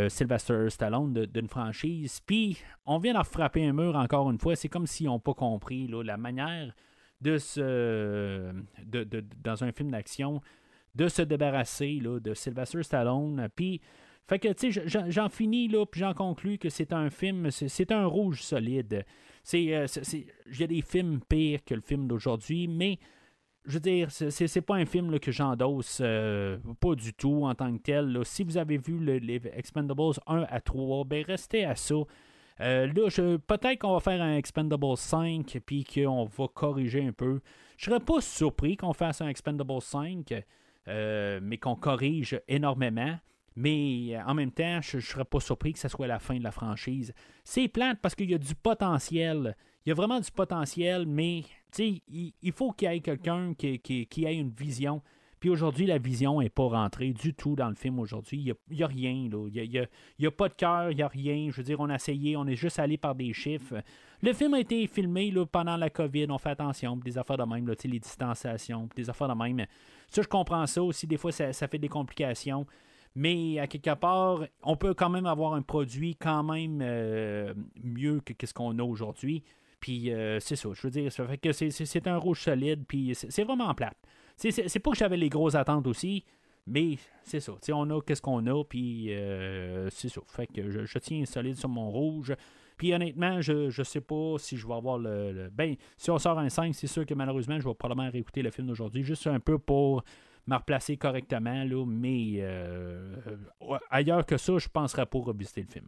Sylvester 0.07 0.70
Stallone 0.70 1.12
d'une 1.12 1.48
franchise. 1.48 2.20
Puis 2.24 2.59
on 2.86 2.98
vient 2.98 3.15
d'en 3.15 3.24
frapper 3.24 3.66
un 3.66 3.73
mur 3.73 3.97
encore 3.97 4.31
une 4.31 4.39
fois. 4.39 4.55
C'est 4.55 4.69
comme 4.69 4.86
s'ils 4.86 5.07
n'ont 5.07 5.19
pas 5.19 5.35
compris 5.35 5.89
la 5.89 6.16
manière 6.16 6.73
de 7.20 7.39
se. 7.39 8.52
De, 8.86 9.24
dans 9.43 9.65
un 9.65 9.73
film 9.73 9.90
d'action, 9.90 10.40
de 10.94 11.09
se 11.09 11.23
débarrasser 11.23 11.98
de 12.01 12.35
Sylvester 12.35 12.85
Stallone. 12.85 13.48
Puis 13.57 13.81
fait 14.31 14.39
que, 14.39 14.52
tu 14.52 14.73
sais, 14.73 14.85
j'en 15.09 15.28
finis, 15.28 15.66
là, 15.66 15.85
puis 15.85 16.02
j'en 16.02 16.15
conclus 16.15 16.57
que 16.57 16.69
c'est 16.69 16.93
un 16.93 17.11
film, 17.11 17.51
c'est 17.51 17.90
un 17.90 18.07
rouge 18.07 18.44
solide. 18.44 19.05
Euh, 19.55 19.86
c'est, 19.89 20.27
y 20.57 20.62
a 20.62 20.66
des 20.69 20.82
films 20.82 21.19
pires 21.28 21.65
que 21.65 21.74
le 21.74 21.81
film 21.81 22.07
d'aujourd'hui, 22.07 22.69
mais 22.69 23.01
je 23.65 23.73
veux 23.73 23.81
dire, 23.81 24.12
c'est 24.12 24.61
pas 24.61 24.77
un 24.77 24.86
film 24.86 25.19
que 25.19 25.32
j'endosse 25.32 25.98
euh, 26.01 26.59
pas 26.78 26.94
du 26.94 27.12
tout 27.12 27.43
en 27.43 27.57
tant 27.57 27.77
que 27.77 27.82
tel. 27.82 28.20
Si 28.23 28.44
vous 28.44 28.57
avez 28.57 28.78
vu 28.78 29.05
les 29.19 29.43
Expendables 29.52 30.12
1 30.28 30.47
à 30.48 30.61
3, 30.61 31.05
ben 31.07 31.24
restez 31.24 31.65
à 31.65 31.74
ça. 31.74 31.97
Euh, 32.61 32.86
là, 32.86 33.39
peut-être 33.48 33.81
qu'on 33.81 33.94
va 33.94 33.98
faire 33.98 34.23
un 34.23 34.36
Expendables 34.36 34.97
5 34.97 35.59
puis 35.66 35.82
qu'on 35.82 36.27
va 36.27 36.47
corriger 36.47 37.05
un 37.05 37.12
peu. 37.12 37.40
Je 37.78 37.86
serais 37.86 37.98
pas 37.98 38.20
surpris 38.20 38.77
qu'on 38.77 38.93
fasse 38.93 39.23
un 39.23 39.27
Expendables 39.27 39.82
5, 39.82 40.44
mais 40.86 41.59
qu'on 41.59 41.74
corrige 41.74 42.40
énormément. 42.47 43.19
Mais 43.56 44.14
euh, 44.14 44.22
en 44.27 44.35
même 44.35 44.52
temps, 44.52 44.81
je 44.81 44.98
ne 44.98 45.02
serais 45.02 45.24
pas 45.24 45.40
surpris 45.40 45.72
que 45.72 45.78
ce 45.78 45.89
soit 45.89 46.06
la 46.06 46.18
fin 46.18 46.36
de 46.36 46.44
la 46.44 46.52
franchise. 46.52 47.12
C'est 47.44 47.68
plate 47.68 47.98
parce 48.01 48.14
qu'il 48.14 48.31
y 48.31 48.35
a 48.35 48.39
du 48.39 48.55
potentiel. 48.55 49.56
Il 49.85 49.90
y 49.90 49.93
a 49.93 49.94
vraiment 49.94 50.20
du 50.20 50.31
potentiel, 50.31 51.06
mais 51.06 51.44
il, 51.78 52.32
il 52.43 52.52
faut 52.52 52.72
qu'il 52.72 52.90
y 52.90 52.94
ait 52.94 53.01
quelqu'un 53.01 53.55
qui, 53.55 54.24
ait 54.24 54.36
une 54.36 54.51
vision. 54.51 55.02
Puis 55.40 55.48
aujourd'hui, 55.48 55.86
la 55.86 55.97
vision 55.97 56.40
n'est 56.40 56.51
pas 56.51 56.68
rentrée 56.68 57.12
du 57.12 57.32
tout 57.32 57.56
dans 57.56 57.70
le 57.70 57.74
film 57.74 57.98
aujourd'hui. 57.98 58.39
Il 58.39 58.77
n'y 58.77 58.82
a, 58.82 58.86
rien. 58.86 59.31
Il 59.32 59.89
n'y 60.18 60.27
a, 60.27 60.31
pas 60.31 60.51
de 60.51 60.55
cœur, 60.55 60.90
il 60.90 60.97
n'y 60.97 61.02
a 61.02 61.09
rien. 61.09 61.48
Je 61.51 61.56
veux 61.56 61.62
dire, 61.62 61.81
on 61.81 61.89
a 61.89 61.94
essayé, 61.94 62.36
on 62.36 62.47
est 62.47 62.56
juste 62.56 62.78
allé 62.78 62.98
par 62.98 63.14
des 63.14 63.32
chiffres. 63.32 63.82
Le 64.22 64.35
film 64.35 64.52
a 64.52 64.60
été 64.60 64.86
filmé 64.86 65.31
là, 65.31 65.47
pendant 65.47 65.78
la 65.78 65.89
COVID. 65.89 66.27
On 66.28 66.36
fait 66.36 66.51
attention, 66.51 66.97
des 66.97 67.16
affaires 67.16 67.39
de 67.39 67.44
même, 67.44 67.66
là, 67.66 67.74
les 67.82 67.98
distanciations, 67.98 68.90
des 68.94 69.09
affaires 69.09 69.28
de 69.28 69.43
même. 69.43 69.64
Ça, 70.10 70.20
je 70.20 70.28
comprends 70.28 70.66
ça 70.66 70.82
aussi. 70.82 71.06
Des 71.06 71.16
fois, 71.16 71.32
ça 71.32 71.68
fait 71.68 71.78
des 71.78 71.89
complications. 71.89 72.66
Mais 73.15 73.59
à 73.59 73.66
quelque 73.66 73.95
part, 73.95 74.45
on 74.62 74.77
peut 74.77 74.95
quand 74.95 75.11
même 75.11 75.27
avoir 75.27 75.55
un 75.55 75.62
produit 75.62 76.15
quand 76.16 76.45
même 76.45 76.81
euh, 76.82 77.55
mieux 77.82 78.20
que 78.20 78.47
ce 78.47 78.55
qu'on 78.55 78.78
a 78.78 78.82
aujourd'hui. 78.82 79.43
Puis 79.81 80.12
euh, 80.12 80.39
c'est 80.41 80.57
ça, 80.57 80.69
je 80.74 80.82
veux 80.82 80.91
dire, 80.91 81.11
fait 81.11 81.39
que 81.39 81.53
c'est 81.53 82.07
un 82.07 82.19
rouge 82.19 82.43
solide, 82.43 82.85
puis 82.87 83.15
c'est 83.15 83.45
vraiment 83.45 83.74
plate. 83.74 83.97
C'est 84.37 84.78
pas 84.78 84.91
que 84.91 84.97
j'avais 84.97 85.16
les 85.16 85.28
grosses 85.28 85.55
attentes 85.55 85.87
aussi, 85.87 86.24
mais 86.66 86.99
c'est 87.24 87.41
ça. 87.41 87.53
on 87.73 87.91
a 87.91 88.01
qu'est-ce 88.03 88.23
qu'on 88.23 88.47
a, 88.47 88.65
puis 88.65 89.12
euh, 89.12 89.89
c'est 89.91 90.09
ça. 90.09 90.20
Fait 90.27 90.47
que 90.47 90.70
je, 90.70 90.99
tiens 90.99 91.24
solide 91.24 91.57
sur 91.57 91.69
mon 91.69 91.91
rouge. 91.91 92.35
Puis 92.77 92.95
honnêtement, 92.95 93.43
je, 93.43 93.69
je 93.69 93.82
sais 93.82 94.01
pas 94.01 94.37
si 94.39 94.57
je 94.57 94.66
vais 94.66 94.74
avoir 94.74 94.99
le, 94.99 95.32
le, 95.32 95.51
Ben, 95.51 95.77
si 95.99 96.11
on 96.11 96.19
sort 96.19 96.39
un 96.39 96.49
5, 96.49 96.74
c'est 96.74 96.87
sûr 96.87 97.05
que 97.05 97.12
malheureusement, 97.12 97.59
je 97.61 97.69
vais 97.69 97.74
probablement 97.74 98.11
réécouter 98.11 98.41
le 98.41 98.51
film 98.51 98.69
d'aujourd'hui, 98.69 99.03
juste 99.03 99.27
un 99.27 99.41
peu 99.41 99.59
pour 99.59 100.03
me 100.51 100.56
replacer 100.56 100.97
correctement, 100.97 101.64
là, 101.64 101.85
mais 101.86 102.39
euh, 102.40 103.16
ailleurs 103.90 104.27
que 104.27 104.36
ça, 104.36 104.59
je 104.59 104.68
penserais 104.68 105.06
pas 105.06 105.18
revisiter 105.18 105.62
le 105.62 105.68
film. 105.68 105.86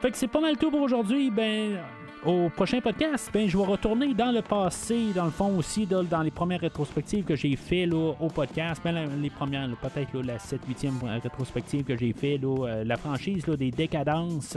Fait 0.00 0.10
que 0.10 0.16
c'est 0.16 0.28
pas 0.28 0.40
mal 0.40 0.56
tout 0.56 0.70
pour 0.70 0.80
aujourd'hui. 0.80 1.30
Ben, 1.30 1.78
au 2.24 2.48
prochain 2.48 2.80
podcast, 2.80 3.30
ben, 3.34 3.46
je 3.46 3.58
vais 3.58 3.64
retourner 3.64 4.14
dans 4.14 4.32
le 4.32 4.40
passé, 4.40 5.12
dans 5.14 5.26
le 5.26 5.30
fond 5.30 5.58
aussi, 5.58 5.86
dans 5.86 6.22
les 6.22 6.30
premières 6.30 6.60
rétrospectives 6.60 7.24
que 7.24 7.36
j'ai 7.36 7.54
fait 7.54 7.84
là, 7.84 8.14
au 8.18 8.28
podcast. 8.28 8.80
Ben, 8.82 9.10
les 9.20 9.28
premières, 9.28 9.68
peut-être 9.76 10.18
la 10.22 10.38
7-8e 10.38 11.20
rétrospective 11.22 11.84
que 11.84 11.98
j'ai 11.98 12.14
fait, 12.14 12.38
là, 12.38 12.66
euh, 12.66 12.84
la 12.84 12.96
franchise 12.96 13.46
là, 13.46 13.56
des 13.56 13.70
décadences. 13.70 14.56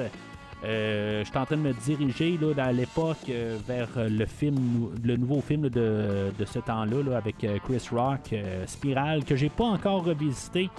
Euh, 0.63 1.23
je 1.23 1.29
suis 1.29 1.37
en 1.37 1.45
train 1.45 1.57
de 1.57 1.61
me 1.61 1.73
diriger 1.73 2.37
là, 2.41 2.53
dans 2.53 2.75
l'époque 2.75 3.17
euh, 3.29 3.57
vers 3.67 3.89
le 3.97 4.25
film, 4.25 4.91
le 5.03 5.17
nouveau 5.17 5.41
film 5.41 5.67
de, 5.67 6.31
ce 6.45 6.59
temps-là 6.59 7.17
avec 7.17 7.35
Chris 7.63 7.87
Rock, 7.91 8.33
Spiral, 8.67 9.25
que 9.25 9.35
j'ai 9.35 9.49
pas 9.49 9.65
encore 9.65 10.05
revisité. 10.05 10.69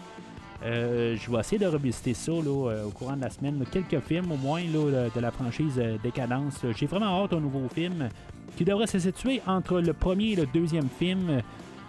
je 0.62 1.30
vais 1.30 1.40
essayer 1.40 1.58
de 1.58 1.66
revisiter 1.66 2.14
ça 2.14 2.32
au 2.32 2.90
courant 2.94 3.16
de 3.16 3.22
la 3.22 3.30
semaine. 3.30 3.62
quelques 3.70 4.00
films 4.00 4.32
au 4.32 4.36
moins 4.36 4.62
de 4.62 5.20
la 5.20 5.30
franchise 5.30 5.80
Décadence. 6.02 6.64
J'ai 6.74 6.86
vraiment 6.86 7.22
hâte 7.22 7.34
au 7.34 7.40
nouveau 7.40 7.68
film 7.68 8.08
qui 8.56 8.64
devrait 8.64 8.86
se 8.86 8.98
situer 8.98 9.42
entre 9.46 9.80
le 9.80 9.92
premier 9.92 10.32
et 10.32 10.36
le 10.36 10.46
deuxième 10.46 10.88
film. 10.88 11.42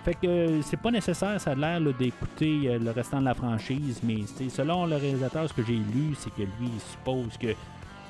Fait 0.03 0.15
que 0.15 0.61
c'est 0.61 0.79
pas 0.79 0.91
nécessaire, 0.91 1.39
ça 1.39 1.51
a 1.51 1.55
l'air 1.55 1.81
d'écouter 1.93 2.77
le 2.79 2.91
restant 2.91 3.19
de 3.19 3.25
la 3.25 3.33
franchise, 3.33 4.01
mais 4.03 4.17
selon 4.49 4.85
le 4.85 4.97
réalisateur, 4.97 5.47
ce 5.47 5.53
que 5.53 5.63
j'ai 5.63 5.73
lu, 5.73 6.13
c'est 6.17 6.29
que 6.31 6.41
lui, 6.41 6.69
il 6.73 6.79
suppose 6.79 7.37
que 7.37 7.55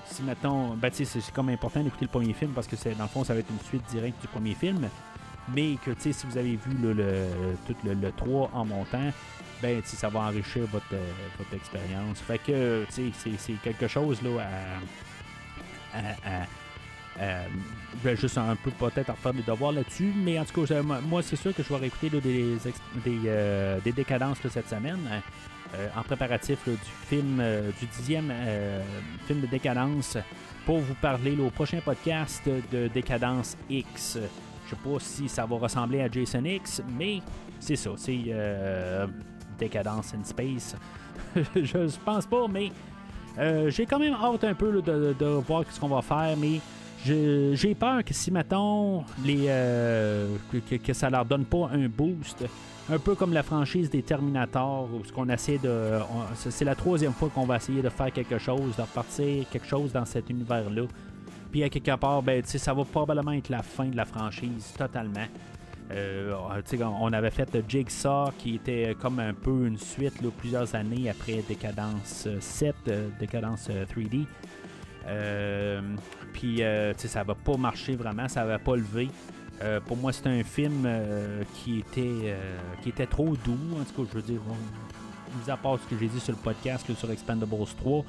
si 0.06 0.22
mettons, 0.24 0.70
ben, 0.76 0.90
c'est 0.94 1.32
comme 1.34 1.50
important 1.50 1.82
d'écouter 1.82 2.06
le 2.06 2.10
premier 2.12 2.34
film 2.34 2.52
parce 2.52 2.68
que 2.68 2.76
dans 2.96 3.04
le 3.04 3.10
fond, 3.10 3.24
ça 3.24 3.34
va 3.34 3.40
être 3.40 3.50
une 3.50 3.66
suite 3.68 3.84
directe 3.90 4.22
du 4.22 4.28
premier 4.28 4.54
film. 4.56 4.88
Mais 5.54 5.76
que, 5.86 5.92
si 6.00 6.14
vous 6.28 6.38
avez 6.38 6.56
vu 6.56 6.74
le, 6.82 7.28
tout 7.68 7.76
le, 7.84 7.94
le 7.94 8.12
3 8.12 8.50
en 8.54 8.66
montant, 8.66 9.12
ben, 9.62 9.82
ça 9.84 10.10
va 10.10 10.22
enrichir 10.22 10.64
votre, 10.72 10.86
euh, 10.94 11.12
votre 11.38 11.54
expérience. 11.54 12.20
Fait 12.20 12.40
que, 12.40 12.86
c'est- 12.90 13.12
quelque 13.64 13.88
chose 13.88 14.22
là 14.24 14.42
à. 15.94 15.98
à- 15.98 16.42
à- 16.42 16.46
euh, 17.18 17.48
juste 18.16 18.38
un 18.38 18.56
peu 18.58 18.72
peut-être 18.72 19.12
refaire 19.12 19.34
des 19.34 19.42
devoirs 19.44 19.72
là-dessus, 19.72 20.12
mais 20.18 20.38
en 20.38 20.44
tout 20.46 20.66
cas, 20.66 20.82
moi, 20.82 21.24
c'est 21.24 21.38
sûr 21.38 21.54
que 21.56 21.64
je 21.64 21.70
vais 21.70 21.78
réécouter 21.80 22.10
des, 22.10 22.20
des, 23.06 23.20
euh, 23.28 23.80
des 23.80 23.94
décadences 23.94 24.40
cette 24.50 24.68
semaine, 24.70 25.00
en 25.96 26.04
préparatif 26.04 26.60
du 26.68 26.78
film, 27.08 27.40
euh, 27.40 27.72
du 27.80 27.86
dixième 27.98 28.32
euh, 28.32 28.82
film 29.28 29.42
de 29.42 29.48
décadence, 29.48 30.18
pour 30.66 30.80
vous 30.80 30.96
parler 30.96 31.36
là, 31.36 31.44
au 31.44 31.50
prochain 31.50 31.80
podcast 31.84 32.44
de 32.72 32.88
Décadence 32.88 33.56
X. 33.70 34.18
Je 34.66 34.70
sais 34.72 34.76
pas 34.84 35.00
si 35.00 35.30
ça 35.30 35.46
va 35.46 35.58
ressembler 35.58 36.02
à 36.02 36.10
Jason 36.10 36.44
X, 36.44 36.82
mais 36.98 37.20
c'est 37.60 37.76
ça, 37.76 37.92
c'est 37.98 38.20
euh, 38.30 39.06
Décadence 39.60 40.14
in 40.14 40.24
Space. 40.24 40.76
je 41.56 41.98
pense 42.04 42.26
pas, 42.26 42.48
mais 42.48 42.72
euh, 43.38 43.70
j'ai 43.70 43.86
quand 43.86 44.00
même 44.00 44.14
hâte 44.16 44.44
un 44.44 44.54
peu 44.54 44.82
de, 44.82 45.26
voir 45.48 45.64
ce 45.70 45.80
qu'on 45.80 45.90
va 45.90 46.02
faire, 46.02 46.36
mais 46.38 46.60
j'ai 47.06 47.76
peur 47.76 48.04
que 48.04 48.14
si, 48.14 48.32
mettons, 48.32 49.04
les, 49.24 49.46
euh, 49.48 50.36
que- 50.52 50.76
que 50.78 50.94
ça 50.94 51.10
leur 51.10 51.26
donne 51.26 51.46
pas 51.46 51.70
un 51.72 51.88
boost, 51.88 52.44
un 52.90 53.00
peu 53.00 53.16
comme 53.16 53.34
la 53.34 53.44
franchise 53.44 53.90
des 53.90 54.04
Terminator, 54.04 54.88
où 54.94 55.04
ce 55.04 55.12
qu'on 55.12 55.30
essaie 55.30 55.58
de. 55.58 56.00
c'est 56.36 56.66
la 56.66 56.76
troisième 56.76 57.14
fois 57.14 57.30
qu'on 57.34 57.46
va 57.46 57.58
essayer 57.58 57.82
de 57.82 57.90
faire 57.90 58.12
quelque 58.12 58.38
chose, 58.38 58.76
de 58.76 58.82
repartir 58.82 59.48
quelque 59.50 59.68
chose 59.68 59.92
dans 59.92 60.06
cet 60.06 60.30
univers-là. 60.30 60.84
Puis 61.52 61.64
à 61.64 61.70
quelque 61.70 61.96
part, 61.96 62.22
ben, 62.22 62.44
ça 62.44 62.74
va 62.74 62.84
probablement 62.84 63.32
être 63.32 63.50
la 63.50 63.64
fin 63.64 63.86
de 63.86 63.96
la 63.96 64.06
franchise 64.06 64.74
totalement. 64.78 65.28
Euh, 65.92 66.34
on 67.00 67.14
avait 67.14 67.30
fait 67.30 67.58
Jigsaw 67.68 68.32
qui 68.40 68.56
était 68.56 68.96
comme 69.00 69.20
un 69.20 69.34
peu 69.34 69.68
une 69.68 69.78
suite 69.78 70.16
plusieurs 70.38 70.74
années 70.74 71.10
après 71.10 71.44
Décadence 71.48 72.24
euh, 72.26 72.38
7, 72.40 72.76
euh, 72.88 73.10
Décadence 73.20 73.68
euh, 73.70 73.86
3D. 73.86 74.26
Euh, 75.08 75.82
puis 76.34 76.62
ça 76.98 77.24
va 77.24 77.36
pas 77.36 77.58
marcher 77.58 77.96
vraiment, 77.96 78.28
ça 78.28 78.44
va 78.46 78.58
pas 78.58 78.76
lever. 78.76 79.10
Euh, 79.62 79.80
pour 79.80 79.98
moi, 79.98 80.12
c'est 80.12 80.28
un 80.28 80.44
film 80.44 80.84
euh, 80.86 81.44
qui 81.56 81.80
était 81.80 82.02
euh, 82.02 82.58
qui 82.82 82.90
était 82.90 83.06
trop 83.06 83.36
doux. 83.38 83.58
En 83.80 83.84
tout 83.86 84.04
cas, 84.04 84.10
je 84.12 84.18
veux 84.18 84.22
dire, 84.22 84.42
mis 85.42 85.50
à 85.50 85.58
part 85.58 85.80
ce 85.80 85.88
que 85.88 85.98
j'ai 85.98 86.08
dit 86.08 86.20
sur 86.20 86.34
le 86.34 86.42
podcast 86.42 86.88
là, 86.90 86.96
sur 86.96 87.10
Expendables 87.10 87.66
3, 87.78 88.06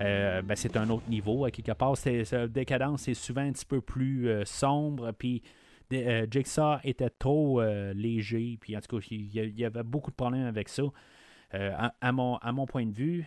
euh, 0.00 0.42
ben, 0.42 0.56
c'est 0.56 0.76
un 0.76 0.90
autre 0.90 1.08
niveau. 1.08 1.44
À 1.44 1.50
quelque 1.50 1.72
part, 1.72 1.96
c'est, 1.96 2.24
Décadence, 2.48 3.02
c'est 3.02 3.14
souvent 3.14 3.42
un 3.42 3.52
petit 3.52 3.66
peu 3.66 3.80
plus 3.80 4.28
sombre. 4.44 5.12
Puis 5.12 5.42
Jigsaw 5.90 6.78
était 6.82 7.10
trop 7.10 7.62
léger. 7.94 8.58
Puis 8.60 8.76
en 8.76 8.80
tout 8.80 8.98
cas, 8.98 9.06
il 9.10 9.58
y, 9.58 9.64
avait 9.64 9.82
beaucoup 9.84 10.10
de 10.10 10.16
problèmes 10.16 10.46
avec 10.46 10.68
ça. 10.68 10.82
à, 11.52 11.94
à 12.00 12.12
mon, 12.12 12.36
à 12.36 12.50
mon 12.52 12.66
point 12.66 12.86
de 12.86 12.92
vue. 12.94 13.26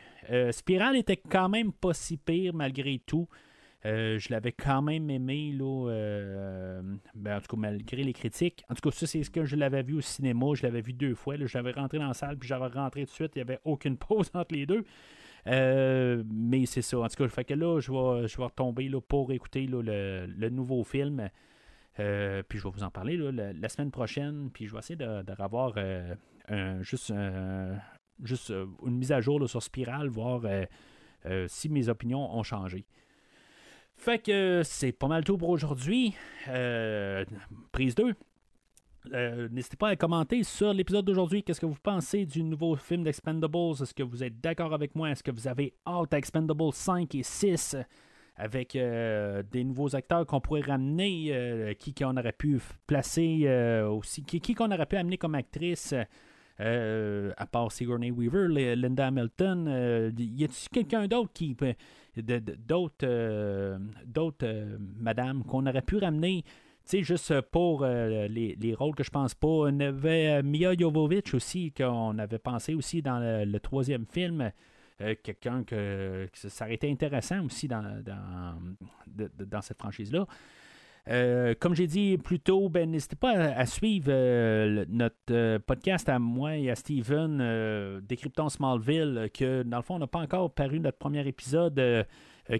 Spiral 0.51 0.97
était 0.97 1.17
quand 1.17 1.47
même 1.47 1.71
pas 1.71 1.93
si 1.93 2.17
pire 2.17 2.53
malgré 2.53 2.99
tout. 3.05 3.27
Euh, 3.85 4.17
je 4.17 4.29
l'avais 4.29 4.53
quand 4.53 4.81
même 4.81 5.09
aimé, 5.09 5.57
euh, 5.61 6.81
ben, 7.15 7.37
en 7.37 7.41
tout 7.41 7.55
cas, 7.55 7.57
malgré 7.57 8.03
les 8.03 8.13
critiques. 8.13 8.63
En 8.69 8.75
tout 8.75 8.89
cas, 8.89 8.95
ça, 8.95 9.05
c'est 9.05 9.23
ce 9.23 9.29
que 9.29 9.43
je 9.43 9.57
l'avais 9.57 9.83
vu 9.83 9.95
au 9.95 10.01
cinéma. 10.01 10.47
Je 10.55 10.63
l'avais 10.63 10.81
vu 10.81 10.93
deux 10.93 11.15
fois. 11.15 11.35
là. 11.35 11.45
Je 11.45 11.57
l'avais 11.57 11.71
rentré 11.71 11.99
dans 11.99 12.07
la 12.07 12.13
salle, 12.13 12.37
puis 12.37 12.47
j'avais 12.47 12.67
rentré 12.67 13.01
tout 13.01 13.11
de 13.11 13.15
suite. 13.15 13.33
Il 13.35 13.39
n'y 13.39 13.41
avait 13.41 13.59
aucune 13.65 13.97
pause 13.97 14.31
entre 14.33 14.55
les 14.55 14.65
deux. 14.65 14.85
Euh, 15.47 16.23
mais 16.31 16.65
c'est 16.65 16.81
ça. 16.81 16.99
En 16.99 17.07
tout 17.07 17.15
cas, 17.15 17.27
fait 17.27 17.43
que 17.43 17.53
là, 17.53 17.81
je 17.81 17.91
vais, 17.91 18.27
je 18.27 18.37
vais 18.37 18.45
retomber 18.45 18.89
pour 19.05 19.31
écouter 19.33 19.67
le, 19.67 20.49
nouveau 20.49 20.83
film. 20.85 21.29
Puis 21.95 22.03
je 22.57 22.63
vais 22.63 22.71
vous 22.71 22.83
en 22.83 22.89
parler 22.89 23.17
la, 23.17 23.69
semaine 23.69 23.91
prochaine. 23.91 24.49
Puis 24.53 24.67
je 24.67 24.71
vais 24.71 24.79
essayer 24.79 24.95
de, 24.95 25.41
revoir 25.41 25.73
juste, 26.81 27.13
juste 28.23 28.53
une 28.85 28.97
mise 28.97 29.11
à 29.11 29.19
jour 29.19 29.49
sur 29.49 29.61
Spiral, 29.61 30.07
voir 30.07 30.43
si 31.47 31.67
mes 31.67 31.89
opinions 31.89 32.33
ont 32.33 32.43
changé. 32.43 32.85
Fait 34.03 34.19
que 34.19 34.61
c'est 34.65 34.91
pas 34.91 35.07
mal 35.07 35.23
tout 35.23 35.37
pour 35.37 35.47
aujourd'hui. 35.49 36.13
Euh, 36.49 37.23
prise 37.71 37.95
2. 37.95 38.13
Euh, 39.13 39.47
N'hésitez 39.49 39.77
pas 39.77 39.89
à 39.89 39.95
commenter 39.95 40.43
sur 40.43 40.73
l'épisode 40.73 41.05
d'aujourd'hui. 41.05 41.41
Qu'est-ce 41.43 41.61
que 41.61 41.65
vous 41.65 41.77
pensez 41.81 42.25
du 42.25 42.43
nouveau 42.43 42.75
film 42.75 43.03
d'Expendables? 43.03 43.71
Est-ce 43.81 43.93
que 43.93 44.03
vous 44.03 44.21
êtes 44.23 44.41
d'accord 44.41 44.73
avec 44.73 44.93
moi? 44.95 45.09
Est-ce 45.11 45.23
que 45.23 45.31
vous 45.31 45.47
avez 45.47 45.73
hâte 45.87 46.13
à 46.13 46.17
Expendables 46.17 46.73
5 46.73 47.15
et 47.15 47.23
6 47.23 47.77
avec 48.35 48.75
euh, 48.75 49.41
des 49.49 49.63
nouveaux 49.63 49.95
acteurs 49.95 50.25
qu'on 50.25 50.41
pourrait 50.41 50.61
ramener? 50.61 51.75
qui 51.79 51.93
qu'on 51.93 52.17
aurait 52.17 52.33
pu 52.33 52.59
placer 52.85 53.47
aussi? 53.89 54.23
Qui 54.23 54.53
qu'on 54.53 54.69
aurait 54.71 54.85
pu 54.85 54.97
amener 54.97 55.17
comme 55.17 55.35
actrice? 55.35 55.93
à 56.59 57.45
part 57.51 57.71
Sigourney 57.71 58.11
Weaver, 58.11 58.47
Li- 58.47 58.75
Linda 58.75 59.07
Hamilton, 59.07 60.13
y 60.17 60.43
a-t-il 60.43 60.69
quelqu'un 60.71 61.07
d'autre 61.07 61.31
qui 61.33 61.55
peut- 61.55 61.73
d'autres 62.21 62.95
euh, 63.03 63.77
d'autres 64.05 64.45
euh, 64.45 64.77
madames 64.99 65.43
qu'on 65.43 65.65
aurait 65.65 65.81
pu 65.81 65.97
ramener 65.97 66.43
tu 66.85 66.97
sais, 66.97 67.03
juste 67.03 67.39
pour 67.51 67.83
euh, 67.83 68.27
les, 68.27 68.57
les 68.59 68.73
rôles 68.73 68.93
que 68.93 69.03
je 69.05 69.09
pense 69.09 69.33
pas. 69.33 69.47
On 69.47 69.79
avait 69.79 70.39
euh, 70.39 70.43
Mia 70.43 70.75
Jovovich 70.75 71.33
aussi, 71.33 71.71
qu'on 71.71 72.17
avait 72.17 72.39
pensé 72.39 72.73
aussi 72.73 73.01
dans 73.01 73.19
le, 73.19 73.59
troisième 73.59 74.05
film. 74.05 74.51
Quelqu'un 75.23 75.63
que, 75.63 76.27
ça 76.33 76.65
aurait 76.65 76.75
été 76.75 76.89
intéressant 76.89 77.43
aussi 77.45 77.67
dans, 77.67 78.03
dans, 78.03 78.55
dans 79.45 79.61
cette 79.61 79.79
franchise-là. 79.79 80.27
Euh, 81.09 81.53
comme 81.59 81.75
j'ai 81.75 81.87
dit 81.87 82.17
plus 82.17 82.39
tôt, 82.39 82.69
ben, 82.69 82.89
n'hésitez 82.89 83.17
pas 83.17 83.31
à, 83.31 83.65
suivre 83.65 84.07
euh, 84.09 84.85
notre 84.87 85.15
euh, 85.31 85.59
podcast 85.59 86.07
à 86.07 86.17
moi 86.17 86.55
et 86.55 86.69
à 86.69 86.75
Steven, 86.75 88.01
Décryptons 88.01 88.49
Smallville, 88.49 89.29
que 89.33 89.63
dans 89.63 89.77
le 89.77 89.83
fond, 89.83 89.95
on 89.95 89.99
n'a 89.99 90.07
pas 90.07 90.19
encore 90.19 90.51
paru 90.51 90.79
notre 90.79 90.97
premier 90.97 91.27
épisode 91.27 92.05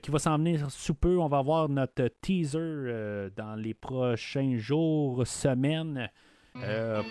qui 0.02 0.12
va 0.12 0.20
s'en 0.20 0.38
venir 0.38 0.70
sous 0.72 0.94
peu. 0.94 1.18
On 1.18 1.28
va 1.28 1.40
avoir 1.40 1.70
notre 1.70 2.10
teaser 2.22 3.30
dans 3.36 3.56
les 3.56 3.74
prochains 3.74 4.58
jours, 4.58 5.26
semaines, 5.28 6.10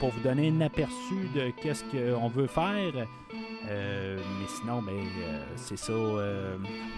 pour 0.01 0.11
vous 0.11 0.21
donner 0.23 0.49
un 0.49 0.61
aperçu 0.63 1.29
de 1.35 1.51
qu'est-ce 1.63 1.85
qu'on 1.85 2.29
veut 2.29 2.47
faire. 2.47 3.07
Mais 3.65 4.49
sinon, 4.61 4.83
ben, 4.83 4.95
c'est 5.57 5.79
ça 5.79 5.93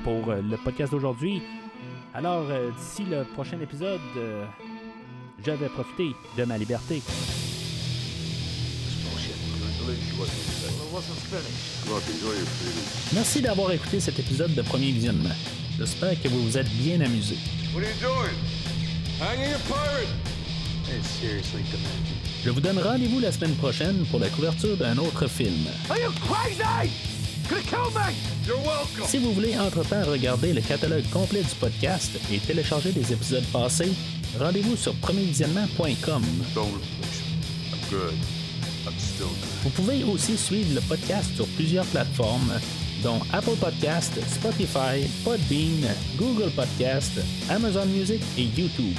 pour 0.04 0.32
le 0.32 0.64
podcast 0.64 0.92
d'aujourd'hui. 0.92 1.42
Alors, 2.14 2.46
euh, 2.48 2.70
d'ici 2.70 3.02
le 3.10 3.24
prochain 3.24 3.58
épisode, 3.60 4.00
euh, 4.16 4.44
j'avais 5.44 5.68
profité 5.68 6.14
de 6.38 6.44
ma 6.44 6.56
liberté. 6.56 7.02
Merci 13.12 13.42
d'avoir 13.42 13.72
écouté 13.72 13.98
cet 13.98 14.20
épisode 14.20 14.54
de 14.54 14.62
Premier 14.62 14.92
Visionnement. 14.92 15.34
J'espère 15.76 16.22
que 16.22 16.28
vous 16.28 16.40
vous 16.40 16.56
êtes 16.56 16.70
bien 16.70 17.00
amusé. 17.00 17.36
Je 22.44 22.50
vous 22.50 22.60
donne 22.60 22.78
rendez-vous 22.78 23.18
la 23.18 23.32
semaine 23.32 23.56
prochaine 23.56 24.06
pour 24.08 24.20
la 24.20 24.28
couverture 24.28 24.76
d'un 24.76 24.96
autre 24.98 25.26
film. 25.26 25.66
Are 25.90 25.98
you 25.98 26.12
crazy? 26.28 27.13
Si 29.06 29.18
vous 29.18 29.32
voulez 29.32 29.58
entre-temps 29.58 30.04
regarder 30.04 30.52
le 30.52 30.60
catalogue 30.60 31.08
complet 31.10 31.42
du 31.42 31.54
podcast 31.60 32.10
et 32.32 32.38
télécharger 32.38 32.92
des 32.92 33.12
épisodes 33.12 33.44
passés, 33.52 33.92
rendez-vous 34.38 34.76
sur 34.76 34.94
premiervisionnement.com. 34.96 36.22
Vous 39.62 39.70
pouvez 39.70 40.04
aussi 40.04 40.36
suivre 40.36 40.74
le 40.74 40.80
podcast 40.82 41.34
sur 41.34 41.46
plusieurs 41.48 41.86
plateformes, 41.86 42.52
dont 43.02 43.20
Apple 43.32 43.56
Podcast, 43.60 44.12
Spotify, 44.28 45.08
Podbean, 45.24 45.88
Google 46.16 46.50
Podcast, 46.50 47.12
Amazon 47.48 47.86
Music 47.86 48.20
et 48.36 48.44
YouTube. 48.44 48.98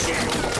suppose 0.00 0.59